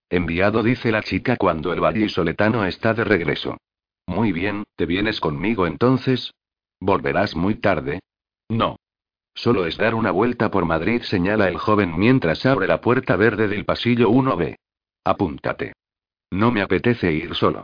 Enviado, 0.09 0.61
dice 0.61 0.91
la 0.91 1.03
chica 1.03 1.37
cuando 1.37 1.71
el 1.71 1.79
vallisoletano 1.79 2.65
está 2.65 2.93
de 2.93 3.05
regreso. 3.05 3.57
Muy 4.07 4.33
bien, 4.33 4.65
¿te 4.75 4.85
vienes 4.85 5.21
conmigo 5.21 5.67
entonces? 5.67 6.33
¿Volverás 6.81 7.35
muy 7.35 7.55
tarde? 7.55 8.01
No. 8.49 8.77
Solo 9.33 9.65
es 9.65 9.77
dar 9.77 9.95
una 9.95 10.11
vuelta 10.11 10.51
por 10.51 10.65
Madrid, 10.65 11.01
señala 11.03 11.47
el 11.47 11.57
joven 11.57 11.97
mientras 11.97 12.45
abre 12.45 12.67
la 12.67 12.81
puerta 12.81 13.15
verde 13.15 13.47
del 13.47 13.65
pasillo 13.65 14.09
1B. 14.09 14.55
Apúntate. 15.03 15.73
No 16.29 16.51
me 16.51 16.61
apetece 16.61 17.11
ir 17.11 17.35
solo. 17.35 17.63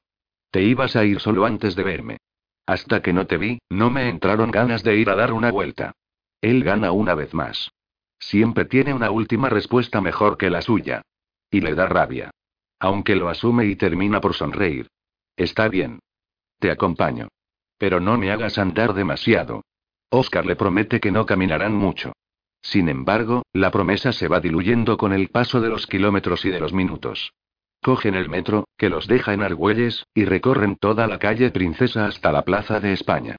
Te 0.51 0.63
ibas 0.63 0.95
a 0.95 1.05
ir 1.05 1.19
solo 1.19 1.45
antes 1.45 1.75
de 1.75 1.83
verme. 1.83 2.17
Hasta 2.65 3.01
que 3.01 3.13
no 3.13 3.27
te 3.27 3.37
vi, 3.37 3.59
no 3.69 3.89
me 3.89 4.09
entraron 4.09 4.51
ganas 4.51 4.83
de 4.83 4.97
ir 4.97 5.09
a 5.09 5.15
dar 5.15 5.33
una 5.33 5.51
vuelta. 5.51 5.93
Él 6.41 6.63
gana 6.63 6.91
una 6.91 7.15
vez 7.15 7.33
más. 7.33 7.71
Siempre 8.19 8.65
tiene 8.65 8.93
una 8.93 9.11
última 9.11 9.49
respuesta 9.49 10.01
mejor 10.01 10.37
que 10.37 10.49
la 10.49 10.61
suya. 10.61 11.01
Y 11.49 11.61
le 11.61 11.75
da 11.75 11.87
rabia. 11.87 12.31
Aunque 12.79 13.15
lo 13.15 13.29
asume 13.29 13.65
y 13.65 13.75
termina 13.75 14.19
por 14.19 14.33
sonreír. 14.33 14.87
Está 15.35 15.67
bien. 15.67 15.99
Te 16.59 16.71
acompaño. 16.71 17.29
Pero 17.77 17.99
no 17.99 18.17
me 18.17 18.31
hagas 18.31 18.57
andar 18.57 18.93
demasiado. 18.93 19.61
Oscar 20.09 20.45
le 20.45 20.55
promete 20.55 20.99
que 20.99 21.11
no 21.11 21.25
caminarán 21.25 21.75
mucho. 21.75 22.13
Sin 22.61 22.89
embargo, 22.89 23.43
la 23.53 23.71
promesa 23.71 24.11
se 24.11 24.27
va 24.27 24.39
diluyendo 24.39 24.97
con 24.97 25.13
el 25.13 25.29
paso 25.29 25.61
de 25.61 25.69
los 25.69 25.87
kilómetros 25.87 26.45
y 26.45 26.49
de 26.49 26.59
los 26.59 26.73
minutos. 26.73 27.33
Cogen 27.81 28.15
el 28.15 28.29
metro, 28.29 28.65
que 28.77 28.89
los 28.89 29.07
deja 29.07 29.33
en 29.33 29.43
Argüelles, 29.43 30.05
y 30.13 30.25
recorren 30.25 30.75
toda 30.75 31.07
la 31.07 31.19
calle 31.19 31.51
Princesa 31.51 32.05
hasta 32.05 32.31
la 32.31 32.43
Plaza 32.43 32.79
de 32.79 32.93
España. 32.93 33.35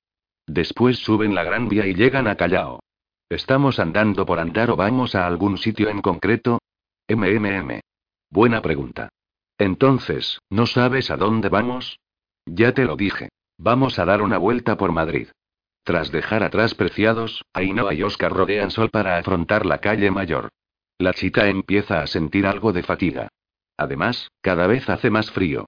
Después 0.47 0.99
suben 0.99 1.35
la 1.35 1.45
Gran 1.45 1.69
Vía 1.69 1.86
y 1.86 1.95
llegan 1.95 2.27
a 2.27 2.36
Callao. 2.36 2.81
¿Estamos 3.28 3.78
andando 3.78 4.24
por 4.24 4.39
andar 4.39 4.70
o 4.70 4.77
vamos 4.77 5.15
a 5.15 5.27
algún 5.27 5.59
sitio 5.59 5.90
en 5.90 6.01
concreto? 6.01 6.61
MMM. 7.09 7.81
Buena 8.31 8.62
pregunta. 8.62 9.11
Entonces, 9.59 10.39
¿no 10.49 10.66
sabes 10.66 11.11
a 11.11 11.16
dónde 11.16 11.49
vamos? 11.49 11.99
Ya 12.47 12.73
te 12.73 12.85
lo 12.85 12.97
dije. 12.97 13.28
Vamos 13.59 13.99
a 13.99 14.05
dar 14.05 14.23
una 14.23 14.39
vuelta 14.39 14.77
por 14.77 14.93
Madrid. 14.93 15.28
Tras 15.89 16.12
dejar 16.12 16.43
atrás 16.43 16.74
Preciados, 16.74 17.47
Ainhoa 17.55 17.94
y 17.94 18.02
Oscar 18.02 18.31
rodean 18.31 18.70
Sol 18.70 18.90
para 18.90 19.16
afrontar 19.16 19.65
la 19.65 19.78
calle 19.78 20.10
mayor. 20.10 20.51
La 20.98 21.15
chica 21.15 21.48
empieza 21.48 22.02
a 22.02 22.06
sentir 22.06 22.47
algo 22.47 22.74
de 22.74 22.82
fatiga. 22.82 23.28
Además, 23.78 24.31
cada 24.43 24.66
vez 24.66 24.86
hace 24.90 25.09
más 25.09 25.31
frío. 25.31 25.65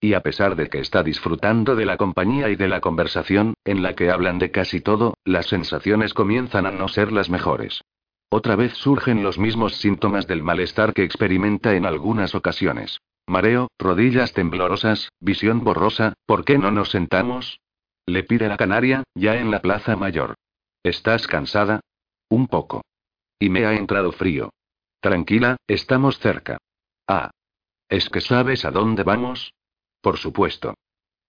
Y 0.00 0.14
a 0.14 0.20
pesar 0.20 0.54
de 0.54 0.68
que 0.68 0.78
está 0.78 1.02
disfrutando 1.02 1.74
de 1.74 1.86
la 1.86 1.96
compañía 1.96 2.50
y 2.50 2.54
de 2.54 2.68
la 2.68 2.80
conversación, 2.80 3.54
en 3.64 3.82
la 3.82 3.96
que 3.96 4.12
hablan 4.12 4.38
de 4.38 4.52
casi 4.52 4.80
todo, 4.80 5.14
las 5.24 5.46
sensaciones 5.46 6.14
comienzan 6.14 6.66
a 6.66 6.70
no 6.70 6.86
ser 6.86 7.10
las 7.10 7.28
mejores. 7.28 7.82
Otra 8.30 8.54
vez 8.54 8.74
surgen 8.74 9.24
los 9.24 9.40
mismos 9.40 9.74
síntomas 9.78 10.28
del 10.28 10.44
malestar 10.44 10.94
que 10.94 11.02
experimenta 11.02 11.74
en 11.74 11.84
algunas 11.84 12.36
ocasiones. 12.36 13.00
Mareo, 13.26 13.66
rodillas 13.80 14.34
temblorosas, 14.34 15.08
visión 15.18 15.64
borrosa, 15.64 16.14
¿por 16.26 16.44
qué 16.44 16.58
no 16.58 16.70
nos 16.70 16.90
sentamos? 16.90 17.58
Le 18.06 18.22
pide 18.22 18.48
la 18.48 18.56
canaria, 18.56 19.02
ya 19.14 19.36
en 19.36 19.50
la 19.50 19.60
plaza 19.60 19.96
mayor. 19.96 20.34
¿Estás 20.82 21.26
cansada? 21.26 21.80
Un 22.28 22.48
poco. 22.48 22.82
Y 23.38 23.48
me 23.48 23.64
ha 23.64 23.74
entrado 23.74 24.12
frío. 24.12 24.50
Tranquila, 25.00 25.56
estamos 25.66 26.18
cerca. 26.18 26.58
Ah. 27.06 27.30
¿Es 27.88 28.08
que 28.08 28.20
sabes 28.20 28.64
a 28.64 28.70
dónde 28.70 29.02
vamos? 29.02 29.52
Por 30.00 30.18
supuesto. 30.18 30.74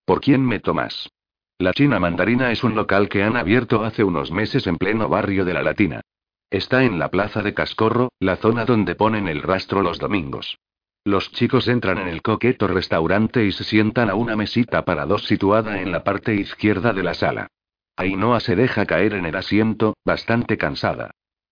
¿Por 0.06 0.22
quién 0.22 0.46
me 0.46 0.60
tomas? 0.60 1.10
La 1.58 1.74
China 1.74 2.00
Mandarina 2.00 2.52
es 2.52 2.64
un 2.64 2.76
local 2.76 3.08
que 3.08 3.24
han 3.24 3.38
abierto 3.38 3.84
hace 3.84 4.04
unos 4.04 4.32
meses 4.32 4.68
en 4.68 4.78
pleno 4.78 5.08
barrio 5.08 5.46
de 5.46 5.54
la 5.54 5.64
Latina. 5.64 6.02
Está 6.50 6.84
en 6.84 7.00
la 7.00 7.10
plaza 7.10 7.42
de 7.42 7.54
Cascorro, 7.54 8.12
la 8.20 8.36
zona 8.36 8.66
donde 8.66 8.96
ponen 8.96 9.28
el 9.28 9.42
rastro 9.42 9.82
los 9.82 9.98
domingos. 9.98 10.58
Los 11.07 11.32
chicos 11.32 11.68
entran 11.68 11.99
en 11.99 12.07
el 12.07 12.23
coqueto 12.23 12.68
restaurante 12.68 13.45
y 13.45 13.52
se 13.52 13.64
sientan 13.64 14.10
a 14.10 14.15
una 14.15 14.36
mesita 14.36 14.86
para 14.86 15.06
dos 15.06 15.26
situada 15.26 15.80
en 15.80 15.91
la 15.91 16.03
parte 16.03 16.34
izquierda 16.34 16.94
de 16.94 17.03
la 17.03 17.14
sala. 17.14 17.52
Ainhoa 17.95 18.40
se 18.40 18.56
deja 18.56 18.88
caer 18.88 19.14
en 19.14 19.27
el 19.27 19.36
asiento, 19.36 19.95
bastante 20.03 20.57
cansada. 20.57 21.11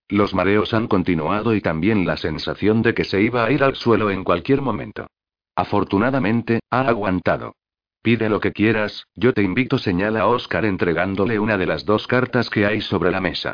Los 0.09 0.33
mareos 0.33 0.73
han 0.73 0.87
continuado 0.87 1.53
y 1.53 1.61
también 1.61 2.07
la 2.07 2.17
sensación 2.17 2.81
de 2.81 2.95
que 2.95 3.03
se 3.03 3.21
iba 3.21 3.45
a 3.45 3.51
ir 3.51 3.63
al 3.63 3.75
suelo 3.75 4.09
en 4.09 4.23
cualquier 4.23 4.63
momento. 4.63 5.05
Afortunadamente, 5.55 6.61
ha 6.71 6.87
aguantado. 6.87 7.53
Pide 8.01 8.29
lo 8.29 8.39
que 8.39 8.53
quieras, 8.53 9.05
yo 9.13 9.35
te 9.35 9.43
invito, 9.43 9.77
señala 9.77 10.21
a 10.21 10.27
Oscar 10.27 10.65
entregándole 10.65 11.37
una 11.37 11.59
de 11.59 11.67
las 11.67 11.85
dos 11.85 12.07
cartas 12.07 12.49
que 12.49 12.65
hay 12.65 12.81
sobre 12.81 13.11
la 13.11 13.21
mesa. 13.21 13.53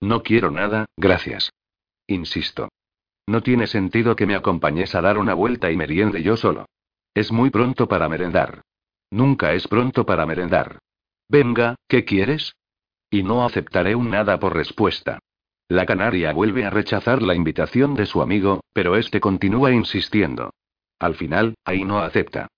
No 0.00 0.22
quiero 0.22 0.52
nada, 0.52 0.86
gracias. 0.96 1.52
Insisto. 2.06 2.68
No 3.30 3.42
tiene 3.42 3.68
sentido 3.68 4.16
que 4.16 4.26
me 4.26 4.34
acompañes 4.34 4.96
a 4.96 5.00
dar 5.00 5.16
una 5.16 5.34
vuelta 5.34 5.70
y 5.70 5.76
meriende 5.76 6.20
yo 6.20 6.36
solo. 6.36 6.66
Es 7.14 7.30
muy 7.30 7.50
pronto 7.50 7.86
para 7.86 8.08
merendar. 8.08 8.62
Nunca 9.08 9.52
es 9.52 9.68
pronto 9.68 10.04
para 10.04 10.26
merendar. 10.26 10.80
Venga, 11.28 11.76
¿qué 11.86 12.04
quieres? 12.04 12.56
Y 13.08 13.22
no 13.22 13.44
aceptaré 13.44 13.94
un 13.94 14.10
nada 14.10 14.40
por 14.40 14.56
respuesta. 14.56 15.20
La 15.68 15.86
canaria 15.86 16.32
vuelve 16.32 16.64
a 16.64 16.70
rechazar 16.70 17.22
la 17.22 17.36
invitación 17.36 17.94
de 17.94 18.06
su 18.06 18.20
amigo, 18.20 18.64
pero 18.72 18.96
este 18.96 19.20
continúa 19.20 19.70
insistiendo. 19.70 20.50
Al 20.98 21.14
final, 21.14 21.54
ahí 21.64 21.84
no 21.84 22.00
acepta. 22.00 22.48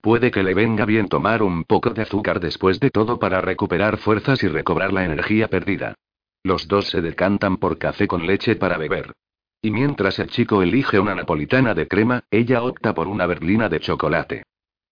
Puede 0.00 0.30
que 0.30 0.42
le 0.42 0.54
venga 0.54 0.86
bien 0.86 1.10
tomar 1.10 1.42
un 1.42 1.64
poco 1.64 1.90
de 1.90 2.00
azúcar 2.00 2.40
después 2.40 2.80
de 2.80 2.88
todo 2.88 3.18
para 3.18 3.42
recuperar 3.42 3.98
fuerzas 3.98 4.42
y 4.42 4.48
recobrar 4.48 4.94
la 4.94 5.04
energía 5.04 5.48
perdida. 5.48 5.92
Los 6.42 6.68
dos 6.68 6.88
se 6.88 7.02
decantan 7.02 7.58
por 7.58 7.76
café 7.76 8.08
con 8.08 8.26
leche 8.26 8.56
para 8.56 8.78
beber. 8.78 9.12
Y 9.64 9.70
mientras 9.70 10.18
el 10.18 10.28
chico 10.28 10.60
elige 10.60 10.98
una 10.98 11.14
napolitana 11.14 11.72
de 11.72 11.86
crema, 11.86 12.24
ella 12.32 12.64
opta 12.64 12.94
por 12.94 13.06
una 13.06 13.26
berlina 13.26 13.68
de 13.68 13.78
chocolate. 13.78 14.42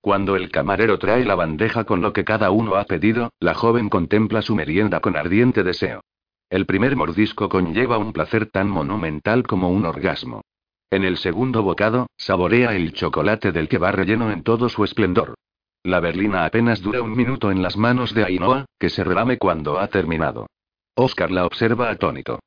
Cuando 0.01 0.37
el 0.37 0.51
camarero 0.51 0.97
trae 0.99 1.25
la 1.25 1.35
bandeja 1.35 1.83
con 1.85 2.01
lo 2.01 2.13
que 2.13 2.25
cada 2.25 2.53
uno 2.53 2.77
ha 2.77 2.85
pedido, 2.85 3.31
la 3.41 3.55
joven 3.55 3.89
contempla 3.89 4.43
su 4.43 4.55
merienda 4.55 5.01
con 5.01 5.17
ardiente 5.17 5.65
deseo. 5.65 6.03
El 6.49 6.67
primer 6.67 6.95
mordisco 6.95 7.49
conlleva 7.49 7.99
un 7.99 8.13
placer 8.13 8.47
tan 8.47 8.71
monumental 8.71 9.45
como 9.45 9.71
un 9.71 9.85
orgasmo. 9.87 10.43
En 10.89 11.05
el 11.05 11.19
segundo 11.19 11.63
bocado, 11.65 12.07
saborea 12.17 12.75
el 12.75 12.93
chocolate 12.93 13.51
del 13.51 13.69
que 13.69 13.79
va 13.79 13.91
relleno 13.91 14.31
en 14.31 14.45
todo 14.45 14.69
su 14.69 14.85
esplendor. 14.85 15.35
La 15.83 15.99
berlina 15.99 16.45
apenas 16.45 16.81
dura 16.81 17.03
un 17.03 17.17
minuto 17.17 17.51
en 17.51 17.63
las 17.63 17.77
manos 17.77 18.15
de 18.15 18.25
Ainhoa, 18.25 18.67
que 18.79 18.89
se 18.89 19.03
relame 19.03 19.37
cuando 19.37 19.81
ha 19.81 19.89
terminado. 19.89 20.47
Oscar 20.95 21.31
la 21.31 21.45
observa 21.45 21.91
atónito. 21.91 22.39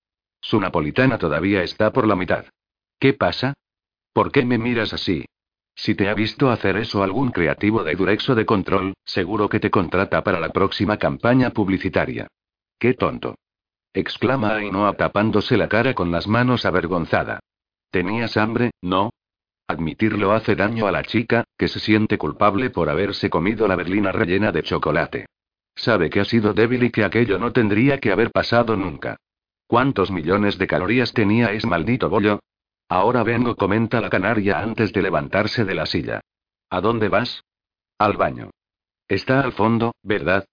Su 0.44 0.60
napolitana 0.60 1.18
todavía 1.18 1.64
está 1.64 1.94
por 1.94 2.06
la 2.06 2.18
mitad. 2.18 2.46
¿Qué 3.00 3.14
pasa? 3.14 3.54
¿Por 4.12 4.30
qué 4.30 4.44
me 4.44 4.58
miras 4.58 4.92
así? 4.92 5.24
Si 5.74 5.96
te 5.96 6.10
ha 6.10 6.14
visto 6.14 6.52
hacer 6.52 6.76
eso 6.76 7.02
algún 7.02 7.32
creativo 7.32 7.84
de 7.84 7.96
Durexo 7.96 8.36
de 8.36 8.46
control, 8.46 8.94
seguro 9.06 9.48
que 9.48 9.62
te 9.62 9.72
contrata 9.72 10.22
para 10.22 10.42
la 10.42 10.50
próxima 10.50 10.98
campaña 10.98 11.52
publicitaria. 11.52 12.28
¡Qué 12.78 12.94
tonto! 12.94 13.36
exclama 13.94 14.56
Ainhoa 14.56 14.94
tapándose 14.94 15.56
la 15.56 15.70
cara 15.70 15.94
con 15.94 16.12
las 16.12 16.28
manos 16.28 16.66
avergonzada. 16.66 17.40
¿Tenías 17.90 18.36
hambre, 18.36 18.72
no? 18.82 19.12
Admitirlo 19.66 20.34
hace 20.34 20.56
daño 20.56 20.88
a 20.88 20.92
la 20.92 21.04
chica, 21.04 21.46
que 21.58 21.70
se 21.70 21.80
siente 21.80 22.18
culpable 22.18 22.70
por 22.70 22.90
haberse 22.90 23.30
comido 23.30 23.66
la 23.66 23.78
berlina 23.78 24.12
rellena 24.12 24.52
de 24.52 24.64
chocolate. 24.64 25.26
Sabe 25.74 26.10
que 26.10 26.20
ha 26.20 26.26
sido 26.26 26.54
débil 26.54 26.84
y 26.84 26.92
que 26.92 27.06
aquello 27.06 27.40
no 27.40 27.54
tendría 27.54 28.00
que 28.00 28.12
haber 28.12 28.30
pasado 28.30 28.76
nunca. 28.76 29.16
¿Cuántos 29.68 30.12
millones 30.12 30.58
de 30.58 30.68
calorías 30.68 31.14
tenía 31.14 31.52
ese 31.52 31.68
maldito 31.68 32.10
bollo? 32.10 32.40
Ahora 32.90 33.24
vengo, 33.24 33.56
comenta 33.56 34.02
la 34.02 34.10
canaria 34.10 34.60
antes 34.60 34.94
de 34.94 35.02
levantarse 35.02 35.66
de 35.66 35.74
la 35.74 35.86
silla. 35.86 36.22
¿A 36.70 36.82
dónde 36.82 37.10
vas? 37.10 37.44
Al 37.98 38.18
baño. 38.18 38.52
Está 39.08 39.42
al 39.42 39.54
fondo, 39.54 39.94
¿verdad? 40.04 40.46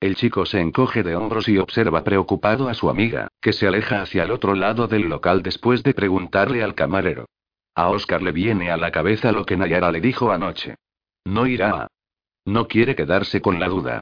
El 0.00 0.16
chico 0.16 0.46
se 0.46 0.60
encoge 0.60 1.02
de 1.02 1.14
hombros 1.14 1.48
y 1.48 1.58
observa 1.58 2.04
preocupado 2.04 2.68
a 2.68 2.74
su 2.74 2.88
amiga, 2.88 3.28
que 3.40 3.52
se 3.52 3.66
aleja 3.66 4.00
hacia 4.00 4.22
el 4.22 4.30
otro 4.30 4.54
lado 4.54 4.88
del 4.88 5.02
local 5.02 5.42
después 5.42 5.82
de 5.82 5.92
preguntarle 5.92 6.62
al 6.62 6.74
camarero. 6.74 7.26
A 7.74 7.88
Oscar 7.88 8.22
le 8.22 8.32
viene 8.32 8.70
a 8.70 8.76
la 8.76 8.90
cabeza 8.90 9.30
lo 9.32 9.44
que 9.44 9.56
Nayara 9.56 9.92
le 9.92 10.00
dijo 10.00 10.32
anoche. 10.32 10.76
No 11.24 11.46
irá. 11.46 11.88
No 12.46 12.66
quiere 12.66 12.94
quedarse 12.96 13.40
con 13.40 13.60
la 13.60 13.68
duda. 13.68 14.00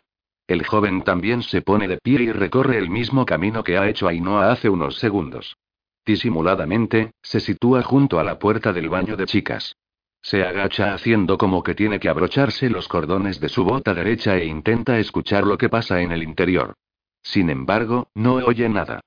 El 0.49 0.65
joven 0.65 1.03
también 1.03 1.43
se 1.43 1.61
pone 1.61 1.87
de 1.87 1.99
pie 1.99 2.23
y 2.23 2.33
recorre 2.33 2.79
el 2.79 2.89
mismo 2.89 3.27
camino 3.27 3.63
que 3.63 3.77
ha 3.77 3.87
hecho 3.87 4.09
Ainhoa 4.09 4.51
hace 4.51 4.71
unos 4.71 4.97
segundos. 4.97 5.59
Disimuladamente, 6.07 7.13
se 7.21 7.39
sitúa 7.39 7.83
junto 7.83 8.19
a 8.19 8.25
la 8.25 8.39
puerta 8.39 8.73
del 8.73 8.89
baño 8.89 9.15
de 9.15 9.27
chicas. 9.27 9.77
Se 10.23 10.43
agacha 10.43 10.95
haciendo 10.95 11.37
como 11.37 11.63
que 11.63 11.75
tiene 11.75 12.01
que 12.01 12.09
abrocharse 12.09 12.71
los 12.71 12.89
cordones 12.89 13.41
de 13.41 13.51
su 13.51 13.63
bota 13.63 13.93
derecha 13.93 14.39
e 14.39 14.47
intenta 14.47 14.99
escuchar 14.99 15.45
lo 15.45 15.59
que 15.59 15.69
pasa 15.69 16.01
en 16.01 16.13
el 16.13 16.23
interior. 16.23 16.73
Sin 17.23 17.51
embargo, 17.51 18.09
no 18.15 18.37
oye 18.37 18.71
nada. 18.71 19.01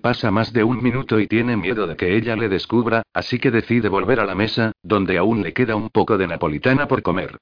Pasa 0.00 0.30
más 0.30 0.52
de 0.52 0.62
un 0.62 0.80
minuto 0.80 1.18
y 1.18 1.26
tiene 1.26 1.56
miedo 1.56 1.88
de 1.88 1.96
que 1.96 2.16
ella 2.16 2.36
le 2.36 2.48
descubra, 2.48 3.02
así 3.12 3.40
que 3.40 3.50
decide 3.50 3.88
volver 3.88 4.20
a 4.20 4.26
la 4.26 4.36
mesa, 4.36 4.70
donde 4.80 5.18
aún 5.18 5.42
le 5.42 5.52
queda 5.52 5.74
un 5.74 5.90
poco 5.90 6.16
de 6.18 6.28
napolitana 6.28 6.86
por 6.86 7.02
comer. 7.02 7.38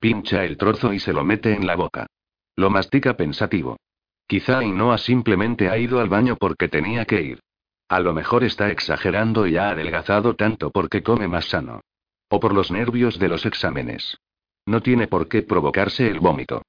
Pincha 0.00 0.44
el 0.44 0.56
trozo 0.56 0.92
y 0.92 0.98
se 0.98 1.12
lo 1.12 1.24
mete 1.24 1.54
en 1.54 1.68
la 1.68 1.76
boca. 1.76 2.08
Lo 2.56 2.70
mastica 2.70 3.16
pensativo. 3.16 3.76
Quizá 4.26 4.64
Inoa 4.64 4.98
simplemente 4.98 5.68
ha 5.68 5.78
ido 5.78 6.00
al 6.00 6.08
baño 6.08 6.36
porque 6.36 6.68
tenía 6.68 7.04
que 7.04 7.22
ir. 7.22 7.40
A 7.88 8.00
lo 8.00 8.12
mejor 8.12 8.42
está 8.42 8.70
exagerando 8.70 9.46
y 9.46 9.56
ha 9.56 9.70
adelgazado 9.70 10.34
tanto 10.34 10.70
porque 10.70 11.02
come 11.02 11.28
más 11.28 11.44
sano. 11.44 11.82
O 12.28 12.40
por 12.40 12.52
los 12.52 12.70
nervios 12.70 13.18
de 13.18 13.28
los 13.28 13.46
exámenes. 13.46 14.18
No 14.64 14.80
tiene 14.80 15.06
por 15.06 15.28
qué 15.28 15.42
provocarse 15.42 16.08
el 16.08 16.18
vómito. 16.18 16.62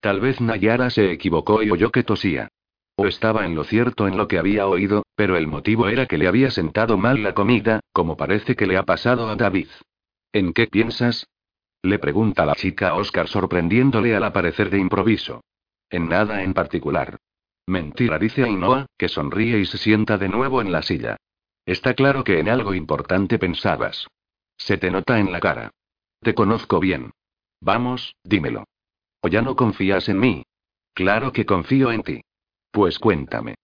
Tal 0.00 0.20
vez 0.20 0.40
Nayara 0.40 0.90
se 0.90 1.12
equivocó 1.12 1.62
y 1.62 1.70
oyó 1.70 1.92
que 1.92 2.02
tosía. 2.02 2.48
O 2.96 3.06
estaba 3.06 3.46
en 3.46 3.54
lo 3.54 3.64
cierto 3.64 4.08
en 4.08 4.16
lo 4.16 4.26
que 4.26 4.38
había 4.38 4.66
oído, 4.66 5.04
pero 5.14 5.36
el 5.36 5.46
motivo 5.46 5.88
era 5.88 6.06
que 6.06 6.18
le 6.18 6.26
había 6.26 6.50
sentado 6.50 6.96
mal 6.96 7.22
la 7.22 7.34
comida, 7.34 7.80
como 7.92 8.16
parece 8.16 8.56
que 8.56 8.66
le 8.66 8.76
ha 8.76 8.82
pasado 8.82 9.28
a 9.28 9.36
David. 9.36 9.68
¿En 10.32 10.52
qué 10.52 10.66
piensas? 10.66 11.26
Le 11.84 11.98
pregunta 11.98 12.46
la 12.46 12.54
chica 12.54 12.94
Oscar 12.94 13.28
sorprendiéndole 13.28 14.16
al 14.16 14.24
aparecer 14.24 14.70
de 14.70 14.78
improviso. 14.78 15.44
En 15.90 16.08
nada 16.08 16.42
en 16.42 16.54
particular. 16.54 17.18
Mentira, 17.66 18.18
dice 18.18 18.42
Ainhoa, 18.42 18.86
que 18.96 19.10
sonríe 19.10 19.58
y 19.58 19.66
se 19.66 19.76
sienta 19.76 20.16
de 20.16 20.30
nuevo 20.30 20.62
en 20.62 20.72
la 20.72 20.80
silla. 20.80 21.18
Está 21.66 21.92
claro 21.92 22.24
que 22.24 22.38
en 22.38 22.48
algo 22.48 22.72
importante 22.72 23.38
pensabas. 23.38 24.06
Se 24.56 24.78
te 24.78 24.90
nota 24.90 25.18
en 25.18 25.30
la 25.30 25.40
cara. 25.40 25.72
Te 26.20 26.34
conozco 26.34 26.80
bien. 26.80 27.10
Vamos, 27.60 28.14
dímelo. 28.24 28.64
¿O 29.20 29.28
ya 29.28 29.42
no 29.42 29.54
confías 29.54 30.08
en 30.08 30.20
mí? 30.20 30.42
Claro 30.94 31.32
que 31.32 31.44
confío 31.44 31.92
en 31.92 32.02
ti. 32.02 32.22
Pues 32.70 32.98
cuéntame. 32.98 33.56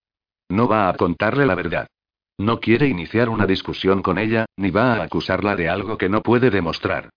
No 0.50 0.68
va 0.68 0.90
a 0.90 0.96
contarle 0.98 1.46
la 1.46 1.54
verdad. 1.54 1.88
No 2.36 2.60
quiere 2.60 2.86
iniciar 2.86 3.30
una 3.30 3.46
discusión 3.46 4.02
con 4.02 4.18
ella, 4.18 4.44
ni 4.56 4.70
va 4.70 4.96
a 4.96 5.04
acusarla 5.04 5.56
de 5.56 5.70
algo 5.70 5.96
que 5.96 6.10
no 6.10 6.20
puede 6.20 6.50
demostrar. 6.50 7.08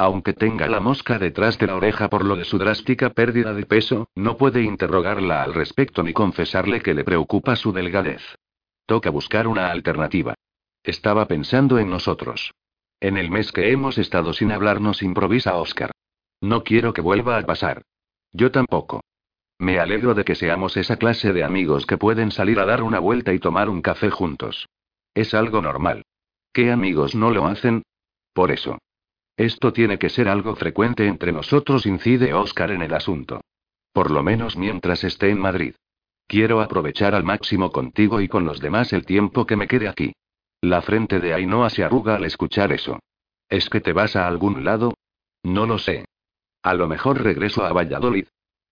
Aunque 0.00 0.32
tenga 0.32 0.68
la 0.68 0.78
mosca 0.78 1.18
detrás 1.18 1.58
de 1.58 1.66
la 1.66 1.74
oreja 1.74 2.08
por 2.08 2.24
lo 2.24 2.36
de 2.36 2.44
su 2.44 2.56
drástica 2.56 3.10
pérdida 3.10 3.52
de 3.52 3.66
peso, 3.66 4.08
no 4.14 4.36
puede 4.36 4.62
interrogarla 4.62 5.42
al 5.42 5.54
respecto 5.54 6.04
ni 6.04 6.12
confesarle 6.12 6.80
que 6.80 6.94
le 6.94 7.02
preocupa 7.02 7.56
su 7.56 7.72
delgadez. 7.72 8.22
Toca 8.86 9.10
buscar 9.10 9.48
una 9.48 9.72
alternativa. 9.72 10.34
Estaba 10.84 11.26
pensando 11.26 11.80
en 11.80 11.90
nosotros. 11.90 12.54
En 13.00 13.16
el 13.16 13.28
mes 13.28 13.50
que 13.50 13.72
hemos 13.72 13.98
estado 13.98 14.32
sin 14.32 14.52
hablarnos 14.52 15.02
improvisa 15.02 15.56
Oscar. 15.56 15.90
No 16.40 16.62
quiero 16.62 16.92
que 16.92 17.00
vuelva 17.00 17.36
a 17.36 17.42
pasar. 17.42 17.82
Yo 18.30 18.52
tampoco. 18.52 19.00
Me 19.58 19.80
alegro 19.80 20.14
de 20.14 20.24
que 20.24 20.36
seamos 20.36 20.76
esa 20.76 20.96
clase 20.96 21.32
de 21.32 21.42
amigos 21.42 21.86
que 21.86 21.98
pueden 21.98 22.30
salir 22.30 22.60
a 22.60 22.66
dar 22.66 22.84
una 22.84 23.00
vuelta 23.00 23.32
y 23.34 23.40
tomar 23.40 23.68
un 23.68 23.82
café 23.82 24.10
juntos. 24.10 24.68
Es 25.12 25.34
algo 25.34 25.60
normal. 25.60 26.04
¿Qué 26.52 26.70
amigos 26.70 27.16
no 27.16 27.32
lo 27.32 27.46
hacen? 27.46 27.82
Por 28.32 28.52
eso. 28.52 28.78
Esto 29.38 29.72
tiene 29.72 30.00
que 30.00 30.08
ser 30.08 30.28
algo 30.28 30.56
frecuente 30.56 31.06
entre 31.06 31.30
nosotros, 31.30 31.86
incide 31.86 32.34
Oscar 32.34 32.72
en 32.72 32.82
el 32.82 32.92
asunto. 32.92 33.40
Por 33.92 34.10
lo 34.10 34.24
menos 34.24 34.56
mientras 34.56 35.04
esté 35.04 35.30
en 35.30 35.38
Madrid. 35.38 35.76
Quiero 36.26 36.60
aprovechar 36.60 37.14
al 37.14 37.22
máximo 37.22 37.70
contigo 37.70 38.20
y 38.20 38.26
con 38.26 38.44
los 38.44 38.58
demás 38.58 38.92
el 38.92 39.06
tiempo 39.06 39.46
que 39.46 39.54
me 39.54 39.68
quede 39.68 39.86
aquí. 39.86 40.12
La 40.60 40.82
frente 40.82 41.20
de 41.20 41.34
Ainhoa 41.34 41.70
se 41.70 41.84
arruga 41.84 42.16
al 42.16 42.24
escuchar 42.24 42.72
eso. 42.72 42.98
¿Es 43.48 43.70
que 43.70 43.80
te 43.80 43.92
vas 43.92 44.16
a 44.16 44.26
algún 44.26 44.64
lado? 44.64 44.94
No 45.44 45.66
lo 45.66 45.78
sé. 45.78 46.04
A 46.64 46.74
lo 46.74 46.88
mejor 46.88 47.22
regreso 47.22 47.64
a 47.64 47.72
Valladolid. 47.72 48.26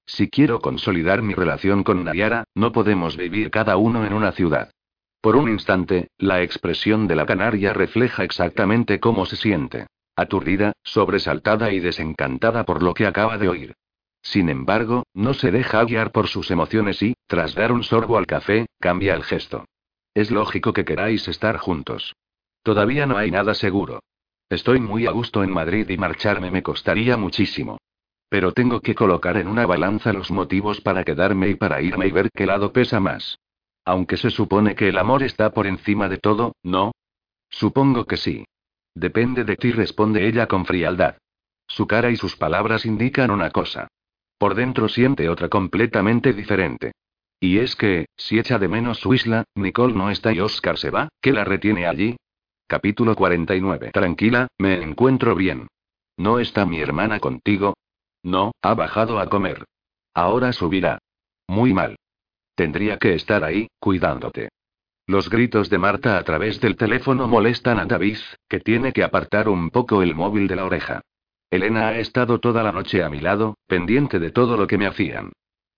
Si 0.04 0.28
quiero 0.28 0.58
consolidar 0.58 1.22
mi 1.22 1.34
relación 1.34 1.84
con 1.84 2.02
Nayara, 2.02 2.42
no 2.56 2.72
podemos 2.72 3.16
vivir 3.16 3.52
cada 3.52 3.76
uno 3.76 4.04
en 4.04 4.12
una 4.12 4.32
ciudad. 4.32 4.72
Por 5.20 5.36
un 5.36 5.48
instante, 5.48 6.08
la 6.18 6.42
expresión 6.42 7.06
de 7.06 7.14
la 7.14 7.24
canaria 7.24 7.72
refleja 7.72 8.24
exactamente 8.24 8.98
cómo 8.98 9.26
se 9.26 9.36
siente 9.36 9.86
aturdida, 10.16 10.72
sobresaltada 10.82 11.72
y 11.72 11.80
desencantada 11.80 12.64
por 12.64 12.82
lo 12.82 12.94
que 12.94 13.06
acaba 13.06 13.38
de 13.38 13.48
oír. 13.48 13.74
Sin 14.22 14.48
embargo, 14.48 15.04
no 15.14 15.34
se 15.34 15.52
deja 15.52 15.84
guiar 15.84 16.10
por 16.10 16.26
sus 16.26 16.50
emociones 16.50 17.00
y, 17.02 17.14
tras 17.28 17.54
dar 17.54 17.70
un 17.70 17.84
sorbo 17.84 18.18
al 18.18 18.26
café, 18.26 18.66
cambia 18.80 19.14
el 19.14 19.22
gesto. 19.22 19.66
Es 20.14 20.30
lógico 20.30 20.72
que 20.72 20.84
queráis 20.84 21.28
estar 21.28 21.58
juntos. 21.58 22.16
Todavía 22.62 23.06
no 23.06 23.18
hay 23.18 23.30
nada 23.30 23.54
seguro. 23.54 24.00
Estoy 24.48 24.80
muy 24.80 25.06
a 25.06 25.10
gusto 25.10 25.44
en 25.44 25.52
Madrid 25.52 25.88
y 25.88 25.96
marcharme 25.96 26.50
me 26.50 26.62
costaría 26.62 27.16
muchísimo. 27.16 27.78
Pero 28.28 28.52
tengo 28.52 28.80
que 28.80 28.94
colocar 28.94 29.36
en 29.36 29.46
una 29.46 29.66
balanza 29.66 30.12
los 30.12 30.30
motivos 30.30 30.80
para 30.80 31.04
quedarme 31.04 31.50
y 31.50 31.54
para 31.54 31.80
irme 31.80 32.08
y 32.08 32.10
ver 32.10 32.30
qué 32.34 32.46
lado 32.46 32.72
pesa 32.72 32.98
más. 32.98 33.38
Aunque 33.84 34.16
se 34.16 34.30
supone 34.30 34.74
que 34.74 34.88
el 34.88 34.98
amor 34.98 35.22
está 35.22 35.50
por 35.50 35.66
encima 35.66 36.08
de 36.08 36.18
todo, 36.18 36.56
¿no? 36.62 36.92
Supongo 37.48 38.04
que 38.06 38.16
sí. 38.16 38.44
Depende 38.96 39.44
de 39.44 39.56
ti, 39.56 39.72
responde 39.72 40.26
ella 40.26 40.46
con 40.46 40.64
frialdad. 40.64 41.18
Su 41.68 41.86
cara 41.86 42.10
y 42.10 42.16
sus 42.16 42.34
palabras 42.34 42.86
indican 42.86 43.30
una 43.30 43.50
cosa. 43.50 43.88
Por 44.38 44.54
dentro 44.54 44.88
siente 44.88 45.28
otra 45.28 45.50
completamente 45.50 46.32
diferente. 46.32 46.92
Y 47.38 47.58
es 47.58 47.76
que, 47.76 48.06
si 48.16 48.38
echa 48.38 48.58
de 48.58 48.68
menos 48.68 48.98
su 48.98 49.12
isla, 49.12 49.44
Nicole 49.54 49.92
no 49.92 50.10
está 50.10 50.32
y 50.32 50.40
Oscar 50.40 50.78
se 50.78 50.88
va, 50.88 51.10
¿qué 51.20 51.32
la 51.32 51.44
retiene 51.44 51.86
allí? 51.86 52.16
Capítulo 52.66 53.14
49. 53.14 53.90
Tranquila, 53.92 54.48
me 54.56 54.82
encuentro 54.82 55.34
bien. 55.34 55.68
¿No 56.16 56.38
está 56.38 56.64
mi 56.64 56.80
hermana 56.80 57.20
contigo? 57.20 57.74
No, 58.22 58.52
ha 58.62 58.72
bajado 58.72 59.18
a 59.18 59.28
comer. 59.28 59.64
Ahora 60.14 60.54
subirá. 60.54 60.98
Muy 61.46 61.74
mal. 61.74 61.96
Tendría 62.54 62.96
que 62.96 63.14
estar 63.14 63.44
ahí, 63.44 63.68
cuidándote. 63.78 64.48
Los 65.08 65.30
gritos 65.30 65.70
de 65.70 65.78
Marta 65.78 66.18
a 66.18 66.24
través 66.24 66.60
del 66.60 66.76
teléfono 66.76 67.28
molestan 67.28 67.78
a 67.78 67.86
David, 67.86 68.18
que 68.48 68.58
tiene 68.58 68.92
que 68.92 69.04
apartar 69.04 69.48
un 69.48 69.70
poco 69.70 70.02
el 70.02 70.16
móvil 70.16 70.48
de 70.48 70.56
la 70.56 70.64
oreja. 70.64 71.02
Elena 71.48 71.88
ha 71.88 71.98
estado 71.98 72.40
toda 72.40 72.64
la 72.64 72.72
noche 72.72 73.04
a 73.04 73.08
mi 73.08 73.20
lado, 73.20 73.56
pendiente 73.68 74.18
de 74.18 74.32
todo 74.32 74.56
lo 74.56 74.66
que 74.66 74.78
me 74.78 74.86
hacían. 74.86 75.30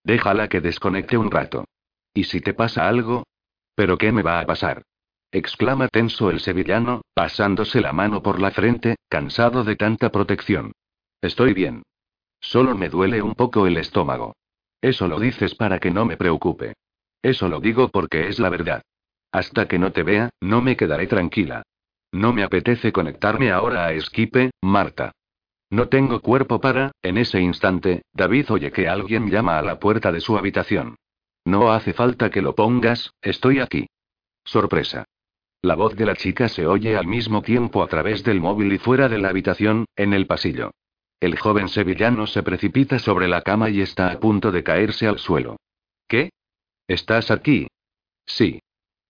Déjala 0.03 0.49
que 0.49 0.63
desconecte 0.63 1.19
un 1.19 1.31
rato. 1.31 1.67
¿Y 2.15 2.25
si 2.25 2.41
te 2.41 2.55
pasa 2.55 2.89
algo? 2.89 3.27
¿Pero 3.75 3.99
qué 3.99 4.13
me 4.13 4.23
va 4.23 4.41
a 4.41 4.47
pasar? 4.47 4.83
exclama 5.31 5.89
tenso 5.89 6.31
el 6.31 6.41
sevillano, 6.41 7.03
pasándose 7.13 7.83
la 7.83 7.93
mano 7.93 8.23
por 8.23 8.41
la 8.41 8.51
frente, 8.51 8.97
cansado 9.11 9.63
de 9.63 9.77
tanta 9.77 10.11
protección. 10.11 10.73
Estoy 11.21 11.53
bien. 11.53 11.83
Solo 12.41 12.75
me 12.75 12.89
duele 12.89 13.21
un 13.21 13.35
poco 13.35 13.67
el 13.67 13.77
estómago. 13.77 14.35
Eso 14.81 15.07
lo 15.07 15.21
dices 15.21 15.55
para 15.55 15.81
que 15.81 15.91
no 15.91 16.07
me 16.07 16.17
preocupe. 16.17 16.73
Eso 17.21 17.49
lo 17.49 17.61
digo 17.61 17.89
porque 17.89 18.29
es 18.29 18.39
la 18.39 18.49
verdad. 18.49 18.83
Hasta 19.33 19.69
que 19.69 19.79
no 19.79 19.93
te 19.93 20.03
vea, 20.03 20.31
no 20.41 20.63
me 20.63 20.77
quedaré 20.77 21.07
tranquila. 21.07 21.63
No 22.13 22.33
me 22.33 22.43
apetece 22.43 22.93
conectarme 22.93 23.51
ahora 23.51 23.87
a 23.87 23.93
Esquipe, 23.93 24.51
Marta. 24.63 25.13
No 25.71 25.89
tengo 25.89 26.21
cuerpo 26.21 26.61
para, 26.61 26.93
en 27.03 27.19
ese 27.19 27.41
instante, 27.41 28.03
David 28.15 28.51
oye 28.51 28.73
que 28.73 28.89
alguien 28.89 29.31
llama 29.31 29.59
a 29.59 29.63
la 29.63 29.79
puerta 29.79 30.11
de 30.11 30.21
su 30.21 30.39
habitación. 30.39 30.97
No 31.45 31.73
hace 31.73 31.93
falta 31.93 32.31
que 32.31 32.41
lo 32.41 32.55
pongas, 32.55 33.13
estoy 33.21 33.61
aquí. 33.61 33.87
Sorpresa. 34.45 35.05
La 35.61 35.75
voz 35.75 35.95
de 35.97 36.07
la 36.07 36.15
chica 36.15 36.49
se 36.49 36.67
oye 36.67 36.97
al 36.97 37.07
mismo 37.07 37.43
tiempo 37.43 37.83
a 37.83 37.89
través 37.89 38.25
del 38.25 38.41
móvil 38.41 38.73
y 38.73 38.79
fuera 38.79 39.09
de 39.09 39.19
la 39.19 39.29
habitación, 39.29 39.85
en 39.97 40.15
el 40.15 40.27
pasillo. 40.27 40.71
El 41.21 41.39
joven 41.39 41.69
sevillano 41.69 42.27
se 42.27 42.43
precipita 42.43 42.99
sobre 42.99 43.29
la 43.29 43.43
cama 43.43 43.69
y 43.69 43.81
está 43.81 44.11
a 44.11 44.21
punto 44.21 44.53
de 44.53 44.63
caerse 44.63 45.07
al 45.07 45.19
suelo. 45.19 45.57
¿Qué? 46.07 46.31
¿Estás 46.87 47.31
aquí? 47.31 47.67
Sí. 48.25 48.61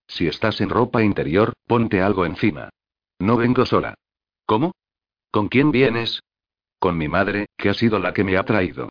Si 0.09 0.27
estás 0.27 0.61
en 0.61 0.71
ropa 0.71 1.03
interior, 1.03 1.53
ponte 1.67 2.01
algo 2.01 2.25
encima. 2.25 2.71
No 3.21 3.37
vengo 3.37 3.67
sola. 3.67 3.95
¿Cómo? 4.47 4.73
¿Con 5.31 5.49
quién 5.49 5.71
vienes? 5.71 6.23
Con 6.79 6.97
mi 6.97 7.09
madre, 7.09 7.47
que 7.57 7.69
ha 7.69 7.75
sido 7.75 7.99
la 7.99 8.13
que 8.15 8.25
me 8.25 8.37
ha 8.37 8.45
traído. 8.45 8.89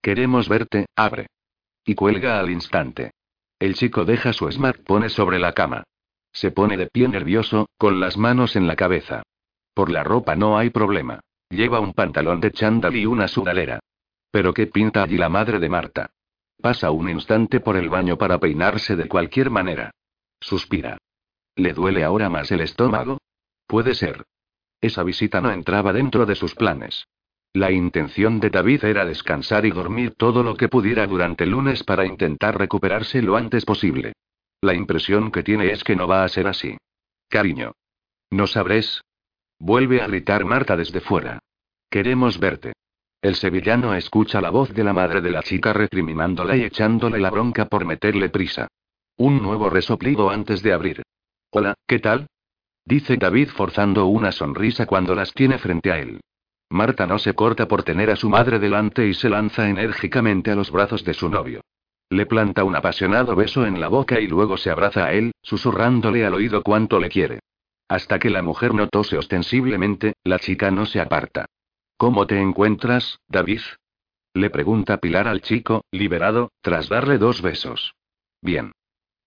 Queremos 0.00 0.48
verte, 0.48 0.86
abre. 0.96 1.26
Y 1.84 1.94
cuelga 1.94 2.38
al 2.38 2.50
instante. 2.50 3.10
El 3.58 3.74
chico 3.74 4.04
deja 4.04 4.32
su 4.32 4.50
smartphone 4.50 5.10
sobre 5.10 5.38
la 5.38 5.52
cama. 5.52 5.82
Se 6.32 6.52
pone 6.52 6.76
de 6.76 6.86
pie 6.86 7.08
nervioso, 7.08 7.68
con 7.76 7.98
las 7.98 8.16
manos 8.16 8.54
en 8.56 8.66
la 8.66 8.76
cabeza. 8.76 9.22
Por 9.74 9.90
la 9.90 10.04
ropa 10.04 10.36
no 10.36 10.56
hay 10.56 10.70
problema. 10.70 11.20
Lleva 11.48 11.80
un 11.80 11.92
pantalón 11.92 12.40
de 12.40 12.52
chándal 12.52 12.94
y 12.94 13.06
una 13.06 13.26
sudalera. 13.26 13.80
Pero 14.30 14.54
¿qué 14.54 14.66
pinta 14.68 15.02
allí 15.02 15.18
la 15.18 15.28
madre 15.28 15.58
de 15.58 15.68
Marta? 15.68 16.10
Pasa 16.62 16.90
un 16.90 17.08
instante 17.08 17.58
por 17.58 17.76
el 17.76 17.88
baño 17.88 18.16
para 18.16 18.38
peinarse 18.38 18.94
de 18.94 19.08
cualquier 19.08 19.50
manera. 19.50 19.90
Suspira. 20.40 20.98
¿Le 21.56 21.72
duele 21.72 22.04
ahora 22.04 22.28
más 22.28 22.50
el 22.50 22.60
estómago? 22.60 23.18
Puede 23.66 23.94
ser. 23.94 24.24
Esa 24.80 25.02
visita 25.02 25.40
no 25.40 25.50
entraba 25.50 25.92
dentro 25.92 26.26
de 26.26 26.34
sus 26.34 26.54
planes. 26.54 27.06
La 27.52 27.70
intención 27.70 28.40
de 28.40 28.50
David 28.50 28.84
era 28.84 29.04
descansar 29.04 29.66
y 29.66 29.70
dormir 29.70 30.14
todo 30.16 30.42
lo 30.42 30.56
que 30.56 30.68
pudiera 30.68 31.06
durante 31.06 31.44
el 31.44 31.50
lunes 31.50 31.82
para 31.82 32.06
intentar 32.06 32.56
recuperarse 32.56 33.20
lo 33.22 33.36
antes 33.36 33.64
posible. 33.64 34.12
La 34.60 34.74
impresión 34.74 35.30
que 35.32 35.42
tiene 35.42 35.72
es 35.72 35.84
que 35.84 35.96
no 35.96 36.06
va 36.06 36.24
a 36.24 36.28
ser 36.28 36.46
así. 36.46 36.76
Cariño. 37.28 37.72
¿No 38.30 38.46
sabrés? 38.46 39.02
Vuelve 39.58 40.00
a 40.00 40.06
gritar 40.06 40.44
Marta 40.44 40.76
desde 40.76 41.00
fuera. 41.00 41.40
Queremos 41.90 42.38
verte. 42.38 42.72
El 43.20 43.34
sevillano 43.34 43.94
escucha 43.94 44.40
la 44.40 44.50
voz 44.50 44.72
de 44.72 44.84
la 44.84 44.92
madre 44.92 45.20
de 45.20 45.30
la 45.30 45.42
chica 45.42 45.72
recriminándola 45.72 46.56
y 46.56 46.62
echándole 46.62 47.18
la 47.18 47.30
bronca 47.30 47.66
por 47.66 47.84
meterle 47.84 48.30
prisa. 48.30 48.68
Un 49.20 49.42
nuevo 49.42 49.68
resoplido 49.68 50.30
antes 50.30 50.62
de 50.62 50.72
abrir. 50.72 51.02
Hola, 51.50 51.74
¿qué 51.86 51.98
tal? 51.98 52.26
Dice 52.86 53.18
David 53.18 53.50
forzando 53.50 54.06
una 54.06 54.32
sonrisa 54.32 54.86
cuando 54.86 55.14
las 55.14 55.34
tiene 55.34 55.58
frente 55.58 55.92
a 55.92 55.98
él. 55.98 56.20
Marta 56.70 57.06
no 57.06 57.18
se 57.18 57.34
corta 57.34 57.68
por 57.68 57.82
tener 57.82 58.08
a 58.08 58.16
su 58.16 58.30
madre 58.30 58.58
delante 58.58 59.06
y 59.06 59.12
se 59.12 59.28
lanza 59.28 59.68
enérgicamente 59.68 60.50
a 60.50 60.54
los 60.54 60.70
brazos 60.70 61.04
de 61.04 61.12
su 61.12 61.28
novio. 61.28 61.60
Le 62.08 62.24
planta 62.24 62.64
un 62.64 62.74
apasionado 62.74 63.36
beso 63.36 63.66
en 63.66 63.78
la 63.78 63.88
boca 63.88 64.18
y 64.20 64.26
luego 64.26 64.56
se 64.56 64.70
abraza 64.70 65.04
a 65.04 65.12
él, 65.12 65.32
susurrándole 65.42 66.24
al 66.24 66.32
oído 66.32 66.62
cuánto 66.62 66.98
le 66.98 67.10
quiere. 67.10 67.40
Hasta 67.88 68.18
que 68.18 68.30
la 68.30 68.40
mujer 68.40 68.72
no 68.72 68.88
tose 68.88 69.18
ostensiblemente, 69.18 70.14
la 70.24 70.38
chica 70.38 70.70
no 70.70 70.86
se 70.86 70.98
aparta. 70.98 71.44
¿Cómo 71.98 72.26
te 72.26 72.40
encuentras, 72.40 73.18
David? 73.28 73.60
Le 74.32 74.48
pregunta 74.48 74.96
Pilar 74.96 75.28
al 75.28 75.42
chico, 75.42 75.84
liberado, 75.90 76.52
tras 76.62 76.88
darle 76.88 77.18
dos 77.18 77.42
besos. 77.42 77.92
Bien. 78.40 78.72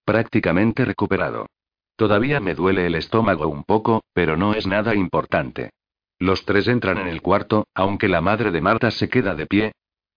Prácticamente 0.06 0.84
recuperado. 0.86 1.48
Todavía 1.96 2.40
me 2.40 2.56
duele 2.56 2.88
el 2.88 2.96
estómago 2.96 3.48
un 3.48 3.64
poco, 3.64 4.04
pero 4.14 4.36
no 4.36 4.54
es 4.54 4.68
nada 4.68 4.96
importante. 4.96 5.72
Los 6.20 6.46
tres 6.46 6.68
entran 6.68 6.98
en 6.98 7.08
el 7.08 7.22
cuarto, 7.22 7.68
aunque 7.74 8.08
la 8.08 8.22
madre 8.22 8.52
de 8.52 8.62
Marta 8.62 8.92
se 8.92 9.10
queda 9.10 9.36
de 9.36 9.46
pie. 9.46 9.72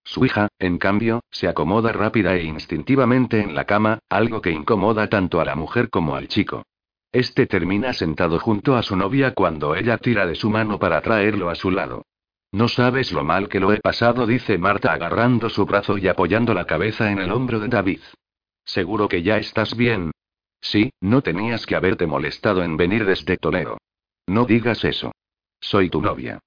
Su 0.04 0.24
hija, 0.24 0.48
en 0.58 0.78
cambio, 0.78 1.20
se 1.30 1.48
acomoda 1.48 1.92
rápida 1.92 2.36
e 2.36 2.44
instintivamente 2.44 3.40
en 3.40 3.54
la 3.54 3.64
cama, 3.64 3.98
algo 4.08 4.40
que 4.40 4.50
incomoda 4.50 5.08
tanto 5.08 5.40
a 5.40 5.44
la 5.44 5.56
mujer 5.56 5.90
como 5.90 6.14
al 6.16 6.28
chico. 6.28 6.64
Este 7.12 7.46
termina 7.46 7.92
sentado 7.92 8.38
junto 8.38 8.76
a 8.76 8.82
su 8.82 8.96
novia 8.96 9.34
cuando 9.34 9.74
ella 9.74 9.98
tira 9.98 10.26
de 10.26 10.34
su 10.34 10.50
mano 10.50 10.78
para 10.78 11.00
traerlo 11.00 11.48
a 11.48 11.54
su 11.54 11.70
lado. 11.70 12.04
No 12.52 12.68
sabes 12.68 13.12
lo 13.12 13.24
mal 13.24 13.48
que 13.48 13.60
lo 13.60 13.72
he 13.72 13.80
pasado, 13.80 14.26
dice 14.26 14.58
Marta 14.58 14.92
agarrando 14.92 15.48
su 15.48 15.66
brazo 15.66 15.98
y 15.98 16.08
apoyando 16.08 16.54
la 16.54 16.66
cabeza 16.66 17.10
en 17.10 17.18
el 17.18 17.32
hombro 17.32 17.58
de 17.58 17.68
David. 17.68 18.00
Seguro 18.66 19.08
que 19.08 19.22
ya 19.22 19.38
estás 19.38 19.76
bien. 19.76 20.10
Sí, 20.60 20.92
no 21.00 21.22
tenías 21.22 21.64
que 21.64 21.76
haberte 21.76 22.06
molestado 22.06 22.62
en 22.62 22.76
venir 22.76 23.06
desde 23.06 23.38
Toledo. 23.38 23.78
No 24.26 24.44
digas 24.44 24.84
eso. 24.84 25.12
Soy 25.60 25.88
tu 25.88 26.02
novia. 26.02 26.40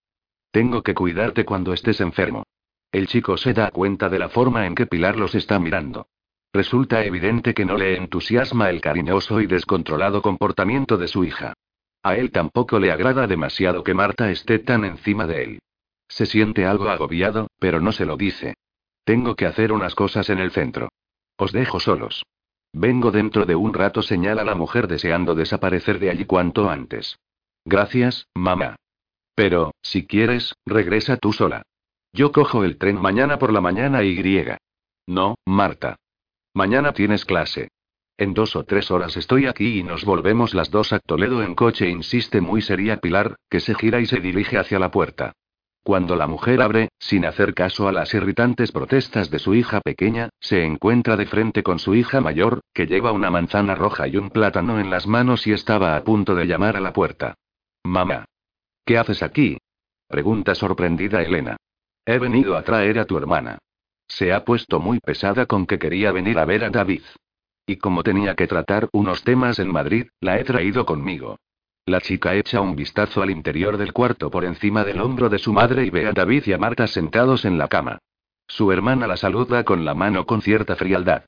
Tengo 0.52 0.84
que 0.84 0.94
cuidarte 0.94 1.46
cuando 1.46 1.74
estés 1.74 2.02
enfermo. 2.02 2.44
El 2.92 3.08
chico 3.08 3.38
se 3.38 3.54
da 3.54 3.72
cuenta 3.72 4.10
de 4.10 4.20
la 4.20 4.30
forma 4.30 4.66
en 4.68 4.76
que 4.76 4.86
Pilar 4.86 5.16
los 5.16 5.34
está 5.34 5.60
mirando. 5.60 6.08
Resulta 6.52 7.06
evidente 7.06 7.54
que 7.54 7.66
no 7.66 7.78
le 7.78 7.96
entusiasma 7.96 8.70
el 8.70 8.82
cariñoso 8.82 9.40
y 9.40 9.46
descontrolado 9.46 10.22
comportamiento 10.22 10.98
de 10.98 11.08
su 11.08 11.24
hija. 11.24 11.54
A 12.04 12.16
él 12.16 12.32
tampoco 12.32 12.80
le 12.80 12.92
agrada 12.92 13.28
demasiado 13.28 13.84
que 13.84 13.94
Marta 13.94 14.32
esté 14.32 14.60
tan 14.60 14.84
encima 14.84 15.28
de 15.28 15.44
él. 15.44 15.60
Se 16.08 16.26
siente 16.26 16.66
algo 16.66 16.90
agobiado, 16.90 17.48
pero 17.60 17.80
no 17.80 17.92
se 17.92 18.06
lo 18.06 18.18
dice. 18.18 18.56
Tengo 19.04 19.36
que 19.36 19.46
hacer 19.46 19.72
unas 19.72 19.96
cosas 19.96 20.30
en 20.30 20.40
el 20.40 20.52
centro. 20.52 20.90
Os 21.40 21.54
dejo 21.54 21.80
solos. 21.80 22.26
Vengo 22.74 23.12
dentro 23.12 23.46
de 23.46 23.56
un 23.56 23.74
rato, 23.74 24.02
señala 24.02 24.44
la 24.44 24.56
mujer 24.56 24.88
deseando 24.88 25.36
desaparecer 25.36 25.98
de 25.98 26.10
allí 26.10 26.26
cuanto 26.26 26.70
antes. 26.70 27.18
Gracias, 27.64 28.28
mamá. 28.36 28.76
Pero, 29.36 29.72
si 29.82 30.06
quieres, 30.06 30.54
regresa 30.66 31.16
tú 31.16 31.32
sola. 31.32 31.64
Yo 32.12 32.34
cojo 32.34 32.66
el 32.66 32.78
tren 32.78 33.02
mañana 33.02 33.40
por 33.40 33.54
la 33.54 33.62
mañana 33.62 34.04
y 34.04 34.16
griega. 34.16 34.58
No, 35.08 35.36
Marta. 35.46 35.96
Mañana 36.54 36.92
tienes 36.92 37.24
clase. 37.24 37.70
En 38.18 38.34
dos 38.34 38.58
o 38.58 38.66
tres 38.66 38.92
horas 38.92 39.16
estoy 39.16 39.46
aquí 39.46 39.80
y 39.80 39.84
nos 39.84 40.04
volvemos 40.04 40.54
las 40.54 40.72
dos 40.72 40.92
a 40.92 41.00
Toledo 41.00 41.42
en 41.42 41.56
coche, 41.56 41.88
insiste 41.88 42.42
muy 42.42 42.62
seria 42.62 42.98
Pilar, 42.98 43.38
que 43.50 43.62
se 43.62 43.76
gira 43.76 44.02
y 44.02 44.08
se 44.08 44.20
dirige 44.20 44.58
hacia 44.58 44.78
la 44.78 44.92
puerta. 44.92 45.32
Cuando 45.84 46.16
la 46.16 46.28
mujer 46.28 46.62
abre, 46.62 46.90
sin 47.00 47.26
hacer 47.26 47.54
caso 47.54 47.88
a 47.88 47.92
las 47.92 48.14
irritantes 48.14 48.72
protestas 48.72 49.30
de 49.32 49.40
su 49.40 49.56
hija 49.56 49.82
pequeña, 49.82 50.30
se 50.40 50.64
encuentra 50.64 51.16
de 51.16 51.26
frente 51.26 51.64
con 51.64 51.80
su 51.80 51.96
hija 51.96 52.22
mayor, 52.22 52.62
que 52.74 52.86
lleva 52.86 53.12
una 53.12 53.32
manzana 53.32 53.76
roja 53.76 54.08
y 54.08 54.18
un 54.18 54.30
plátano 54.30 54.80
en 54.80 54.90
las 54.90 55.08
manos 55.08 55.48
y 55.48 55.54
estaba 55.54 55.96
a 55.96 56.04
punto 56.04 56.36
de 56.36 56.46
llamar 56.46 56.76
a 56.76 56.82
la 56.82 56.94
puerta. 56.94 57.36
Mamá. 57.84 58.26
¿Qué 58.86 58.98
haces 58.98 59.24
aquí? 59.24 59.58
Pregunta 60.08 60.56
sorprendida 60.56 61.22
Elena. 61.22 61.58
He 62.06 62.18
venido 62.20 62.58
a 62.58 62.64
traer 62.64 63.00
a 63.00 63.06
tu 63.06 63.18
hermana. 63.18 63.60
Se 64.08 64.34
ha 64.34 64.44
puesto 64.44 64.80
muy 64.80 65.00
pesada 65.00 65.46
con 65.46 65.66
que 65.66 65.80
quería 65.80 66.12
venir 66.12 66.40
a 66.40 66.46
ver 66.46 66.64
a 66.64 66.70
David. 66.70 67.04
Y 67.68 67.78
como 67.78 68.02
tenía 68.02 68.36
que 68.36 68.48
tratar 68.48 68.90
unos 68.92 69.24
temas 69.24 69.60
en 69.60 69.72
Madrid, 69.72 70.08
la 70.20 70.40
he 70.40 70.44
traído 70.44 70.86
conmigo. 70.86 71.38
La 71.90 72.02
chica 72.02 72.36
echa 72.36 72.62
un 72.62 72.76
vistazo 72.76 73.24
al 73.24 73.32
interior 73.32 73.76
del 73.76 73.94
cuarto 73.94 74.30
por 74.30 74.46
encima 74.46 74.84
del 74.84 75.02
hombro 75.02 75.28
de 75.28 75.40
su 75.40 75.54
madre 75.54 75.88
y 75.88 75.90
ve 75.90 76.06
a 76.06 76.12
David 76.12 76.44
y 76.46 76.54
a 76.54 76.60
Marta 76.60 76.86
sentados 76.86 77.46
en 77.46 77.58
la 77.58 77.68
cama. 77.68 77.98
Su 78.48 78.72
hermana 78.72 79.08
la 79.08 79.18
saluda 79.18 79.64
con 79.64 79.86
la 79.86 79.96
mano 79.96 80.28
con 80.28 80.44
cierta 80.44 80.76
frialdad. 80.76 81.24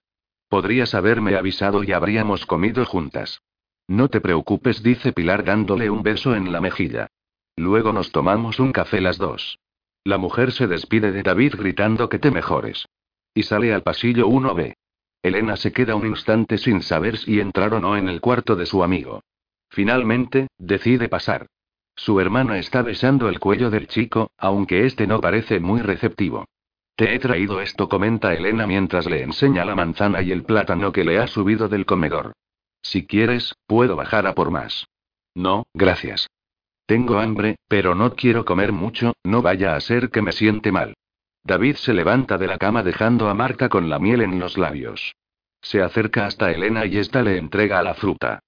Podrías 0.49 0.93
haberme 0.93 1.35
avisado 1.35 1.83
y 1.83 1.93
habríamos 1.93 2.45
comido 2.45 2.85
juntas. 2.85 3.41
No 3.87 4.09
te 4.09 4.21
preocupes, 4.21 4.83
dice 4.83 5.13
Pilar 5.13 5.43
dándole 5.43 5.89
un 5.89 6.03
beso 6.03 6.35
en 6.35 6.51
la 6.51 6.61
mejilla. 6.61 7.07
Luego 7.55 7.91
nos 7.91 8.11
tomamos 8.11 8.59
un 8.59 8.71
café 8.71 9.01
las 9.01 9.17
dos. 9.17 9.57
La 10.03 10.19
mujer 10.19 10.51
se 10.51 10.67
despide 10.67 11.11
de 11.11 11.23
David 11.23 11.55
gritando 11.57 12.07
que 12.07 12.19
te 12.19 12.29
mejores. 12.29 12.87
Y 13.33 13.41
sale 13.41 13.73
al 13.73 13.81
pasillo 13.81 14.27
1B. 14.27 14.75
Elena 15.23 15.55
se 15.55 15.73
queda 15.73 15.95
un 15.95 16.05
instante 16.05 16.59
sin 16.59 16.83
saber 16.83 17.17
si 17.17 17.39
entrar 17.39 17.73
o 17.73 17.79
no 17.79 17.97
en 17.97 18.07
el 18.09 18.21
cuarto 18.21 18.55
de 18.55 18.67
su 18.67 18.83
amigo. 18.83 19.23
Finalmente, 19.71 20.47
decide 20.57 21.07
pasar. 21.07 21.47
Su 21.95 22.19
hermano 22.19 22.55
está 22.55 22.81
besando 22.81 23.29
el 23.29 23.39
cuello 23.39 23.69
del 23.69 23.87
chico, 23.87 24.31
aunque 24.37 24.85
este 24.85 25.07
no 25.07 25.21
parece 25.21 25.59
muy 25.59 25.81
receptivo. 25.81 26.45
Te 26.95 27.15
he 27.15 27.19
traído 27.19 27.61
esto, 27.61 27.87
comenta 27.87 28.33
Elena 28.33 28.67
mientras 28.67 29.09
le 29.09 29.23
enseña 29.23 29.63
la 29.63 29.75
manzana 29.75 30.21
y 30.21 30.31
el 30.31 30.43
plátano 30.43 30.91
que 30.91 31.05
le 31.05 31.19
ha 31.19 31.27
subido 31.27 31.69
del 31.69 31.85
comedor. 31.85 32.33
Si 32.81 33.07
quieres, 33.07 33.55
puedo 33.65 33.95
bajar 33.95 34.27
a 34.27 34.35
por 34.35 34.51
más. 34.51 34.87
No, 35.33 35.63
gracias. 35.73 36.27
Tengo 36.85 37.19
hambre, 37.19 37.55
pero 37.69 37.95
no 37.95 38.13
quiero 38.15 38.43
comer 38.43 38.73
mucho, 38.73 39.13
no 39.23 39.41
vaya 39.41 39.75
a 39.75 39.79
ser 39.79 40.09
que 40.09 40.21
me 40.21 40.33
siente 40.33 40.73
mal. 40.73 40.95
David 41.43 41.75
se 41.77 41.93
levanta 41.93 42.37
de 42.37 42.47
la 42.47 42.57
cama 42.57 42.83
dejando 42.83 43.29
a 43.29 43.33
Marta 43.33 43.69
con 43.69 43.89
la 43.89 43.99
miel 43.99 44.21
en 44.21 44.39
los 44.39 44.57
labios. 44.57 45.15
Se 45.61 45.81
acerca 45.81 46.25
hasta 46.25 46.51
Elena 46.51 46.85
y 46.85 46.97
ésta 46.97 47.21
le 47.21 47.37
entrega 47.37 47.81
la 47.81 47.93
fruta. 47.93 48.41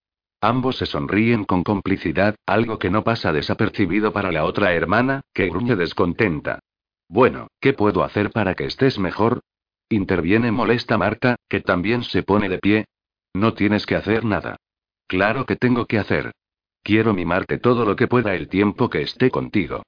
Ambos 0.44 0.76
se 0.76 0.86
sonríen 0.86 1.46
con 1.46 1.64
complicidad, 1.64 2.36
algo 2.46 2.78
que 2.78 2.90
no 2.90 3.06
pasa 3.06 3.32
desapercibido 3.32 4.12
para 4.12 4.30
la 4.30 4.44
otra 4.44 4.74
hermana, 4.74 5.22
que 5.34 5.48
gruñe 5.48 5.78
descontenta. 5.78 6.60
Bueno, 7.08 7.48
¿qué 7.62 7.72
puedo 7.72 8.04
hacer 8.04 8.30
para 8.30 8.54
que 8.54 8.66
estés 8.66 9.00
mejor? 9.00 9.40
Interviene 9.88 10.52
molesta 10.52 10.98
Marta, 10.98 11.38
que 11.48 11.62
también 11.62 12.04
se 12.04 12.24
pone 12.24 12.50
de 12.50 12.58
pie. 12.58 12.86
No 13.34 13.54
tienes 13.54 13.86
que 13.86 13.96
hacer 13.96 14.26
nada. 14.26 14.58
Claro 15.08 15.46
que 15.46 15.56
tengo 15.56 15.86
que 15.86 15.98
hacer. 15.98 16.34
Quiero 16.84 17.14
mimarte 17.14 17.58
todo 17.58 17.86
lo 17.86 17.96
que 17.96 18.10
pueda 18.10 18.36
el 18.36 18.50
tiempo 18.50 18.90
que 18.90 19.02
esté 19.02 19.32
contigo. 19.32 19.84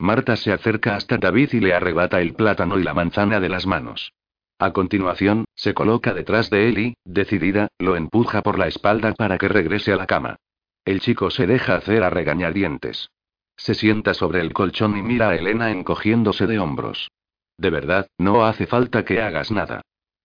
Marta 0.00 0.34
se 0.34 0.50
acerca 0.50 0.96
hasta 0.96 1.18
David 1.18 1.50
y 1.52 1.60
le 1.60 1.72
arrebata 1.72 2.20
el 2.20 2.34
plátano 2.34 2.80
y 2.80 2.82
la 2.82 2.94
manzana 2.94 3.38
de 3.38 3.48
las 3.48 3.64
manos. 3.64 4.12
A 4.60 4.74
continuación, 4.74 5.46
se 5.54 5.72
coloca 5.72 6.12
detrás 6.12 6.50
de 6.50 6.68
él 6.68 6.78
y, 6.78 6.94
decidida, 7.06 7.68
lo 7.78 7.96
empuja 7.96 8.42
por 8.42 8.58
la 8.58 8.68
espalda 8.68 9.14
para 9.14 9.38
que 9.38 9.48
regrese 9.48 9.90
a 9.90 9.96
la 9.96 10.06
cama. 10.06 10.36
El 10.84 11.00
chico 11.00 11.30
se 11.30 11.46
deja 11.46 11.76
hacer 11.76 12.02
a 12.02 12.10
regañadientes. 12.10 13.08
Se 13.56 13.72
sienta 13.72 14.12
sobre 14.12 14.40
el 14.42 14.52
colchón 14.52 14.98
y 14.98 15.02
mira 15.02 15.30
a 15.30 15.34
Elena 15.34 15.70
encogiéndose 15.70 16.46
de 16.46 16.58
hombros. 16.58 17.10
De 17.56 17.70
verdad, 17.70 18.08
no 18.18 18.44
hace 18.44 18.66
falta 18.66 19.02
que 19.02 19.22
hagas 19.22 19.50
nada. 19.50 19.80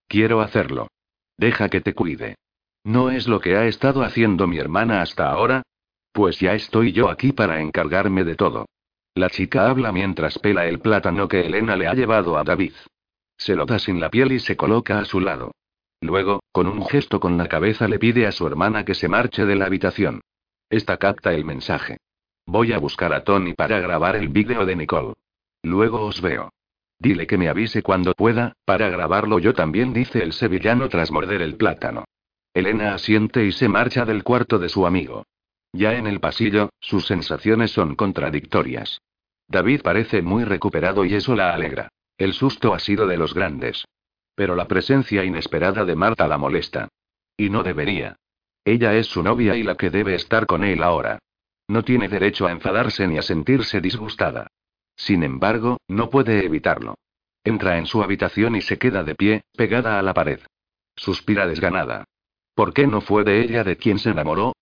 Quiero 0.10 0.42
hacerlo. 0.42 0.90
Deja 1.38 1.70
que 1.70 1.80
te 1.80 1.94
cuide. 1.94 2.36
¿No 2.84 3.12
es 3.12 3.30
lo 3.30 3.40
que 3.40 3.56
ha 3.56 3.68
estado 3.68 4.04
haciendo 4.04 4.48
mi 4.48 4.58
hermana 4.58 5.02
hasta 5.02 5.30
ahora? 5.30 5.64
Pues 6.12 6.42
ya 6.42 6.56
estoy 6.56 6.92
yo 6.92 7.10
aquí 7.10 7.32
para 7.32 7.62
encargarme 7.62 8.26
de 8.26 8.36
todo. 8.36 8.66
La 9.14 9.30
chica 9.30 9.70
habla 9.70 9.94
mientras 9.94 10.38
pela 10.40 10.66
el 10.68 10.80
plátano 10.80 11.30
que 11.30 11.46
Elena 11.46 11.78
le 11.78 11.88
ha 11.88 11.94
llevado 11.94 12.38
a 12.38 12.44
David. 12.44 12.74
Se 13.38 13.56
lo 13.56 13.66
da 13.66 13.80
sin 13.80 14.00
la 14.00 14.10
piel 14.10 14.32
y 14.32 14.40
se 14.40 14.56
coloca 14.56 15.00
a 15.00 15.06
su 15.06 15.20
lado. 15.20 15.52
Luego, 16.02 16.42
con 16.52 16.68
un 16.68 16.86
gesto 16.86 17.20
con 17.20 17.38
la 17.38 17.48
cabeza 17.48 17.88
le 17.88 18.00
pide 18.00 18.28
a 18.28 18.32
su 18.32 18.46
hermana 18.46 18.86
que 18.86 18.94
se 18.94 19.08
marche 19.08 19.46
de 19.46 19.56
la 19.56 19.66
habitación. 19.66 20.22
Esta 20.70 20.98
capta 20.98 21.34
el 21.34 21.46
mensaje. 21.46 21.98
Voy 22.46 22.74
a 22.74 22.78
buscar 22.78 23.14
a 23.14 23.24
Tony 23.24 23.54
para 23.54 23.80
grabar 23.80 24.16
el 24.16 24.30
vídeo 24.30 24.66
de 24.66 24.76
Nicole. 24.76 25.14
Luego 25.64 26.02
os 26.06 26.22
veo. 26.22 26.52
Dile 27.00 27.28
que 27.28 27.38
me 27.38 27.50
avise 27.50 27.82
cuando 27.82 28.14
pueda, 28.14 28.54
para 28.66 28.90
grabarlo 28.90 29.40
yo 29.40 29.54
también, 29.54 29.94
dice 29.94 30.24
el 30.24 30.34
sevillano 30.34 30.88
tras 30.90 31.12
morder 31.12 31.42
el 31.42 31.56
plátano. 31.56 32.06
Elena 32.54 32.94
asiente 32.94 33.46
y 33.46 33.52
se 33.52 33.68
marcha 33.68 34.06
del 34.06 34.24
cuarto 34.24 34.60
de 34.60 34.70
su 34.70 34.86
amigo. 34.86 35.26
Ya 35.74 35.96
en 35.96 36.08
el 36.08 36.22
pasillo, 36.22 36.70
sus 36.80 37.06
sensaciones 37.06 37.72
son 37.72 37.96
contradictorias. 37.96 39.02
David 39.48 39.82
parece 39.82 40.22
muy 40.22 40.46
recuperado 40.46 41.04
y 41.04 41.16
eso 41.16 41.36
la 41.36 41.54
alegra. 41.54 41.90
El 42.18 42.34
susto 42.34 42.74
ha 42.74 42.80
sido 42.80 43.08
de 43.08 43.18
los 43.18 43.34
grandes. 43.34 43.86
Pero 44.36 44.56
la 44.56 44.68
presencia 44.68 45.24
inesperada 45.24 45.86
de 45.86 45.96
Marta 45.96 46.28
la 46.28 46.38
molesta. 46.38 46.88
Y 47.38 47.50
no 47.50 47.64
debería. 47.64 48.16
Ella 48.64 48.96
es 48.96 49.08
su 49.08 49.22
novia 49.22 49.56
y 49.56 49.64
la 49.64 49.76
que 49.76 49.90
debe 49.90 50.16
estar 50.16 50.46
con 50.46 50.64
él 50.64 50.82
ahora. 50.82 51.20
No 51.68 51.84
tiene 51.84 52.08
derecho 52.08 52.48
a 52.48 52.52
enfadarse 52.52 53.08
ni 53.08 53.18
a 53.18 53.22
sentirse 53.22 53.82
disgustada. 53.82 54.48
Sin 54.96 55.24
embargo, 55.24 55.78
no 55.88 56.10
puede 56.10 56.46
evitarlo. 56.46 56.96
Entra 57.44 57.78
en 57.78 57.86
su 57.86 58.02
habitación 58.02 58.56
y 58.56 58.62
se 58.62 58.78
queda 58.78 59.04
de 59.04 59.16
pie, 59.16 59.42
pegada 59.56 60.00
a 60.00 60.02
la 60.02 60.14
pared. 60.14 60.40
Suspira 60.96 61.46
desganada. 61.46 62.06
¿Por 62.56 62.74
qué 62.74 62.88
no 62.88 63.02
fue 63.02 63.24
de 63.24 63.42
ella 63.42 63.64
de 63.64 63.78
quien 63.78 64.00
se 64.00 64.12
enamoró? 64.12 64.54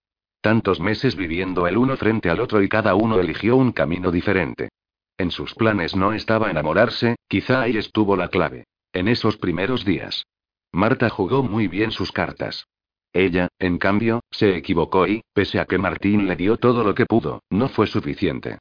Tantos 0.41 0.79
meses 0.79 1.15
viviendo 1.15 1.67
el 1.67 1.77
uno 1.77 1.95
frente 1.95 2.29
al 2.29 2.39
otro 2.39 2.61
y 2.61 2.67
cada 2.67 2.95
uno 2.95 3.19
eligió 3.19 3.55
un 3.55 3.71
camino 3.71 4.11
diferente. 4.11 4.69
En 5.17 5.31
sus 5.31 5.53
planes 5.53 5.95
no 5.95 6.13
estaba 6.13 6.49
enamorarse, 6.49 7.15
quizá 7.27 7.61
ahí 7.61 7.77
estuvo 7.77 8.15
la 8.15 8.29
clave. 8.29 8.65
En 8.91 9.07
esos 9.07 9.37
primeros 9.37 9.85
días. 9.85 10.25
Marta 10.71 11.09
jugó 11.09 11.43
muy 11.43 11.67
bien 11.67 11.91
sus 11.91 12.11
cartas. 12.11 12.65
Ella, 13.13 13.47
en 13.59 13.77
cambio, 13.77 14.21
se 14.31 14.55
equivocó 14.55 15.07
y, 15.07 15.21
pese 15.33 15.59
a 15.59 15.65
que 15.65 15.77
Martín 15.77 16.27
le 16.27 16.35
dio 16.35 16.57
todo 16.57 16.83
lo 16.83 16.95
que 16.95 17.05
pudo, 17.05 17.43
no 17.49 17.69
fue 17.69 17.85
suficiente. 17.85 18.57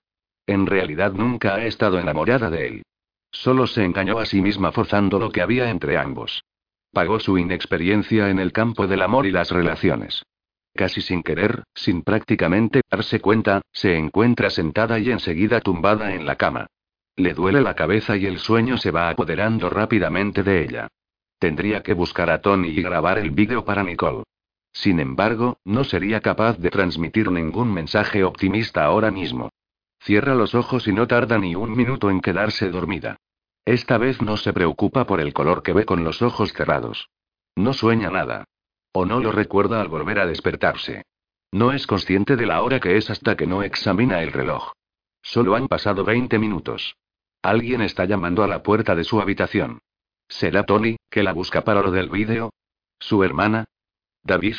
En 0.47 0.67
realidad 0.67 1.13
nunca 1.13 1.55
ha 1.55 1.65
estado 1.65 1.99
enamorada 1.99 2.51
de 2.51 2.67
él. 2.67 2.83
Solo 3.31 3.67
se 3.67 3.83
engañó 3.83 4.19
a 4.19 4.27
sí 4.27 4.43
misma 4.43 4.73
forzando 4.73 5.19
lo 5.19 5.31
que 5.31 5.41
había 5.41 5.71
entre 5.71 5.97
ambos. 5.97 6.45
Pagó 6.93 7.19
su 7.19 7.39
inexperiencia 7.39 8.29
en 8.29 8.39
el 8.39 8.53
campo 8.53 8.87
del 8.87 9.01
amor 9.01 9.25
y 9.25 9.31
las 9.31 9.51
relaciones. 9.51 10.23
Casi 10.75 11.03
sin 11.03 11.23
querer, 11.23 11.65
sin 11.75 12.03
prácticamente 12.03 12.81
darse 12.91 13.21
cuenta, 13.21 13.61
se 13.73 13.97
encuentra 13.97 14.51
sentada 14.51 14.99
y 14.99 15.11
enseguida 15.11 15.61
tumbada 15.61 16.15
en 16.15 16.25
la 16.25 16.37
cama. 16.37 16.67
Le 17.17 17.35
duele 17.35 17.61
la 17.61 17.75
cabeza 17.75 18.17
y 18.17 18.25
el 18.25 18.39
sueño 18.39 18.79
se 18.79 18.91
va 18.91 19.11
apoderando 19.11 19.69
rápidamente 19.69 20.43
de 20.43 20.65
ella. 20.65 20.89
Tendría 21.39 21.83
que 21.83 21.93
buscar 21.93 22.31
a 22.31 22.41
Tony 22.41 22.69
y 22.69 22.83
grabar 22.83 23.19
el 23.19 23.31
vídeo 23.31 23.65
para 23.65 23.83
Nicole. 23.83 24.23
Sin 24.73 24.99
embargo, 25.01 25.59
no 25.65 25.85
sería 25.85 26.21
capaz 26.21 26.57
de 26.59 26.71
transmitir 26.71 27.31
ningún 27.31 27.73
mensaje 27.73 28.25
optimista 28.25 28.85
ahora 28.85 29.11
mismo. 29.11 29.51
Cierra 30.01 30.35
los 30.35 30.55
ojos 30.55 30.89
y 30.89 30.93
no 30.93 31.07
tarda 31.07 31.39
ni 31.39 31.55
un 31.55 31.77
minuto 31.77 32.11
en 32.11 32.21
quedarse 32.21 32.71
dormida. 32.71 33.17
Esta 33.65 33.99
vez 33.99 34.23
no 34.23 34.37
se 34.37 34.53
preocupa 34.53 35.07
por 35.07 35.21
el 35.21 35.33
color 35.33 35.63
que 35.63 35.73
ve 35.73 35.85
con 35.85 36.03
los 36.03 36.23
ojos 36.23 36.53
cerrados. 36.53 37.11
No 37.55 37.75
sueña 37.75 38.11
nada. 38.11 38.45
O 38.93 39.07
no 39.07 39.21
lo 39.21 39.33
recuerda 39.33 39.81
al 39.81 39.89
volver 39.89 40.19
a 40.19 40.27
despertarse. 40.27 41.05
No 41.51 41.73
es 41.73 41.87
consciente 41.87 42.37
de 42.37 42.47
la 42.47 42.63
hora 42.63 42.81
que 42.81 42.97
es 42.97 43.11
hasta 43.11 43.37
que 43.37 43.47
no 43.47 43.63
examina 43.63 44.23
el 44.23 44.33
reloj. 44.33 44.73
Solo 45.23 45.55
han 45.55 45.69
pasado 45.69 46.05
20 46.05 46.39
minutos. 46.39 46.97
Alguien 47.43 47.83
está 47.83 48.05
llamando 48.05 48.43
a 48.43 48.49
la 48.49 48.63
puerta 48.63 48.95
de 48.95 49.05
su 49.05 49.21
habitación. 49.21 49.81
¿Será 50.29 50.65
Tony, 50.65 50.97
que 51.11 51.23
la 51.23 51.33
busca 51.33 51.63
para 51.63 51.83
lo 51.83 51.91
del 51.91 52.09
vídeo? 52.09 52.53
¿Su 52.99 53.23
hermana? 53.25 53.65
¿David? 54.23 54.57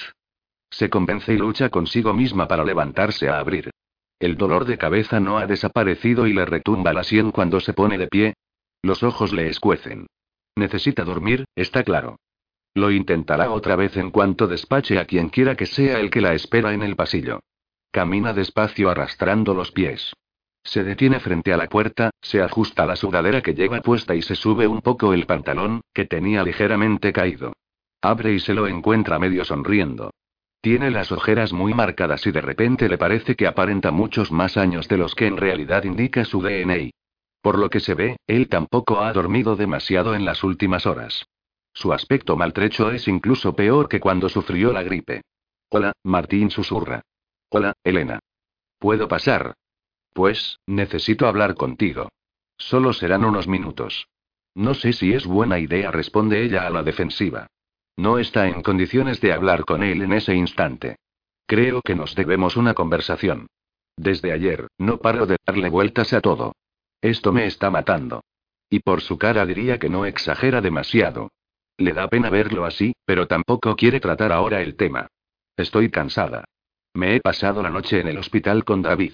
Se 0.70 0.90
convence 0.90 1.34
y 1.34 1.38
lucha 1.38 1.70
consigo 1.70 2.14
misma 2.14 2.48
para 2.48 2.64
levantarse 2.64 3.30
a 3.30 3.40
abrir. 3.40 3.72
El 4.20 4.38
dolor 4.38 4.66
de 4.66 4.78
cabeza 4.78 5.20
no 5.20 5.38
ha 5.38 5.48
desaparecido 5.48 6.28
y 6.28 6.34
le 6.34 6.46
retumba 6.46 6.94
la 6.94 7.04
sien 7.04 7.32
cuando 7.32 7.60
se 7.60 7.74
pone 7.74 7.98
de 7.98 8.08
pie. 8.08 8.34
Los 8.82 9.04
ojos 9.04 9.34
le 9.34 9.48
escuecen. 9.48 10.08
Necesita 10.56 11.04
dormir, 11.04 11.46
está 11.56 11.84
claro. 11.84 12.18
Lo 12.76 12.90
intentará 12.90 13.52
otra 13.52 13.76
vez 13.76 13.98
en 13.98 14.10
cuanto 14.10 14.48
despache 14.48 14.98
a 14.98 15.06
quien 15.06 15.30
quiera 15.30 15.56
que 15.56 15.66
sea 15.66 16.00
el 16.00 16.10
que 16.10 16.22
la 16.22 16.34
espera 16.34 16.74
en 16.74 16.82
el 16.82 16.96
pasillo. 16.96 17.42
Camina 17.92 18.34
despacio 18.34 18.90
arrastrando 18.90 19.54
los 19.54 19.72
pies. 19.72 20.14
Se 20.64 20.84
detiene 20.84 21.20
frente 21.20 21.54
a 21.54 21.58
la 21.58 21.68
puerta, 21.68 22.10
se 22.22 22.42
ajusta 22.42 22.86
la 22.86 22.96
sudadera 22.96 23.42
que 23.42 23.54
lleva 23.54 23.82
puesta 23.82 24.16
y 24.16 24.22
se 24.22 24.36
sube 24.36 24.66
un 24.66 24.82
poco 24.82 25.14
el 25.14 25.26
pantalón, 25.26 25.82
que 25.94 26.06
tenía 26.06 26.42
ligeramente 26.42 27.14
caído. 27.14 27.54
Abre 28.02 28.34
y 28.34 28.40
se 28.40 28.54
lo 28.54 28.68
encuentra 28.68 29.20
medio 29.20 29.46
sonriendo. 29.46 30.12
Tiene 30.62 30.90
las 30.90 31.12
ojeras 31.12 31.52
muy 31.52 31.74
marcadas 31.74 32.26
y 32.26 32.32
de 32.32 32.42
repente 32.42 32.88
le 32.88 32.98
parece 32.98 33.36
que 33.36 33.46
aparenta 33.46 33.92
muchos 33.92 34.32
más 34.32 34.58
años 34.58 34.88
de 34.88 34.98
los 34.98 35.14
que 35.14 35.28
en 35.28 35.38
realidad 35.38 35.84
indica 35.84 36.24
su 36.24 36.42
DNA. 36.42 36.90
Por 37.42 37.60
lo 37.60 37.70
que 37.70 37.82
se 37.82 37.94
ve, 37.94 38.18
él 38.26 38.48
tampoco 38.48 39.02
ha 39.02 39.12
dormido 39.12 39.58
demasiado 39.58 40.16
en 40.16 40.24
las 40.24 40.44
últimas 40.44 40.86
horas. 40.86 41.26
Su 41.74 41.92
aspecto 41.92 42.36
maltrecho 42.36 42.92
es 42.92 43.08
incluso 43.08 43.56
peor 43.56 43.90
que 43.90 44.00
cuando 44.00 44.30
sufrió 44.30 44.72
la 44.72 44.84
gripe. 44.84 45.24
Hola, 45.70 45.94
Martín 46.04 46.52
susurra. 46.52 47.02
Hola, 47.50 47.74
Elena. 47.84 48.20
¿Puedo 48.80 49.08
pasar? 49.08 49.56
Pues, 50.14 50.60
necesito 50.68 51.28
hablar 51.28 51.56
contigo. 51.56 52.10
Solo 52.58 52.94
serán 52.94 53.26
unos 53.26 53.48
minutos. 53.48 54.08
No 54.56 54.76
sé 54.76 54.94
si 54.94 55.14
es 55.14 55.26
buena 55.26 55.58
idea, 55.58 55.90
responde 55.90 56.44
ella 56.44 56.68
a 56.68 56.70
la 56.70 56.84
defensiva. 56.84 57.48
No 57.96 58.20
está 58.20 58.48
en 58.48 58.62
condiciones 58.62 59.20
de 59.22 59.34
hablar 59.34 59.66
con 59.66 59.84
él 59.84 60.04
en 60.04 60.14
ese 60.14 60.36
instante. 60.36 60.98
Creo 61.48 61.82
que 61.82 61.96
nos 61.96 62.16
debemos 62.16 62.56
una 62.56 62.74
conversación. 62.74 63.48
Desde 63.98 64.32
ayer, 64.32 64.68
no 64.78 64.98
paro 64.98 65.26
de 65.26 65.38
darle 65.46 65.70
vueltas 65.70 66.14
a 66.14 66.22
todo. 66.22 66.54
Esto 67.02 67.32
me 67.32 67.46
está 67.46 67.70
matando. 67.70 68.24
Y 68.70 68.80
por 68.80 69.02
su 69.02 69.18
cara 69.18 69.46
diría 69.46 69.78
que 69.78 69.90
no 69.90 70.06
exagera 70.06 70.62
demasiado. 70.62 71.30
Le 71.78 71.94
da 71.94 72.08
pena 72.08 72.30
verlo 72.30 72.66
así, 72.66 72.94
pero 73.06 73.28
tampoco 73.28 73.76
quiere 73.76 74.00
tratar 74.00 74.32
ahora 74.32 74.62
el 74.62 74.76
tema. 74.76 75.08
Estoy 75.58 75.90
cansada. 75.90 76.46
Me 76.94 77.16
he 77.16 77.22
pasado 77.22 77.64
la 77.64 77.70
noche 77.70 78.00
en 78.00 78.08
el 78.08 78.18
hospital 78.18 78.64
con 78.64 78.82
David. 78.82 79.14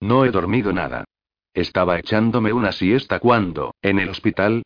No 0.00 0.24
he 0.24 0.30
dormido 0.30 0.72
nada. 0.72 1.04
Estaba 1.54 1.98
echándome 1.98 2.52
una 2.52 2.72
siesta 2.72 3.18
cuando, 3.18 3.74
en 3.80 3.98
el 3.98 4.10
hospital. 4.10 4.62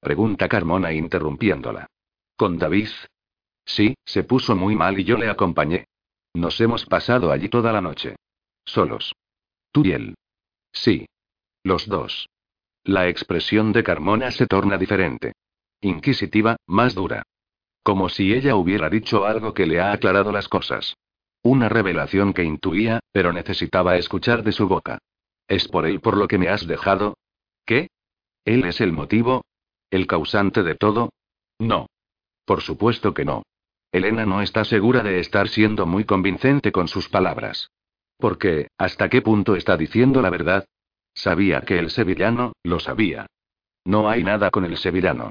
Pregunta 0.00 0.48
Carmona 0.48 0.92
interrumpiéndola. 0.92 1.86
¿Con 2.36 2.58
David? 2.58 2.88
Sí, 3.64 3.94
se 4.04 4.24
puso 4.24 4.54
muy 4.54 4.76
mal 4.76 4.98
y 4.98 5.04
yo 5.04 5.16
le 5.16 5.30
acompañé. 5.30 5.86
Nos 6.34 6.60
hemos 6.60 6.84
pasado 6.84 7.32
allí 7.32 7.48
toda 7.48 7.72
la 7.72 7.80
noche. 7.80 8.16
Solos. 8.66 9.14
Tú 9.72 9.82
y 9.86 9.92
él. 9.92 10.14
Sí. 10.72 11.06
Los 11.62 11.88
dos. 11.88 12.28
La 12.82 13.08
expresión 13.08 13.72
de 13.72 13.82
Carmona 13.82 14.30
se 14.30 14.46
torna 14.46 14.76
diferente 14.76 15.32
inquisitiva, 15.84 16.56
más 16.66 16.94
dura. 16.94 17.22
Como 17.82 18.08
si 18.08 18.32
ella 18.32 18.56
hubiera 18.56 18.88
dicho 18.88 19.24
algo 19.24 19.54
que 19.54 19.66
le 19.66 19.80
ha 19.80 19.92
aclarado 19.92 20.32
las 20.32 20.48
cosas. 20.48 20.96
Una 21.42 21.68
revelación 21.68 22.32
que 22.32 22.42
intuía, 22.42 23.00
pero 23.12 23.32
necesitaba 23.32 23.96
escuchar 23.96 24.42
de 24.42 24.52
su 24.52 24.66
boca. 24.66 24.98
¿Es 25.46 25.68
por 25.68 25.86
él 25.86 26.00
por 26.00 26.16
lo 26.16 26.26
que 26.26 26.38
me 26.38 26.48
has 26.48 26.66
dejado? 26.66 27.18
¿Qué? 27.66 27.88
¿Él 28.44 28.64
es 28.64 28.80
el 28.80 28.92
motivo? 28.92 29.44
¿El 29.90 30.06
causante 30.06 30.62
de 30.62 30.74
todo? 30.74 31.10
No. 31.58 31.86
Por 32.46 32.62
supuesto 32.62 33.12
que 33.12 33.24
no. 33.24 33.42
Elena 33.92 34.26
no 34.26 34.42
está 34.42 34.64
segura 34.64 35.02
de 35.02 35.20
estar 35.20 35.48
siendo 35.48 35.86
muy 35.86 36.04
convincente 36.04 36.72
con 36.72 36.88
sus 36.88 37.08
palabras. 37.08 37.70
Porque, 38.16 38.68
¿hasta 38.78 39.08
qué 39.08 39.22
punto 39.22 39.54
está 39.54 39.76
diciendo 39.76 40.22
la 40.22 40.30
verdad? 40.30 40.64
Sabía 41.14 41.60
que 41.60 41.78
el 41.78 41.90
sevillano, 41.90 42.54
lo 42.62 42.80
sabía. 42.80 43.26
No 43.84 44.08
hay 44.08 44.24
nada 44.24 44.50
con 44.50 44.64
el 44.64 44.78
sevillano. 44.78 45.30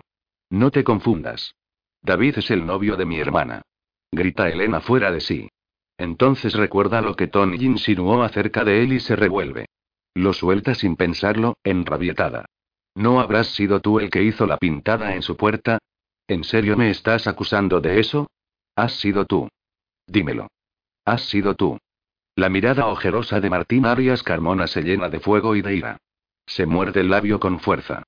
No 0.54 0.70
te 0.70 0.84
confundas. 0.84 1.56
David 2.04 2.38
es 2.38 2.52
el 2.52 2.64
novio 2.64 2.96
de 2.96 3.08
mi 3.08 3.20
hermana. 3.20 3.64
Grita 4.12 4.50
Elena 4.50 4.82
fuera 4.82 5.12
de 5.12 5.20
sí. 5.20 5.50
Entonces 5.98 6.54
recuerda 6.54 7.02
lo 7.02 7.16
que 7.16 7.26
Tony 7.26 7.58
insinuó 7.60 8.22
acerca 8.22 8.64
de 8.64 8.84
él 8.84 8.94
y 8.94 9.00
se 9.00 9.16
revuelve. 9.16 9.66
Lo 10.14 10.32
suelta 10.32 10.76
sin 10.76 10.96
pensarlo, 10.96 11.58
enrabietada. 11.64 12.46
¿No 12.94 13.20
habrás 13.20 13.48
sido 13.48 13.80
tú 13.80 14.00
el 14.00 14.12
que 14.12 14.22
hizo 14.22 14.46
la 14.46 14.58
pintada 14.58 15.16
en 15.16 15.24
su 15.24 15.36
puerta? 15.38 15.80
¿En 16.28 16.44
serio 16.44 16.78
me 16.78 16.92
estás 16.92 17.26
acusando 17.26 17.82
de 17.82 18.00
eso? 18.00 18.30
Has 18.76 18.94
sido 19.00 19.26
tú. 19.26 19.50
Dímelo. 20.06 20.50
Has 21.04 21.24
sido 21.30 21.56
tú. 21.56 21.80
La 22.36 22.50
mirada 22.50 22.86
ojerosa 22.86 23.40
de 23.40 23.50
Martín 23.50 23.88
Arias 23.88 24.22
Carmona 24.22 24.68
se 24.68 24.84
llena 24.84 25.10
de 25.10 25.20
fuego 25.20 25.56
y 25.56 25.64
de 25.64 25.78
ira. 25.78 25.98
Se 26.46 26.68
muerde 26.68 27.00
el 27.00 27.10
labio 27.10 27.40
con 27.40 27.60
fuerza. 27.60 28.04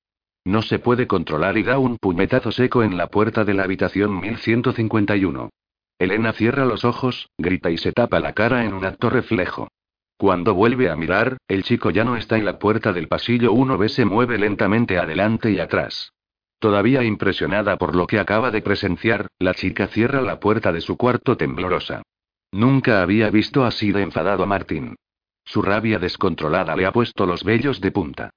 No 0.45 0.61
se 0.61 0.77
puede 0.77 1.07
controlar 1.07 1.57
y 1.57 1.63
da 1.63 1.79
un 1.79 1.97
puñetazo 1.97 2.51
seco 2.51 2.83
en 2.83 2.97
la 2.97 3.07
puerta 3.07 3.43
de 3.43 3.55
la 3.55 3.63
habitación 3.63 4.19
1151. 4.19 5.49
Elena 5.97 6.33
cierra 6.33 6.65
los 6.65 6.85
ojos, 6.85 7.29
grita 7.37 7.71
y 7.71 7.77
se 7.77 7.91
tapa 7.91 8.19
la 8.19 8.33
cara 8.33 8.63
en 8.63 8.75
un 8.75 8.85
acto 8.85 9.09
reflejo. 9.09 9.69
Cuando 10.17 10.53
vuelve 10.53 10.91
a 10.91 10.95
mirar, 10.95 11.37
el 11.47 11.63
chico 11.63 11.89
ya 11.89 12.03
no 12.03 12.15
está 12.15 12.37
en 12.37 12.45
la 12.45 12.59
puerta 12.59 12.93
del 12.93 13.07
pasillo 13.07 13.53
1B 13.53 13.89
se 13.89 14.05
mueve 14.05 14.37
lentamente 14.37 14.99
adelante 14.99 15.51
y 15.51 15.59
atrás. 15.59 16.13
Todavía 16.59 17.03
impresionada 17.03 17.77
por 17.77 17.95
lo 17.95 18.05
que 18.05 18.19
acaba 18.19 18.51
de 18.51 18.61
presenciar, 18.61 19.27
la 19.39 19.55
chica 19.55 19.87
cierra 19.87 20.21
la 20.21 20.39
puerta 20.39 20.71
de 20.71 20.81
su 20.81 20.95
cuarto 20.95 21.37
temblorosa. 21.37 22.03
Nunca 22.51 23.01
había 23.01 23.31
visto 23.31 23.65
así 23.65 23.91
de 23.91 24.03
enfadado 24.03 24.43
a 24.43 24.45
Martín. 24.45 24.95
Su 25.43 25.63
rabia 25.63 25.97
descontrolada 25.97 26.75
le 26.75 26.85
ha 26.85 26.91
puesto 26.91 27.25
los 27.25 27.43
vellos 27.43 27.81
de 27.81 27.91
punta. 27.91 28.29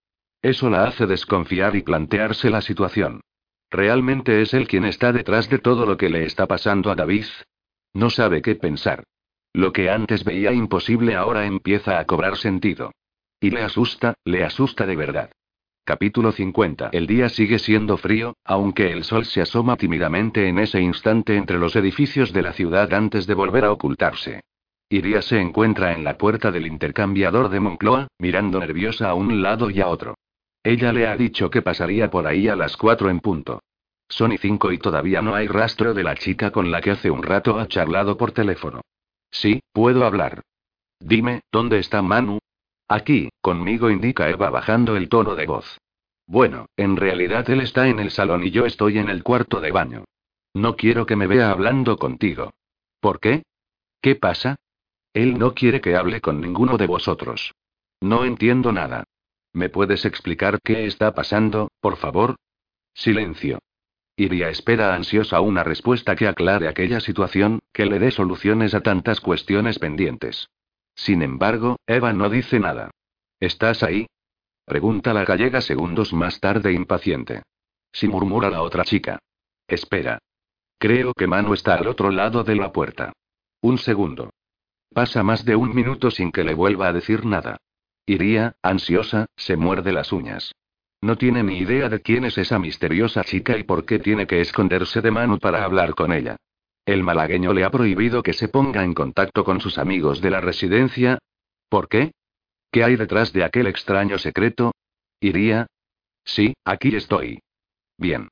Eso 0.42 0.70
la 0.70 0.84
hace 0.84 1.06
desconfiar 1.06 1.74
y 1.74 1.82
plantearse 1.82 2.48
la 2.48 2.60
situación. 2.60 3.20
¿Realmente 3.70 4.40
es 4.40 4.54
él 4.54 4.68
quien 4.68 4.84
está 4.84 5.12
detrás 5.12 5.48
de 5.50 5.58
todo 5.58 5.84
lo 5.84 5.96
que 5.96 6.08
le 6.08 6.24
está 6.24 6.46
pasando 6.46 6.90
a 6.90 6.94
David? 6.94 7.26
No 7.92 8.08
sabe 8.08 8.40
qué 8.40 8.54
pensar. 8.54 9.04
Lo 9.52 9.72
que 9.72 9.90
antes 9.90 10.24
veía 10.24 10.52
imposible 10.52 11.16
ahora 11.16 11.46
empieza 11.46 11.98
a 11.98 12.04
cobrar 12.04 12.36
sentido. 12.36 12.92
Y 13.40 13.50
le 13.50 13.62
asusta, 13.62 14.14
le 14.24 14.44
asusta 14.44 14.86
de 14.86 14.96
verdad. 14.96 15.30
Capítulo 15.84 16.32
50. 16.32 16.90
El 16.92 17.06
día 17.06 17.28
sigue 17.28 17.58
siendo 17.58 17.96
frío, 17.96 18.36
aunque 18.44 18.92
el 18.92 19.04
sol 19.04 19.24
se 19.24 19.40
asoma 19.40 19.76
tímidamente 19.76 20.46
en 20.46 20.58
ese 20.58 20.80
instante 20.80 21.36
entre 21.36 21.58
los 21.58 21.74
edificios 21.76 22.32
de 22.32 22.42
la 22.42 22.52
ciudad 22.52 22.92
antes 22.92 23.26
de 23.26 23.34
volver 23.34 23.64
a 23.64 23.72
ocultarse. 23.72 24.42
Iria 24.90 25.20
se 25.22 25.40
encuentra 25.40 25.92
en 25.92 26.04
la 26.04 26.16
puerta 26.16 26.50
del 26.50 26.66
intercambiador 26.66 27.48
de 27.48 27.60
Moncloa, 27.60 28.08
mirando 28.18 28.60
nerviosa 28.60 29.10
a 29.10 29.14
un 29.14 29.42
lado 29.42 29.70
y 29.70 29.80
a 29.80 29.88
otro. 29.88 30.14
Ella 30.68 30.92
le 30.92 31.06
ha 31.06 31.16
dicho 31.16 31.48
que 31.48 31.62
pasaría 31.62 32.10
por 32.10 32.26
ahí 32.26 32.46
a 32.46 32.54
las 32.54 32.76
cuatro 32.76 33.08
en 33.08 33.20
punto. 33.20 33.62
Son 34.06 34.32
y 34.32 34.36
cinco 34.36 34.70
y 34.70 34.76
todavía 34.76 35.22
no 35.22 35.34
hay 35.34 35.46
rastro 35.46 35.94
de 35.94 36.02
la 36.02 36.14
chica 36.14 36.50
con 36.50 36.70
la 36.70 36.82
que 36.82 36.90
hace 36.90 37.10
un 37.10 37.22
rato 37.22 37.58
ha 37.58 37.66
charlado 37.68 38.18
por 38.18 38.32
teléfono. 38.32 38.82
Sí, 39.30 39.62
puedo 39.72 40.04
hablar. 40.04 40.42
Dime, 41.00 41.40
¿dónde 41.50 41.78
está 41.78 42.02
Manu? 42.02 42.38
Aquí, 42.86 43.30
conmigo 43.40 43.88
indica 43.88 44.28
Eva 44.28 44.50
bajando 44.50 44.94
el 44.94 45.08
tono 45.08 45.36
de 45.36 45.46
voz. 45.46 45.78
Bueno, 46.26 46.66
en 46.76 46.98
realidad 46.98 47.48
él 47.48 47.62
está 47.62 47.88
en 47.88 47.98
el 47.98 48.10
salón 48.10 48.44
y 48.44 48.50
yo 48.50 48.66
estoy 48.66 48.98
en 48.98 49.08
el 49.08 49.22
cuarto 49.22 49.62
de 49.62 49.70
baño. 49.70 50.04
No 50.52 50.76
quiero 50.76 51.06
que 51.06 51.16
me 51.16 51.26
vea 51.26 51.50
hablando 51.50 51.96
contigo. 51.96 52.52
¿Por 53.00 53.20
qué? 53.20 53.42
¿Qué 54.02 54.16
pasa? 54.16 54.56
Él 55.14 55.38
no 55.38 55.54
quiere 55.54 55.80
que 55.80 55.96
hable 55.96 56.20
con 56.20 56.42
ninguno 56.42 56.76
de 56.76 56.86
vosotros. 56.86 57.54
No 58.02 58.26
entiendo 58.26 58.70
nada. 58.70 59.04
¿Me 59.58 59.70
puedes 59.70 60.04
explicar 60.04 60.60
qué 60.62 60.86
está 60.86 61.14
pasando, 61.14 61.72
por 61.80 61.96
favor? 61.96 62.36
Silencio. 62.94 63.58
Iria 64.14 64.50
espera 64.50 64.94
ansiosa 64.94 65.40
una 65.40 65.64
respuesta 65.64 66.14
que 66.14 66.28
aclare 66.28 66.68
aquella 66.68 67.00
situación, 67.00 67.58
que 67.72 67.84
le 67.84 67.98
dé 67.98 68.12
soluciones 68.12 68.72
a 68.74 68.82
tantas 68.82 69.20
cuestiones 69.20 69.80
pendientes. 69.80 70.48
Sin 70.94 71.22
embargo, 71.22 71.74
Eva 71.88 72.12
no 72.12 72.30
dice 72.30 72.60
nada. 72.60 72.92
¿Estás 73.40 73.82
ahí? 73.82 74.06
Pregunta 74.64 75.12
la 75.12 75.24
gallega 75.24 75.60
segundos 75.60 76.12
más 76.12 76.38
tarde 76.38 76.72
impaciente. 76.72 77.42
Si 77.90 78.06
murmura 78.06 78.50
la 78.50 78.62
otra 78.62 78.84
chica. 78.84 79.18
Espera. 79.66 80.20
Creo 80.78 81.14
que 81.14 81.26
Manu 81.26 81.52
está 81.52 81.74
al 81.74 81.88
otro 81.88 82.12
lado 82.12 82.44
de 82.44 82.54
la 82.54 82.70
puerta. 82.70 83.12
Un 83.60 83.78
segundo. 83.78 84.30
Pasa 84.94 85.24
más 85.24 85.44
de 85.44 85.56
un 85.56 85.74
minuto 85.74 86.12
sin 86.12 86.30
que 86.30 86.44
le 86.44 86.54
vuelva 86.54 86.86
a 86.86 86.92
decir 86.92 87.26
nada. 87.26 87.56
Iría, 88.08 88.56
ansiosa, 88.62 89.26
se 89.36 89.58
muerde 89.58 89.92
las 89.92 90.12
uñas. 90.12 90.54
No 91.02 91.18
tiene 91.18 91.42
ni 91.42 91.58
idea 91.58 91.90
de 91.90 92.00
quién 92.00 92.24
es 92.24 92.38
esa 92.38 92.58
misteriosa 92.58 93.22
chica 93.22 93.58
y 93.58 93.64
por 93.64 93.84
qué 93.84 93.98
tiene 93.98 94.26
que 94.26 94.40
esconderse 94.40 95.02
de 95.02 95.10
Manu 95.10 95.38
para 95.38 95.62
hablar 95.62 95.94
con 95.94 96.14
ella. 96.14 96.36
El 96.86 97.02
malagueño 97.02 97.52
le 97.52 97.64
ha 97.64 97.70
prohibido 97.70 98.22
que 98.22 98.32
se 98.32 98.48
ponga 98.48 98.82
en 98.82 98.94
contacto 98.94 99.44
con 99.44 99.60
sus 99.60 99.76
amigos 99.76 100.22
de 100.22 100.30
la 100.30 100.40
residencia. 100.40 101.18
¿Por 101.68 101.86
qué? 101.86 102.12
¿Qué 102.72 102.82
hay 102.82 102.96
detrás 102.96 103.34
de 103.34 103.44
aquel 103.44 103.66
extraño 103.66 104.16
secreto? 104.16 104.72
¿Iría? 105.20 105.66
Sí, 106.24 106.54
aquí 106.64 106.96
estoy. 106.96 107.40
Bien. 107.98 108.28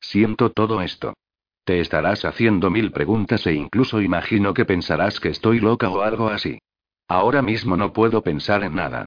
Siento 0.00 0.50
todo 0.50 0.82
esto. 0.82 1.14
Te 1.62 1.78
estarás 1.78 2.24
haciendo 2.24 2.70
mil 2.70 2.90
preguntas 2.90 3.46
e 3.46 3.52
incluso 3.52 4.00
imagino 4.02 4.52
que 4.52 4.64
pensarás 4.64 5.20
que 5.20 5.28
estoy 5.28 5.60
loca 5.60 5.90
o 5.90 6.00
algo 6.00 6.28
así. 6.28 6.58
Ahora 7.08 7.42
mismo 7.42 7.76
no 7.76 7.92
puedo 7.92 8.22
pensar 8.22 8.64
en 8.64 8.74
nada. 8.74 9.06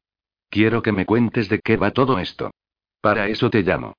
Quiero 0.49 0.81
que 0.81 0.91
me 0.91 1.05
cuentes 1.05 1.49
de 1.49 1.59
qué 1.59 1.77
va 1.77 1.91
todo 1.91 2.19
esto. 2.19 2.51
Para 3.01 3.27
eso 3.27 3.49
te 3.49 3.61
llamo. 3.61 3.93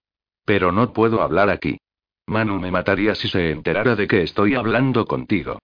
Pero 0.45 0.73
no 0.73 0.93
puedo 0.93 1.23
hablar 1.23 1.51
aquí. 1.51 1.79
Manu 2.27 2.59
me 2.59 2.71
mataría 2.71 3.15
si 3.15 3.29
se 3.29 3.51
enterara 3.51 3.95
de 3.95 4.07
que 4.07 4.23
estoy 4.23 4.55
hablando 4.55 5.07
contigo. 5.07 5.59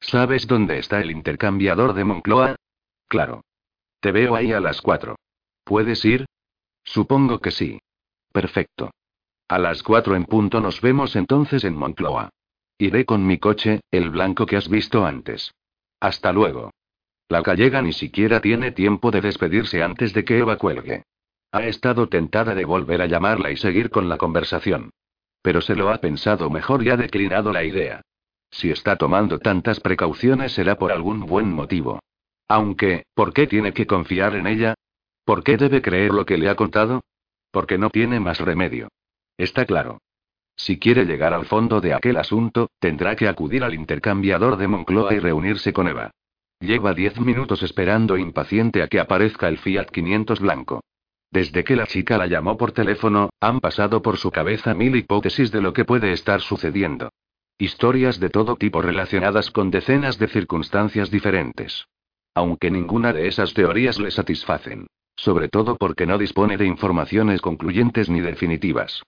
¿Sabes 0.00 0.46
dónde 0.46 0.78
está 0.78 1.00
el 1.00 1.10
intercambiador 1.10 1.92
de 1.92 2.04
Moncloa? 2.04 2.56
Claro. 3.08 3.42
Te 4.00 4.12
veo 4.12 4.34
ahí 4.34 4.52
a 4.52 4.60
las 4.60 4.80
cuatro. 4.80 5.16
¿Puedes 5.64 6.04
ir? 6.04 6.26
Supongo 6.84 7.40
que 7.40 7.50
sí. 7.50 7.80
Perfecto. 8.32 8.90
A 9.48 9.58
las 9.58 9.82
cuatro 9.82 10.14
en 10.14 10.24
punto 10.24 10.60
nos 10.60 10.80
vemos 10.80 11.16
entonces 11.16 11.64
en 11.64 11.74
Moncloa. 11.74 12.30
Iré 12.78 13.04
con 13.04 13.26
mi 13.26 13.38
coche, 13.38 13.80
el 13.90 14.10
blanco 14.10 14.46
que 14.46 14.56
has 14.56 14.68
visto 14.68 15.04
antes. 15.04 15.52
Hasta 16.00 16.32
luego. 16.32 16.70
La 17.28 17.42
gallega 17.42 17.82
ni 17.82 17.92
siquiera 17.92 18.40
tiene 18.40 18.72
tiempo 18.72 19.10
de 19.10 19.20
despedirse 19.20 19.82
antes 19.82 20.14
de 20.14 20.24
que 20.24 20.38
Eva 20.38 20.56
cuelgue. 20.56 21.04
Ha 21.52 21.64
estado 21.64 22.08
tentada 22.08 22.54
de 22.54 22.64
volver 22.64 23.02
a 23.02 23.06
llamarla 23.06 23.50
y 23.50 23.56
seguir 23.56 23.90
con 23.90 24.08
la 24.08 24.16
conversación. 24.16 24.90
Pero 25.42 25.60
se 25.60 25.74
lo 25.74 25.90
ha 25.90 25.98
pensado 25.98 26.48
mejor 26.50 26.82
y 26.82 26.90
ha 26.90 26.96
declinado 26.96 27.52
la 27.52 27.64
idea. 27.64 28.00
Si 28.50 28.70
está 28.70 28.96
tomando 28.96 29.38
tantas 29.38 29.80
precauciones 29.80 30.52
será 30.52 30.76
por 30.76 30.90
algún 30.90 31.26
buen 31.26 31.52
motivo. 31.52 32.00
Aunque, 32.48 33.04
¿por 33.14 33.34
qué 33.34 33.46
tiene 33.46 33.72
que 33.72 33.86
confiar 33.86 34.34
en 34.34 34.46
ella? 34.46 34.74
¿Por 35.24 35.44
qué 35.44 35.58
debe 35.58 35.82
creer 35.82 36.12
lo 36.12 36.24
que 36.24 36.38
le 36.38 36.48
ha 36.48 36.54
contado? 36.54 37.02
Porque 37.50 37.76
no 37.76 37.90
tiene 37.90 38.20
más 38.20 38.40
remedio. 38.40 38.88
Está 39.36 39.66
claro. 39.66 40.00
Si 40.56 40.78
quiere 40.78 41.04
llegar 41.04 41.34
al 41.34 41.44
fondo 41.44 41.82
de 41.82 41.92
aquel 41.92 42.16
asunto, 42.16 42.70
tendrá 42.78 43.14
que 43.16 43.28
acudir 43.28 43.62
al 43.62 43.74
intercambiador 43.74 44.56
de 44.56 44.66
Moncloa 44.66 45.14
y 45.14 45.18
reunirse 45.18 45.72
con 45.74 45.88
Eva. 45.88 46.10
Lleva 46.60 46.92
diez 46.92 47.20
minutos 47.20 47.62
esperando 47.62 48.16
impaciente 48.16 48.82
a 48.82 48.88
que 48.88 48.98
aparezca 48.98 49.48
el 49.48 49.58
Fiat 49.58 49.86
500 49.90 50.40
blanco. 50.40 50.82
Desde 51.30 51.62
que 51.62 51.76
la 51.76 51.86
chica 51.86 52.18
la 52.18 52.26
llamó 52.26 52.56
por 52.56 52.72
teléfono, 52.72 53.30
han 53.38 53.60
pasado 53.60 54.02
por 54.02 54.16
su 54.16 54.32
cabeza 54.32 54.74
mil 54.74 54.96
hipótesis 54.96 55.52
de 55.52 55.60
lo 55.60 55.72
que 55.72 55.84
puede 55.84 56.12
estar 56.12 56.40
sucediendo. 56.40 57.10
Historias 57.58 58.18
de 58.18 58.30
todo 58.30 58.56
tipo 58.56 58.82
relacionadas 58.82 59.50
con 59.50 59.70
decenas 59.70 60.18
de 60.18 60.26
circunstancias 60.28 61.10
diferentes. 61.10 61.86
Aunque 62.34 62.70
ninguna 62.70 63.12
de 63.12 63.28
esas 63.28 63.54
teorías 63.54 63.98
le 63.98 64.10
satisfacen. 64.10 64.86
Sobre 65.16 65.48
todo 65.48 65.76
porque 65.76 66.06
no 66.06 66.18
dispone 66.18 66.56
de 66.56 66.66
informaciones 66.66 67.40
concluyentes 67.40 68.08
ni 68.08 68.20
definitivas. 68.20 69.02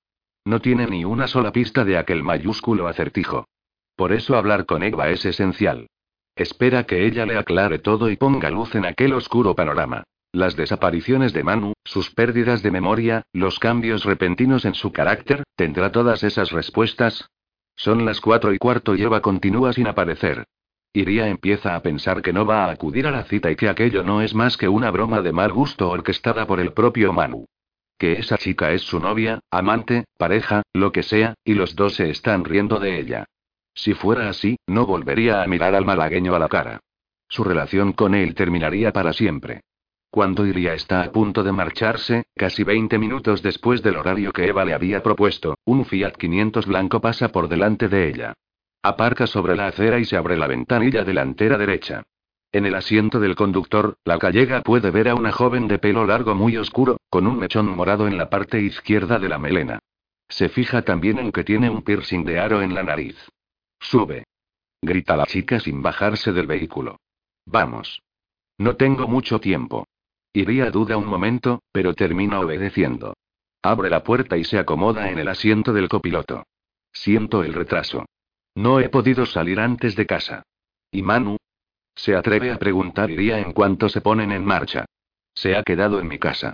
No 0.45 0.61
tiene 0.61 0.87
ni 0.87 1.05
una 1.05 1.27
sola 1.27 1.53
pista 1.53 1.85
de 1.85 1.97
aquel 1.97 2.23
mayúsculo 2.23 2.87
acertijo. 2.87 3.47
Por 3.97 4.13
eso 4.13 4.37
hablar 4.37 4.67
con 4.67 4.83
Eva 4.83 5.11
es 5.11 5.25
esencial. 5.25 5.87
Espera 6.41 6.85
que 6.85 7.05
ella 7.05 7.27
le 7.27 7.37
aclare 7.37 7.79
todo 7.81 8.09
y 8.09 8.17
ponga 8.17 8.49
luz 8.49 8.75
en 8.75 8.87
aquel 8.87 9.13
oscuro 9.13 9.55
panorama. 9.55 10.05
Las 10.33 10.57
desapariciones 10.57 11.35
de 11.35 11.45
Manu, 11.45 11.75
sus 11.85 12.15
pérdidas 12.15 12.63
de 12.63 12.71
memoria, 12.71 13.25
los 13.35 13.59
cambios 13.59 14.05
repentinos 14.07 14.65
en 14.65 14.73
su 14.73 14.91
carácter, 14.91 15.43
¿tendrá 15.55 15.93
todas 15.93 16.25
esas 16.25 16.51
respuestas? 16.51 17.29
Son 17.77 18.07
las 18.07 18.23
cuatro 18.23 18.55
y 18.55 18.59
cuarto 18.59 18.97
y 18.97 19.03
Eva 19.03 19.21
continúa 19.21 19.75
sin 19.75 19.87
aparecer. 19.87 20.47
Iría 20.95 21.29
empieza 21.29 21.75
a 21.77 21.83
pensar 21.83 22.23
que 22.23 22.33
no 22.33 22.47
va 22.47 22.65
a 22.65 22.71
acudir 22.71 23.07
a 23.07 23.11
la 23.11 23.25
cita 23.25 23.51
y 23.51 23.57
que 23.57 23.69
aquello 23.69 24.03
no 24.03 24.23
es 24.23 24.35
más 24.35 24.57
que 24.57 24.71
una 24.71 24.91
broma 24.91 25.21
de 25.21 25.33
mal 25.33 25.53
gusto 25.53 25.91
orquestada 25.91 26.47
por 26.47 26.59
el 26.59 26.73
propio 26.73 27.13
Manu. 27.13 27.45
Que 27.99 28.13
esa 28.13 28.39
chica 28.39 28.73
es 28.73 28.81
su 28.81 28.99
novia, 28.99 29.41
amante, 29.51 30.07
pareja, 30.17 30.63
lo 30.73 30.91
que 30.91 31.03
sea, 31.03 31.35
y 31.45 31.53
los 31.53 31.77
dos 31.77 31.97
se 31.97 32.09
están 32.09 32.47
riendo 32.47 32.81
de 32.81 32.99
ella. 32.99 33.27
Si 33.81 33.95
fuera 33.95 34.29
así, 34.29 34.59
no 34.67 34.85
volvería 34.85 35.43
a 35.43 35.47
mirar 35.47 35.75
al 35.75 35.87
malagueño 35.87 36.35
a 36.35 36.39
la 36.39 36.49
cara. 36.49 36.81
Su 37.31 37.45
relación 37.45 37.95
con 37.95 38.15
él 38.15 38.35
terminaría 38.35 38.93
para 38.93 39.15
siempre. 39.15 39.63
Cuando 40.11 40.45
Iria 40.45 40.75
está 40.75 41.01
a 41.01 41.11
punto 41.11 41.43
de 41.43 41.53
marcharse, 41.53 42.25
casi 42.37 42.63
20 42.63 42.99
minutos 42.99 43.41
después 43.41 43.83
del 43.83 43.97
horario 43.97 44.33
que 44.33 44.45
Eva 44.45 44.67
le 44.67 44.75
había 44.75 45.03
propuesto, 45.03 45.55
un 45.65 45.87
Fiat 45.87 46.13
500 46.13 46.67
blanco 46.67 47.01
pasa 47.01 47.29
por 47.29 47.49
delante 47.49 47.89
de 47.89 48.11
ella. 48.11 48.35
Aparca 48.83 49.27
sobre 49.27 49.57
la 49.57 49.69
acera 49.69 49.99
y 49.99 50.05
se 50.05 50.19
abre 50.19 50.37
la 50.37 50.47
ventanilla 50.47 51.03
delantera 51.03 51.57
derecha. 51.57 52.03
En 52.53 52.67
el 52.67 52.75
asiento 52.75 53.19
del 53.19 53.35
conductor, 53.35 53.97
la 54.05 54.19
gallega 54.19 54.61
puede 54.61 54.91
ver 54.91 55.09
a 55.09 55.15
una 55.15 55.33
joven 55.33 55.69
de 55.69 55.79
pelo 55.79 56.05
largo 56.05 56.35
muy 56.35 56.59
oscuro, 56.59 56.99
con 57.09 57.27
un 57.27 57.39
mechón 57.39 57.75
morado 57.75 58.07
en 58.07 58.19
la 58.19 58.29
parte 58.29 58.61
izquierda 58.61 59.19
de 59.19 59.31
la 59.31 59.39
melena. 59.39 59.79
Se 60.29 60.51
fija 60.51 60.83
también 60.83 61.19
en 61.19 61.33
que 61.33 61.45
tiene 61.45 61.71
un 61.71 61.81
piercing 61.81 62.27
de 62.27 62.39
aro 62.39 62.61
en 62.61 62.75
la 62.75 62.83
nariz. 62.83 63.17
Sube. 63.81 64.25
Grita 64.83 65.17
la 65.17 65.27
chica 65.27 65.59
sin 65.61 65.83
bajarse 65.83 66.33
del 66.33 66.47
vehículo. 66.47 67.01
Vamos. 67.47 68.03
No 68.59 68.77
tengo 68.77 69.09
mucho 69.09 69.41
tiempo. 69.41 69.87
Iría 70.33 70.71
duda 70.71 70.97
un 70.97 71.07
momento, 71.07 71.63
pero 71.73 71.95
termina 71.95 72.41
obedeciendo. 72.41 73.15
Abre 73.63 73.91
la 73.91 74.05
puerta 74.05 74.37
y 74.37 74.45
se 74.45 74.59
acomoda 74.59 75.11
en 75.11 75.19
el 75.19 75.29
asiento 75.29 75.73
del 75.73 75.89
copiloto. 75.89 76.45
Siento 76.93 77.43
el 77.43 77.53
retraso. 77.53 78.07
No 78.55 78.81
he 78.81 78.89
podido 78.89 79.27
salir 79.27 79.61
antes 79.61 79.97
de 79.97 80.07
casa. 80.07 80.43
¿Y 80.91 81.03
Manu? 81.03 81.37
Se 81.95 82.15
atreve 82.15 82.53
a 82.53 82.59
preguntar 82.59 83.11
Iría 83.11 83.41
en 83.41 83.53
cuanto 83.53 83.89
se 83.89 84.01
ponen 84.01 84.33
en 84.33 84.45
marcha. 84.45 84.87
Se 85.35 85.57
ha 85.57 85.63
quedado 85.63 86.01
en 86.01 86.09
mi 86.09 86.19
casa. 86.19 86.53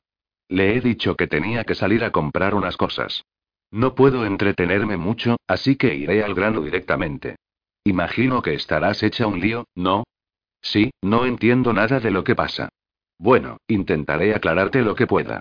Le 0.49 0.77
he 0.77 0.81
dicho 0.81 1.17
que 1.17 1.27
tenía 1.27 1.65
que 1.65 1.75
salir 1.75 2.05
a 2.05 2.13
comprar 2.13 2.55
unas 2.55 2.77
cosas. 2.77 3.25
No 3.71 3.95
puedo 3.95 4.25
entretenerme 4.25 4.97
mucho, 4.97 5.37
así 5.47 5.77
que 5.77 5.95
iré 5.95 6.23
al 6.23 6.35
grano 6.35 6.61
directamente. 6.61 7.37
Imagino 7.85 8.43
que 8.43 8.55
estarás 8.55 9.03
hecha 9.03 9.27
un 9.27 9.41
lío, 9.41 9.67
¿no? 9.75 10.05
Sí, 10.61 10.91
no 11.03 11.27
entiendo 11.27 11.73
nada 11.73 12.01
de 12.01 12.11
lo 12.11 12.25
que 12.25 12.35
pasa. 12.35 12.69
Bueno, 13.19 13.59
intentaré 13.69 14.35
aclararte 14.35 14.83
lo 14.83 14.95
que 14.95 15.07
pueda. 15.07 15.41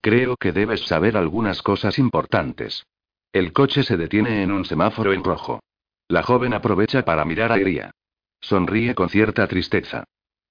Creo 0.00 0.36
que 0.36 0.52
debes 0.52 0.82
saber 0.86 1.16
algunas 1.16 1.62
cosas 1.62 1.98
importantes. 1.98 2.84
El 3.32 3.52
coche 3.52 3.82
se 3.82 3.96
detiene 3.96 4.42
en 4.42 4.52
un 4.52 4.64
semáforo 4.64 5.12
en 5.12 5.24
rojo. 5.24 5.60
La 6.08 6.22
joven 6.22 6.54
aprovecha 6.54 7.04
para 7.04 7.24
mirar 7.24 7.52
a 7.52 7.58
Iria. 7.58 7.90
Sonríe 8.40 8.94
con 8.94 9.08
cierta 9.08 9.46
tristeza. 9.48 10.04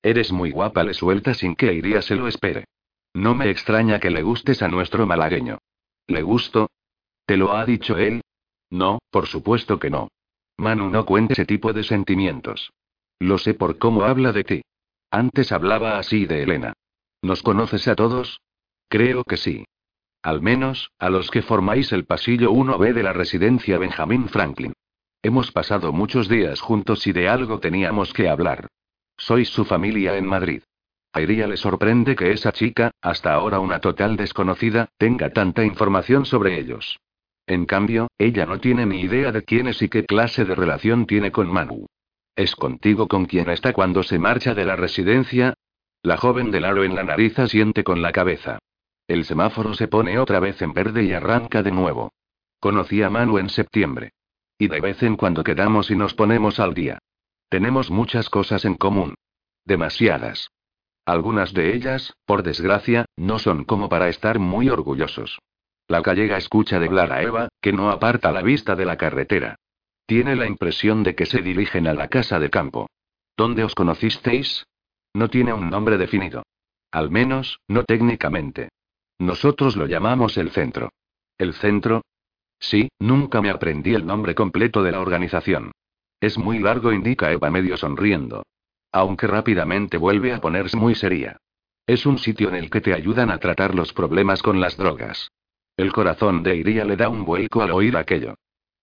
Eres 0.03 0.31
muy 0.31 0.51
guapa, 0.51 0.83
le 0.83 0.93
suelta 0.93 1.33
sin 1.33 1.55
que 1.55 1.73
Iria 1.73 2.01
se 2.01 2.15
lo 2.15 2.27
espere. 2.27 2.65
No 3.13 3.33
me 3.33 3.49
extraña 3.49 3.99
que 3.99 4.09
le 4.09 4.21
gustes 4.21 4.61
a 4.61 4.67
nuestro 4.67 5.07
malagueño. 5.07 5.59
¿Le 6.07 6.21
gusto? 6.21 6.69
¿Te 7.25 7.37
lo 7.37 7.53
ha 7.53 7.65
dicho 7.65 7.97
él? 7.97 8.21
No, 8.69 8.99
por 9.09 9.27
supuesto 9.27 9.79
que 9.79 9.89
no. 9.89 10.09
Manu 10.57 10.89
no 10.89 11.05
cuenta 11.05 11.33
ese 11.33 11.45
tipo 11.45 11.73
de 11.73 11.83
sentimientos. 11.83 12.71
Lo 13.19 13.37
sé 13.37 13.53
por 13.53 13.77
cómo 13.77 14.03
habla 14.03 14.31
de 14.31 14.43
ti. 14.43 14.61
Antes 15.11 15.51
hablaba 15.51 15.97
así 15.97 16.25
de 16.25 16.43
Elena. 16.43 16.73
¿Nos 17.21 17.41
conoces 17.41 17.87
a 17.87 17.95
todos? 17.95 18.41
Creo 18.89 19.23
que 19.23 19.37
sí. 19.37 19.65
Al 20.21 20.41
menos, 20.41 20.91
a 20.99 21.09
los 21.09 21.29
que 21.31 21.41
formáis 21.41 21.91
el 21.91 22.05
pasillo 22.05 22.51
1B 22.51 22.93
de 22.93 23.03
la 23.03 23.13
residencia 23.13 23.77
Benjamin 23.77 24.27
Franklin. 24.27 24.73
Hemos 25.21 25.51
pasado 25.51 25.91
muchos 25.91 26.29
días 26.29 26.61
juntos 26.61 27.07
y 27.07 27.11
de 27.11 27.27
algo 27.27 27.59
teníamos 27.59 28.13
que 28.13 28.29
hablar. 28.29 28.67
Sois 29.17 29.49
su 29.49 29.65
familia 29.65 30.17
en 30.17 30.25
Madrid. 30.25 30.63
A 31.13 31.21
Iria 31.21 31.47
le 31.47 31.57
sorprende 31.57 32.15
que 32.15 32.31
esa 32.31 32.51
chica, 32.51 32.91
hasta 33.01 33.33
ahora 33.33 33.59
una 33.59 33.79
total 33.79 34.17
desconocida, 34.17 34.89
tenga 34.97 35.31
tanta 35.31 35.63
información 35.63 36.25
sobre 36.25 36.59
ellos. 36.59 36.99
En 37.47 37.65
cambio, 37.65 38.07
ella 38.17 38.45
no 38.45 38.59
tiene 38.59 38.85
ni 38.85 39.01
idea 39.01 39.31
de 39.31 39.43
quién 39.43 39.67
es 39.67 39.81
y 39.81 39.89
qué 39.89 40.05
clase 40.05 40.45
de 40.45 40.55
relación 40.55 41.05
tiene 41.05 41.31
con 41.31 41.51
Manu. 41.51 41.85
¿Es 42.35 42.55
contigo 42.55 43.07
con 43.07 43.25
quien 43.25 43.49
está 43.49 43.71
cuando 43.71 44.03
se 44.03 44.19
marcha 44.19 44.53
de 44.53 44.65
la 44.65 44.75
residencia? 44.75 45.53
La 46.01 46.17
joven 46.17 46.51
del 46.51 46.65
aro 46.65 46.83
en 46.83 46.95
la 46.95 47.03
nariz 47.03 47.37
asiente 47.39 47.83
con 47.83 48.01
la 48.01 48.11
cabeza. 48.11 48.59
El 49.07 49.25
semáforo 49.25 49.73
se 49.73 49.87
pone 49.87 50.17
otra 50.17 50.39
vez 50.39 50.61
en 50.61 50.73
verde 50.73 51.03
y 51.03 51.13
arranca 51.13 51.61
de 51.61 51.71
nuevo. 51.71 52.11
Conocí 52.59 53.03
a 53.03 53.09
Manu 53.09 53.37
en 53.37 53.49
septiembre. 53.49 54.11
Y 54.57 54.67
de 54.67 54.81
vez 54.81 55.03
en 55.03 55.15
cuando 55.15 55.43
quedamos 55.43 55.91
y 55.91 55.95
nos 55.95 56.13
ponemos 56.13 56.59
al 56.59 56.73
día. 56.73 56.99
Tenemos 57.49 57.91
muchas 57.91 58.29
cosas 58.29 58.65
en 58.65 58.75
común. 58.75 59.15
Demasiadas. 59.65 60.49
Algunas 61.05 61.53
de 61.53 61.75
ellas, 61.75 62.13
por 62.25 62.41
desgracia, 62.41 63.05
no 63.15 63.37
son 63.37 63.63
como 63.65 63.89
para 63.89 64.09
estar 64.09 64.39
muy 64.39 64.69
orgullosos. 64.69 65.39
La 65.87 66.01
gallega 66.01 66.37
escucha 66.37 66.79
de 66.79 66.87
a 66.99 67.21
Eva, 67.21 67.49
que 67.61 67.71
no 67.71 67.91
aparta 67.91 68.31
la 68.31 68.41
vista 68.41 68.75
de 68.75 68.85
la 68.85 68.97
carretera. 68.97 69.55
Tiene 70.07 70.35
la 70.35 70.47
impresión 70.47 71.03
de 71.03 71.13
que 71.15 71.27
se 71.27 71.41
dirigen 71.41 71.87
a 71.87 71.93
la 71.93 72.07
casa 72.07 72.39
de 72.39 72.49
campo. 72.49 72.87
¿Dónde 73.37 73.63
os 73.63 73.75
conocisteis? 73.75 74.65
No 75.13 75.29
tiene 75.29 75.53
un 75.53 75.69
nombre 75.69 75.97
definido. 75.97 76.43
Al 76.91 77.11
menos, 77.11 77.59
no 77.67 77.83
técnicamente. 77.83 78.69
Nosotros 79.19 79.75
lo 79.75 79.85
llamamos 79.85 80.37
el 80.37 80.51
centro. 80.51 80.89
¿El 81.37 81.53
centro? 81.53 82.01
Sí, 82.59 82.89
nunca 82.99 83.41
me 83.41 83.49
aprendí 83.49 83.93
el 83.93 84.05
nombre 84.05 84.33
completo 84.33 84.81
de 84.81 84.91
la 84.91 85.01
organización. 85.01 85.71
Es 86.19 86.37
muy 86.37 86.59
largo, 86.59 86.91
indica 86.93 87.31
Eva 87.31 87.51
medio 87.51 87.77
sonriendo. 87.77 88.43
Aunque 88.91 89.27
rápidamente 89.27 89.97
vuelve 89.97 90.33
a 90.33 90.41
ponerse 90.41 90.77
muy 90.77 90.95
seria. 90.95 91.37
Es 91.85 92.05
un 92.05 92.17
sitio 92.17 92.49
en 92.49 92.55
el 92.55 92.69
que 92.69 92.81
te 92.81 92.93
ayudan 92.93 93.29
a 93.29 93.37
tratar 93.37 93.75
los 93.75 93.93
problemas 93.93 94.41
con 94.41 94.59
las 94.59 94.77
drogas. 94.77 95.29
El 95.77 95.91
corazón 95.91 96.41
de 96.41 96.55
Iria 96.55 96.85
le 96.85 96.95
da 96.95 97.09
un 97.09 97.25
vuelco 97.25 97.61
al 97.61 97.71
oír 97.71 97.97
aquello. 97.97 98.35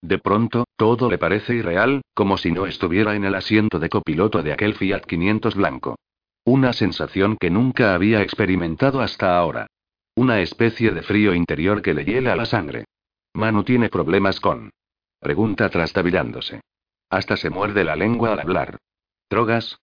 De 0.03 0.19
pronto, 0.19 0.65
todo 0.77 1.09
le 1.09 1.17
parece 1.17 1.55
irreal, 1.55 2.03
como 2.13 2.37
si 2.37 2.51
no 2.51 2.67
estuviera 2.67 3.15
en 3.15 3.25
el 3.25 3.35
asiento 3.35 3.79
de 3.79 3.89
copiloto 3.89 4.43
de 4.43 4.53
aquel 4.53 4.75
Fiat 4.75 5.03
500 5.07 5.55
blanco. 5.55 5.97
Una 6.45 6.73
sensación 6.73 7.37
que 7.41 7.51
nunca 7.51 7.95
había 7.95 8.21
experimentado 8.21 9.01
hasta 9.01 9.39
ahora. 9.39 9.69
Una 10.17 10.41
especie 10.41 10.91
de 10.91 11.03
frío 11.03 11.35
interior 11.35 11.81
que 11.81 11.95
le 11.95 12.05
hiela 12.05 12.37
la 12.37 12.45
sangre. 12.45 12.85
Manu 13.33 13.65
tiene 13.65 13.89
problemas 13.89 14.41
con. 14.41 14.71
Pregunta 15.19 15.71
trastabillándose. 15.71 16.61
Hasta 17.09 17.37
se 17.37 17.49
muerde 17.49 17.85
la 17.85 17.97
lengua 17.97 18.33
al 18.33 18.41
hablar. 18.41 18.79
¿Drogas? 19.31 19.79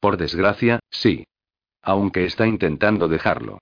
Por 0.00 0.16
desgracia, 0.16 0.80
sí. 0.90 1.24
Aunque 1.82 2.24
está 2.24 2.46
intentando 2.46 3.08
dejarlo. 3.08 3.58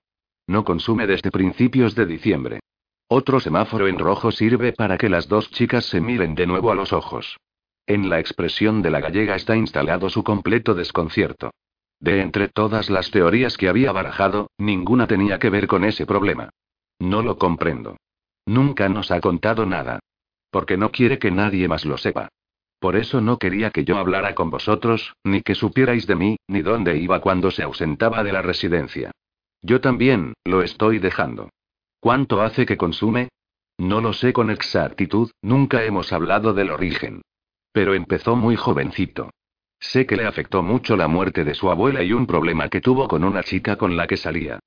No 0.47 0.63
consume 0.63 1.07
desde 1.07 1.31
principios 1.31 1.95
de 1.95 2.05
diciembre. 2.05 2.59
Otro 3.07 3.39
semáforo 3.39 3.87
en 3.87 3.99
rojo 3.99 4.31
sirve 4.31 4.73
para 4.73 4.97
que 4.97 5.09
las 5.09 5.27
dos 5.27 5.51
chicas 5.51 5.85
se 5.85 6.01
miren 6.01 6.33
de 6.33 6.47
nuevo 6.47 6.71
a 6.71 6.75
los 6.75 6.91
ojos. 6.91 7.37
En 7.85 8.09
la 8.09 8.19
expresión 8.19 8.81
de 8.81 8.89
la 8.89 8.99
gallega 8.99 9.35
está 9.35 9.55
instalado 9.55 10.09
su 10.09 10.23
completo 10.23 10.73
desconcierto. 10.73 11.51
De 11.99 12.21
entre 12.21 12.47
todas 12.49 12.89
las 12.89 13.11
teorías 13.11 13.57
que 13.57 13.69
había 13.69 13.91
barajado, 13.91 14.49
ninguna 14.57 15.05
tenía 15.05 15.37
que 15.37 15.51
ver 15.51 15.67
con 15.67 15.85
ese 15.85 16.05
problema. 16.05 16.49
No 16.99 17.21
lo 17.21 17.37
comprendo. 17.37 17.97
Nunca 18.47 18.89
nos 18.89 19.11
ha 19.11 19.21
contado 19.21 19.65
nada. 19.65 19.99
Porque 20.49 20.77
no 20.77 20.91
quiere 20.91 21.19
que 21.19 21.31
nadie 21.31 21.67
más 21.67 21.85
lo 21.85 21.97
sepa. 21.97 22.29
Por 22.79 22.95
eso 22.95 23.21
no 23.21 23.37
quería 23.37 23.69
que 23.69 23.85
yo 23.85 23.97
hablara 23.97 24.35
con 24.35 24.49
vosotros, 24.49 25.13
ni 25.23 25.41
que 25.41 25.55
supierais 25.55 26.07
de 26.07 26.15
mí, 26.15 26.37
ni 26.47 26.61
dónde 26.61 26.97
iba 26.97 27.21
cuando 27.21 27.51
se 27.51 27.63
ausentaba 27.63 28.23
de 28.23 28.33
la 28.33 28.41
residencia. 28.41 29.11
Yo 29.61 29.79
también, 29.81 30.33
lo 30.43 30.61
estoy 30.61 30.99
dejando. 30.99 31.49
¿Cuánto 32.05 32.43
hace 32.43 32.67
que 32.67 32.77
consume? 32.77 33.29
No 33.79 33.99
lo 33.99 34.13
sé 34.13 34.31
con 34.31 34.51
exactitud, 34.51 35.31
nunca 35.41 35.83
hemos 35.85 36.13
hablado 36.13 36.53
del 36.53 36.69
origen. 36.69 37.23
Pero 37.71 37.95
empezó 37.95 38.35
muy 38.35 38.55
jovencito. 38.55 39.31
Sé 39.79 40.05
que 40.05 40.15
le 40.15 40.27
afectó 40.27 40.61
mucho 40.61 40.97
la 40.97 41.07
muerte 41.07 41.43
de 41.43 41.55
su 41.55 41.67
abuela 41.71 42.03
y 42.03 42.13
un 42.13 42.27
problema 42.27 42.69
que 42.69 42.79
tuvo 42.79 43.07
con 43.07 43.23
una 43.23 43.41
chica 43.41 43.77
con 43.77 43.97
la 43.97 44.05
que 44.05 44.17
salía. 44.17 44.59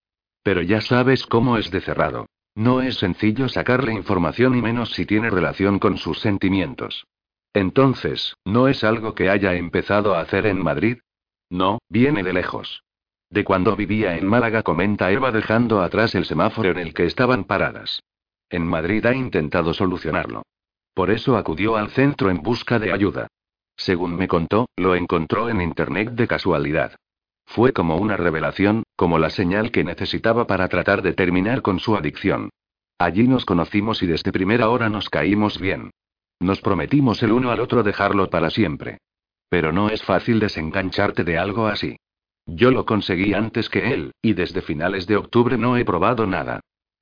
Pero 0.42 0.62
ya 0.62 0.80
sabes 0.80 1.26
cómo 1.26 1.58
es 1.58 1.70
de 1.70 1.80
cerrado. 1.80 2.26
No 2.56 2.82
es 2.82 2.96
sencillo 2.96 3.48
sacarle 3.48 3.92
información 3.92 4.58
y 4.58 4.60
menos 4.60 4.90
si 4.90 5.06
tiene 5.06 5.30
relación 5.30 5.78
con 5.78 5.96
sus 5.96 6.18
sentimientos. 6.18 7.06
Entonces, 7.54 8.34
¿no 8.44 8.66
es 8.66 8.82
algo 8.82 9.14
que 9.14 9.30
haya 9.30 9.54
empezado 9.54 10.16
a 10.16 10.22
hacer 10.22 10.44
en 10.44 10.60
Madrid? 10.60 10.98
No, 11.50 11.78
viene 11.88 12.24
de 12.24 12.32
lejos. 12.32 12.82
De 13.30 13.44
cuando 13.44 13.76
vivía 13.76 14.16
en 14.16 14.26
Málaga, 14.26 14.62
comenta 14.62 15.10
Eva 15.10 15.30
dejando 15.30 15.82
atrás 15.82 16.14
el 16.14 16.24
semáforo 16.24 16.70
en 16.70 16.78
el 16.78 16.94
que 16.94 17.04
estaban 17.04 17.44
paradas. 17.44 18.02
En 18.48 18.66
Madrid 18.66 19.04
ha 19.04 19.14
intentado 19.14 19.74
solucionarlo. 19.74 20.42
Por 20.94 21.10
eso 21.10 21.36
acudió 21.36 21.76
al 21.76 21.90
centro 21.90 22.30
en 22.30 22.42
busca 22.42 22.78
de 22.78 22.92
ayuda. 22.92 23.28
Según 23.76 24.16
me 24.16 24.26
contó, 24.26 24.66
lo 24.76 24.94
encontró 24.94 25.48
en 25.48 25.60
Internet 25.60 26.10
de 26.10 26.26
casualidad. 26.26 26.96
Fue 27.44 27.72
como 27.72 27.96
una 27.96 28.16
revelación, 28.16 28.82
como 28.96 29.18
la 29.18 29.30
señal 29.30 29.70
que 29.70 29.84
necesitaba 29.84 30.46
para 30.46 30.68
tratar 30.68 31.02
de 31.02 31.12
terminar 31.12 31.62
con 31.62 31.78
su 31.78 31.96
adicción. 31.96 32.50
Allí 32.98 33.28
nos 33.28 33.44
conocimos 33.44 34.02
y 34.02 34.06
desde 34.06 34.32
primera 34.32 34.70
hora 34.70 34.88
nos 34.88 35.08
caímos 35.08 35.60
bien. 35.60 35.90
Nos 36.40 36.60
prometimos 36.60 37.22
el 37.22 37.32
uno 37.32 37.50
al 37.50 37.60
otro 37.60 37.82
dejarlo 37.82 38.28
para 38.28 38.50
siempre. 38.50 38.98
Pero 39.48 39.72
no 39.72 39.88
es 39.90 40.02
fácil 40.02 40.40
desengancharte 40.40 41.24
de 41.24 41.38
algo 41.38 41.68
así. 41.68 41.96
Yo 42.50 42.70
lo 42.70 42.86
conseguí 42.86 43.34
antes 43.34 43.68
que 43.68 43.92
él, 43.92 44.12
y 44.22 44.32
desde 44.32 44.62
finales 44.62 45.06
de 45.06 45.16
octubre 45.16 45.58
no 45.58 45.76
he 45.76 45.84
probado 45.84 46.26
nada. 46.26 46.60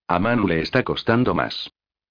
A 0.09 0.19
Manu 0.19 0.49
le 0.49 0.61
está 0.61 0.83
costando 0.83 1.35
más. 1.35 1.71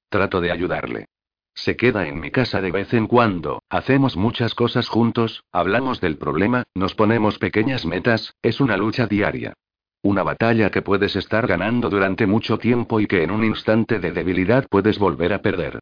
Trato 0.10 0.40
de 0.40 0.52
ayudarle. 0.52 1.07
Se 1.53 1.76
queda 1.76 2.07
en 2.07 2.22
mi 2.22 2.32
casa 2.32 2.62
de 2.62 2.72
vez 2.72 2.94
en 2.94 3.07
cuando, 3.07 3.62
hacemos 3.70 4.16
muchas 4.16 4.56
cosas 4.56 4.88
juntos, 4.88 5.44
hablamos 5.52 5.99
del 5.99 6.18
problema, 6.18 6.64
nos 6.74 6.95
ponemos 6.95 7.38
pequeñas 7.38 7.86
metas, 7.86 8.36
es 8.41 8.62
una 8.62 8.78
lucha 8.78 9.06
diaria. 9.06 9.53
Una 10.02 10.24
batalla 10.24 10.70
que 10.70 10.82
puedes 10.82 11.18
estar 11.18 11.45
ganando 11.45 11.90
durante 11.90 12.28
mucho 12.28 12.57
tiempo 12.57 13.02
y 13.02 13.07
que 13.07 13.24
en 13.24 13.32
un 13.32 13.44
instante 13.44 13.99
de 13.99 14.12
debilidad 14.12 14.66
puedes 14.70 14.98
volver 14.98 15.34
a 15.34 15.41
perder. 15.41 15.80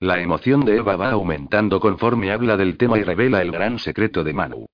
La 0.00 0.20
emoción 0.20 0.64
de 0.64 0.78
Eva 0.78 0.96
va 0.96 1.10
aumentando 1.10 1.78
conforme 1.78 2.32
habla 2.32 2.56
del 2.56 2.76
tema 2.76 2.98
y 2.98 3.04
revela 3.04 3.42
el 3.42 3.52
gran 3.52 3.78
secreto 3.78 4.24
de 4.24 4.32
Manu. 4.32 4.66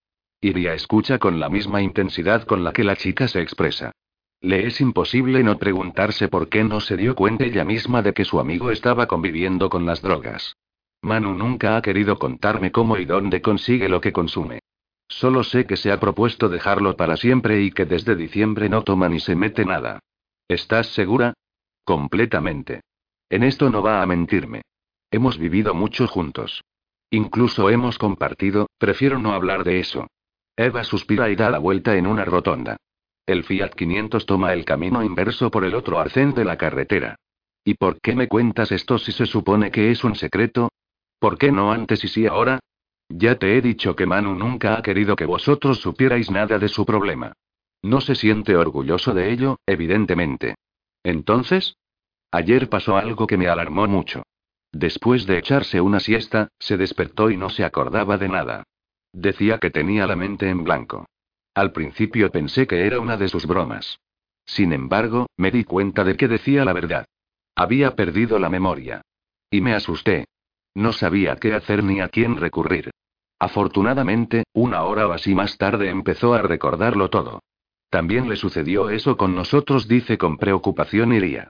Iria 0.44 0.74
escucha 0.74 1.20
con 1.20 1.38
la 1.38 1.48
misma 1.48 1.82
intensidad 1.82 2.42
con 2.42 2.64
la 2.64 2.72
que 2.72 2.82
la 2.82 2.96
chica 2.96 3.28
se 3.28 3.40
expresa. 3.40 3.92
Le 4.40 4.66
es 4.66 4.80
imposible 4.80 5.44
no 5.44 5.56
preguntarse 5.56 6.26
por 6.26 6.48
qué 6.48 6.64
no 6.64 6.80
se 6.80 6.96
dio 6.96 7.14
cuenta 7.14 7.44
ella 7.44 7.64
misma 7.64 8.02
de 8.02 8.12
que 8.12 8.24
su 8.24 8.40
amigo 8.40 8.72
estaba 8.72 9.06
conviviendo 9.06 9.70
con 9.70 9.86
las 9.86 10.02
drogas. 10.02 10.56
Manu 11.00 11.32
nunca 11.32 11.76
ha 11.76 11.82
querido 11.82 12.18
contarme 12.18 12.72
cómo 12.72 12.96
y 12.96 13.04
dónde 13.04 13.40
consigue 13.40 13.88
lo 13.88 14.00
que 14.00 14.12
consume. 14.12 14.58
Solo 15.06 15.44
sé 15.44 15.64
que 15.64 15.76
se 15.76 15.92
ha 15.92 16.00
propuesto 16.00 16.48
dejarlo 16.48 16.96
para 16.96 17.16
siempre 17.16 17.62
y 17.62 17.70
que 17.70 17.86
desde 17.86 18.16
diciembre 18.16 18.68
no 18.68 18.82
toma 18.82 19.08
ni 19.08 19.20
se 19.20 19.36
mete 19.36 19.64
nada. 19.64 20.00
¿Estás 20.48 20.88
segura? 20.88 21.34
Completamente. 21.84 22.80
En 23.30 23.44
esto 23.44 23.70
no 23.70 23.80
va 23.80 24.02
a 24.02 24.06
mentirme. 24.06 24.62
Hemos 25.12 25.38
vivido 25.38 25.72
mucho 25.72 26.08
juntos. 26.08 26.64
Incluso 27.10 27.70
hemos 27.70 27.96
compartido, 27.96 28.66
prefiero 28.78 29.20
no 29.20 29.34
hablar 29.34 29.62
de 29.62 29.78
eso. 29.78 30.08
Eva 30.56 30.84
suspira 30.84 31.30
y 31.30 31.36
da 31.36 31.50
la 31.50 31.58
vuelta 31.58 31.96
en 31.96 32.06
una 32.06 32.24
rotonda. 32.24 32.76
El 33.26 33.44
Fiat 33.44 33.74
500 33.74 34.26
toma 34.26 34.52
el 34.52 34.64
camino 34.64 35.02
inverso 35.02 35.50
por 35.50 35.64
el 35.64 35.74
otro 35.74 35.98
arcén 35.98 36.34
de 36.34 36.44
la 36.44 36.56
carretera. 36.56 37.16
¿Y 37.64 37.74
por 37.74 38.00
qué 38.00 38.14
me 38.14 38.28
cuentas 38.28 38.72
esto 38.72 38.98
si 38.98 39.12
se 39.12 39.26
supone 39.26 39.70
que 39.70 39.90
es 39.90 40.04
un 40.04 40.14
secreto? 40.16 40.70
¿Por 41.18 41.38
qué 41.38 41.52
no 41.52 41.72
antes 41.72 42.02
y 42.04 42.08
sí 42.08 42.26
ahora? 42.26 42.58
Ya 43.08 43.36
te 43.36 43.56
he 43.56 43.62
dicho 43.62 43.94
que 43.94 44.06
Manu 44.06 44.34
nunca 44.34 44.76
ha 44.76 44.82
querido 44.82 45.16
que 45.16 45.26
vosotros 45.26 45.80
supierais 45.80 46.30
nada 46.30 46.58
de 46.58 46.68
su 46.68 46.84
problema. 46.84 47.32
No 47.82 48.00
se 48.00 48.14
siente 48.14 48.56
orgulloso 48.56 49.14
de 49.14 49.32
ello, 49.32 49.58
evidentemente. 49.66 50.56
Entonces, 51.02 51.76
ayer 52.30 52.68
pasó 52.68 52.96
algo 52.96 53.26
que 53.26 53.36
me 53.36 53.48
alarmó 53.48 53.86
mucho. 53.86 54.22
Después 54.72 55.26
de 55.26 55.38
echarse 55.38 55.80
una 55.80 56.00
siesta, 56.00 56.48
se 56.58 56.76
despertó 56.76 57.30
y 57.30 57.36
no 57.36 57.50
se 57.50 57.64
acordaba 57.64 58.18
de 58.18 58.28
nada. 58.28 58.64
Decía 59.12 59.58
que 59.58 59.70
tenía 59.70 60.06
la 60.06 60.16
mente 60.16 60.48
en 60.48 60.64
blanco. 60.64 61.06
Al 61.54 61.72
principio 61.72 62.30
pensé 62.30 62.66
que 62.66 62.86
era 62.86 62.98
una 63.00 63.16
de 63.16 63.28
sus 63.28 63.46
bromas. 63.46 63.98
Sin 64.44 64.72
embargo, 64.72 65.26
me 65.36 65.50
di 65.50 65.64
cuenta 65.64 66.02
de 66.04 66.16
que 66.16 66.28
decía 66.28 66.64
la 66.64 66.72
verdad. 66.72 67.06
Había 67.54 67.94
perdido 67.94 68.38
la 68.38 68.48
memoria. 68.48 69.02
Y 69.50 69.60
me 69.60 69.74
asusté. 69.74 70.26
No 70.74 70.92
sabía 70.92 71.36
qué 71.36 71.52
hacer 71.54 71.84
ni 71.84 72.00
a 72.00 72.08
quién 72.08 72.36
recurrir. 72.36 72.90
Afortunadamente, 73.38 74.44
una 74.54 74.84
hora 74.84 75.06
o 75.08 75.12
así 75.12 75.34
más 75.34 75.58
tarde 75.58 75.90
empezó 75.90 76.32
a 76.32 76.42
recordarlo 76.42 77.10
todo. 77.10 77.40
También 77.90 78.28
le 78.28 78.36
sucedió 78.36 78.88
eso 78.88 79.18
con 79.18 79.34
nosotros, 79.34 79.86
dice 79.86 80.16
con 80.16 80.38
preocupación 80.38 81.12
Iría. 81.12 81.48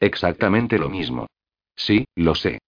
Exactamente 0.00 0.78
lo 0.78 0.88
mismo. 0.88 1.28
Sí, 1.76 2.06
lo 2.16 2.34
sé. 2.34 2.58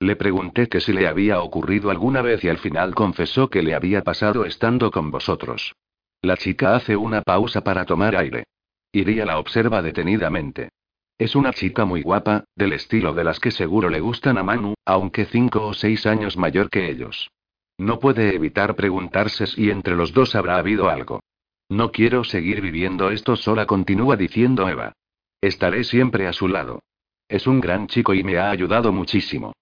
Le 0.00 0.14
pregunté 0.14 0.68
que 0.68 0.80
si 0.80 0.92
le 0.92 1.08
había 1.08 1.40
ocurrido 1.40 1.90
alguna 1.90 2.22
vez 2.22 2.44
y 2.44 2.48
al 2.48 2.58
final 2.58 2.94
confesó 2.94 3.48
que 3.50 3.62
le 3.62 3.74
había 3.74 4.02
pasado 4.02 4.44
estando 4.44 4.90
con 4.90 5.10
vosotros. 5.10 5.74
La 6.22 6.36
chica 6.36 6.76
hace 6.76 6.96
una 6.96 7.22
pausa 7.22 7.62
para 7.62 7.84
tomar 7.84 8.16
aire. 8.16 8.44
Iría 8.92 9.26
la 9.26 9.38
observa 9.38 9.82
detenidamente. 9.82 10.70
Es 11.18 11.34
una 11.34 11.52
chica 11.52 11.84
muy 11.84 12.02
guapa, 12.02 12.44
del 12.54 12.72
estilo 12.72 13.12
de 13.12 13.24
las 13.24 13.40
que 13.40 13.50
seguro 13.50 13.88
le 13.88 13.98
gustan 13.98 14.38
a 14.38 14.44
Manu, 14.44 14.74
aunque 14.84 15.24
cinco 15.24 15.66
o 15.66 15.74
seis 15.74 16.06
años 16.06 16.36
mayor 16.36 16.70
que 16.70 16.88
ellos. 16.88 17.30
No 17.76 17.98
puede 17.98 18.34
evitar 18.34 18.76
preguntarse 18.76 19.46
si 19.46 19.70
entre 19.70 19.96
los 19.96 20.12
dos 20.12 20.36
habrá 20.36 20.58
habido 20.58 20.88
algo. 20.88 21.20
No 21.68 21.90
quiero 21.90 22.22
seguir 22.22 22.60
viviendo 22.60 23.10
esto 23.10 23.36
sola, 23.36 23.66
continúa 23.66 24.16
diciendo 24.16 24.68
Eva. 24.68 24.92
Estaré 25.40 25.84
siempre 25.84 26.28
a 26.28 26.32
su 26.32 26.48
lado. 26.48 26.82
Es 27.28 27.46
un 27.46 27.60
gran 27.60 27.88
chico 27.88 28.14
y 28.14 28.22
me 28.22 28.38
ha 28.38 28.50
ayudado 28.50 28.92
muchísimo. 28.92 29.52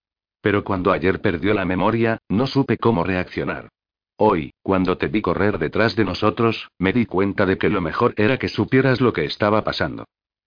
Pero 0.46 0.62
cuando 0.62 0.92
ayer 0.92 1.20
perdió 1.20 1.54
la 1.54 1.64
memoria, 1.64 2.18
no 2.28 2.46
supe 2.46 2.78
cómo 2.78 3.02
reaccionar. 3.02 3.68
Hoy, 4.16 4.52
cuando 4.62 4.96
te 4.96 5.08
vi 5.08 5.20
correr 5.20 5.58
detrás 5.58 5.96
de 5.96 6.04
nosotros, 6.04 6.68
me 6.78 6.92
di 6.92 7.04
cuenta 7.04 7.46
de 7.46 7.58
que 7.58 7.68
lo 7.68 7.80
mejor 7.80 8.14
era 8.16 8.38
que 8.38 8.46
supieras 8.46 9.00
lo 9.00 9.12
que 9.12 9.24
estaba 9.24 9.64
pasando. 9.64 10.04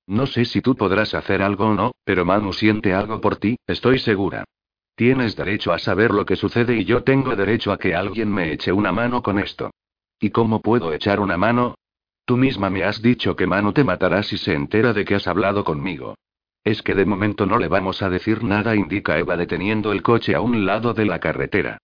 No 0.08 0.26
sé 0.26 0.46
si 0.46 0.62
tú 0.62 0.78
podrás 0.78 1.14
hacer 1.16 1.42
algo 1.42 1.66
o 1.66 1.74
no, 1.74 1.92
pero 2.06 2.24
Manu 2.24 2.54
siente 2.54 2.94
algo 2.94 3.20
por 3.20 3.36
ti, 3.36 3.58
estoy 3.68 4.00
segura. 4.00 4.46
Tienes 4.96 5.36
derecho 5.36 5.74
a 5.74 5.80
saber 5.80 6.12
lo 6.12 6.26
que 6.26 6.38
sucede 6.38 6.78
y 6.78 6.86
yo 6.86 7.04
tengo 7.04 7.36
derecho 7.36 7.74
a 7.74 7.78
que 7.78 7.94
alguien 7.94 8.34
me 8.34 8.54
eche 8.54 8.72
una 8.72 8.94
mano 8.94 9.22
con 9.22 9.38
esto. 9.38 9.70
¿Y 10.18 10.30
cómo 10.30 10.62
puedo 10.62 10.94
echar 10.94 11.20
una 11.20 11.36
mano? 11.36 11.76
Tú 12.24 12.38
misma 12.38 12.70
me 12.70 12.86
has 12.86 13.02
dicho 13.02 13.36
que 13.36 13.48
Manu 13.48 13.74
te 13.74 13.84
matará 13.84 14.24
si 14.24 14.38
se 14.38 14.54
entera 14.54 14.94
de 14.94 15.04
que 15.04 15.16
has 15.16 15.28
hablado 15.28 15.66
conmigo. 15.66 16.16
Es 16.64 16.82
que 16.82 16.94
de 16.94 17.06
momento 17.06 17.46
no 17.46 17.58
le 17.58 17.68
vamos 17.68 18.02
a 18.02 18.10
decir 18.10 18.44
nada, 18.44 18.76
indica 18.76 19.18
Eva 19.18 19.38
deteniendo 19.38 19.92
el 19.92 20.02
coche 20.02 20.36
a 20.36 20.42
un 20.42 20.66
lado 20.66 20.94
de 20.94 21.06
la 21.06 21.20
carretera. 21.20 21.78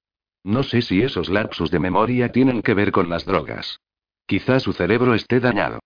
No 0.44 0.64
sé 0.64 0.82
si 0.82 1.02
esos 1.02 1.30
lapsus 1.30 1.72
de 1.72 1.80
memoria 1.80 2.32
tienen 2.32 2.62
que 2.62 2.74
ver 2.74 2.92
con 2.92 3.10
las 3.10 3.26
drogas. 3.26 3.80
Quizá 4.28 4.60
su 4.60 4.74
cerebro 4.74 5.14
esté 5.14 5.40
dañado. 5.40 5.80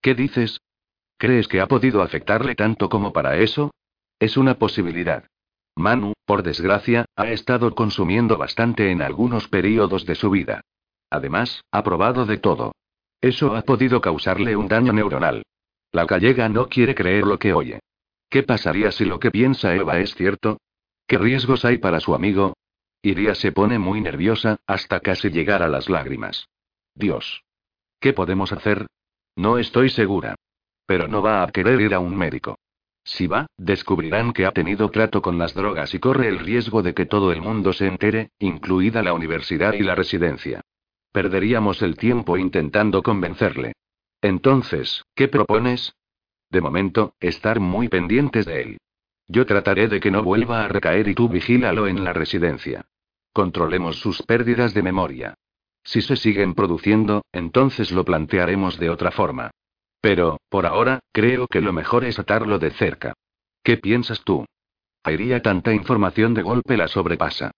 ¿Qué 0.00 0.14
dices? 0.14 0.60
¿Crees 1.18 1.48
que 1.48 1.60
ha 1.60 1.66
podido 1.66 2.02
afectarle 2.02 2.54
tanto 2.54 2.88
como 2.88 3.12
para 3.12 3.36
eso? 3.36 3.72
Es 4.18 4.36
una 4.36 4.54
posibilidad. 4.54 5.24
Manu, 5.74 6.14
por 6.24 6.42
desgracia, 6.42 7.04
ha 7.16 7.28
estado 7.28 7.74
consumiendo 7.74 8.38
bastante 8.38 8.90
en 8.90 9.02
algunos 9.02 9.48
periodos 9.48 10.06
de 10.06 10.14
su 10.14 10.30
vida. 10.30 10.62
Además, 11.10 11.62
ha 11.70 11.82
probado 11.82 12.24
de 12.24 12.38
todo. 12.38 12.72
Eso 13.20 13.54
ha 13.54 13.62
podido 13.62 14.00
causarle 14.00 14.56
un 14.56 14.68
daño 14.68 14.92
neuronal. 14.92 15.42
La 15.92 16.06
gallega 16.06 16.48
no 16.48 16.68
quiere 16.68 16.94
creer 16.94 17.26
lo 17.26 17.38
que 17.38 17.52
oye. 17.52 17.80
¿Qué 18.28 18.42
pasaría 18.42 18.92
si 18.92 19.04
lo 19.04 19.18
que 19.18 19.30
piensa 19.30 19.74
Eva 19.74 19.98
es 19.98 20.14
cierto? 20.14 20.58
¿Qué 21.06 21.18
riesgos 21.18 21.64
hay 21.64 21.78
para 21.78 22.00
su 22.00 22.14
amigo? 22.14 22.54
Iria 23.02 23.34
se 23.34 23.52
pone 23.52 23.78
muy 23.78 24.00
nerviosa, 24.00 24.56
hasta 24.66 25.00
casi 25.00 25.30
llegar 25.30 25.62
a 25.62 25.68
las 25.68 25.88
lágrimas. 25.88 26.48
Dios. 26.94 27.44
¿Qué 28.00 28.12
podemos 28.12 28.52
hacer? 28.52 28.86
No 29.36 29.58
estoy 29.58 29.90
segura. 29.90 30.34
Pero 30.86 31.08
no 31.08 31.22
va 31.22 31.42
a 31.42 31.50
querer 31.52 31.80
ir 31.80 31.94
a 31.94 32.00
un 32.00 32.16
médico. 32.16 32.58
Si 33.04 33.28
va, 33.28 33.46
descubrirán 33.56 34.32
que 34.32 34.46
ha 34.46 34.50
tenido 34.50 34.90
trato 34.90 35.22
con 35.22 35.38
las 35.38 35.54
drogas 35.54 35.94
y 35.94 36.00
corre 36.00 36.28
el 36.28 36.40
riesgo 36.40 36.82
de 36.82 36.94
que 36.94 37.06
todo 37.06 37.30
el 37.30 37.40
mundo 37.40 37.72
se 37.72 37.86
entere, 37.86 38.30
incluida 38.40 39.02
la 39.02 39.12
universidad 39.12 39.74
y 39.74 39.82
la 39.82 39.94
residencia. 39.94 40.62
Perderíamos 41.12 41.82
el 41.82 41.96
tiempo 41.96 42.36
intentando 42.36 43.02
convencerle. 43.02 43.74
Entonces, 44.20 45.04
¿qué 45.14 45.28
propones? 45.28 45.94
De 46.56 46.62
momento, 46.62 47.12
estar 47.20 47.60
muy 47.60 47.90
pendientes 47.90 48.46
de 48.46 48.62
él. 48.62 48.78
Yo 49.28 49.44
trataré 49.44 49.88
de 49.88 50.00
que 50.00 50.10
no 50.10 50.22
vuelva 50.22 50.64
a 50.64 50.68
recaer 50.68 51.06
y 51.06 51.14
tú 51.14 51.28
vigílalo 51.28 51.86
en 51.86 52.02
la 52.02 52.14
residencia. 52.14 52.86
Controlemos 53.34 53.96
sus 53.96 54.22
pérdidas 54.22 54.72
de 54.72 54.82
memoria. 54.82 55.34
Si 55.84 56.00
se 56.00 56.16
siguen 56.16 56.54
produciendo, 56.54 57.26
entonces 57.30 57.92
lo 57.92 58.06
plantearemos 58.06 58.78
de 58.78 58.88
otra 58.88 59.10
forma. 59.10 59.50
Pero, 60.00 60.40
por 60.48 60.64
ahora, 60.64 61.00
creo 61.12 61.46
que 61.46 61.60
lo 61.60 61.74
mejor 61.74 62.06
es 62.06 62.18
atarlo 62.18 62.58
de 62.58 62.70
cerca. 62.70 63.12
¿Qué 63.62 63.76
piensas 63.76 64.24
tú? 64.24 64.46
Iría 65.06 65.42
tanta 65.42 65.74
información 65.74 66.32
de 66.32 66.40
golpe 66.40 66.78
la 66.78 66.88
sobrepasa. 66.88 67.50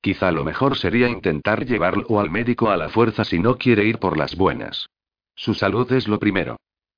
Quizá 0.00 0.32
lo 0.32 0.44
mejor 0.44 0.78
sería 0.78 1.10
intentar 1.10 1.66
llevarlo 1.66 2.20
al 2.20 2.30
médico 2.30 2.70
a 2.70 2.78
la 2.78 2.88
fuerza 2.88 3.22
si 3.22 3.38
no 3.38 3.58
quiere 3.58 3.84
ir 3.84 3.98
por 3.98 4.16
las 4.16 4.34
buenas. 4.34 4.88
Su 5.34 5.52
salud 5.52 5.92
es 5.92 6.08
lo 6.08 6.18
primero. 6.18 6.56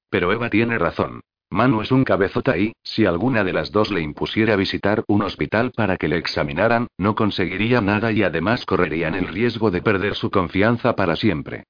Pero 0.08 0.32
Eva 0.32 0.50
tiene 0.50 0.78
razón. 0.78 1.20
Manu 1.50 1.80
es 1.80 1.90
un 1.90 2.04
cabezota 2.04 2.58
y, 2.58 2.72
si 2.82 3.06
alguna 3.06 3.42
de 3.42 3.54
las 3.54 3.72
dos 3.72 3.90
le 3.90 4.02
impusiera 4.02 4.54
visitar 4.54 5.02
un 5.08 5.22
hospital 5.22 5.72
para 5.74 5.96
que 5.96 6.06
le 6.06 6.18
examinaran, 6.18 6.88
no 6.98 7.14
conseguiría 7.14 7.80
nada 7.80 8.12
y 8.12 8.22
además 8.22 8.66
correrían 8.66 9.14
el 9.14 9.28
riesgo 9.28 9.70
de 9.70 9.80
perder 9.80 10.14
su 10.14 10.30
confianza 10.30 10.94
para 10.94 11.16
siempre. 11.16 11.64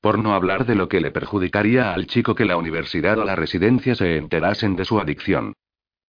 Por 0.00 0.18
no 0.18 0.34
hablar 0.34 0.66
de 0.66 0.76
lo 0.76 0.88
que 0.88 1.00
le 1.00 1.10
perjudicaría 1.10 1.92
al 1.92 2.06
chico 2.06 2.34
que 2.34 2.44
la 2.44 2.56
universidad 2.56 3.18
o 3.18 3.24
la 3.24 3.34
residencia 3.34 3.94
se 3.94 4.16
enterasen 4.18 4.76
de 4.76 4.84
su 4.84 5.00
adicción. 5.00 5.54